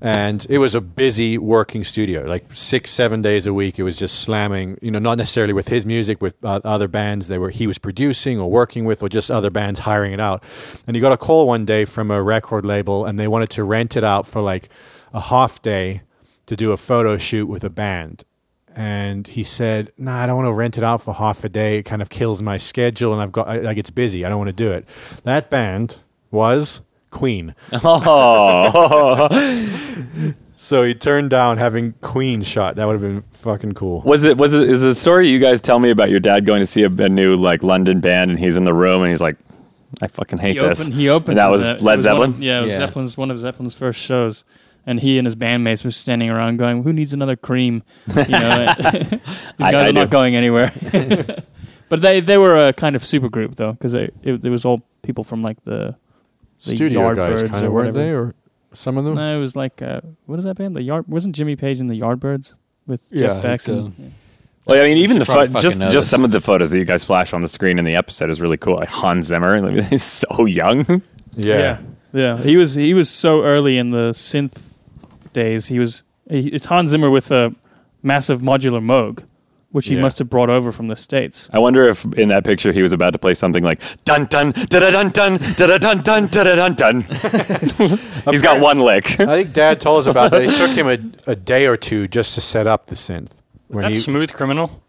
and 0.00 0.46
it 0.48 0.58
was 0.58 0.74
a 0.74 0.80
busy 0.80 1.36
working 1.36 1.84
studio, 1.84 2.24
like 2.24 2.46
six, 2.54 2.90
seven 2.90 3.20
days 3.22 3.46
a 3.46 3.52
week. 3.52 3.78
It 3.78 3.82
was 3.82 3.96
just 3.96 4.20
slamming, 4.20 4.78
you 4.80 4.90
know, 4.90 4.98
not 4.98 5.18
necessarily 5.18 5.52
with 5.52 5.68
his 5.68 5.84
music, 5.84 6.22
with 6.22 6.34
uh, 6.42 6.60
other 6.64 6.88
bands 6.88 7.28
they 7.28 7.38
were 7.38 7.50
he 7.50 7.66
was 7.66 7.78
producing 7.78 8.38
or 8.38 8.50
working 8.50 8.84
with, 8.84 9.02
or 9.02 9.08
just 9.08 9.30
other 9.30 9.50
bands 9.50 9.80
hiring 9.80 10.12
it 10.12 10.20
out. 10.20 10.42
And 10.86 10.96
he 10.96 11.00
got 11.00 11.12
a 11.12 11.16
call 11.16 11.46
one 11.46 11.64
day 11.64 11.84
from 11.84 12.10
a 12.10 12.22
record 12.22 12.64
label, 12.64 13.04
and 13.04 13.18
they 13.18 13.28
wanted 13.28 13.50
to 13.50 13.64
rent 13.64 13.96
it 13.96 14.04
out 14.04 14.26
for 14.26 14.40
like 14.40 14.68
a 15.12 15.20
half 15.20 15.60
day 15.62 16.02
to 16.46 16.56
do 16.56 16.72
a 16.72 16.76
photo 16.76 17.16
shoot 17.16 17.46
with 17.46 17.64
a 17.64 17.70
band 17.70 18.24
and 18.78 19.26
he 19.26 19.42
said, 19.42 19.90
"Nah, 19.96 20.22
I 20.22 20.26
don't 20.26 20.36
want 20.36 20.48
to 20.48 20.52
rent 20.52 20.76
it 20.76 20.84
out 20.84 21.00
for 21.02 21.14
half 21.14 21.42
a 21.44 21.48
day. 21.48 21.78
It 21.78 21.84
kind 21.84 22.02
of 22.02 22.10
kills 22.10 22.42
my 22.42 22.58
schedule, 22.58 23.14
and 23.14 23.22
I've 23.22 23.32
got 23.32 23.48
I, 23.48 23.58
like 23.60 23.78
it's 23.78 23.88
busy. 23.90 24.22
I 24.24 24.28
don't 24.28 24.36
want 24.38 24.48
to 24.48 24.52
do 24.52 24.70
it." 24.70 24.86
That 25.24 25.48
band 25.48 25.96
was 26.30 26.82
Queen, 27.10 27.54
Oh, 27.82 29.28
so 30.56 30.82
he 30.84 30.94
turned 30.94 31.30
down 31.30 31.56
having 31.56 31.92
Queen 32.02 32.42
shot. 32.42 32.76
That 32.76 32.86
would 32.86 32.92
have 32.92 33.00
been 33.00 33.22
fucking 33.32 33.72
cool. 33.72 34.02
was 34.02 34.24
it? 34.24 34.36
Was 34.36 34.52
it? 34.52 34.68
Is 34.68 34.82
the 34.82 34.94
story 34.94 35.28
you 35.28 35.38
guys 35.38 35.62
tell 35.62 35.78
me 35.78 35.88
about 35.88 36.10
your 36.10 36.20
dad 36.20 36.44
going 36.44 36.60
to 36.60 36.66
see 36.66 36.82
a, 36.82 36.90
a 36.90 37.08
new 37.08 37.34
like 37.34 37.62
London 37.62 38.00
band, 38.00 38.30
and 38.30 38.38
he's 38.38 38.58
in 38.58 38.64
the 38.64 38.74
room, 38.74 39.00
and 39.02 39.08
he's 39.10 39.22
like, 39.22 39.36
"I 40.02 40.08
fucking 40.08 40.38
hate 40.38 40.56
he 40.56 40.62
this." 40.62 40.80
opened. 40.80 40.94
He 40.94 41.08
opened. 41.08 41.28
And 41.30 41.38
that 41.38 41.46
was 41.48 41.62
it. 41.62 41.80
Led 41.80 41.96
was 41.96 42.04
Zeppelin. 42.04 42.32
One, 42.32 42.42
yeah, 42.42 42.58
it 42.58 42.62
was 42.62 42.72
Yeah. 42.72 42.78
Zeppelin's 42.78 43.16
one 43.16 43.30
of 43.30 43.38
Zeppelin's 43.38 43.74
first 43.74 44.00
shows, 44.00 44.44
and 44.86 45.00
he 45.00 45.18
and 45.18 45.26
his 45.26 45.34
bandmates 45.36 45.84
were 45.84 45.90
standing 45.90 46.30
around 46.30 46.56
going, 46.58 46.82
"Who 46.84 46.92
needs 46.92 47.12
another 47.12 47.36
cream?" 47.36 47.82
You 48.08 48.24
know, 48.28 48.74
these 48.80 49.20
I- 49.60 49.72
guys 49.72 49.74
I 49.74 49.88
are 49.88 49.92
not 49.92 50.04
do. 50.04 50.12
going 50.12 50.34
anywhere. 50.36 50.72
but 51.88 52.00
they 52.02 52.20
they 52.20 52.38
were 52.38 52.68
a 52.68 52.72
kind 52.72 52.96
of 52.96 53.04
super 53.04 53.28
group 53.28 53.56
though, 53.56 53.72
because 53.72 53.94
it, 53.94 54.14
it 54.22 54.42
was 54.48 54.64
all 54.64 54.82
people 55.02 55.24
from 55.24 55.42
like 55.42 55.62
the 55.64 55.96
the 56.64 56.70
Studio 56.76 57.14
guys, 57.14 57.42
Yardbirds 57.42 57.48
kind 57.50 57.66
of 57.66 57.72
weren't 57.72 57.94
they, 57.94 58.10
or 58.10 58.34
some 58.72 58.96
of 58.98 59.04
them? 59.04 59.14
No, 59.14 59.36
it 59.36 59.40
was 59.40 59.54
like 59.56 59.82
uh, 59.82 60.00
what 60.26 60.38
is 60.38 60.44
that 60.44 60.56
band? 60.56 60.74
The 60.76 60.82
Yard 60.82 61.06
wasn't 61.08 61.34
Jimmy 61.34 61.56
Page 61.56 61.80
in 61.80 61.86
the 61.86 62.00
Yardbirds 62.00 62.54
with 62.86 63.08
Yeah, 63.10 63.20
Jeff 63.28 63.32
think 63.34 63.42
Beck. 63.44 63.60
so. 63.60 63.72
And, 63.72 64.12
Well, 64.64 64.80
I 64.82 64.88
mean, 64.88 64.96
even 64.98 65.18
the 65.18 65.24
probably 65.24 65.46
pho- 65.48 65.52
fucking 65.54 65.62
just 65.68 65.78
know 65.78 65.90
just 65.90 66.08
some 66.10 66.24
of 66.24 66.30
the 66.32 66.40
photos 66.40 66.70
that 66.70 66.78
you 66.78 66.84
guys 66.84 67.04
flash 67.04 67.32
on 67.32 67.40
the 67.40 67.48
screen 67.48 67.78
in 67.78 67.84
the 67.84 67.94
episode 67.94 68.30
is 68.30 68.40
really 68.40 68.56
cool. 68.56 68.76
Like 68.76 68.88
Hans 68.90 69.26
Zimmer, 69.26 69.60
like, 69.60 69.84
he's 69.86 70.02
so 70.02 70.44
young. 70.46 70.84
yeah. 71.36 71.58
yeah, 71.58 71.78
yeah. 72.12 72.36
He 72.38 72.56
was 72.56 72.74
he 72.74 72.92
was 72.94 73.08
so 73.10 73.44
early 73.44 73.76
in 73.78 73.90
the 73.90 74.10
synth 74.10 74.65
days. 75.36 75.66
He 75.68 75.78
was 75.78 76.02
he, 76.28 76.48
it's 76.48 76.66
Hans 76.66 76.90
Zimmer 76.90 77.10
with 77.10 77.30
a 77.30 77.54
massive 78.02 78.40
modular 78.40 78.82
Moog, 78.82 79.22
which 79.70 79.86
he 79.88 79.94
Yeah. 79.94 80.00
must 80.02 80.18
have 80.18 80.28
brought 80.30 80.50
over 80.50 80.72
from 80.72 80.88
the 80.88 80.96
states. 80.96 81.48
I 81.52 81.58
wonder 81.58 81.88
if 81.88 82.04
in 82.14 82.28
that 82.30 82.44
picture 82.44 82.72
he 82.72 82.82
was 82.82 82.92
about 82.92 83.10
to 83.12 83.18
play 83.18 83.34
something 83.34 83.62
like 83.62 83.80
dun 84.04 84.24
dun 84.26 84.52
da 84.52 84.78
da 84.80 84.90
dun 84.90 85.10
dun 85.10 85.38
da 85.58 85.66
da 85.66 85.78
dun 85.78 85.98
dun 86.02 86.26
da 86.26 86.42
da 86.44 86.54
dun 86.54 86.74
dun. 86.74 87.00
He's 88.32 88.42
got 88.42 88.60
one 88.60 88.78
lick. 88.80 89.20
I 89.20 89.26
think 89.44 89.52
Dad 89.52 89.80
told 89.80 90.00
us 90.00 90.06
about 90.06 90.30
that. 90.32 90.42
It 90.42 90.56
took 90.56 90.70
him 90.76 90.88
a, 90.88 90.98
a 91.30 91.36
day 91.36 91.66
or 91.66 91.76
two 91.76 92.08
just 92.08 92.34
to 92.34 92.40
set 92.40 92.66
up 92.66 92.86
the 92.86 92.94
synth. 92.96 93.30
Is 93.70 93.80
that 93.80 93.94
Smooth 93.96 94.32
Criminal? 94.32 94.82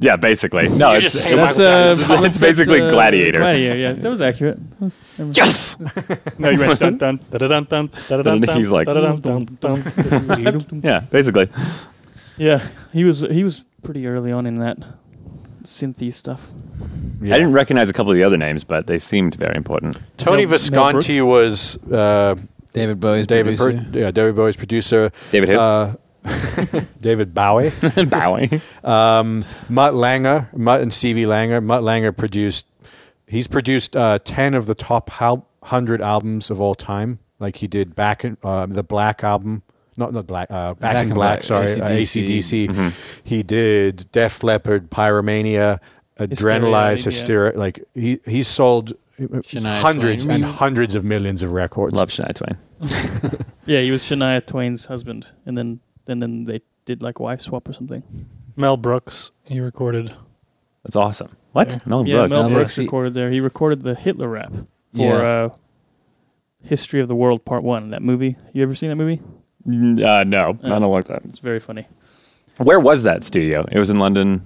Yeah, 0.00 0.16
basically. 0.16 0.68
No, 0.84 0.92
You 0.92 0.98
it's, 0.98 1.14
just 1.14 1.24
hate 1.24 1.38
it's, 1.38 1.58
Michael 1.58 1.64
Jackson. 1.96 2.24
it's 2.24 2.40
basically 2.40 2.82
uh, 2.82 2.88
Gladiator. 2.88 3.40
Gladiator, 3.40 3.78
yeah, 3.78 3.92
that 3.94 4.08
was 4.08 4.20
accurate. 4.20 4.58
yes. 5.18 5.76
No, 6.38 6.50
you 6.50 6.58
went 6.60 6.78
dun 6.78 6.96
dun 6.98 7.20
da 7.30 7.38
dun 7.38 7.64
dun 7.64 7.90
da 8.08 8.16
dun 8.22 8.26
And 8.34 8.46
dun. 8.46 8.56
he's 8.56 8.70
like- 8.70 8.86
dun 8.86 9.16
dun 9.20 9.44
dun. 9.60 10.80
Yeah, 10.82 11.00
basically. 11.10 11.48
Yeah, 12.36 12.66
he 12.92 13.04
was 13.04 13.20
he 13.20 13.42
was 13.44 13.64
pretty 13.82 14.06
early 14.06 14.30
on 14.32 14.46
in 14.46 14.56
that 14.56 14.78
synthy 15.64 16.12
stuff. 16.14 16.46
Yeah. 17.20 17.34
I 17.34 17.38
didn't 17.38 17.52
recognize 17.52 17.88
a 17.90 17.92
couple 17.92 18.12
of 18.12 18.16
the 18.16 18.22
other 18.24 18.36
names, 18.36 18.62
but 18.64 18.86
they 18.86 18.98
seemed 18.98 19.34
very 19.34 19.56
important. 19.56 19.98
Tony 20.18 20.42
Mel- 20.46 20.50
Mel 20.50 20.58
Visconti 20.58 21.20
was 21.20 21.76
uh, 21.90 22.36
David 22.72 23.00
Bowie's 23.00 23.26
David, 23.26 23.58
producer. 23.58 23.84
Bur- 23.90 23.98
yeah, 23.98 24.10
David 24.12 24.36
Bowie's 24.36 24.56
producer. 24.56 25.10
David 25.32 25.48
who? 25.48 25.58
Uh, 25.58 25.94
David 27.00 27.34
Bowie. 27.34 27.72
Bowing. 28.08 28.60
Um, 28.84 29.44
Mutt 29.68 29.94
Lange, 29.94 30.46
Mutt 30.54 30.80
and 30.80 30.92
Stevie 30.92 31.26
Lange. 31.26 31.60
Mutt 31.64 31.82
Lange 31.82 32.12
produced. 32.12 32.66
He's 33.28 33.46
produced 33.46 33.94
uh, 33.96 34.18
ten 34.24 34.54
of 34.54 34.66
the 34.66 34.74
top 34.74 35.10
hundred 35.62 36.00
albums 36.00 36.50
of 36.50 36.60
all 36.60 36.74
time. 36.74 37.18
Like 37.38 37.56
he 37.56 37.66
did 37.66 37.94
back 37.94 38.24
in 38.24 38.36
uh, 38.42 38.66
the 38.66 38.82
Black 38.82 39.22
album, 39.22 39.62
not 39.96 40.12
not 40.12 40.26
Black, 40.26 40.50
uh, 40.50 40.74
Back, 40.74 40.80
Back 40.94 41.02
in 41.04 41.08
in 41.10 41.14
Black. 41.14 41.46
Black, 41.46 41.68
sorry, 41.68 41.70
AC/DC. 42.00 42.68
ACDC. 42.68 42.68
Mhm. 42.68 42.92
He 43.22 43.42
did 43.42 44.10
Def 44.12 44.42
Leppard, 44.42 44.90
Pyromania, 44.90 45.78
Adrenalize, 46.18 47.04
Hysteria, 47.04 47.52
Hysteria. 47.52 47.52
Like 47.58 47.84
he 47.94 48.18
he 48.24 48.42
sold 48.42 48.94
Shania 49.20 49.80
hundreds 49.80 50.24
Twain. 50.24 50.42
and 50.42 50.44
hundreds 50.44 50.94
of 50.94 51.04
millions 51.04 51.42
of 51.42 51.52
records. 51.52 51.94
Love 51.94 52.10
Shania 52.10 52.34
Twain. 52.34 52.56
Yeah, 53.66 53.82
he 53.82 53.90
was 53.90 54.02
Shania 54.02 54.44
Twain's 54.46 54.86
husband, 54.86 55.30
and 55.44 55.58
then 55.58 55.80
and 56.06 56.22
then 56.22 56.44
they 56.46 56.62
did 56.86 57.02
like 57.02 57.18
a 57.18 57.22
wife 57.22 57.42
swap 57.42 57.68
or 57.68 57.74
something. 57.74 58.02
Mel 58.56 58.78
Brooks. 58.78 59.30
He 59.44 59.60
recorded. 59.60 60.16
That's 60.84 60.96
awesome. 60.96 61.36
What? 61.52 61.72
Yeah. 61.72 61.78
Mel 61.86 62.06
yeah, 62.06 62.16
Brooks. 62.16 62.30
Mel 62.30 62.48
Brooks 62.50 62.74
See- 62.74 62.82
recorded 62.82 63.14
there. 63.14 63.30
He 63.30 63.40
recorded 63.40 63.82
the 63.82 63.94
Hitler 63.94 64.28
rap 64.28 64.52
for 64.52 64.66
Yeah. 64.92 65.12
uh, 65.12 65.48
History 66.62 67.00
of 67.00 67.08
the 67.08 67.14
World 67.16 67.44
Part 67.44 67.62
One. 67.62 67.90
That 67.90 68.02
movie. 68.02 68.36
You 68.52 68.62
ever 68.62 68.74
seen 68.74 68.90
that 68.90 68.96
movie? 68.96 69.20
Uh, 69.66 70.24
no, 70.24 70.58
not 70.62 70.82
like 70.82 71.04
that. 71.06 71.22
It's 71.24 71.38
very 71.40 71.60
funny. 71.60 71.86
Where 72.58 72.80
was 72.80 73.02
that 73.04 73.22
studio? 73.24 73.64
It 73.70 73.78
was 73.78 73.90
in 73.90 73.96
London. 73.98 74.42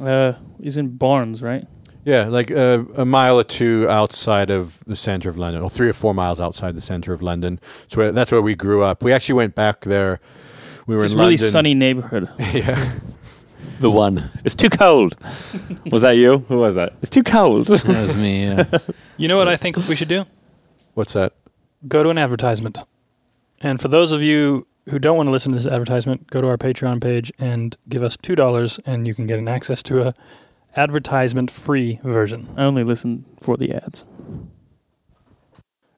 Uh, 0.00 0.34
he's 0.62 0.76
in 0.76 0.96
Barnes, 0.96 1.42
right? 1.42 1.66
Yeah, 2.04 2.24
like 2.28 2.50
uh, 2.50 2.84
a 2.94 3.04
mile 3.04 3.38
or 3.38 3.44
two 3.44 3.86
outside 3.88 4.50
of 4.50 4.82
the 4.86 4.94
center 4.96 5.28
of 5.28 5.36
London, 5.36 5.62
or 5.62 5.68
three 5.68 5.88
or 5.88 5.92
four 5.92 6.14
miles 6.14 6.40
outside 6.40 6.74
the 6.76 6.80
center 6.80 7.12
of 7.12 7.20
London. 7.22 7.60
So 7.88 8.12
that's 8.12 8.30
where 8.32 8.40
we 8.40 8.54
grew 8.54 8.82
up. 8.82 9.02
We 9.02 9.12
actually 9.12 9.34
went 9.34 9.54
back 9.54 9.82
there. 9.84 10.20
We 10.86 10.94
were 10.96 11.04
It's 11.04 11.12
in 11.12 11.18
this 11.18 11.22
really 11.22 11.36
London. 11.36 11.50
sunny 11.50 11.74
neighborhood. 11.74 12.28
yeah, 12.54 12.92
The 13.80 13.90
one. 13.90 14.30
It's 14.44 14.54
too 14.54 14.68
cold. 14.70 15.16
was 15.90 16.02
that 16.02 16.12
you? 16.12 16.38
Who 16.48 16.58
was 16.58 16.74
that? 16.74 16.94
It's 17.00 17.10
too 17.10 17.22
cold. 17.22 17.66
That 17.68 17.86
was 17.86 18.16
me. 18.16 18.44
Yeah. 18.46 18.64
You 19.16 19.26
know 19.26 19.36
what 19.36 19.48
I 19.48 19.56
think 19.56 19.76
we 19.88 19.96
should 19.96 20.08
do? 20.08 20.24
what's 20.94 21.12
that? 21.12 21.32
Go 21.88 22.02
to 22.04 22.08
an 22.10 22.18
advertisement. 22.18 22.78
And 23.60 23.80
for 23.80 23.88
those 23.88 24.12
of 24.12 24.22
you 24.22 24.66
who 24.90 24.98
don't 25.00 25.16
want 25.16 25.26
to 25.26 25.32
listen 25.32 25.50
to 25.52 25.58
this 25.58 25.66
advertisement, 25.66 26.28
go 26.30 26.40
to 26.40 26.46
our 26.48 26.56
Patreon 26.56 27.00
page 27.02 27.32
and 27.38 27.76
give 27.88 28.02
us 28.04 28.16
two 28.16 28.36
dollars, 28.36 28.78
and 28.86 29.06
you 29.08 29.14
can 29.14 29.26
get 29.26 29.38
an 29.40 29.48
access 29.48 29.82
to 29.84 30.02
a 30.08 30.14
advertisement 30.76 31.50
free 31.50 31.98
version. 32.04 32.48
I 32.56 32.62
only 32.64 32.84
listen 32.84 33.24
for 33.40 33.56
the 33.56 33.72
ads. 33.74 34.04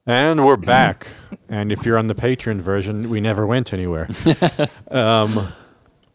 And 0.06 0.44
we're 0.46 0.56
back. 0.56 1.08
and 1.48 1.70
if 1.70 1.84
you're 1.84 1.98
on 1.98 2.06
the 2.06 2.14
Patreon 2.14 2.60
version, 2.60 3.10
we 3.10 3.20
never 3.20 3.46
went 3.46 3.72
anywhere. 3.72 4.08
um, 4.90 5.52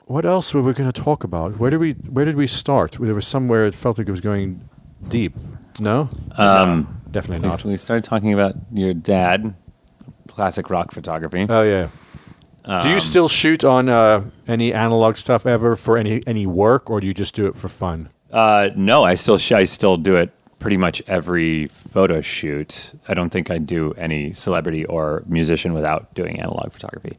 what 0.08 0.26
else 0.26 0.54
were 0.54 0.62
we 0.62 0.74
going 0.74 0.92
to 0.92 1.02
talk 1.02 1.24
about? 1.24 1.58
Where 1.60 1.70
did 1.70 1.80
we 1.80 1.94
Where 1.94 2.26
did 2.26 2.36
we 2.36 2.48
start? 2.48 2.98
There 3.00 3.14
was 3.16 3.28
somewhere 3.28 3.66
it 3.66 3.76
felt 3.76 3.98
like 3.98 4.08
it 4.08 4.12
was 4.12 4.22
going 4.22 4.68
deep. 5.08 5.34
No, 5.80 6.10
Um, 6.38 7.02
definitely 7.12 7.48
not. 7.48 7.64
we 7.66 7.76
started 7.78 8.04
talking 8.06 8.34
about 8.34 8.56
your 8.72 8.94
dad, 8.94 9.56
classic 10.30 10.70
rock 10.70 10.92
photography. 10.92 11.46
Oh 11.50 11.64
yeah. 11.64 11.88
do 12.84 12.88
you 12.90 12.96
Um, 12.96 13.00
still 13.02 13.28
shoot 13.28 13.64
on 13.64 13.90
uh, 13.90 14.24
any 14.48 14.74
analog 14.74 15.18
stuff 15.18 15.46
ever 15.46 15.76
for 15.76 15.98
any 15.98 16.24
any 16.26 16.48
work, 16.48 16.90
or 16.90 17.02
do 17.02 17.08
you 17.08 17.14
just 17.14 17.36
do 17.36 17.46
it 17.48 17.56
for 17.56 17.68
fun? 17.70 18.10
Uh, 18.32 18.70
no, 18.76 19.04
I 19.04 19.16
still 19.16 19.38
sh- 19.38 19.52
I 19.52 19.66
still 19.66 19.98
do 19.98 20.16
it 20.16 20.32
pretty 20.60 20.78
much 20.78 21.02
every 21.08 21.68
photo 21.68 22.22
shoot. 22.22 22.94
I 23.10 23.14
don't 23.14 23.30
think 23.30 23.52
I 23.52 23.58
do 23.60 23.94
any 23.98 24.32
celebrity 24.34 24.86
or 24.86 25.24
musician 25.28 25.74
without 25.74 26.14
doing 26.16 26.40
analog 26.40 26.72
photography. 26.72 27.18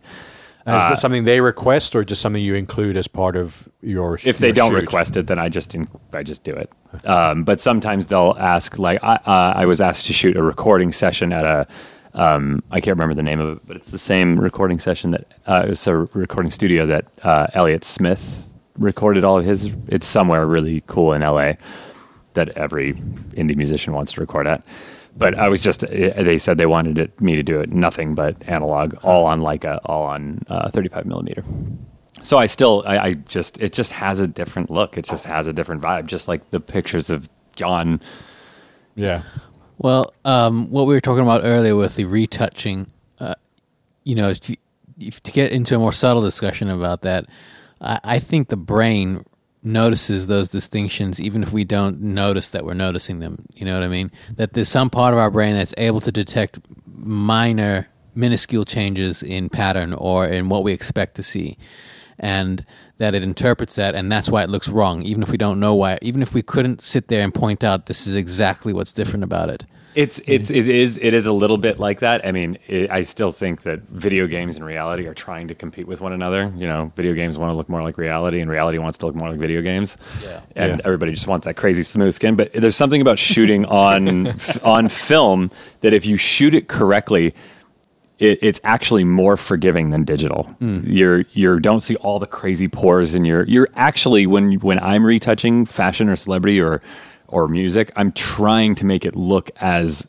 Is 0.66 0.72
Uh, 0.72 0.88
that 0.88 0.98
something 0.98 1.22
they 1.22 1.40
request, 1.40 1.94
or 1.94 2.02
just 2.02 2.20
something 2.20 2.42
you 2.42 2.54
include 2.54 2.96
as 2.96 3.06
part 3.06 3.36
of 3.36 3.68
your? 3.82 4.18
sh- 4.18 4.26
If 4.26 4.38
they 4.38 4.48
your 4.48 4.54
don't 4.54 4.72
shoot? 4.72 4.80
request 4.80 5.16
it, 5.16 5.28
then 5.28 5.38
I 5.38 5.48
just 5.48 5.74
in- 5.76 5.86
I 6.12 6.24
just 6.24 6.42
do 6.42 6.52
it. 6.52 6.68
Um, 7.06 7.44
but 7.44 7.60
sometimes 7.60 8.08
they'll 8.08 8.34
ask. 8.38 8.76
Like 8.76 9.02
I, 9.04 9.14
uh, 9.26 9.52
I 9.56 9.64
was 9.66 9.80
asked 9.80 10.06
to 10.06 10.12
shoot 10.12 10.36
a 10.36 10.42
recording 10.42 10.92
session 10.92 11.32
at 11.32 11.44
a. 11.44 11.66
Um, 12.14 12.64
I 12.72 12.80
can't 12.80 12.96
remember 12.96 13.14
the 13.14 13.22
name 13.22 13.38
of 13.38 13.58
it, 13.58 13.62
but 13.66 13.76
it's 13.76 13.90
the 13.90 13.98
same 13.98 14.36
recording 14.36 14.80
session 14.80 15.12
that 15.12 15.38
uh, 15.46 15.66
it's 15.68 15.86
a 15.86 15.94
recording 15.96 16.50
studio 16.50 16.84
that 16.86 17.04
uh, 17.22 17.46
Elliott 17.54 17.84
Smith 17.84 18.48
recorded 18.76 19.22
all 19.22 19.38
of 19.38 19.44
his. 19.44 19.70
It's 19.86 20.06
somewhere 20.06 20.46
really 20.46 20.82
cool 20.88 21.12
in 21.12 21.20
LA 21.22 21.52
that 22.34 22.48
every 22.56 22.94
indie 23.34 23.54
musician 23.56 23.92
wants 23.92 24.12
to 24.14 24.20
record 24.20 24.46
at. 24.48 24.64
But 25.16 25.34
I 25.38 25.48
was 25.48 25.62
just, 25.62 25.82
uh, 25.82 25.88
they 25.88 26.38
said 26.38 26.58
they 26.58 26.66
wanted 26.66 26.98
it, 26.98 27.20
me 27.20 27.36
to 27.36 27.42
do 27.42 27.60
it 27.60 27.70
nothing 27.70 28.14
but 28.14 28.36
analog, 28.48 28.94
all 29.02 29.24
on 29.26 29.40
Leica, 29.40 29.80
all 29.84 30.04
on 30.04 30.42
uh, 30.48 30.70
35 30.70 31.06
millimeter. 31.06 31.42
So 32.22 32.38
I 32.38 32.46
still, 32.46 32.82
I, 32.86 32.98
I 32.98 33.14
just, 33.14 33.60
it 33.62 33.72
just 33.72 33.92
has 33.92 34.20
a 34.20 34.26
different 34.26 34.70
look. 34.70 34.98
It 34.98 35.04
just 35.04 35.24
has 35.24 35.46
a 35.46 35.52
different 35.52 35.80
vibe, 35.80 36.06
just 36.06 36.28
like 36.28 36.50
the 36.50 36.60
pictures 36.60 37.08
of 37.08 37.28
John. 37.54 38.00
Yeah. 38.94 39.22
Well, 39.78 40.12
um, 40.24 40.70
what 40.70 40.86
we 40.86 40.94
were 40.94 41.00
talking 41.00 41.22
about 41.22 41.42
earlier 41.44 41.76
with 41.76 41.96
the 41.96 42.04
retouching, 42.04 42.90
uh, 43.20 43.34
you 44.04 44.14
know, 44.14 44.30
if 44.30 44.50
you, 44.50 44.56
if, 44.98 45.22
to 45.22 45.32
get 45.32 45.52
into 45.52 45.76
a 45.76 45.78
more 45.78 45.92
subtle 45.92 46.22
discussion 46.22 46.70
about 46.70 47.02
that, 47.02 47.26
I, 47.80 48.00
I 48.04 48.18
think 48.18 48.48
the 48.48 48.56
brain 48.56 49.24
notices 49.66 50.28
those 50.28 50.48
distinctions 50.48 51.20
even 51.20 51.42
if 51.42 51.52
we 51.52 51.64
don't 51.64 52.00
notice 52.00 52.50
that 52.50 52.64
we're 52.64 52.72
noticing 52.72 53.18
them. 53.18 53.44
You 53.54 53.66
know 53.66 53.74
what 53.74 53.82
I 53.82 53.88
mean? 53.88 54.12
That 54.36 54.52
there's 54.52 54.68
some 54.68 54.88
part 54.88 55.12
of 55.12 55.18
our 55.18 55.30
brain 55.30 55.54
that's 55.54 55.74
able 55.76 56.00
to 56.00 56.12
detect 56.12 56.60
minor, 56.86 57.88
minuscule 58.14 58.64
changes 58.64 59.22
in 59.22 59.50
pattern 59.50 59.92
or 59.92 60.26
in 60.26 60.48
what 60.48 60.62
we 60.62 60.72
expect 60.72 61.16
to 61.16 61.22
see. 61.22 61.58
And 62.18 62.64
that 62.96 63.14
it 63.14 63.22
interprets 63.22 63.74
that, 63.74 63.94
and 63.94 64.10
that's 64.10 64.30
why 64.30 64.42
it 64.42 64.48
looks 64.48 64.68
wrong, 64.68 65.02
even 65.02 65.22
if 65.22 65.30
we 65.30 65.36
don't 65.36 65.60
know 65.60 65.74
why, 65.74 65.98
even 66.00 66.22
if 66.22 66.32
we 66.32 66.40
couldn't 66.40 66.80
sit 66.80 67.08
there 67.08 67.22
and 67.22 67.34
point 67.34 67.62
out 67.62 67.86
this 67.86 68.06
is 68.06 68.16
exactly 68.16 68.72
what's 68.72 68.94
different 68.94 69.22
about 69.22 69.50
it. 69.50 69.66
It's 69.97 70.18
it's 70.26 70.51
it 70.51 70.68
is 70.68 70.99
it 70.99 71.14
is 71.14 71.24
a 71.24 71.32
little 71.32 71.57
bit 71.57 71.78
like 71.78 72.01
that. 72.01 72.26
I 72.26 72.30
mean, 72.30 72.59
it, 72.68 72.90
I 72.90 73.03
still 73.03 73.32
think 73.32 73.62
that 73.62 73.80
video 73.88 74.26
games 74.26 74.57
and 74.57 74.64
reality 74.64 75.07
are 75.07 75.14
trying 75.14 75.49
to 75.49 75.55
compete 75.55 75.88
with 75.88 76.03
one 76.03 76.12
another. 76.12 76.53
You 76.55 76.66
know, 76.66 76.92
video 76.94 77.14
games 77.14 77.38
want 77.38 77.51
to 77.51 77.57
look 77.57 77.70
more 77.70 77.82
like 77.82 77.97
reality, 77.97 78.40
and 78.40 78.51
reality 78.51 78.76
wants 78.76 78.99
to 78.99 79.07
look 79.07 79.14
more 79.14 79.30
like 79.30 79.38
video 79.40 79.62
games. 79.62 79.97
Yeah. 80.22 80.40
and 80.55 80.72
Yeah. 80.78 80.82
everybody 80.84 81.12
just 81.12 81.26
wants 81.26 81.47
that 81.47 81.55
crazy 81.55 81.82
smooth 81.82 82.12
skin. 82.12 82.36
But 82.36 82.53
there's 82.53 82.76
something 82.76 83.01
about 83.01 83.18
shooting 83.18 83.64
on 83.86 84.26
f- 84.26 84.62
on 84.66 84.88
film 84.90 85.51
that 85.80 85.94
if 85.94 86.05
you 86.07 86.16
shoot 86.18 86.55
it 86.55 86.68
correctly. 86.68 87.34
It, 88.18 88.38
it's 88.42 88.62
actually 88.64 89.05
more 89.05 89.36
forgiving 89.36 89.90
than 89.90 90.05
digital. 90.05 90.44
Mm. 90.62 90.84
You're 90.86 91.24
you 91.32 91.61
don't 91.61 91.80
see 91.80 91.97
all 91.97 92.18
the 92.18 92.26
crazy 92.26 92.66
pores 92.66 93.14
in 93.14 93.26
your. 93.26 93.44
You're 93.44 93.68
actually 93.74 94.26
when 94.26 94.55
when 94.61 94.78
I'm 94.78 95.05
retouching 95.05 95.66
fashion 95.66 96.09
or 96.09 96.16
celebrity 96.16 96.59
or 96.59 96.80
or 97.28 97.48
music, 97.48 97.92
I'm 97.96 98.12
trying 98.12 98.74
to 98.76 98.86
make 98.86 99.04
it 99.04 99.16
look 99.16 99.50
as 99.60 100.06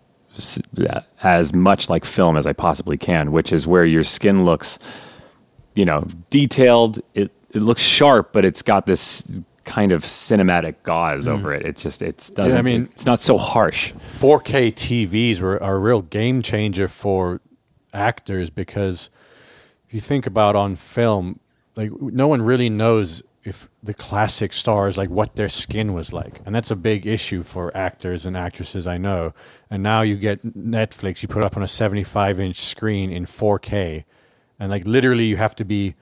as 1.24 1.54
much 1.54 1.90
like 1.90 2.06
film 2.06 2.38
as 2.38 2.46
I 2.46 2.54
possibly 2.54 2.98
can, 2.98 3.32
which 3.32 3.52
is 3.52 3.66
where 3.66 3.86
your 3.86 4.04
skin 4.04 4.46
looks, 4.46 4.78
you 5.74 5.86
know, 5.86 6.08
detailed. 6.30 7.00
It 7.14 7.32
it 7.52 7.62
looks 7.62 7.82
sharp, 7.82 8.34
but 8.34 8.46
it's 8.46 8.62
got 8.62 8.86
this 8.86 9.28
kind 9.64 9.92
of 9.92 10.04
cinematic 10.04 10.76
gauze 10.84 11.26
hmm. 11.26 11.34
over 11.34 11.54
it. 11.54 11.66
It 11.66 11.76
just 11.76 12.02
it's 12.02 12.30
doesn't. 12.30 12.58
I 12.58 12.62
mean- 12.62 12.90
it's 12.92 13.06
not 13.06 13.20
so 13.20 13.38
harsh. 13.38 13.94
4K 14.20 14.74
TVs 14.74 15.42
were 15.42 15.62
are 15.62 15.76
a 15.76 15.80
real 15.80 16.02
game 16.02 16.42
changer 16.42 16.88
for 16.88 17.42
actors 17.94 18.50
because 18.50 19.10
if 19.88 19.94
you 19.94 20.00
think 20.00 20.26
about 20.26 20.56
on 20.56 20.76
film, 20.76 21.40
like 21.76 21.92
no 22.02 22.28
one 22.28 22.42
really 22.42 22.70
knows 22.70 23.24
if 23.48 23.70
the 23.82 23.94
classic 23.94 24.52
stars 24.54 24.98
like 24.98 25.10
what 25.10 25.36
their 25.36 25.50
skin 25.50 25.94
was 25.94 26.12
like, 26.12 26.42
and 26.46 26.54
that's 26.54 26.72
a 26.72 26.76
big 26.76 27.06
issue 27.08 27.42
for 27.44 27.76
actors 27.76 28.26
and 28.26 28.36
actresses 28.36 28.86
I 28.86 28.98
know. 28.98 29.34
And 29.70 29.82
now 29.82 30.02
you 30.02 30.16
get 30.18 30.44
Netflix, 30.58 31.22
you 31.22 31.28
put 31.28 31.44
it 31.44 31.46
up 31.46 31.56
on 31.58 31.64
a 31.64 31.68
75 31.68 32.40
inch 32.40 32.58
screen 32.60 33.12
in 33.12 33.26
4K, 33.26 34.04
and 34.60 34.70
like 34.70 34.86
literally 34.86 35.26
you 35.26 35.38
have 35.38 35.56
to 35.56 35.66
be 35.66 35.96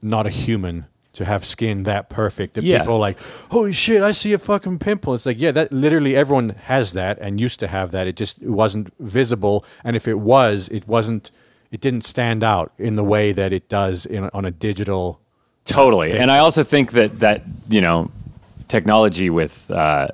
not 0.00 0.26
a 0.26 0.30
human 0.30 0.86
to 1.12 1.24
have 1.24 1.44
skin 1.44 1.84
that 1.84 2.08
perfect 2.10 2.54
that 2.54 2.62
Yeah. 2.64 2.80
people 2.80 2.94
are 2.96 2.98
like, 3.08 3.18
holy 3.50 3.72
shit, 3.72 4.02
I 4.02 4.12
see 4.12 4.32
a 4.34 4.38
fucking 4.38 4.78
pimple. 4.80 5.14
It's 5.14 5.24
like, 5.26 5.40
yeah, 5.40 5.50
that 5.52 5.72
literally 5.72 6.14
everyone 6.14 6.50
has 6.64 6.92
that 6.92 7.18
and 7.22 7.40
used 7.40 7.58
to 7.60 7.68
have 7.68 7.90
that. 7.92 8.06
It 8.06 8.16
just 8.16 8.42
it 8.42 8.50
wasn't 8.50 8.92
visible, 9.00 9.64
and 9.84 9.96
if 9.96 10.06
it 10.08 10.18
was, 10.18 10.68
it 10.68 10.86
wasn't. 10.88 11.30
It 11.72 11.80
didn't 11.80 12.02
stand 12.04 12.44
out 12.44 12.72
in 12.78 12.94
the 12.94 13.02
way 13.04 13.32
that 13.32 13.52
it 13.52 13.68
does 13.68 14.06
in, 14.06 14.30
on 14.32 14.44
a 14.44 14.50
digital. 14.50 15.20
Totally, 15.66 16.18
and 16.18 16.30
I 16.30 16.38
also 16.38 16.62
think 16.64 16.92
that 16.92 17.20
that 17.20 17.42
you 17.68 17.80
know, 17.80 18.10
technology 18.68 19.30
with 19.30 19.70
uh, 19.70 20.08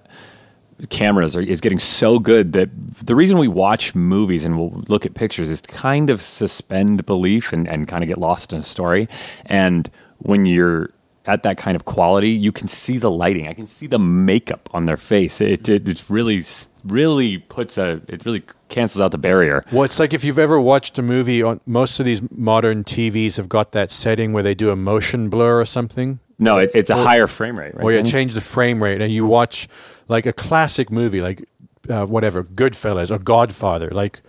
cameras 0.88 1.36
are, 1.36 1.42
is 1.42 1.60
getting 1.60 1.78
so 1.78 2.18
good 2.18 2.52
that 2.52 2.70
the 3.04 3.14
reason 3.14 3.38
we 3.38 3.48
watch 3.48 3.94
movies 3.94 4.44
and 4.44 4.58
we'll 4.58 4.82
look 4.88 5.06
at 5.06 5.14
pictures 5.14 5.48
is 5.48 5.60
to 5.60 5.68
kind 5.68 6.10
of 6.10 6.20
suspend 6.20 7.04
belief 7.06 7.52
and, 7.52 7.68
and 7.68 7.88
kind 7.88 8.02
of 8.02 8.08
get 8.08 8.18
lost 8.18 8.52
in 8.52 8.60
a 8.60 8.62
story. 8.62 9.08
And 9.46 9.90
when 10.18 10.46
you're 10.46 10.90
at 11.26 11.42
that 11.44 11.56
kind 11.56 11.76
of 11.76 11.84
quality, 11.84 12.30
you 12.30 12.50
can 12.50 12.68
see 12.68 12.98
the 12.98 13.10
lighting. 13.10 13.46
I 13.46 13.52
can 13.52 13.66
see 13.66 13.86
the 13.86 13.98
makeup 13.98 14.68
on 14.72 14.86
their 14.86 14.96
face. 14.96 15.40
It 15.40 15.68
it, 15.68 15.88
it 15.88 16.04
really 16.08 16.44
really 16.84 17.38
puts 17.38 17.78
a 17.78 18.00
it 18.08 18.24
really 18.24 18.42
cancels 18.72 19.00
out 19.00 19.12
the 19.12 19.18
barrier. 19.18 19.64
Well, 19.70 19.84
it's 19.84 20.00
like 20.00 20.12
if 20.12 20.24
you've 20.24 20.38
ever 20.40 20.60
watched 20.60 20.98
a 20.98 21.02
movie 21.02 21.42
on 21.42 21.60
most 21.66 22.00
of 22.00 22.06
these 22.06 22.20
modern 22.32 22.82
TVs 22.82 23.36
have 23.36 23.48
got 23.48 23.70
that 23.72 23.90
setting 23.92 24.32
where 24.32 24.42
they 24.42 24.54
do 24.56 24.70
a 24.70 24.76
motion 24.76 25.28
blur 25.30 25.60
or 25.60 25.64
something. 25.64 26.18
No, 26.38 26.58
it, 26.58 26.70
it's 26.74 26.90
a 26.90 26.96
higher 26.96 27.28
frame 27.28 27.56
rate, 27.56 27.74
right? 27.76 27.84
or 27.84 27.92
you 27.92 28.02
change 28.02 28.34
the 28.34 28.40
frame 28.40 28.82
rate 28.82 29.00
and 29.00 29.12
you 29.12 29.24
watch 29.24 29.68
like 30.08 30.26
a 30.26 30.32
classic 30.32 30.90
movie 30.90 31.20
like 31.20 31.44
uh, 31.88 32.04
whatever 32.06 32.42
Goodfellas 32.42 33.10
or 33.12 33.18
Godfather 33.18 33.90
like 33.90 34.20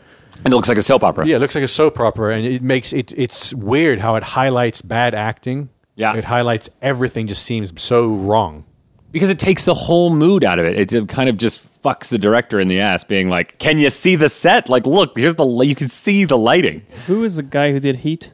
and 0.45 0.53
it 0.53 0.55
looks 0.55 0.69
like 0.69 0.77
a 0.77 0.83
soap 0.83 1.03
opera. 1.03 1.25
yeah 1.25 1.37
it 1.37 1.39
looks 1.39 1.55
like 1.55 1.63
a 1.63 1.67
soap 1.67 1.99
opera 1.99 2.35
and 2.35 2.45
it 2.45 2.61
makes 2.61 2.93
it 2.93 3.11
it's 3.17 3.53
weird 3.53 3.99
how 3.99 4.15
it 4.15 4.23
highlights 4.23 4.81
bad 4.81 5.13
acting 5.15 5.69
Yeah. 5.95 6.15
it 6.15 6.23
highlights 6.25 6.69
everything 6.81 7.27
just 7.27 7.43
seems 7.43 7.79
so 7.81 8.07
wrong 8.07 8.65
because 9.11 9.29
it 9.29 9.39
takes 9.39 9.65
the 9.65 9.73
whole 9.75 10.09
mood 10.13 10.43
out 10.43 10.57
of. 10.59 10.65
It, 10.65 10.91
it 10.91 11.07
kind 11.07 11.29
of 11.29 11.37
just 11.37 11.63
fucks 11.83 12.09
the 12.09 12.17
director 12.17 12.59
in 12.59 12.67
the 12.67 12.79
ass, 12.79 13.03
being 13.03 13.29
like, 13.29 13.57
"Can 13.59 13.77
you 13.77 13.89
see 13.89 14.15
the 14.15 14.29
set? 14.29 14.69
Like, 14.69 14.85
look, 14.87 15.17
here's 15.17 15.35
the 15.35 15.45
you 15.45 15.75
can 15.75 15.87
see 15.87 16.25
the 16.25 16.37
lighting." 16.37 16.85
Who 17.07 17.23
is 17.23 17.35
the 17.35 17.43
guy 17.43 17.71
who 17.71 17.79
did 17.79 17.97
Heat? 17.97 18.33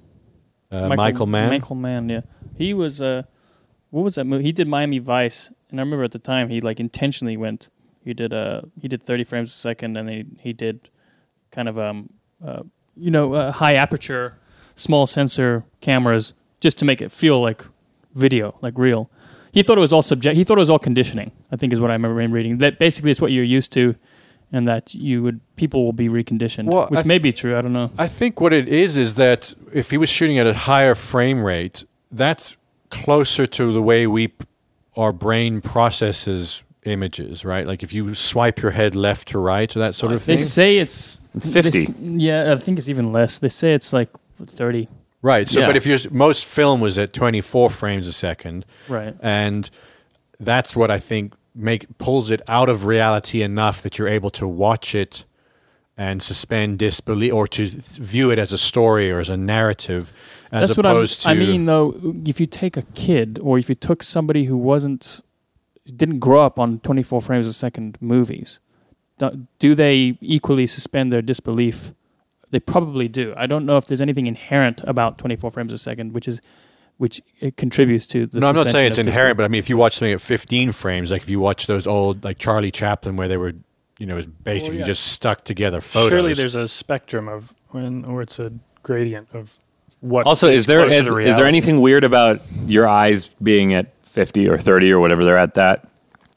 uh, 0.72 0.89
Michael, 0.89 1.26
Mann 1.26 1.50
Michael 1.50 1.76
Mann, 1.76 2.10
yeah. 2.10 2.22
He 2.58 2.74
was 2.74 3.02
uh 3.02 3.24
what 3.89 4.04
was 4.04 4.16
that 4.16 4.26
movie? 4.26 4.43
He 4.43 4.52
did 4.52 4.68
Miami 4.68 5.00
Vice, 5.00 5.52
and 5.72 5.80
I 5.80 5.84
remember 5.84 6.04
at 6.04 6.12
the 6.12 6.20
time 6.20 6.50
he 6.50 6.62
like 6.62 6.80
intentionally 6.80 7.38
went. 7.38 7.70
He 8.04 8.14
did 8.14 8.34
uh 8.34 8.62
he 8.80 8.88
did 8.88 9.04
30 9.04 9.24
frames 9.24 9.50
a 9.50 9.54
second, 9.54 9.97
and 9.97 10.10
he 10.10 10.26
he 10.39 10.54
did 10.54 10.89
kind 11.52 11.68
of 11.68 11.80
um 11.80 12.10
uh, 12.45 12.64
you 12.95 13.12
know 13.12 13.34
uh, 13.34 13.52
high 13.52 13.74
aperture, 13.76 14.38
small 14.76 15.08
sensor 15.08 15.64
cameras 15.82 16.34
just 16.60 16.78
to 16.78 16.86
make 16.86 17.02
it 17.02 17.12
feel 17.12 17.41
like 17.41 17.66
video, 18.14 18.58
like 18.62 18.78
real. 18.78 19.10
He 19.52 19.64
thought 19.64 19.78
it 19.78 19.82
was 19.82 19.93
all 19.93 20.02
subject. 20.02 20.36
He 20.38 20.43
thought 20.43 20.58
it 20.58 20.62
was 20.62 20.70
all 20.70 20.80
conditioning. 20.80 21.32
I 21.52 21.56
think 21.56 21.74
is 21.74 21.80
what 21.82 21.89
I 21.89 21.93
remember 21.93 22.20
him 22.22 22.32
reading. 22.32 22.58
That 22.60 22.78
basically 22.80 23.12
it's 23.12 23.22
what 23.22 23.32
you're 23.32 23.43
used 23.43 23.72
to, 23.74 23.95
and 24.52 24.68
that 24.68 24.93
you 24.93 25.24
would 25.24 25.39
people 25.56 25.84
will 25.84 25.93
be 25.93 26.08
reconditioned, 26.10 26.66
Well, 26.66 26.88
which 26.88 27.00
I 27.02 27.04
may 27.04 27.18
be 27.20 27.32
true. 27.34 27.58
I 27.58 27.62
don't 27.62 27.74
know. 27.74 27.91
I 27.97 28.08
think 28.08 28.39
what 28.41 28.54
it 28.54 28.68
is 28.68 28.97
is 28.97 29.16
that 29.16 29.54
if 29.74 29.89
he 29.91 29.97
was 29.97 30.10
shooting 30.10 30.38
at 30.38 30.47
a 30.47 30.54
higher 30.54 30.95
frame 30.95 31.41
rate 31.43 31.84
that's 32.12 32.58
closer 32.89 33.45
to 33.45 33.72
the 33.74 33.82
way 33.82 34.08
we 34.08 34.34
our 34.97 35.12
brain 35.14 35.62
processes 35.62 36.64
images 36.86 37.45
right 37.45 37.68
like 37.68 37.84
if 37.84 37.93
you 37.93 38.16
swipe 38.16 38.62
your 38.62 38.72
head 38.72 38.95
left 38.95 39.28
to 39.28 39.38
right 39.38 39.76
or 39.76 39.80
that 39.80 39.93
sort 39.93 40.12
of 40.14 40.24
thing. 40.24 40.38
They 40.38 40.43
say 40.43 40.78
it's 40.78 41.20
50. 41.39 41.70
they 41.70 41.80
s- 41.84 42.00
yeah, 42.00 42.54
I 42.54 42.56
think 42.58 42.80
it's 42.80 42.89
even 42.89 43.12
less. 43.12 43.38
They 43.39 43.50
say 43.50 43.74
it's 43.74 43.93
like 43.93 44.10
thirty. 44.45 44.88
Right. 45.22 45.49
So, 45.49 45.59
Yeah. 45.59 45.67
but 45.67 45.76
if 45.76 45.86
you're 45.86 45.99
most 46.11 46.45
film 46.45 46.80
was 46.80 46.97
at 46.97 47.11
24 47.13 47.70
frames 47.70 48.07
a 48.07 48.13
second, 48.13 48.65
Right. 48.88 49.15
and 49.22 49.70
that's 50.39 50.76
what 50.76 50.89
I 50.89 50.99
think 50.99 51.34
make 51.55 51.97
pulls 51.97 52.30
it 52.32 52.41
out 52.47 52.70
of 52.70 52.86
reality 52.86 53.41
enough 53.41 53.82
that 53.82 53.97
you're 53.97 54.07
able 54.07 54.30
to 54.30 54.47
watch 54.47 54.95
it 54.95 55.26
and 55.97 56.24
suspend 56.24 56.80
disbelief 56.80 57.34
or 57.34 57.45
to 57.49 57.67
view 57.67 58.32
it 58.32 58.39
as 58.39 58.53
a 58.53 58.57
story 58.57 59.11
or 59.11 59.20
as 59.20 59.30
a 59.30 59.36
narrative, 59.36 60.13
as 60.51 60.70
That's 60.70 60.78
what 60.78 60.86
I'm, 60.86 60.95
opposed 60.95 61.24
to. 61.24 61.30
I 61.30 61.34
mean, 61.34 61.65
though, 61.65 61.93
if 62.26 62.39
you 62.39 62.45
take 62.45 62.78
a 62.78 62.84
kid 62.93 63.38
or 63.41 63.59
if 63.59 63.67
you 63.67 63.76
took 63.76 64.01
somebody 64.03 64.45
who 64.45 64.55
wasn't 64.55 65.20
didn't 65.86 66.20
grow 66.20 66.45
up 66.45 66.59
on 66.59 66.80
24 66.80 67.20
frames 67.22 67.47
a 67.47 67.51
second 67.51 67.97
movies, 67.99 68.59
do 69.57 69.76
they 69.76 70.17
equally 70.22 70.67
suspend 70.67 71.11
their 71.11 71.22
disbelief? 71.22 71.91
They 72.52 72.60
probably 72.60 73.08
do. 73.08 73.34
I 73.38 73.47
don't 73.47 73.66
know 73.66 73.78
if 73.78 73.88
there's 73.88 74.02
anything 74.02 74.28
inherent 74.28 74.82
about 74.86 75.18
24 75.18 75.52
frames 75.52 75.74
a 75.74 75.78
second, 75.78 76.14
which 76.14 76.28
is 76.28 76.41
which 77.00 77.22
it 77.39 77.56
contributes 77.56 78.06
to 78.08 78.26
the. 78.26 78.41
no, 78.41 78.50
I'm 78.50 78.56
not 78.56 78.70
saying 78.70 78.88
it's 78.88 78.97
inherent, 78.97 79.38
but 79.38 79.43
I 79.43 79.47
mean, 79.47 79.60
if 79.60 79.70
you 79.70 79.78
watch 79.78 79.95
something 79.95 80.12
at 80.12 80.20
15 80.20 80.74
frames, 80.74 81.12
like 81.12 81.24
if 81.24 81.30
you 81.30 81.39
watch 81.39 81.66
those 81.66 81.88
old, 81.88 82.26
like 82.26 82.39
Charlie 82.39 82.72
Chaplin, 82.72 83.16
where 83.16 83.30
they 83.30 83.38
were, 83.38 83.54
you 84.00 84.06
know, 84.06 84.16
it 84.16 84.18
was 84.18 84.26
basically 84.26 84.80
yeah. 84.80 84.86
just 84.86 85.06
stuck 85.06 85.45
together 85.45 85.80
photos. 85.80 86.10
Surely 86.10 86.34
there's 86.34 86.56
a 86.56 86.68
spectrum 86.68 87.30
of 87.30 87.54
when, 87.70 88.04
or 88.04 88.22
it's 88.22 88.38
a 88.38 88.52
gradient 88.84 89.30
of 89.34 89.58
what. 90.02 90.28
Also, 90.28 90.50
is 90.50 90.66
there 90.66 90.82
closer 90.82 91.20
is, 91.20 91.26
to 91.26 91.32
is 91.32 91.38
there 91.38 91.45
anything 91.45 91.80
weird 91.80 92.04
about 92.04 92.41
your 92.66 92.86
eyes 92.86 93.30
being 93.41 93.74
at 93.74 93.93
fifty 94.04 94.50
or 94.50 94.58
thirty 94.58 94.91
or 94.91 95.00
whatever 95.00 95.24
they're 95.24 95.38
at 95.38 95.54
that, 95.54 95.88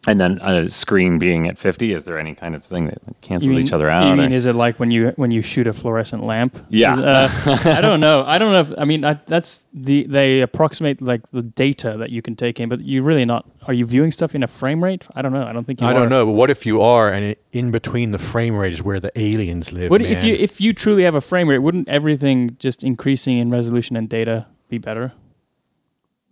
and 0.07 0.20
then 0.20 0.38
a 0.38 0.68
screen 0.68 1.18
being 1.18 1.46
at 1.48 1.59
fifty? 1.59 1.92
Is 1.92 2.05
there 2.05 2.18
any 2.18 2.34
kind 2.34 2.55
of 2.57 2.64
thing 2.64 2.86
that 2.86 2.98
cancels 3.20 3.50
mean, 3.50 3.64
each 3.64 3.72
other 3.72 3.88
out? 3.88 4.07
You 4.07 4.12
or- 4.12 4.16
mean 4.16 4.32
is 4.32 4.46
it 4.46 4.55
like 4.55 4.80
when 4.80 4.90
you 4.90 5.12
when 5.16 5.30
you 5.30 5.42
shoot 5.42 5.66
a 5.66 5.72
fluorescent 5.72 6.24
lamp? 6.24 6.59
Yeah. 6.70 6.98
Uh, 6.98 7.28
I 7.64 7.80
don't 7.80 8.00
know. 8.00 8.24
I 8.26 8.38
don't 8.38 8.53
know. 8.53 8.61
If, 8.61 8.78
I 8.78 8.84
mean, 8.84 9.05
I, 9.05 9.14
that's 9.14 9.62
the 9.72 10.05
they 10.05 10.40
approximate 10.40 11.00
like 11.00 11.30
the 11.30 11.42
data 11.42 11.96
that 11.98 12.11
you 12.11 12.20
can 12.20 12.34
take 12.34 12.59
in, 12.59 12.68
but 12.68 12.80
you 12.80 13.03
really 13.03 13.24
not. 13.24 13.48
Are 13.68 13.74
you 13.74 13.86
viewing 13.86 14.11
stuff 14.11 14.34
in 14.34 14.42
a 14.42 14.48
frame 14.48 14.82
rate? 14.82 15.07
I 15.14 15.22
don't 15.22 15.32
know. 15.32 15.46
I 15.46 15.53
don't 15.53 15.64
think 15.64 15.80
you. 15.80 15.86
I 15.86 15.90
are. 15.90 15.94
don't 15.94 16.09
know, 16.09 16.26
but 16.26 16.32
what 16.32 16.50
if 16.50 16.66
you 16.66 16.80
are, 16.80 17.12
and 17.12 17.24
it, 17.24 17.44
in 17.53 17.70
between 17.70 18.11
the 18.11 18.18
frame 18.18 18.57
rate 18.57 18.72
is 18.72 18.82
where 18.82 18.98
the 18.98 19.16
aliens 19.18 19.72
live? 19.72 19.90
What 19.90 20.03
if 20.03 20.24
you 20.24 20.34
if 20.34 20.61
you 20.61 20.72
truly 20.72 21.05
have 21.05 21.14
a 21.14 21.20
frame 21.20 21.48
rate? 21.48 21.59
Wouldn't 21.59 21.88
everything 21.88 22.57
just 22.59 22.82
increasing 22.82 23.38
in 23.38 23.50
resolution 23.50 23.96
and 23.96 24.09
data 24.09 24.46
be 24.68 24.78
better? 24.78 25.12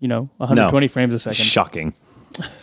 You 0.00 0.08
know, 0.08 0.30
120 0.38 0.88
frames 0.88 1.14
a 1.14 1.18
second, 1.18 1.44
shocking? 1.44 1.94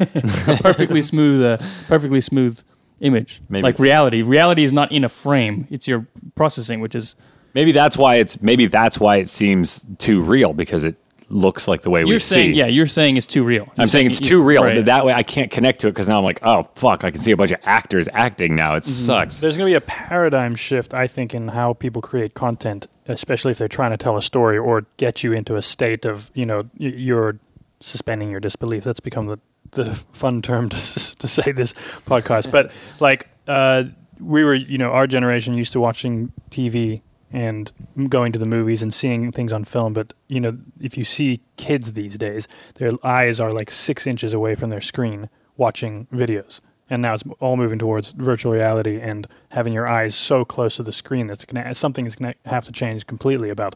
perfectly 0.61 1.01
smooth, 1.01 1.43
uh, 1.43 1.57
perfectly 1.87 2.21
smooth 2.21 2.61
image. 2.99 3.41
Maybe 3.49 3.63
like 3.63 3.79
reality. 3.79 4.21
Reality 4.21 4.63
is 4.63 4.73
not 4.73 4.91
in 4.91 5.03
a 5.03 5.09
frame; 5.09 5.67
it's 5.69 5.87
your 5.87 6.07
processing, 6.35 6.79
which 6.79 6.95
is 6.95 7.15
maybe 7.53 7.71
that's 7.71 7.97
why 7.97 8.15
it's 8.15 8.41
maybe 8.41 8.67
that's 8.67 8.99
why 8.99 9.17
it 9.17 9.29
seems 9.29 9.83
too 9.97 10.21
real 10.21 10.53
because 10.53 10.83
it 10.83 10.95
looks 11.29 11.67
like 11.67 11.81
the 11.81 11.89
way 11.89 12.05
we 12.05 12.09
You're 12.11 12.19
saying, 12.19 12.53
see. 12.53 12.59
yeah, 12.59 12.67
you're 12.67 12.87
saying 12.87 13.17
it's 13.17 13.25
too 13.25 13.43
real. 13.43 13.65
You're 13.65 13.73
I'm 13.79 13.87
saying 13.89 14.05
it's 14.05 14.21
you- 14.21 14.27
too 14.27 14.41
real. 14.41 14.63
right. 14.63 14.85
That 14.85 15.05
way 15.05 15.11
I 15.13 15.23
can't 15.23 15.51
connect 15.51 15.81
to 15.81 15.87
it 15.87 15.91
because 15.91 16.07
now 16.07 16.17
I'm 16.17 16.23
like, 16.23 16.39
oh 16.41 16.63
fuck, 16.75 17.03
I 17.03 17.11
can 17.11 17.19
see 17.19 17.31
a 17.31 17.35
bunch 17.37 17.51
of 17.51 17.59
actors 17.63 18.07
acting 18.13 18.55
now. 18.55 18.75
It 18.75 18.85
sucks. 18.85 19.41
There's 19.41 19.57
going 19.57 19.67
to 19.67 19.71
be 19.71 19.75
a 19.75 19.81
paradigm 19.85 20.55
shift, 20.55 20.93
I 20.93 21.05
think, 21.05 21.33
in 21.35 21.49
how 21.49 21.73
people 21.73 22.01
create 22.01 22.33
content, 22.33 22.87
especially 23.07 23.51
if 23.51 23.57
they're 23.57 23.67
trying 23.67 23.91
to 23.91 23.97
tell 23.97 24.15
a 24.15 24.21
story 24.21 24.57
or 24.57 24.85
get 24.95 25.21
you 25.21 25.33
into 25.33 25.57
a 25.57 25.61
state 25.61 26.05
of, 26.05 26.31
you 26.33 26.45
know, 26.45 26.69
you're 26.77 27.37
suspending 27.81 28.31
your 28.31 28.39
disbelief. 28.39 28.85
That's 28.85 29.01
become 29.01 29.25
the, 29.27 29.37
the 29.71 29.95
fun 30.11 30.41
term 30.41 30.69
to, 30.69 30.75
to 30.75 31.27
say 31.27 31.51
this 31.51 31.73
podcast. 32.05 32.51
But 32.51 32.71
like, 32.99 33.27
uh, 33.47 33.85
we 34.19 34.43
were, 34.43 34.53
you 34.53 34.77
know, 34.77 34.91
our 34.91 35.07
generation 35.07 35.57
used 35.57 35.71
to 35.73 35.79
watching 35.79 36.31
TV 36.49 37.01
and 37.31 37.71
going 38.09 38.31
to 38.31 38.39
the 38.39 38.45
movies 38.45 38.81
and 38.81 38.93
seeing 38.93 39.31
things 39.31 39.51
on 39.51 39.63
film. 39.63 39.93
But, 39.93 40.13
you 40.27 40.39
know, 40.39 40.57
if 40.79 40.97
you 40.97 41.03
see 41.03 41.41
kids 41.57 41.93
these 41.93 42.17
days, 42.17 42.47
their 42.75 42.93
eyes 43.03 43.39
are 43.39 43.51
like 43.51 43.69
six 43.69 44.07
inches 44.07 44.33
away 44.33 44.55
from 44.55 44.69
their 44.69 44.81
screen 44.81 45.29
watching 45.57 46.07
videos. 46.13 46.61
And 46.89 47.01
now 47.01 47.13
it's 47.13 47.23
all 47.39 47.57
moving 47.57 47.79
towards 47.79 48.11
virtual 48.11 48.53
reality 48.53 48.97
and 49.01 49.27
having 49.49 49.73
your 49.73 49.87
eyes 49.87 50.15
so 50.15 50.45
close 50.45 50.77
to 50.77 50.83
the 50.83 50.93
screen 50.93 51.27
that's 51.27 51.43
gonna, 51.43 51.75
something 51.75 52.05
is 52.05 52.15
going 52.15 52.33
to 52.33 52.49
have 52.49 52.63
to 52.65 52.71
change 52.71 53.05
completely 53.07 53.49
about 53.49 53.75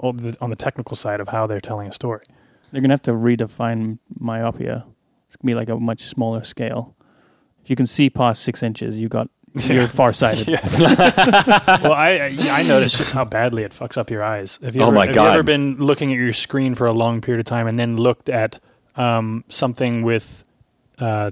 the, 0.00 0.36
on 0.40 0.50
the 0.50 0.56
technical 0.56 0.96
side 0.96 1.20
of 1.20 1.28
how 1.28 1.46
they're 1.46 1.60
telling 1.60 1.88
a 1.88 1.92
story. 1.92 2.22
They're 2.72 2.80
gonna 2.80 2.94
have 2.94 3.02
to 3.02 3.12
redefine 3.12 3.98
myopia. 4.18 4.86
It's 5.32 5.36
gonna 5.40 5.50
be 5.50 5.54
like 5.54 5.70
a 5.70 5.76
much 5.80 6.02
smaller 6.02 6.44
scale. 6.44 6.94
If 7.64 7.70
you 7.70 7.76
can 7.76 7.86
see 7.86 8.10
past 8.10 8.42
six 8.42 8.62
inches, 8.62 9.00
you 9.00 9.08
got 9.08 9.30
you're 9.54 9.86
farsighted. 10.00 10.46
well, 10.78 11.92
I 11.92 12.36
I 12.50 12.60
I 12.60 12.62
noticed 12.64 12.98
just 12.98 13.12
how 13.12 13.24
badly 13.24 13.62
it 13.62 13.72
fucks 13.72 13.96
up 13.96 14.10
your 14.10 14.22
eyes. 14.22 14.58
Have 14.62 14.76
you 14.76 14.82
Oh 14.82 14.88
ever, 14.88 14.94
my 14.94 15.06
have 15.06 15.14
God. 15.14 15.24
you 15.24 15.30
ever 15.30 15.42
been 15.42 15.76
looking 15.78 16.12
at 16.12 16.18
your 16.18 16.32
screen 16.34 16.74
for 16.74 16.86
a 16.86 16.92
long 16.92 17.22
period 17.22 17.40
of 17.40 17.46
time 17.46 17.66
and 17.66 17.78
then 17.78 17.96
looked 17.96 18.28
at 18.28 18.60
um, 18.96 19.44
something 19.48 20.02
with 20.02 20.44
uh, 20.98 21.30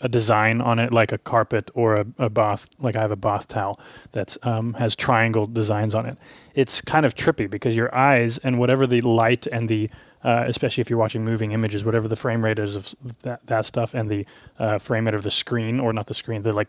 a 0.00 0.08
design 0.08 0.60
on 0.62 0.78
it, 0.78 0.92
like 0.92 1.12
a 1.12 1.18
carpet 1.18 1.70
or 1.74 1.96
a, 1.96 2.06
a 2.18 2.30
bath? 2.30 2.70
Like 2.78 2.96
I 2.96 3.00
have 3.02 3.10
a 3.12 3.16
bath 3.16 3.48
towel 3.48 3.78
that 4.12 4.34
um, 4.46 4.72
has 4.74 4.96
triangle 4.96 5.46
designs 5.46 5.94
on 5.94 6.06
it. 6.06 6.16
It's 6.54 6.80
kind 6.80 7.04
of 7.04 7.14
trippy 7.14 7.50
because 7.50 7.76
your 7.76 7.94
eyes 7.94 8.38
and 8.38 8.58
whatever 8.58 8.86
the 8.86 9.02
light 9.02 9.46
and 9.46 9.68
the 9.68 9.90
uh, 10.24 10.44
especially 10.46 10.80
if 10.82 10.88
you're 10.90 10.98
watching 10.98 11.24
moving 11.24 11.52
images, 11.52 11.84
whatever 11.84 12.08
the 12.08 12.16
frame 12.16 12.44
rate 12.44 12.58
is 12.58 12.76
of 12.76 12.94
that, 13.22 13.44
that 13.46 13.64
stuff, 13.64 13.94
and 13.94 14.08
the 14.10 14.26
uh, 14.58 14.78
frame 14.78 15.06
rate 15.06 15.14
of 15.14 15.22
the 15.22 15.30
screen, 15.30 15.80
or 15.80 15.92
not 15.92 16.06
the 16.06 16.14
screen, 16.14 16.42
the 16.42 16.52
like, 16.52 16.68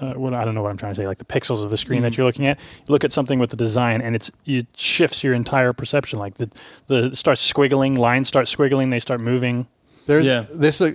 uh, 0.00 0.12
what 0.14 0.34
I 0.34 0.44
don't 0.44 0.54
know 0.54 0.62
what 0.62 0.70
I'm 0.70 0.76
trying 0.76 0.94
to 0.94 1.00
say, 1.00 1.06
like 1.06 1.18
the 1.18 1.24
pixels 1.24 1.64
of 1.64 1.70
the 1.70 1.76
screen 1.76 2.02
that 2.02 2.16
you're 2.16 2.26
looking 2.26 2.46
at. 2.46 2.58
You 2.86 2.92
look 2.92 3.04
at 3.04 3.12
something 3.12 3.38
with 3.38 3.50
the 3.50 3.56
design, 3.56 4.00
and 4.02 4.14
it's 4.16 4.30
it 4.46 4.66
shifts 4.76 5.22
your 5.24 5.34
entire 5.34 5.72
perception. 5.72 6.18
Like 6.18 6.34
the 6.34 6.50
the 6.86 7.04
it 7.06 7.16
starts 7.16 7.40
squiggling, 7.52 7.96
lines 7.98 8.28
start 8.28 8.46
squiggling, 8.46 8.90
they 8.90 8.98
start 8.98 9.20
moving. 9.20 9.66
There's 10.06 10.26
Yeah. 10.26 10.44
this. 10.52 10.80
Uh, 10.80 10.92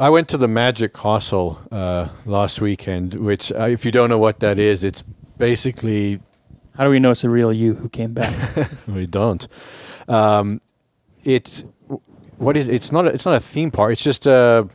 I 0.00 0.10
went 0.10 0.28
to 0.28 0.36
the 0.36 0.46
Magic 0.48 0.94
Castle 0.94 1.58
uh, 1.72 2.08
last 2.24 2.60
weekend, 2.60 3.14
which, 3.14 3.50
uh, 3.50 3.64
if 3.64 3.84
you 3.84 3.90
don't 3.90 4.08
know 4.08 4.18
what 4.18 4.38
that 4.38 4.56
is, 4.56 4.84
it's 4.84 5.02
basically 5.38 6.20
How 6.76 6.84
do 6.84 6.90
we 6.90 7.00
know 7.00 7.10
it's 7.10 7.24
a 7.24 7.28
real 7.30 7.52
you 7.52 7.74
who 7.74 7.88
came 7.88 8.12
back? 8.14 8.32
we 8.88 9.06
don't. 9.06 9.46
Um, 10.08 10.60
it's 11.28 11.64
what 12.38 12.56
is 12.56 12.68
it's 12.68 12.90
not 12.90 13.06
a, 13.06 13.10
it's 13.10 13.26
not 13.26 13.34
a 13.34 13.40
theme 13.40 13.70
park. 13.70 13.92
It's 13.92 14.02
just 14.02 14.26
a 14.26 14.68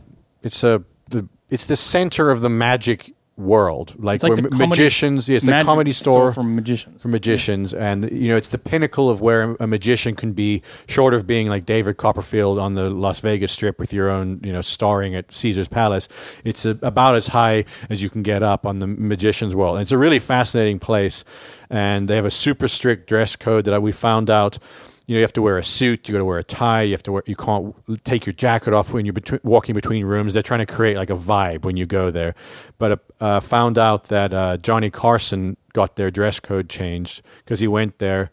it's 0.43 0.63
a 0.63 0.83
the 1.09 1.27
it's 1.49 1.65
the 1.65 1.75
center 1.75 2.29
of 2.29 2.41
the 2.41 2.49
magic 2.49 3.13
world, 3.35 3.95
like, 3.97 4.17
It's 4.17 4.23
like 4.23 4.33
where 4.33 4.49
comedy- 4.49 4.67
magicians. 4.67 5.27
Yes, 5.27 5.43
the 5.43 5.63
comedy 5.63 5.91
store 5.91 6.31
for 6.31 6.43
magicians. 6.43 7.01
for 7.01 7.07
magicians, 7.07 7.73
and 7.73 8.09
you 8.11 8.27
know 8.27 8.37
it's 8.37 8.49
the 8.49 8.59
pinnacle 8.59 9.09
of 9.09 9.21
where 9.21 9.55
a 9.59 9.65
magician 9.65 10.15
can 10.15 10.33
be, 10.33 10.61
short 10.87 11.15
of 11.15 11.25
being 11.25 11.49
like 11.49 11.65
David 11.65 11.97
Copperfield 11.97 12.59
on 12.59 12.75
the 12.75 12.91
Las 12.91 13.19
Vegas 13.21 13.51
Strip 13.51 13.79
with 13.79 13.91
your 13.91 14.09
own, 14.09 14.39
you 14.43 14.53
know, 14.53 14.61
starring 14.61 15.15
at 15.15 15.31
Caesar's 15.31 15.67
Palace. 15.67 16.07
It's 16.43 16.65
a, 16.65 16.77
about 16.83 17.15
as 17.15 17.27
high 17.27 17.65
as 17.89 18.03
you 18.03 18.09
can 18.11 18.21
get 18.21 18.43
up 18.43 18.67
on 18.67 18.77
the 18.77 18.87
magician's 18.87 19.55
world. 19.55 19.77
And 19.77 19.81
it's 19.81 19.91
a 19.91 19.97
really 19.97 20.19
fascinating 20.19 20.77
place, 20.77 21.25
and 21.71 22.07
they 22.07 22.15
have 22.15 22.25
a 22.25 22.31
super 22.31 22.67
strict 22.67 23.07
dress 23.07 23.35
code 23.35 23.65
that 23.65 23.81
we 23.81 23.91
found 23.91 24.29
out. 24.29 24.59
You 25.05 25.15
know, 25.15 25.19
you 25.19 25.23
have 25.23 25.33
to 25.33 25.41
wear 25.41 25.57
a 25.57 25.63
suit. 25.63 26.07
You 26.07 26.13
got 26.13 26.19
to 26.19 26.25
wear 26.25 26.37
a 26.39 26.43
tie. 26.43 26.83
You 26.83 26.91
have 26.91 27.03
to 27.03 27.11
wear. 27.11 27.23
You 27.25 27.35
can't 27.35 27.75
take 28.05 28.25
your 28.25 28.33
jacket 28.33 28.73
off 28.73 28.93
when 28.93 29.05
you're 29.05 29.11
between, 29.13 29.41
walking 29.43 29.75
between 29.75 30.05
rooms. 30.05 30.33
They're 30.33 30.41
trying 30.43 30.65
to 30.65 30.73
create 30.73 30.95
like 30.95 31.09
a 31.09 31.15
vibe 31.15 31.65
when 31.65 31.75
you 31.75 31.85
go 31.85 32.09
there. 32.09 32.35
But 32.77 32.91
uh, 32.91 32.97
uh, 33.19 33.39
found 33.41 33.77
out 33.77 34.05
that 34.05 34.33
uh, 34.33 34.57
Johnny 34.57 34.89
Carson 34.89 35.57
got 35.73 35.97
their 35.97 36.09
dress 36.09 36.39
code 36.39 36.69
changed 36.69 37.21
because 37.43 37.59
he 37.59 37.67
went 37.67 37.99
there, 37.99 38.31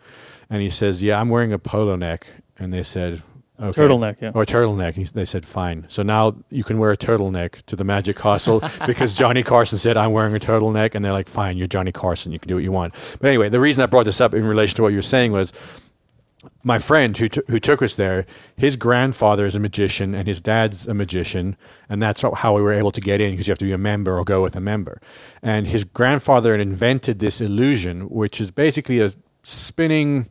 and 0.49 0.63
he 0.63 0.71
says, 0.71 1.03
"Yeah, 1.03 1.21
I'm 1.21 1.29
wearing 1.29 1.53
a 1.53 1.59
polo 1.59 1.97
neck," 1.97 2.29
and 2.59 2.73
they 2.73 2.83
said. 2.83 3.23
Okay. 3.63 3.83
Turtleneck, 3.83 4.23
yeah. 4.23 4.31
Or 4.35 4.47
turtleneck. 4.47 4.95
He- 4.95 5.05
They 5.05 5.27
said, 5.27 5.45
fine. 5.45 5.85
So 5.91 6.03
now 6.03 6.35
you 6.49 6.65
can 6.65 6.79
wear 6.79 6.93
a 6.93 6.97
turtleneck 6.97 7.61
to 7.67 7.77
the 7.77 7.85
Magic 7.85 8.17
Castle 8.17 8.63
because 8.87 9.13
Johnny 9.13 9.43
Carson 9.43 9.77
said, 9.77 9.99
I'm 9.99 10.13
wearing 10.13 10.35
a 10.35 10.39
turtleneck. 10.39 10.95
And 10.95 11.05
they're 11.05 11.13
like, 11.13 11.29
fine, 11.29 11.59
you're 11.59 11.67
Johnny 11.67 11.93
Carson. 11.93 12.33
You 12.33 12.39
can 12.39 12.49
do 12.49 12.55
what 12.55 12.65
you 12.65 12.73
want. 12.73 12.95
But 13.21 13.29
anyway, 13.29 13.51
the 13.51 13.61
reason 13.61 13.83
I 13.83 13.87
brought 13.87 14.07
this 14.07 14.19
up 14.19 14.33
in 14.33 14.47
relation 14.47 14.77
to 14.77 14.83
what 14.83 14.89
you 14.93 14.97
were 14.97 15.03
saying 15.03 15.33
was 15.33 15.53
my 16.63 16.79
friend 16.79 17.17
who, 17.17 17.29
t- 17.29 17.43
who 17.49 17.59
took 17.59 17.83
us 17.83 17.97
there, 17.97 18.27
his 18.57 18.77
grandfather 18.77 19.47
is 19.47 19.55
a 19.55 19.61
magician 19.61 20.15
and 20.15 20.27
his 20.27 20.41
dad's 20.41 20.87
a 20.87 20.95
magician. 20.95 21.57
And 21.89 22.03
that's 22.03 22.23
how 22.23 22.57
we 22.57 22.63
were 22.63 22.73
able 22.73 22.91
to 22.93 23.01
get 23.01 23.21
in 23.21 23.33
because 23.33 23.47
you 23.47 23.53
have 23.53 23.59
to 23.59 23.65
be 23.65 23.73
a 23.73 23.79
member 23.79 24.19
or 24.19 24.25
go 24.25 24.43
with 24.43 24.57
a 24.57 24.61
member. 24.61 25.01
And 25.43 25.67
his 25.67 25.85
grandfather 25.85 26.53
had 26.53 26.61
invented 26.61 27.19
this 27.19 27.41
illusion, 27.41 28.09
which 28.09 28.41
is 28.41 28.51
basically 28.51 29.01
a 29.01 29.11
spinning 29.43 30.31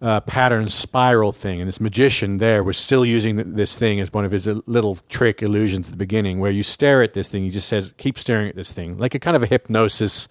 uh, 0.00 0.20
pattern 0.20 0.68
spiral 0.68 1.32
thing. 1.32 1.60
And 1.60 1.68
this 1.68 1.80
magician 1.80 2.36
there 2.36 2.62
was 2.62 2.76
still 2.76 3.04
using 3.04 3.36
th- 3.36 3.48
this 3.50 3.78
thing 3.78 4.00
as 4.00 4.12
one 4.12 4.24
of 4.24 4.32
his 4.32 4.46
uh, 4.46 4.60
little 4.66 4.96
trick 5.08 5.42
illusions 5.42 5.88
at 5.88 5.92
the 5.92 5.96
beginning, 5.98 6.38
where 6.38 6.50
you 6.50 6.62
stare 6.62 7.02
at 7.02 7.14
this 7.14 7.28
thing. 7.28 7.42
He 7.42 7.50
just 7.50 7.68
says, 7.68 7.94
keep 7.96 8.18
staring 8.18 8.48
at 8.48 8.56
this 8.56 8.72
thing, 8.72 8.98
like 8.98 9.14
a 9.14 9.18
kind 9.18 9.36
of 9.36 9.42
a 9.42 9.46
hypnosis 9.46 10.28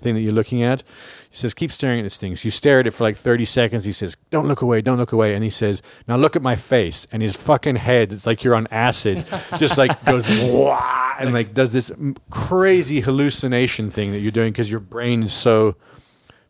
thing 0.00 0.14
that 0.14 0.20
you're 0.20 0.32
looking 0.32 0.62
at. 0.62 0.82
He 1.30 1.36
says, 1.36 1.54
keep 1.54 1.70
staring 1.70 2.00
at 2.00 2.04
this 2.04 2.16
thing. 2.16 2.36
So 2.36 2.46
you 2.46 2.50
stare 2.50 2.80
at 2.80 2.86
it 2.86 2.92
for 2.92 3.04
like 3.04 3.16
30 3.16 3.44
seconds. 3.44 3.84
He 3.84 3.92
says, 3.92 4.16
don't 4.30 4.48
look 4.48 4.62
away, 4.62 4.80
don't 4.80 4.98
look 4.98 5.12
away. 5.12 5.34
And 5.34 5.44
he 5.44 5.50
says, 5.50 5.82
now 6.06 6.16
look 6.16 6.36
at 6.36 6.42
my 6.42 6.56
face. 6.56 7.06
And 7.12 7.22
his 7.22 7.36
fucking 7.36 7.76
head, 7.76 8.12
it's 8.12 8.26
like 8.26 8.44
you're 8.44 8.54
on 8.54 8.66
acid, 8.70 9.26
just 9.58 9.76
like 9.76 10.04
goes, 10.04 10.24
Wah! 10.28 11.14
and 11.18 11.32
like 11.34 11.52
does 11.52 11.72
this 11.72 11.92
crazy 12.30 13.00
hallucination 13.00 13.90
thing 13.90 14.12
that 14.12 14.20
you're 14.20 14.30
doing 14.30 14.52
because 14.52 14.70
your 14.70 14.80
brain 14.80 15.24
is 15.24 15.32
so 15.32 15.74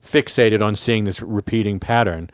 fixated 0.04 0.64
on 0.64 0.76
seeing 0.76 1.04
this 1.04 1.20
repeating 1.22 1.80
pattern. 1.80 2.30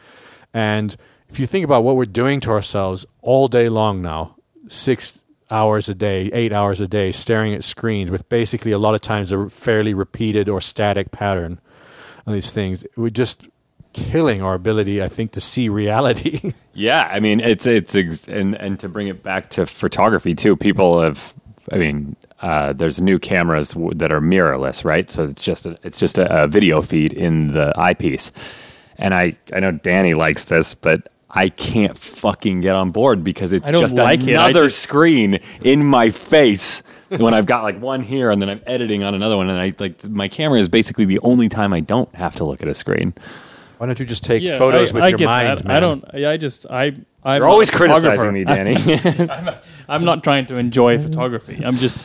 And 0.52 0.96
if 1.28 1.38
you 1.38 1.46
think 1.46 1.64
about 1.64 1.84
what 1.84 1.96
we're 1.96 2.04
doing 2.04 2.40
to 2.40 2.50
ourselves 2.50 3.06
all 3.22 3.48
day 3.48 3.68
long 3.68 4.02
now, 4.02 4.36
six 4.68 5.23
hours 5.50 5.88
a 5.88 5.94
day, 5.94 6.30
eight 6.32 6.52
hours 6.52 6.80
a 6.80 6.88
day, 6.88 7.12
staring 7.12 7.54
at 7.54 7.64
screens 7.64 8.10
with 8.10 8.28
basically 8.28 8.72
a 8.72 8.78
lot 8.78 8.94
of 8.94 9.00
times 9.00 9.32
a 9.32 9.48
fairly 9.48 9.94
repeated 9.94 10.48
or 10.48 10.60
static 10.60 11.10
pattern 11.10 11.60
on 12.26 12.32
these 12.32 12.52
things, 12.52 12.84
we're 12.96 13.10
just 13.10 13.48
killing 13.92 14.42
our 14.42 14.54
ability, 14.54 15.02
I 15.02 15.08
think, 15.08 15.32
to 15.32 15.40
see 15.40 15.68
reality. 15.68 16.52
Yeah, 16.76 17.08
I 17.08 17.20
mean 17.20 17.38
it's 17.38 17.66
it's 17.66 17.94
ex- 17.94 18.26
and 18.26 18.56
and 18.56 18.80
to 18.80 18.88
bring 18.88 19.06
it 19.06 19.22
back 19.22 19.48
to 19.50 19.64
photography 19.64 20.34
too. 20.34 20.56
People 20.56 21.00
have, 21.02 21.32
I 21.70 21.76
mean, 21.78 22.16
uh, 22.42 22.72
there's 22.72 23.00
new 23.00 23.20
cameras 23.20 23.74
w- 23.74 23.94
that 23.94 24.12
are 24.12 24.20
mirrorless, 24.20 24.84
right? 24.84 25.08
So 25.08 25.22
it's 25.22 25.44
just 25.44 25.66
a, 25.66 25.78
it's 25.84 26.00
just 26.00 26.18
a, 26.18 26.42
a 26.42 26.48
video 26.48 26.82
feed 26.82 27.12
in 27.12 27.52
the 27.52 27.72
eyepiece. 27.78 28.32
And 28.98 29.14
I 29.14 29.34
I 29.52 29.60
know 29.60 29.70
Danny 29.70 30.14
likes 30.14 30.46
this, 30.46 30.74
but 30.74 31.12
I 31.34 31.48
can't 31.48 31.96
fucking 31.98 32.60
get 32.60 32.74
on 32.76 32.90
board 32.92 33.24
because 33.24 33.52
it's 33.52 33.68
just 33.68 33.96
like 33.96 34.20
it. 34.22 34.30
Another 34.30 34.62
just- 34.66 34.78
screen 34.80 35.38
in 35.62 35.84
my 35.84 36.10
face. 36.10 36.82
when 37.08 37.34
I've 37.34 37.46
got 37.46 37.62
like 37.64 37.78
one 37.80 38.02
here 38.02 38.30
and 38.30 38.40
then 38.40 38.48
I'm 38.48 38.60
editing 38.66 39.04
on 39.04 39.14
another 39.14 39.36
one, 39.36 39.48
and 39.50 39.58
I 39.60 39.72
like 39.78 40.08
my 40.08 40.28
camera 40.28 40.58
is 40.58 40.68
basically 40.68 41.04
the 41.04 41.18
only 41.20 41.48
time 41.48 41.72
I 41.72 41.80
don't 41.80 42.12
have 42.14 42.34
to 42.36 42.44
look 42.44 42.62
at 42.62 42.68
a 42.68 42.74
screen. 42.74 43.14
Why 43.78 43.86
don't 43.86 43.98
you 43.98 44.06
just 44.06 44.24
take 44.24 44.42
Yeah, 44.42 44.58
photos 44.58 44.92
I, 44.92 44.94
with 44.94 45.02
I 45.04 45.08
your 45.08 45.18
get 45.18 45.26
mind? 45.26 45.58
that. 45.58 45.64
man? 45.64 45.76
I 45.76 45.80
don't. 45.80 46.14
I 46.14 46.36
just. 46.36 46.66
I. 46.70 46.94
I'm 47.26 47.40
You're 47.40 47.48
always 47.48 47.72
not 47.72 47.80
a 47.80 48.00
photographer. 48.00 48.32
criticizing 48.32 49.18
me, 49.18 49.24
Danny. 49.24 49.54
I'm 49.88 50.04
not 50.04 50.22
trying 50.24 50.46
to 50.46 50.56
enjoy 50.56 50.98
photography. 51.02 51.62
I'm 51.64 51.76
just. 51.76 51.96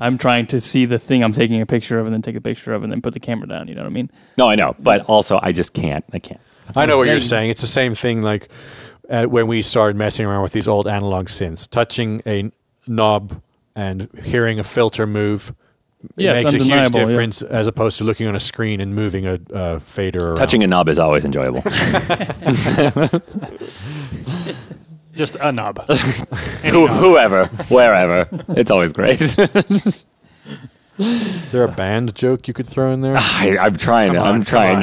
I'm 0.00 0.18
trying 0.18 0.46
to 0.48 0.60
see 0.60 0.84
the 0.86 0.98
thing 0.98 1.22
I'm 1.22 1.32
taking 1.32 1.60
a 1.60 1.66
picture 1.66 1.98
of 1.98 2.06
and 2.06 2.14
then 2.14 2.22
take 2.22 2.36
a 2.36 2.40
picture 2.40 2.72
of 2.74 2.82
and 2.82 2.90
then 2.92 3.00
put 3.02 3.12
the 3.14 3.20
camera 3.20 3.46
down. 3.46 3.68
You 3.68 3.74
know 3.74 3.82
what 3.82 3.88
I 3.88 3.92
mean? 3.92 4.10
no, 4.38 4.48
I 4.48 4.54
know, 4.54 4.74
but 4.78 5.02
also 5.08 5.38
I 5.42 5.52
just 5.52 5.72
can't. 5.74 6.04
I 6.12 6.18
can't. 6.18 6.40
I 6.74 6.86
know 6.86 6.98
what 6.98 7.08
you're 7.08 7.20
saying. 7.20 7.50
It's 7.50 7.60
the 7.60 7.66
same 7.66 7.94
thing 7.94 8.22
like 8.22 8.48
uh, 9.08 9.26
when 9.26 9.46
we 9.46 9.62
started 9.62 9.96
messing 9.96 10.26
around 10.26 10.42
with 10.42 10.52
these 10.52 10.68
old 10.68 10.86
analog 10.86 11.26
synths. 11.26 11.68
Touching 11.68 12.22
a 12.26 12.50
knob 12.86 13.40
and 13.76 14.08
hearing 14.22 14.58
a 14.58 14.64
filter 14.64 15.06
move 15.06 15.54
Yeah, 16.16 16.34
it's 16.34 16.44
makes 16.44 16.54
a 16.54 16.58
huge 16.58 16.72
undeniable, 16.72 17.00
yeah. 17.00 17.06
difference 17.06 17.42
as 17.42 17.66
opposed 17.66 17.98
to 17.98 18.04
looking 18.04 18.26
on 18.26 18.36
a 18.36 18.40
screen 18.40 18.80
and 18.80 18.94
moving 18.94 19.26
a 19.26 19.40
uh, 19.52 19.78
fader 19.80 20.28
around. 20.28 20.36
Touching 20.36 20.62
a 20.62 20.66
knob 20.66 20.88
is 20.88 20.98
always 20.98 21.24
enjoyable. 21.24 21.62
Just 25.14 25.36
a 25.36 25.52
knob. 25.52 25.78
Who, 26.64 26.86
whoever, 26.88 27.46
wherever, 27.68 28.28
it's 28.48 28.70
always 28.70 28.92
great. 28.92 29.20
Is 30.96 31.50
there 31.50 31.64
a 31.64 31.72
band 31.72 32.14
joke 32.14 32.46
you 32.46 32.54
could 32.54 32.66
throw 32.66 32.92
in 32.92 33.00
there? 33.00 33.14
I, 33.16 33.56
I'm 33.60 33.76
trying. 33.76 34.14
Come 34.14 34.22
on, 34.22 34.34
I'm 34.34 34.44
come 34.44 34.44
trying, 34.44 34.76
on. 34.76 34.82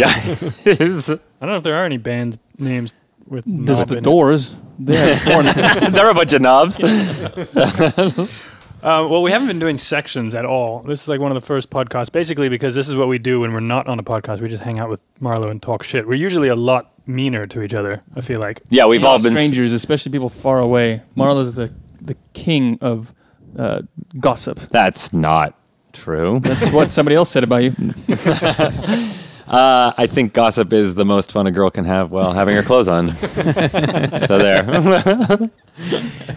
guys. 0.66 1.20
I 1.42 1.46
don't 1.46 1.54
know 1.54 1.58
if 1.58 1.64
there 1.64 1.76
are 1.76 1.86
any 1.86 1.98
band 1.98 2.38
names 2.60 2.94
with. 3.28 3.46
There's 3.46 3.80
knob 3.80 3.88
the 3.88 3.94
in 3.96 3.98
it. 4.00 4.04
Doors. 4.04 4.56
They 4.80 4.96
have 4.96 5.22
four 5.24 5.44
there 5.92 6.06
are 6.06 6.12
a 6.12 6.14
bunch 6.14 6.34
of 6.34 6.42
knobs. 6.42 6.78
Uh, 8.84 9.06
well, 9.08 9.22
we 9.22 9.30
haven't 9.30 9.48
been 9.48 9.60
doing 9.60 9.78
sections 9.78 10.34
at 10.34 10.44
all. 10.44 10.80
This 10.80 11.04
is 11.04 11.08
like 11.08 11.20
one 11.20 11.30
of 11.30 11.36
the 11.36 11.46
first 11.46 11.70
podcasts, 11.70 12.12
basically 12.12 12.50
because 12.50 12.74
this 12.74 12.90
is 12.90 12.96
what 12.96 13.08
we 13.08 13.20
do 13.20 13.42
when 13.42 13.54
we're 13.54 13.60
not 13.60 13.86
on 13.86 14.00
a 14.00 14.04
podcast. 14.04 14.42
We 14.42 14.50
just 14.50 14.64
hang 14.64 14.80
out 14.80 14.90
with 14.90 15.04
Marlo 15.20 15.52
and 15.52 15.62
talk 15.62 15.84
shit. 15.84 16.08
We're 16.08 16.16
usually 16.16 16.48
a 16.48 16.56
lot 16.56 16.92
meaner 17.06 17.46
to 17.46 17.62
each 17.62 17.76
other. 17.76 18.02
I 18.16 18.22
feel 18.22 18.40
like. 18.40 18.60
Yeah, 18.70 18.88
we've 18.88 19.04
all 19.04 19.22
been. 19.22 19.34
strangers, 19.34 19.72
especially 19.72 20.12
people 20.12 20.30
far 20.30 20.58
away. 20.58 21.04
Marlo's 21.16 21.54
the 21.54 21.72
the 22.02 22.18
king 22.34 22.80
of 22.82 23.14
uh, 23.56 23.84
gossip. 24.20 24.60
That's 24.72 25.14
not 25.14 25.54
true. 25.94 26.40
That's 26.40 26.72
what 26.72 26.90
somebody 26.90 27.16
else 27.16 27.30
said 27.30 27.44
about 27.44 27.62
you. 27.62 27.76
Uh, 29.52 29.92
I 29.98 30.08
think 30.08 30.32
gossip 30.32 30.72
is 30.72 30.96
the 30.96 31.04
most 31.04 31.34
fun 31.34 31.46
a 31.46 31.52
girl 31.52 31.70
can 31.70 31.84
have 31.84 32.10
while 32.10 32.32
having 32.32 32.56
her 32.56 32.64
clothes 32.64 32.88
on. 32.88 33.14
so 33.18 34.38
there. 34.38 34.64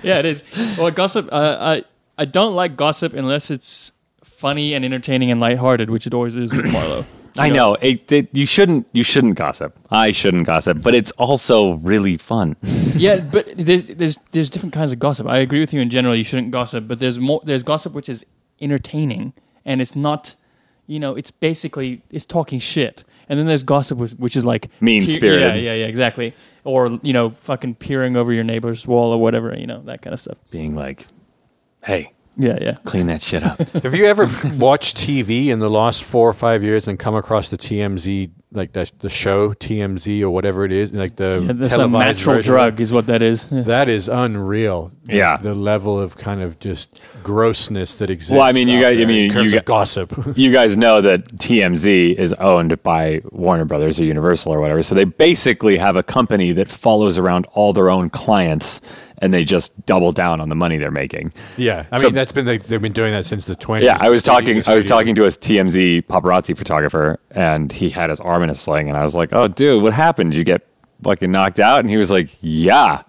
yeah, 0.03 0.19
it 0.19 0.25
is. 0.25 0.43
Well, 0.77 0.91
gossip. 0.91 1.29
Uh, 1.31 1.57
I 1.61 1.85
I 2.19 2.25
don't 2.25 2.55
like 2.55 2.77
gossip 2.77 3.15
unless 3.15 3.53
it's 3.53 3.93
funny 4.25 4.75
and 4.75 4.85
entertaining 4.85 5.31
and 5.31 5.41
lighthearted, 5.41 5.91
which 5.91 6.09
it 6.09 6.13
always 6.13 6.35
is 6.35 6.53
with 6.53 6.67
Marlo. 6.67 7.05
I 7.39 7.51
know 7.51 7.75
it, 7.75 8.11
it, 8.11 8.29
you 8.33 8.47
shouldn't. 8.47 8.89
You 8.93 9.05
shouldn't 9.05 9.37
gossip. 9.37 9.79
I 9.93 10.11
shouldn't 10.11 10.47
gossip, 10.47 10.83
but 10.83 10.93
it's 10.95 11.13
also 11.13 11.75
really 11.75 12.17
fun. 12.17 12.57
yeah, 12.97 13.21
but 13.33 13.47
there's 13.57 13.85
there's 13.85 14.17
there's 14.33 14.51
different 14.51 14.73
kinds 14.73 14.91
of 14.91 14.99
gossip. 14.99 15.29
I 15.29 15.39
agree 15.39 15.61
with 15.61 15.73
you 15.73 15.81
in 15.81 15.89
general. 15.89 16.17
You 16.17 16.25
shouldn't 16.25 16.51
gossip, 16.51 16.89
but 16.89 16.99
there's 16.99 17.21
more. 17.21 17.41
There's 17.45 17.63
gossip 17.63 17.93
which 17.93 18.09
is 18.09 18.27
entertaining 18.61 19.35
and 19.65 19.81
it's 19.81 19.95
not. 19.95 20.35
You 20.87 21.01
know, 21.01 21.15
it's 21.15 21.31
basically 21.31 22.03
it's 22.11 22.25
talking 22.25 22.59
shit. 22.59 23.05
And 23.29 23.39
then 23.39 23.47
there's 23.47 23.63
gossip 23.63 23.97
which, 23.99 24.13
which 24.13 24.37
is 24.37 24.45
like 24.45 24.69
Mean-spirited. 24.83 25.55
Yeah, 25.57 25.73
yeah, 25.73 25.75
yeah, 25.75 25.87
exactly. 25.87 26.35
Or 26.65 26.99
you 27.03 27.13
know, 27.15 27.31
fucking 27.31 27.77
peering 27.77 28.17
over 28.17 28.33
your 28.33 28.45
neighbor's 28.45 28.87
wall 28.87 29.13
or 29.13 29.19
whatever. 29.21 29.57
You 29.57 29.67
know, 29.67 29.81
that 29.83 30.03
kind 30.03 30.13
of 30.13 30.21
stuff. 30.21 30.37
Being 30.51 30.75
like, 30.75 31.07
"Hey, 31.85 32.13
Yeah, 32.37 32.59
yeah. 32.61 32.77
clean 32.85 33.07
that 33.07 33.23
shit 33.23 33.43
up." 33.43 33.59
Have 33.83 33.95
you 33.95 34.05
ever 34.05 34.27
watched 34.57 34.97
TV 34.99 35.47
in 35.49 35.59
the 35.59 35.71
last 35.71 36.05
four 36.05 36.29
or 36.29 36.35
five 36.35 36.63
years 36.63 36.87
and 36.87 36.99
come 36.99 37.15
across 37.15 37.49
the 37.49 37.57
TMZ, 37.57 38.31
like 38.55 38.73
the, 38.73 38.91
the 39.01 39.11
show 39.11 39.51
TMZ 39.53 40.23
or 40.23 40.31
whatever 40.31 40.65
it 40.65 40.73
is, 40.73 40.93
like 40.93 41.17
the 41.17 41.43
yeah 41.47 41.53
that's 41.53 41.75
a 41.75 41.87
natural 41.89 42.37
version 42.37 42.53
drug, 42.53 42.81
is 42.81 42.93
what 42.93 43.07
that 43.09 43.21
is. 43.23 43.49
Yeah. 43.51 43.63
That 43.63 43.89
is 43.89 44.09
unreal. 44.09 44.91
Yeah. 45.07 45.37
the 45.37 45.55
level 45.55 46.01
of 46.01 46.17
kind 46.17 46.41
of 46.43 46.59
just 46.61 47.01
grossness 47.23 47.97
that 47.97 48.09
exists. 48.11 48.33
Well, 48.33 48.43
I 48.43 48.53
mean, 48.53 48.69
you 48.69 48.81
guys- 48.81 48.99
I 48.99 49.05
mean, 49.05 49.31
you 49.33 49.41
of 49.41 49.53
got- 49.53 49.65
gossip. 49.65 50.13
you 50.37 50.53
guys 50.53 50.77
know 50.77 51.01
that 51.01 51.27
TMZ 51.37 52.15
is 52.15 52.33
owned 52.35 52.83
by 52.83 53.21
Warner 53.33 53.65
Brothers 53.65 53.99
or 54.01 54.05
Universal 54.05 54.53
or 54.55 54.61
whatever. 54.61 54.83
So 54.83 54.95
they 54.95 55.05
basically 55.05 55.77
have 55.79 55.97
a 55.97 56.03
company 56.03 56.53
that 56.53 56.69
follows 56.69 57.19
around 57.19 57.47
all 57.53 57.73
their 57.73 57.91
own 57.91 58.09
clients 58.09 58.81
and 59.19 59.33
they 59.33 59.45
just 59.45 59.87
double 59.87 60.11
down 60.13 60.41
on 60.41 60.49
the 60.49 60.55
money 60.57 60.77
they're 60.77 60.91
making. 60.91 61.33
yeah, 61.57 61.87
I 61.93 61.99
So- 61.99 62.09
mean 62.09 62.15
that's 62.15 62.33
been 62.33 62.45
the, 62.47 62.59
they've 62.59 62.81
been 62.83 62.93
doing 62.93 63.13
that 63.13 63.25
since 63.27 63.45
the 63.47 63.55
twenties. 63.57 63.87
Yeah, 63.87 63.97
I 64.01 64.09
was 64.11 64.23
talking. 64.23 64.63
I 64.67 64.75
was 64.75 64.85
talking 64.85 65.15
to 65.15 65.25
a 65.25 65.29
TMZ 65.29 66.03
paparazzi 66.07 66.57
photographer, 66.57 67.19
and 67.31 67.71
he 67.73 67.91
had 67.91 68.11
his 68.11 68.21
arm 68.21 68.43
in 68.45 68.51
a 68.51 68.55
sling, 68.55 68.89
and 68.89 68.97
I 68.97 69.03
was 69.03 69.15
like, 69.15 69.31
"Oh, 69.33 69.49
dude, 69.49 69.83
what 69.83 69.93
happened? 69.93 70.33
Did 70.33 70.39
you 70.39 70.45
get 70.45 70.67
fucking 71.03 71.31
knocked 71.31 71.61
out?" 71.61 71.81
And 71.81 71.91
he 71.91 71.97
was 71.97 72.11
like, 72.11 72.37
"Yeah, 72.41 73.03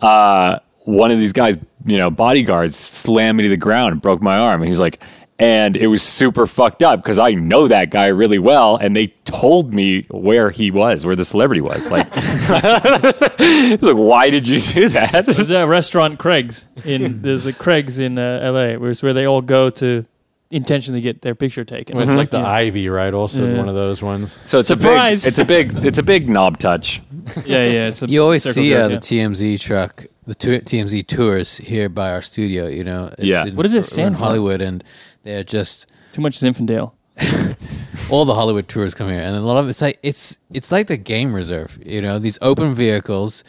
uh, 0.00 0.58
one 0.84 1.10
of 1.10 1.18
these 1.18 1.32
guys, 1.32 1.56
you 1.84 1.96
know, 1.98 2.10
bodyguards, 2.10 2.76
slammed 2.76 3.38
me 3.38 3.44
to 3.44 3.48
the 3.48 3.56
ground 3.56 3.92
and 3.92 4.02
broke 4.02 4.20
my 4.20 4.36
arm." 4.36 4.60
And 4.60 4.64
he 4.64 4.70
was 4.70 4.80
like. 4.80 5.02
And 5.36 5.76
it 5.76 5.88
was 5.88 6.00
super 6.00 6.46
fucked 6.46 6.80
up 6.80 7.02
because 7.02 7.18
I 7.18 7.32
know 7.32 7.66
that 7.66 7.90
guy 7.90 8.06
really 8.06 8.38
well, 8.38 8.76
and 8.76 8.94
they 8.94 9.08
told 9.24 9.74
me 9.74 10.02
where 10.08 10.50
he 10.50 10.70
was, 10.70 11.04
where 11.04 11.16
the 11.16 11.24
celebrity 11.24 11.60
was. 11.60 11.90
Like, 11.90 12.06
it's 12.14 13.82
like, 13.82 13.96
why 13.96 14.30
did 14.30 14.46
you 14.46 14.60
do 14.60 14.88
that? 14.90 15.26
There's 15.26 15.50
a 15.50 15.66
restaurant 15.66 16.20
Craig's 16.20 16.66
in 16.84 17.22
there's 17.22 17.46
a 17.46 17.52
Craig's 17.52 17.98
in 17.98 18.16
uh, 18.16 18.38
L.A. 18.42 18.76
where 18.76 18.90
it's 18.90 19.02
where 19.02 19.12
they 19.12 19.24
all 19.24 19.42
go 19.42 19.70
to 19.70 20.06
intentionally 20.50 21.00
get 21.00 21.22
their 21.22 21.34
picture 21.34 21.64
taken. 21.64 21.98
It's 21.98 22.14
like 22.14 22.30
the 22.30 22.38
yeah. 22.38 22.48
Ivy, 22.48 22.88
right? 22.88 23.12
Also, 23.12 23.44
Yeah. 23.46 23.56
one 23.58 23.68
of 23.68 23.74
those 23.74 24.02
ones. 24.02 24.38
So 24.44 24.58
it's 24.60 24.68
Surprise! 24.68 25.24
a 25.24 25.26
big, 25.26 25.28
it's 25.32 25.38
a 25.38 25.44
big, 25.44 25.84
it's 25.86 25.98
a 25.98 26.02
big 26.02 26.28
knob 26.28 26.58
touch. 26.58 27.02
yeah, 27.46 27.64
yeah. 27.64 27.88
It's 27.88 28.02
a 28.02 28.06
You 28.06 28.22
always 28.22 28.42
circle 28.42 28.62
see 28.62 28.68
jerk, 28.70 28.78
uh, 28.78 28.88
yeah. 28.88 28.94
the 28.94 29.00
TMZ 29.00 29.60
truck, 29.60 30.04
the 30.26 30.34
tu- 30.34 30.60
TMZ 30.60 31.06
tours 31.06 31.56
here 31.58 31.88
by 31.88 32.10
our 32.12 32.22
studio. 32.22 32.66
You 32.68 32.84
know, 32.84 33.06
it's 33.18 33.22
Yeah. 33.24 33.46
in- 33.46 33.56
What 33.56 33.64
does 33.64 33.74
it 33.74 33.78
we're 33.78 33.82
stand 33.82 34.08
in 34.08 34.14
for? 34.14 34.24
Hollywood, 34.24 34.60
and 34.60 34.84
they're 35.24 35.44
just 35.44 35.86
Too 36.12 36.20
much 36.22 36.38
Zinfandel. 36.38 36.92
all 38.10 38.24
the 38.24 38.34
Hollywood 38.34 38.68
tours 38.68 38.94
come 38.94 39.08
here, 39.08 39.20
and 39.20 39.36
a 39.36 39.40
lot 39.40 39.56
of 39.56 39.68
it's 39.68 39.80
like 39.82 39.98
it's 40.02 40.38
it's 40.52 40.70
like 40.72 40.86
the 40.88 40.96
game 40.96 41.32
reserve. 41.34 41.78
You 41.84 42.02
know, 42.02 42.18
these 42.18 42.38
open 42.42 42.74
vehicles, 42.74 43.44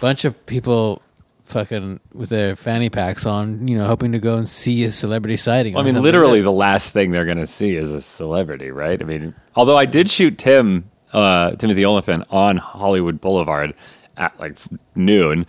bunch 0.00 0.24
of 0.24 0.34
people. 0.46 1.02
Fucking 1.52 2.00
with 2.14 2.30
their 2.30 2.56
fanny 2.56 2.88
packs 2.88 3.26
on, 3.26 3.68
you 3.68 3.76
know, 3.76 3.84
hoping 3.84 4.12
to 4.12 4.18
go 4.18 4.36
and 4.36 4.48
see 4.48 4.84
a 4.84 4.92
celebrity 4.92 5.36
sighting. 5.36 5.74
Well, 5.74 5.82
I 5.82 5.86
mean, 5.86 6.00
literally, 6.02 6.38
like 6.38 6.44
the 6.44 6.52
last 6.52 6.90
thing 6.92 7.10
they're 7.10 7.26
going 7.26 7.36
to 7.36 7.46
see 7.46 7.76
is 7.76 7.92
a 7.92 8.00
celebrity, 8.00 8.70
right? 8.70 9.00
I 9.00 9.04
mean, 9.04 9.34
although 9.54 9.76
I 9.76 9.84
did 9.84 10.08
shoot 10.08 10.38
Tim, 10.38 10.90
uh, 11.12 11.50
Timothy 11.52 11.84
Olyphant 11.84 12.24
on 12.30 12.56
Hollywood 12.56 13.20
Boulevard 13.20 13.74
at 14.16 14.40
like 14.40 14.56
noon, 14.94 15.44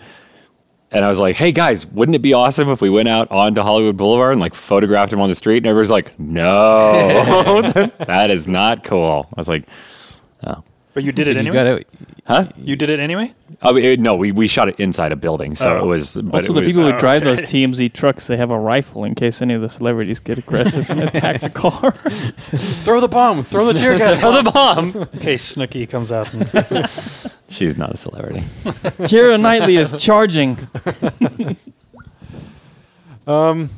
and 0.91 1.05
I 1.05 1.07
was 1.07 1.19
like, 1.19 1.37
"Hey 1.37 1.53
guys, 1.53 1.85
wouldn't 1.85 2.15
it 2.15 2.21
be 2.21 2.33
awesome 2.33 2.67
if 2.69 2.81
we 2.81 2.89
went 2.89 3.07
out 3.07 3.31
onto 3.31 3.61
Hollywood 3.61 3.95
Boulevard 3.95 4.33
and 4.33 4.41
like 4.41 4.53
photographed 4.53 5.13
him 5.13 5.21
on 5.21 5.29
the 5.29 5.35
street?" 5.35 5.57
And 5.57 5.67
everyone's 5.67 5.89
like, 5.89 6.19
"No, 6.19 7.61
that 7.99 8.29
is 8.29 8.45
not 8.45 8.83
cool." 8.83 9.29
I 9.35 9.39
was 9.39 9.47
like, 9.47 9.63
But 10.93 11.03
you 11.03 11.11
did 11.11 11.27
it 11.27 11.33
that. 11.35 11.43
You 11.45 11.51
anyway. 11.53 11.83
gotta- 12.27 12.45
"Huh?" 12.45 12.51
You 12.57 12.75
did 12.75 12.89
it 12.91 12.99
anyway. 12.99 13.33
I 13.63 13.71
mean, 13.71 13.83
it- 13.83 13.99
no, 13.99 14.15
we, 14.15 14.31
we 14.31 14.47
shot 14.47 14.69
it 14.69 14.79
inside 14.79 15.11
a 15.11 15.15
building, 15.15 15.55
so 15.55 15.75
Oh. 15.75 15.83
it 15.83 15.87
was. 15.87 16.15
But 16.15 16.35
Also, 16.35 16.51
it 16.51 16.55
the 16.55 16.61
was, 16.61 16.69
people 16.69 16.83
who 16.83 16.93
Oh, 16.95 16.99
drive 16.99 17.23
okay. 17.23 17.31
those 17.31 17.41
TMZ 17.41 17.89
trucks, 17.93 18.27
they 18.27 18.37
have 18.37 18.51
a 18.51 18.59
rifle 18.59 19.03
in 19.03 19.15
case 19.15 19.41
any 19.41 19.55
of 19.55 19.61
the 19.61 19.69
celebrities 19.69 20.19
get 20.19 20.37
aggressive 20.37 20.87
and 20.91 21.01
attack 21.01 21.41
the 21.41 21.49
car. 21.49 21.91
Throw 22.83 22.99
the 22.99 23.07
bomb. 23.07 23.43
Throw 23.43 23.65
the 23.65 23.73
tear 23.73 23.97
gas. 23.97 24.17
Throw 24.19 24.41
the 24.41 24.51
bomb. 24.51 24.95
In 25.13 25.19
case 25.19 25.55
Snooki 25.55 25.89
comes 25.89 26.11
out. 26.11 26.31
And, 26.33 26.89
She's 27.49 27.75
not 27.77 27.91
a 27.91 27.97
celebrity. 27.97 28.39
Keira 29.09 29.39
Knightley 29.39 29.77
is 29.77 29.93
charging. 29.97 30.57
um, 33.27 33.69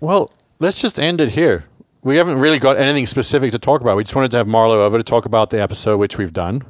Well, 0.00 0.30
let's 0.58 0.80
just 0.80 0.98
end 0.98 1.20
it 1.20 1.30
here. 1.30 1.64
We 2.02 2.16
haven't 2.16 2.38
really 2.38 2.58
got 2.58 2.78
anything 2.78 3.06
specific 3.06 3.52
to 3.52 3.58
talk 3.58 3.80
about. 3.82 3.96
We 3.96 4.04
just 4.04 4.14
wanted 4.16 4.30
to 4.32 4.38
have 4.38 4.46
Marlo 4.46 4.76
over 4.76 4.96
to 4.98 5.04
talk 5.04 5.26
about 5.26 5.50
the 5.50 5.60
episode, 5.60 5.98
which 5.98 6.16
we've 6.16 6.32
done. 6.32 6.62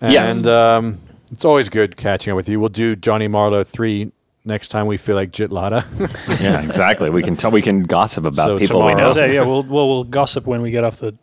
And 0.00 0.12
Yes. 0.12 0.46
um, 0.46 0.98
it's 1.30 1.44
always 1.44 1.68
good 1.68 1.96
catching 1.96 2.32
up 2.32 2.36
with 2.36 2.48
you. 2.48 2.58
We'll 2.58 2.70
do 2.70 2.96
Jonny 2.96 3.28
Marlow 3.28 3.62
3 3.62 4.10
next 4.46 4.68
time 4.68 4.86
we 4.86 4.96
feel 4.96 5.16
like 5.16 5.32
Jitlada. 5.32 5.84
yeah, 6.40 6.62
exactly. 6.62 7.10
We 7.10 7.22
can 7.22 7.36
tell. 7.36 7.50
We 7.50 7.60
can 7.60 7.82
gossip 7.82 8.24
about 8.24 8.46
So 8.46 8.58
people 8.58 8.80
we 8.82 8.92
tomorrow- 8.92 9.08
know. 9.08 9.12
Say, 9.14 9.34
yeah, 9.34 9.44
we'll, 9.44 9.62
we'll 9.64 9.86
we'll 9.88 10.04
gossip 10.04 10.46
when 10.46 10.62
we 10.62 10.70
get 10.70 10.82
off 10.82 10.96
the 10.96 11.14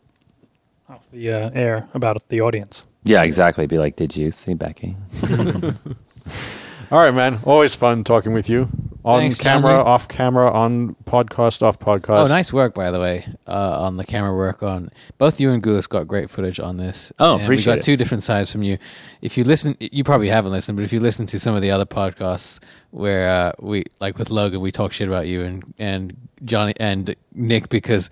off 0.87 1.09
the 1.11 1.31
uh, 1.31 1.49
air 1.55 1.87
about 1.95 2.29
the 2.29 2.41
audience. 2.41 2.85
Yeah, 3.03 3.23
exactly. 3.23 3.65
Be 3.65 3.79
like, 3.79 3.95
did 3.95 4.15
you 4.15 4.29
see 4.29 4.53
Becky? 4.53 4.95
All 6.89 6.99
right, 6.99 7.13
man. 7.13 7.39
Always 7.43 7.75
fun 7.75 8.03
talking 8.03 8.33
with 8.33 8.49
you. 8.49 8.69
On 9.03 9.21
Thanks, 9.21 9.39
camera, 9.39 9.71
Stanley. 9.71 9.85
off 9.85 10.07
camera, 10.09 10.51
on 10.51 10.95
podcast, 11.05 11.61
off 11.61 11.79
podcast. 11.79 12.25
Oh, 12.25 12.27
nice 12.27 12.51
work, 12.51 12.73
by 12.73 12.91
the 12.91 12.99
way, 12.99 13.25
uh, 13.45 13.83
on 13.83 13.95
the 13.95 14.03
camera 14.03 14.35
work. 14.35 14.61
On 14.63 14.89
both 15.17 15.39
you 15.39 15.49
and 15.51 15.63
Gulis 15.63 15.87
got 15.87 16.07
great 16.07 16.29
footage 16.29 16.59
on 16.59 16.75
this. 16.75 17.13
Oh, 17.17 17.35
and 17.35 17.43
appreciate 17.43 17.71
We 17.71 17.75
got 17.75 17.79
it. 17.79 17.83
two 17.85 17.95
different 17.95 18.23
sides 18.23 18.51
from 18.51 18.63
you. 18.63 18.77
If 19.21 19.37
you 19.37 19.45
listen, 19.45 19.77
you 19.79 20.03
probably 20.03 20.27
haven't 20.27 20.51
listened, 20.51 20.75
but 20.77 20.83
if 20.83 20.91
you 20.91 20.99
listen 20.99 21.25
to 21.27 21.39
some 21.39 21.55
of 21.55 21.61
the 21.61 21.71
other 21.71 21.85
podcasts 21.85 22.61
where 22.91 23.29
uh, 23.29 23.51
we, 23.59 23.85
like 24.01 24.17
with 24.17 24.29
Logan, 24.29 24.59
we 24.59 24.71
talk 24.71 24.91
shit 24.91 25.07
about 25.07 25.25
you 25.27 25.43
and 25.43 25.73
and 25.79 26.17
Johnny 26.43 26.73
and 26.77 27.15
Nick 27.33 27.69
because 27.69 28.09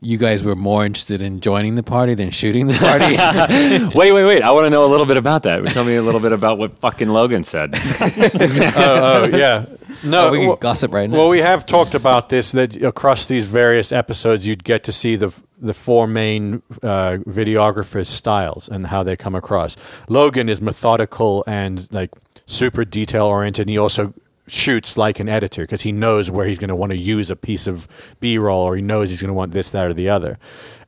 you 0.00 0.18
guys 0.18 0.42
were 0.42 0.54
more 0.54 0.84
interested 0.84 1.22
in 1.22 1.40
joining 1.40 1.74
the 1.74 1.82
party 1.82 2.14
than 2.14 2.30
shooting 2.30 2.66
the 2.66 2.74
party. 3.88 3.94
wait, 3.98 4.12
wait, 4.12 4.24
wait. 4.24 4.42
I 4.42 4.50
want 4.50 4.66
to 4.66 4.70
know 4.70 4.84
a 4.84 4.90
little 4.90 5.06
bit 5.06 5.16
about 5.16 5.42
that. 5.44 5.64
Tell 5.68 5.84
me 5.84 5.96
a 5.96 6.02
little 6.02 6.20
bit 6.20 6.32
about 6.32 6.58
what 6.58 6.78
fucking 6.78 7.08
Logan 7.08 7.44
said. 7.44 7.74
oh, 8.00 8.72
oh, 8.76 9.24
yeah. 9.36 9.66
No, 10.04 10.28
oh, 10.28 10.30
we 10.30 10.38
can 10.38 10.48
well- 10.48 10.56
gossip 10.56 10.92
right 10.92 11.08
now. 11.08 11.16
Well, 11.16 11.28
we 11.28 11.40
have 11.40 11.66
talked 11.66 11.94
about 11.94 12.28
this 12.28 12.52
that 12.52 12.82
across 12.82 13.26
these 13.26 13.46
various 13.46 13.92
episodes, 13.92 14.46
you'd 14.46 14.64
get 14.64 14.84
to 14.84 14.92
see 14.92 15.16
the 15.16 15.32
the 15.58 15.72
four 15.72 16.06
main 16.06 16.62
uh, 16.82 17.16
videographers' 17.26 18.08
styles 18.08 18.68
and 18.68 18.86
how 18.86 19.02
they 19.02 19.16
come 19.16 19.34
across. 19.34 19.76
Logan 20.08 20.50
is 20.50 20.60
methodical 20.60 21.42
and 21.46 21.90
like 21.90 22.10
super 22.44 22.84
detail 22.84 23.26
oriented. 23.26 23.62
And 23.62 23.70
he 23.70 23.78
also 23.78 24.12
shoots 24.46 24.96
like 24.96 25.18
an 25.20 25.28
editor 25.28 25.62
because 25.62 25.82
he 25.82 25.92
knows 25.92 26.30
where 26.30 26.46
he's 26.46 26.58
going 26.58 26.68
to 26.68 26.76
want 26.76 26.92
to 26.92 26.98
use 26.98 27.30
a 27.30 27.36
piece 27.36 27.66
of 27.66 27.88
B 28.20 28.38
roll 28.38 28.62
or 28.62 28.76
he 28.76 28.82
knows 28.82 29.10
he's 29.10 29.20
going 29.20 29.30
to 29.30 29.34
want 29.34 29.52
this, 29.52 29.70
that, 29.70 29.86
or 29.86 29.94
the 29.94 30.08
other. 30.08 30.38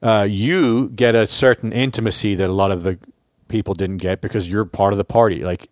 Uh, 0.02 0.26
you 0.28 0.90
get 0.90 1.14
a 1.14 1.26
certain 1.26 1.72
intimacy 1.72 2.34
that 2.34 2.48
a 2.48 2.52
lot 2.52 2.70
of 2.70 2.82
the 2.82 2.98
people 3.48 3.74
didn't 3.74 3.98
get 3.98 4.20
because 4.20 4.48
you're 4.48 4.64
part 4.64 4.92
of 4.92 4.98
the 4.98 5.04
party. 5.04 5.42
Like 5.42 5.68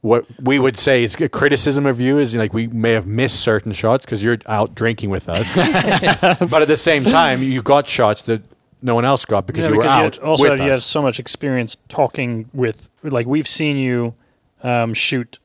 what 0.00 0.24
we 0.40 0.58
would 0.58 0.78
say 0.78 1.02
is 1.04 1.14
a 1.20 1.28
criticism 1.28 1.86
of 1.86 2.00
you 2.00 2.18
is 2.18 2.34
like 2.34 2.54
we 2.54 2.66
may 2.68 2.92
have 2.92 3.06
missed 3.06 3.40
certain 3.40 3.72
shots 3.72 4.04
because 4.04 4.22
you're 4.22 4.38
out 4.46 4.74
drinking 4.74 5.10
with 5.10 5.28
us, 5.28 5.54
but 6.50 6.62
at 6.62 6.68
the 6.68 6.76
same 6.76 7.04
time 7.04 7.42
you 7.42 7.62
got 7.62 7.88
shots 7.88 8.22
that 8.22 8.42
no 8.82 8.94
one 8.94 9.04
else 9.04 9.24
got 9.24 9.46
because 9.46 9.64
Yeah, 9.64 9.70
you 9.72 9.76
were 9.78 9.86
out 9.86 10.16
you 10.16 10.22
also 10.22 10.54
you 10.54 10.70
have 10.70 10.82
so 10.82 11.02
much 11.02 11.18
experience 11.18 11.76
talking 11.88 12.48
with 12.52 12.88
like 13.02 13.26
we've 13.26 13.48
seen 13.48 13.76
you 13.76 14.14
um, 14.62 14.94
shoot 14.94 15.38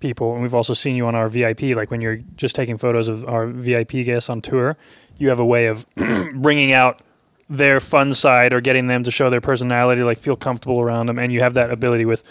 people 0.00 0.32
and 0.32 0.42
we've 0.42 0.54
also 0.54 0.72
seen 0.74 0.96
you 0.96 1.06
on 1.06 1.14
our 1.14 1.28
vip 1.28 1.60
like 1.76 1.90
when 1.90 2.00
you're 2.00 2.18
just 2.36 2.54
taking 2.56 2.76
photos 2.78 3.08
of 3.08 3.24
our 3.28 3.46
vip 3.46 3.90
guests 3.90 4.28
on 4.30 4.40
tour 4.40 4.76
you 5.18 5.28
have 5.28 5.38
a 5.38 5.44
way 5.44 5.66
of 5.66 5.86
bringing 6.34 6.72
out 6.72 7.00
their 7.48 7.80
fun 7.80 8.14
side 8.14 8.54
or 8.54 8.60
getting 8.60 8.86
them 8.86 9.02
to 9.02 9.10
show 9.10 9.28
their 9.30 9.40
personality 9.40 10.02
like 10.02 10.18
feel 10.18 10.36
comfortable 10.36 10.80
around 10.80 11.06
them 11.06 11.18
and 11.18 11.32
you 11.32 11.40
have 11.40 11.54
that 11.54 11.70
ability 11.70 12.04
with 12.04 12.22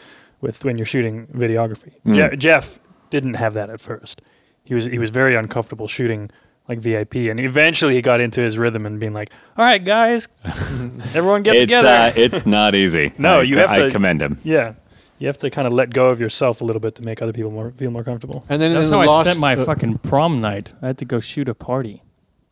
with 0.41 0.63
when 0.63 0.77
you're 0.77 0.85
shooting 0.85 1.27
videography. 1.27 1.91
Je- 2.13 2.37
jeff 2.37 2.79
didn't 3.09 3.33
have 3.33 3.53
that 3.55 3.69
at 3.69 3.81
first. 3.81 4.21
He 4.63 4.73
was 4.73 4.85
he 4.85 4.97
was 4.97 5.09
very 5.09 5.35
uncomfortable 5.35 5.87
shooting 5.87 6.31
like 6.69 6.79
vip 6.79 7.13
and 7.15 7.39
eventually 7.39 7.95
he 7.95 8.01
got 8.01 8.21
into 8.21 8.39
his 8.41 8.57
rhythm 8.57 8.85
and 8.85 8.99
being 8.99 9.13
like 9.13 9.31
all 9.57 9.65
right 9.65 9.83
guys 9.83 10.27
everyone 11.13 11.43
get 11.43 11.55
it's 11.55 11.63
together. 11.63 11.87
uh, 11.89 12.13
it's 12.15 12.45
not 12.45 12.73
easy. 12.75 13.11
No, 13.17 13.39
I, 13.39 13.43
you 13.43 13.57
have 13.57 13.71
I 13.71 13.77
to- 13.79 13.85
I 13.87 13.91
commend 13.91 14.21
him. 14.21 14.39
yeah, 14.43 14.73
you 15.19 15.27
have 15.27 15.37
to 15.39 15.49
kind 15.49 15.67
of 15.67 15.73
let 15.73 15.93
go 15.93 16.09
of 16.09 16.19
yourself 16.19 16.61
a 16.61 16.65
little 16.65 16.79
bit 16.79 16.95
to 16.95 17.03
make 17.03 17.21
other 17.21 17.33
people 17.33 17.51
more 17.51 17.71
feel 17.71 17.91
more 17.91 18.03
comfortable. 18.03 18.45
And 18.49 18.61
then 18.61 18.73
That's 18.73 18.87
in 18.87 18.93
how 18.93 19.01
the 19.05 19.11
I 19.11 19.15
last, 19.15 19.25
spent 19.27 19.39
my 19.39 19.53
uh, 19.55 19.65
fucking 19.65 19.99
prom 19.99 20.41
night. 20.41 20.71
I 20.81 20.87
had 20.87 20.97
to 20.99 21.05
go 21.05 21.19
shoot 21.19 21.47
a 21.49 21.53
party. 21.53 22.01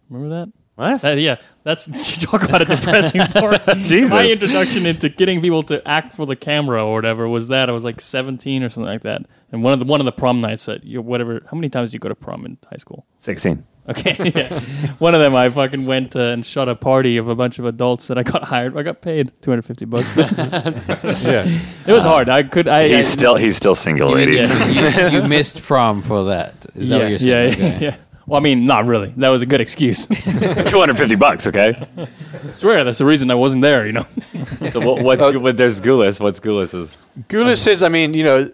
Remember 0.09 0.35
that? 0.35 0.53
What? 0.75 1.01
That- 1.01 1.17
yeah, 1.17 1.37
that's 1.63 1.87
you 2.11 2.27
talk 2.27 2.43
about 2.43 2.61
a 2.61 2.65
depressing 2.75 3.21
story. 3.23 3.57
Jesus. 3.75 4.11
My 4.11 4.29
introduction 4.29 4.85
into 4.85 5.09
getting 5.09 5.41
people 5.41 5.63
to 5.63 5.85
act 5.87 6.13
for 6.13 6.25
the 6.27 6.35
camera 6.35 6.85
or 6.85 6.93
whatever 6.93 7.27
was 7.27 7.47
that 7.47 7.67
I 7.69 7.71
was 7.71 7.83
like 7.83 7.99
17 7.99 8.61
or 8.63 8.69
something 8.69 8.87
like 8.91 9.01
that. 9.01 9.23
And 9.51 9.63
one 9.63 9.73
of 9.73 9.79
the 9.79 9.85
one 9.85 9.99
of 9.99 10.05
the 10.05 10.11
prom 10.11 10.39
nights 10.41 10.65
that 10.65 10.83
you 10.83 11.01
whatever. 11.01 11.41
How 11.49 11.55
many 11.55 11.69
times 11.69 11.89
did 11.89 11.95
you 11.95 11.99
go 11.99 12.09
to 12.09 12.15
prom 12.15 12.45
in 12.45 12.57
high 12.69 12.77
school? 12.77 13.05
Sixteen. 13.17 13.65
Okay, 13.89 14.31
yeah. 14.35 14.59
one 14.99 15.15
of 15.15 15.21
them 15.21 15.33
I 15.35 15.49
fucking 15.49 15.85
went 15.85 16.15
uh, 16.15 16.19
and 16.19 16.45
shot 16.45 16.67
a 16.67 16.75
party 16.75 17.17
of 17.17 17.27
a 17.29 17.35
bunch 17.35 17.57
of 17.57 17.65
adults 17.65 18.07
that 18.07 18.17
I 18.17 18.23
got 18.23 18.43
hired. 18.53 18.77
I 18.77 18.83
got 18.83 19.01
paid 19.01 19.31
250 19.41 19.85
bucks. 19.85 20.17
yeah. 20.17 21.45
it 21.87 21.91
was 21.93 22.03
hard. 22.03 22.27
I 22.29 22.43
could. 22.43 22.67
I. 22.67 22.81
I, 22.81 22.87
He's 22.89 23.07
still 23.07 23.35
he's 23.35 23.55
still 23.55 23.75
single, 23.75 24.09
You, 24.09 24.15
mean 24.17 24.29
ladies. 24.39 25.11
you, 25.11 25.21
you 25.21 25.27
missed 25.27 25.61
prom 25.63 26.01
for 26.01 26.25
that. 26.25 26.65
Is 26.75 26.89
that 26.89 26.97
yeah, 26.97 27.01
what 27.03 27.09
you're 27.09 27.19
saying? 27.19 27.53
yeah, 27.53 27.65
yeah, 27.67 27.75
Okay. 27.75 27.85
yeah. 27.85 27.95
Well, 28.25 28.37
I 28.37 28.43
mean, 28.43 28.65
not 28.65 28.85
really. 28.85 29.13
That 29.15 29.29
was 29.29 29.41
a 29.41 29.45
good 29.45 29.61
excuse. 29.61 30.05
Two 30.05 30.79
hundred 30.79 30.97
fifty 30.97 31.15
bucks. 31.15 31.47
Okay. 31.47 31.81
I 31.97 32.51
swear, 32.51 32.83
that's 32.83 32.97
the 32.97 33.05
reason 33.05 33.31
I 33.31 33.35
wasn't 33.35 33.61
there. 33.61 33.85
You 33.87 33.93
know. 33.93 34.05
So 34.69 34.81
what, 34.81 35.01
what's 35.01 35.23
Uh, 35.23 35.39
what, 35.39 35.55
there's 35.55 35.79
Goulis. 35.79 36.19
What's 36.19 36.41
Goulis's? 36.41 36.97
Gulas 37.29 37.59
says, 37.59 37.83
I 37.83 37.87
mean, 37.87 38.13
you 38.13 38.25
know, 38.25 38.51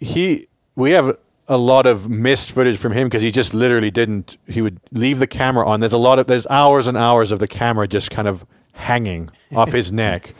he 0.00 0.48
we 0.74 0.90
have 0.90 1.16
a 1.48 1.58
lot 1.58 1.86
of 1.86 2.08
missed 2.08 2.52
footage 2.52 2.78
from 2.78 2.92
him 2.92 3.08
because 3.08 3.22
he 3.22 3.30
just 3.30 3.52
literally 3.54 3.90
didn't. 3.90 4.36
He 4.46 4.62
would 4.62 4.80
leave 4.90 5.18
the 5.18 5.26
camera 5.26 5.66
on. 5.66 5.80
There's 5.80 5.92
a 5.92 5.98
lot 5.98 6.18
of 6.18 6.26
there's 6.26 6.46
hours 6.48 6.86
and 6.86 6.96
hours 6.96 7.32
of 7.32 7.38
the 7.38 7.48
camera 7.48 7.88
just 7.88 8.10
kind 8.10 8.28
of 8.28 8.44
hanging 8.74 9.30
off 9.54 9.72
his 9.72 9.92
neck. 9.92 10.34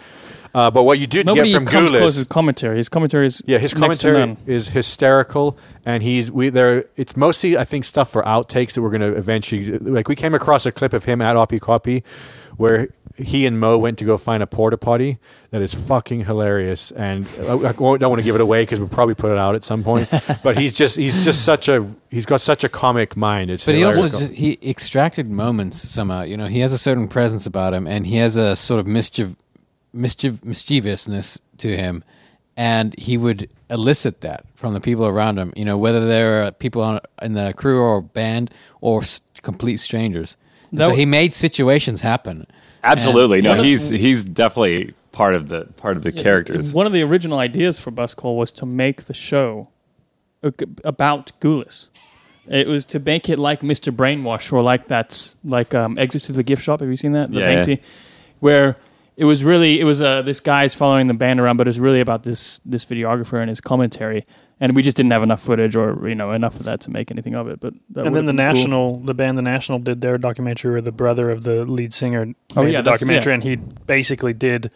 Uh, 0.54 0.70
but 0.70 0.82
what 0.82 0.98
you 0.98 1.06
did 1.06 1.24
Nobody 1.24 1.50
get 1.50 1.56
from 1.56 1.66
comes 1.66 1.90
close 1.90 2.14
to 2.14 2.18
his 2.20 2.28
commentary. 2.28 2.76
His 2.76 2.88
commentary 2.88 3.26
is 3.26 3.42
yeah, 3.46 3.58
his 3.58 3.72
commentary 3.72 4.36
is 4.46 4.68
hysterical, 4.68 5.56
and 5.86 6.02
he's 6.02 6.30
we 6.30 6.50
there. 6.50 6.84
It's 6.96 7.16
mostly 7.16 7.56
I 7.56 7.64
think 7.64 7.86
stuff 7.86 8.10
for 8.10 8.22
outtakes 8.24 8.74
that 8.74 8.82
we're 8.82 8.90
going 8.90 9.00
to 9.00 9.16
eventually 9.16 9.78
like. 9.78 10.08
We 10.08 10.16
came 10.16 10.34
across 10.34 10.66
a 10.66 10.72
clip 10.72 10.92
of 10.92 11.06
him 11.06 11.22
at 11.22 11.36
Oppikoppi, 11.36 12.02
where 12.56 12.88
he 13.16 13.46
and 13.46 13.60
Mo 13.60 13.76
went 13.78 13.98
to 13.98 14.04
go 14.04 14.16
find 14.16 14.42
a 14.42 14.46
porta 14.46 14.78
potty 14.78 15.18
that 15.50 15.60
is 15.60 15.74
fucking 15.74 16.24
hilarious, 16.24 16.90
and 16.92 17.26
I, 17.40 17.54
I 17.54 17.72
don't 17.72 18.00
want 18.00 18.18
to 18.18 18.22
give 18.22 18.34
it 18.34 18.40
away 18.40 18.62
because 18.62 18.80
we'll 18.80 18.88
probably 18.88 19.14
put 19.14 19.30
it 19.30 19.38
out 19.38 19.54
at 19.54 19.64
some 19.64 19.84
point. 19.84 20.08
but 20.42 20.56
he's 20.58 20.72
just 20.72 20.96
he's 20.96 21.24
just 21.24 21.44
such 21.44 21.68
a 21.68 21.86
he's 22.10 22.26
got 22.26 22.40
such 22.40 22.64
a 22.64 22.68
comic 22.68 23.16
mind. 23.16 23.50
It's 23.50 23.64
But 23.64 23.74
he 23.74 23.84
also 23.84 24.08
just, 24.08 24.32
he 24.32 24.58
extracted 24.62 25.30
moments 25.30 25.78
somehow. 25.78 26.22
You 26.22 26.36
know, 26.36 26.46
he 26.46 26.60
has 26.60 26.72
a 26.72 26.78
certain 26.78 27.08
presence 27.08 27.46
about 27.46 27.74
him, 27.74 27.86
and 27.86 28.06
he 28.06 28.16
has 28.16 28.36
a 28.36 28.56
sort 28.56 28.80
of 28.80 28.86
mischief, 28.86 29.34
mischief, 29.92 30.44
mischievousness 30.44 31.38
to 31.58 31.76
him, 31.76 32.04
and 32.56 32.98
he 32.98 33.16
would 33.18 33.50
elicit 33.68 34.22
that 34.22 34.46
from 34.54 34.74
the 34.74 34.80
people 34.80 35.06
around 35.06 35.38
him. 35.38 35.52
You 35.56 35.64
know, 35.64 35.76
whether 35.76 36.06
they're 36.06 36.44
uh, 36.44 36.50
people 36.52 36.82
on, 36.82 37.00
in 37.20 37.34
the 37.34 37.52
crew 37.56 37.80
or 37.82 38.00
band 38.00 38.50
or 38.80 39.02
s- 39.02 39.20
complete 39.42 39.78
strangers. 39.78 40.36
And 40.72 40.80
That 40.80 40.86
so 40.86 40.94
he 40.94 41.04
made 41.04 41.32
situations 41.32 42.00
happen. 42.00 42.46
Absolutely. 42.82 43.38
And- 43.38 43.44
no, 43.44 43.54
Yeah. 43.54 43.62
he's 43.62 43.88
he's 43.90 44.24
definitely 44.24 44.94
part 45.12 45.34
of 45.34 45.48
the 45.48 45.66
part 45.76 45.96
of 45.96 46.02
the 46.02 46.10
characters. 46.12 46.72
One 46.72 46.86
of 46.86 46.92
the 46.92 47.02
original 47.02 47.38
ideas 47.38 47.78
for 47.78 47.90
Bus 47.92 48.14
Call 48.14 48.36
was 48.36 48.50
to 48.52 48.66
make 48.66 49.04
the 49.04 49.14
show 49.14 49.68
about 50.84 51.32
Goulis. 51.40 51.88
It 52.48 52.66
was 52.66 52.84
to 52.86 52.98
make 52.98 53.28
it 53.28 53.38
like 53.38 53.60
Mr. 53.60 53.94
Brainwash 53.94 54.52
or 54.52 54.62
like 54.62 54.88
that's 54.88 55.36
like 55.44 55.74
um, 55.74 55.96
Exit 55.96 56.22
Through 56.22 56.34
the 56.34 56.42
Gift 56.42 56.62
Shop. 56.64 56.80
Have 56.80 56.88
you 56.88 56.96
seen 56.96 57.12
that? 57.12 57.30
The 57.30 57.38
Yeah, 57.38 57.50
yeah. 57.50 57.60
Banksy, 57.60 57.78
where 58.40 58.76
it 59.16 59.24
was 59.26 59.44
really 59.44 59.78
it 59.78 59.84
was 59.84 60.02
uh, 60.02 60.22
this 60.22 60.40
guy's 60.40 60.74
following 60.74 61.06
the 61.06 61.14
band 61.14 61.38
around, 61.38 61.56
but 61.58 61.68
it 61.68 61.70
was 61.70 61.78
really 61.78 62.00
about 62.00 62.24
this 62.24 62.60
this 62.64 62.84
videographer 62.84 63.38
and 63.40 63.48
his 63.48 63.60
commentary. 63.60 64.26
And 64.62 64.76
we 64.76 64.82
just 64.82 64.96
didn't 64.96 65.10
have 65.10 65.24
enough 65.24 65.42
footage 65.42 65.74
or 65.74 66.08
you 66.08 66.14
know 66.14 66.30
enough 66.30 66.54
of 66.54 66.64
that 66.66 66.80
to 66.82 66.90
make 66.90 67.10
anything 67.10 67.34
of 67.34 67.48
it. 67.48 67.58
But 67.58 67.74
that 67.90 68.06
and 68.06 68.14
then 68.14 68.26
the 68.26 68.32
been 68.32 68.36
cool. 68.38 68.54
National, 68.54 68.98
the 69.00 69.14
band 69.14 69.36
The 69.36 69.42
National 69.42 69.78
did 69.80 70.00
their 70.00 70.18
documentary 70.18 70.70
where 70.72 70.80
the 70.80 70.92
brother 70.92 71.30
of 71.30 71.42
the 71.42 71.64
lead 71.64 71.92
singer 71.92 72.32
Oh, 72.56 72.62
yeah, 72.62 72.80
the 72.80 72.90
documentary, 72.92 73.32
yeah. 73.32 73.34
and 73.34 73.42
he 73.42 73.56
basically 73.56 74.32
did 74.32 74.70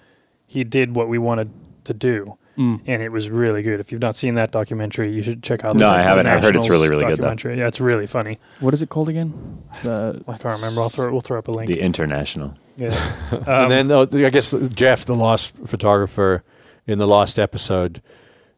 he 0.46 0.64
did 0.64 0.96
what 0.96 1.08
we 1.08 1.18
wanted 1.18 1.50
to 1.84 1.94
do, 1.94 2.36
Mm. 2.58 2.80
and 2.86 3.00
it 3.02 3.10
was 3.12 3.28
really 3.30 3.62
good. 3.62 3.78
If 3.80 3.92
you've 3.92 4.00
not 4.00 4.16
seen 4.16 4.34
that 4.36 4.50
documentary, 4.50 5.12
you 5.12 5.22
should 5.22 5.42
check 5.42 5.64
out. 5.64 5.76
No, 5.76 5.86
the- 5.88 5.94
I 5.94 6.02
haven't. 6.02 6.26
I've 6.26 6.42
heard 6.42 6.56
it's 6.56 6.68
really, 6.70 6.88
really 6.88 7.04
good, 7.04 7.18
though. 7.18 7.30
documentary. 7.30 7.58
Yeah, 7.58 7.68
it's 7.68 7.80
really 7.80 8.06
funny. 8.08 8.38
What 8.60 8.74
is 8.74 8.80
it 8.82 8.88
called 8.88 9.08
again? 9.08 9.62
The 9.84 10.20
I 10.26 10.36
can't 10.38 10.56
remember. 10.60 10.80
I'll 10.80 10.88
throw 10.88 11.12
we'll 11.12 11.20
throw 11.20 11.38
up 11.38 11.46
a 11.48 11.52
link. 11.52 11.68
The 11.68 11.80
international. 11.80 12.54
yeah. 12.76 12.96
and 13.30 13.48
Um, 13.48 13.68
then 13.68 13.92
uh, 13.92 14.06
I 14.26 14.30
guess 14.30 14.52
Jeff, 14.74 15.04
the 15.04 15.14
lost 15.14 15.54
photographer, 15.64 16.42
in 16.88 16.98
the 16.98 17.06
last 17.06 17.38
episode, 17.38 18.00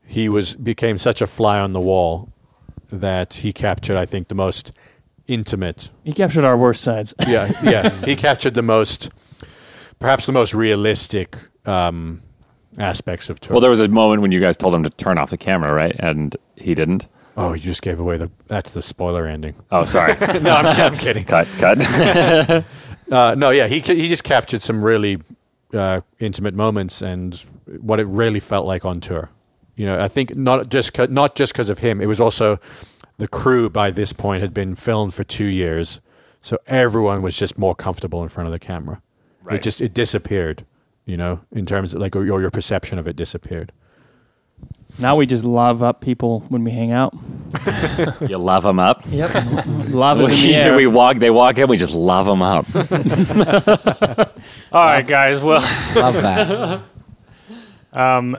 he 0.09 0.29
was 0.29 0.55
became 0.55 0.99
such 0.99 1.21
a 1.23 1.27
fly 1.27 1.59
on 1.61 1.73
the 1.73 1.81
wall 1.81 2.33
that 2.91 3.35
he 3.35 3.53
captured, 3.53 3.97
I 3.99 4.07
think, 4.07 4.29
the 4.29 4.35
most 4.35 4.73
intimate. 5.27 5.91
he 6.05 6.13
captured 6.15 6.45
our 6.45 6.57
worst 6.57 6.81
sides. 6.83 7.15
Yeah, 7.27 7.53
yeah, 7.63 7.91
he 8.07 8.17
captured 8.17 8.55
the 8.55 8.63
most, 8.63 9.11
perhaps 9.99 10.25
the 10.27 10.33
most 10.33 10.55
realistic 10.55 11.37
um, 11.67 12.23
aspects 12.79 13.29
of 13.29 13.39
tour. 13.41 13.53
Well, 13.55 13.61
there 13.61 13.69
was 13.71 13.81
a 13.81 13.89
moment 13.89 14.23
when 14.23 14.33
you 14.33 14.41
guys 14.41 14.57
told 14.57 14.75
him 14.75 14.83
to 14.85 14.91
turn 14.91 15.19
off 15.19 15.29
the 15.31 15.37
camera, 15.37 15.73
right? 15.75 15.95
And 15.99 16.35
he 16.57 16.75
didn't. 16.75 17.07
oh, 17.37 17.53
you 17.53 17.61
just 17.61 17.83
gave 17.83 18.01
away 18.01 18.17
the 18.17 18.31
that's 18.47 18.71
the 18.71 18.81
spoiler 18.83 19.27
ending. 19.27 19.55
Oh, 19.71 19.85
sorry. 19.85 20.15
no, 20.41 20.53
I'm, 20.55 20.67
I'm 20.67 20.97
kidding. 21.05 21.25
cut, 21.25 21.47
cut. 21.59 21.79
Uh, 23.13 23.35
no, 23.37 23.51
yeah, 23.51 23.67
he 23.67 23.81
he 23.81 24.09
just 24.09 24.25
captured 24.25 24.63
some 24.63 24.83
really 24.83 25.19
uh, 25.75 26.01
intimate 26.19 26.55
moments 26.55 27.03
and 27.03 27.35
what 27.81 28.01
it 28.01 28.07
really 28.07 28.41
felt 28.41 28.67
like 28.67 28.85
on 28.87 29.01
tour. 29.01 29.29
You 29.79 29.87
know, 29.87 29.99
I 29.99 30.09
think 30.09 30.37
not 30.37 30.69
just 30.69 30.93
'cause- 30.93 31.09
not 31.09 31.35
just 31.37 31.53
because 31.53 31.69
of 31.71 31.79
him. 31.79 32.01
It 32.01 32.07
was 32.07 32.21
also 32.21 32.59
the 33.17 33.29
crew 33.29 33.71
by 33.71 33.91
this 33.91 34.13
point 34.13 34.43
had 34.43 34.53
been 34.53 34.75
filmed 34.75 35.15
for 35.15 35.25
two 35.25 35.47
years, 35.47 36.01
so 36.43 36.59
everyone 36.67 37.23
was 37.23 37.37
just 37.37 37.57
more 37.59 37.75
comfortable 37.75 38.23
in 38.23 38.29
front 38.29 38.47
of 38.49 38.53
the 38.53 38.59
camera. 38.59 39.01
Right. 39.43 39.57
It 39.57 39.63
just 39.63 39.81
it 39.81 39.95
disappeared. 39.95 40.65
You 41.07 41.17
know, 41.17 41.41
in 41.53 41.65
terms 41.65 41.95
of 41.95 42.01
like 42.01 42.15
or 42.17 42.25
your, 42.25 42.41
your 42.41 42.51
perception 42.51 42.99
of 42.99 43.07
it 43.09 43.17
disappeared. 43.17 43.73
Now 44.99 45.15
we 45.17 45.27
just 45.27 45.45
love 45.45 45.83
up 45.83 46.01
people 46.01 46.41
when 46.49 46.65
we 46.65 46.73
hang 46.73 46.91
out. 46.91 47.15
you 48.29 48.37
love 48.39 48.65
them 48.65 48.81
up. 48.81 49.03
Yep. 49.09 49.31
love 49.91 50.21
is 50.21 50.31
in 50.31 50.35
the 50.37 50.49
We, 50.49 50.55
air. 50.55 50.77
we 50.77 50.87
walk. 50.89 51.19
They 51.19 51.31
walk 51.31 51.57
in. 51.59 51.69
We 51.69 51.77
just 51.77 51.95
love 51.95 52.27
them 52.27 52.43
up. 52.43 52.67
all 54.73 54.85
right, 54.85 55.07
guys. 55.07 55.41
Well, 55.41 55.61
Love 55.95 56.15
that. 56.23 56.81
Um, 57.93 58.37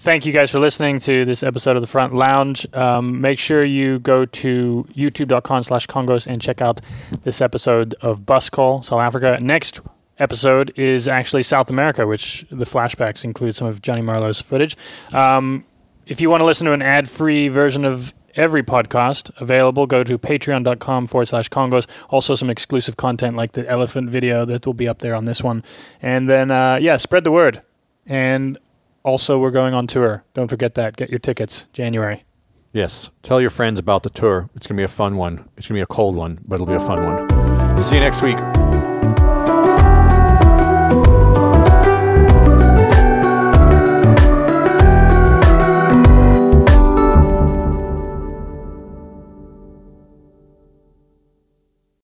thank 0.00 0.24
you 0.24 0.32
guys 0.32 0.50
for 0.50 0.58
listening 0.58 0.98
to 0.98 1.26
this 1.26 1.42
episode 1.42 1.76
of 1.76 1.82
the 1.82 1.86
Front 1.86 2.14
Lounge. 2.14 2.66
Um, 2.74 3.20
make 3.20 3.38
sure 3.38 3.62
you 3.62 3.98
go 3.98 4.24
to 4.24 4.86
youtube.com 4.94 5.62
slash 5.64 5.86
Kongos 5.86 6.26
and 6.26 6.40
check 6.40 6.62
out 6.62 6.80
this 7.22 7.42
episode 7.42 7.94
of 8.00 8.24
Bus 8.24 8.48
Call, 8.48 8.82
South 8.82 9.00
Africa. 9.00 9.38
Next 9.42 9.80
episode 10.18 10.72
is 10.74 11.06
actually 11.06 11.42
South 11.42 11.68
America, 11.68 12.06
which 12.06 12.46
the 12.50 12.64
flashbacks 12.64 13.24
include 13.24 13.54
some 13.54 13.68
of 13.68 13.82
Jonny 13.82 14.00
Marlow's 14.00 14.40
footage. 14.40 14.74
Um, 15.12 15.66
if 16.06 16.22
you 16.22 16.30
want 16.30 16.40
to 16.40 16.46
listen 16.46 16.66
to 16.66 16.72
an 16.72 16.80
ad-free 16.80 17.48
version 17.48 17.84
of 17.84 18.14
every 18.36 18.62
podcast 18.62 19.38
available, 19.38 19.86
go 19.86 20.02
to 20.02 20.18
patreon.com 20.18 21.08
forward 21.08 21.26
slash 21.26 21.50
Kongos. 21.50 21.86
Also 22.08 22.34
some 22.34 22.48
exclusive 22.48 22.96
content 22.96 23.36
like 23.36 23.52
the 23.52 23.68
elephant 23.68 24.08
video 24.08 24.46
that 24.46 24.64
will 24.64 24.72
be 24.72 24.88
up 24.88 25.00
there 25.00 25.14
on 25.14 25.26
this 25.26 25.42
one. 25.42 25.62
And 26.00 26.26
then, 26.26 26.50
uh, 26.50 26.78
yeah, 26.80 26.96
spread 26.96 27.24
the 27.24 27.32
word. 27.32 27.60
And 28.06 28.58
also, 29.02 29.38
we're 29.38 29.50
going 29.50 29.74
on 29.74 29.86
tour. 29.86 30.24
Don't 30.34 30.48
forget 30.48 30.74
that. 30.74 30.96
Get 30.96 31.10
your 31.10 31.18
tickets 31.18 31.66
January. 31.72 32.24
Yes, 32.72 33.10
tell 33.22 33.40
your 33.40 33.50
friends 33.50 33.78
about 33.78 34.04
the 34.04 34.10
tour. 34.10 34.48
It's 34.54 34.66
gonna 34.66 34.78
be 34.78 34.84
a 34.84 34.88
fun 34.88 35.16
one. 35.16 35.48
It's 35.56 35.66
gonna 35.66 35.78
be 35.78 35.82
a 35.82 35.86
cold 35.86 36.14
one, 36.14 36.38
but 36.46 36.56
it'll 36.56 36.66
be 36.66 36.74
a 36.74 36.80
fun 36.80 37.04
one. 37.04 37.82
See 37.82 37.96
you 37.96 38.00
next 38.00 38.22
week. 38.22 38.38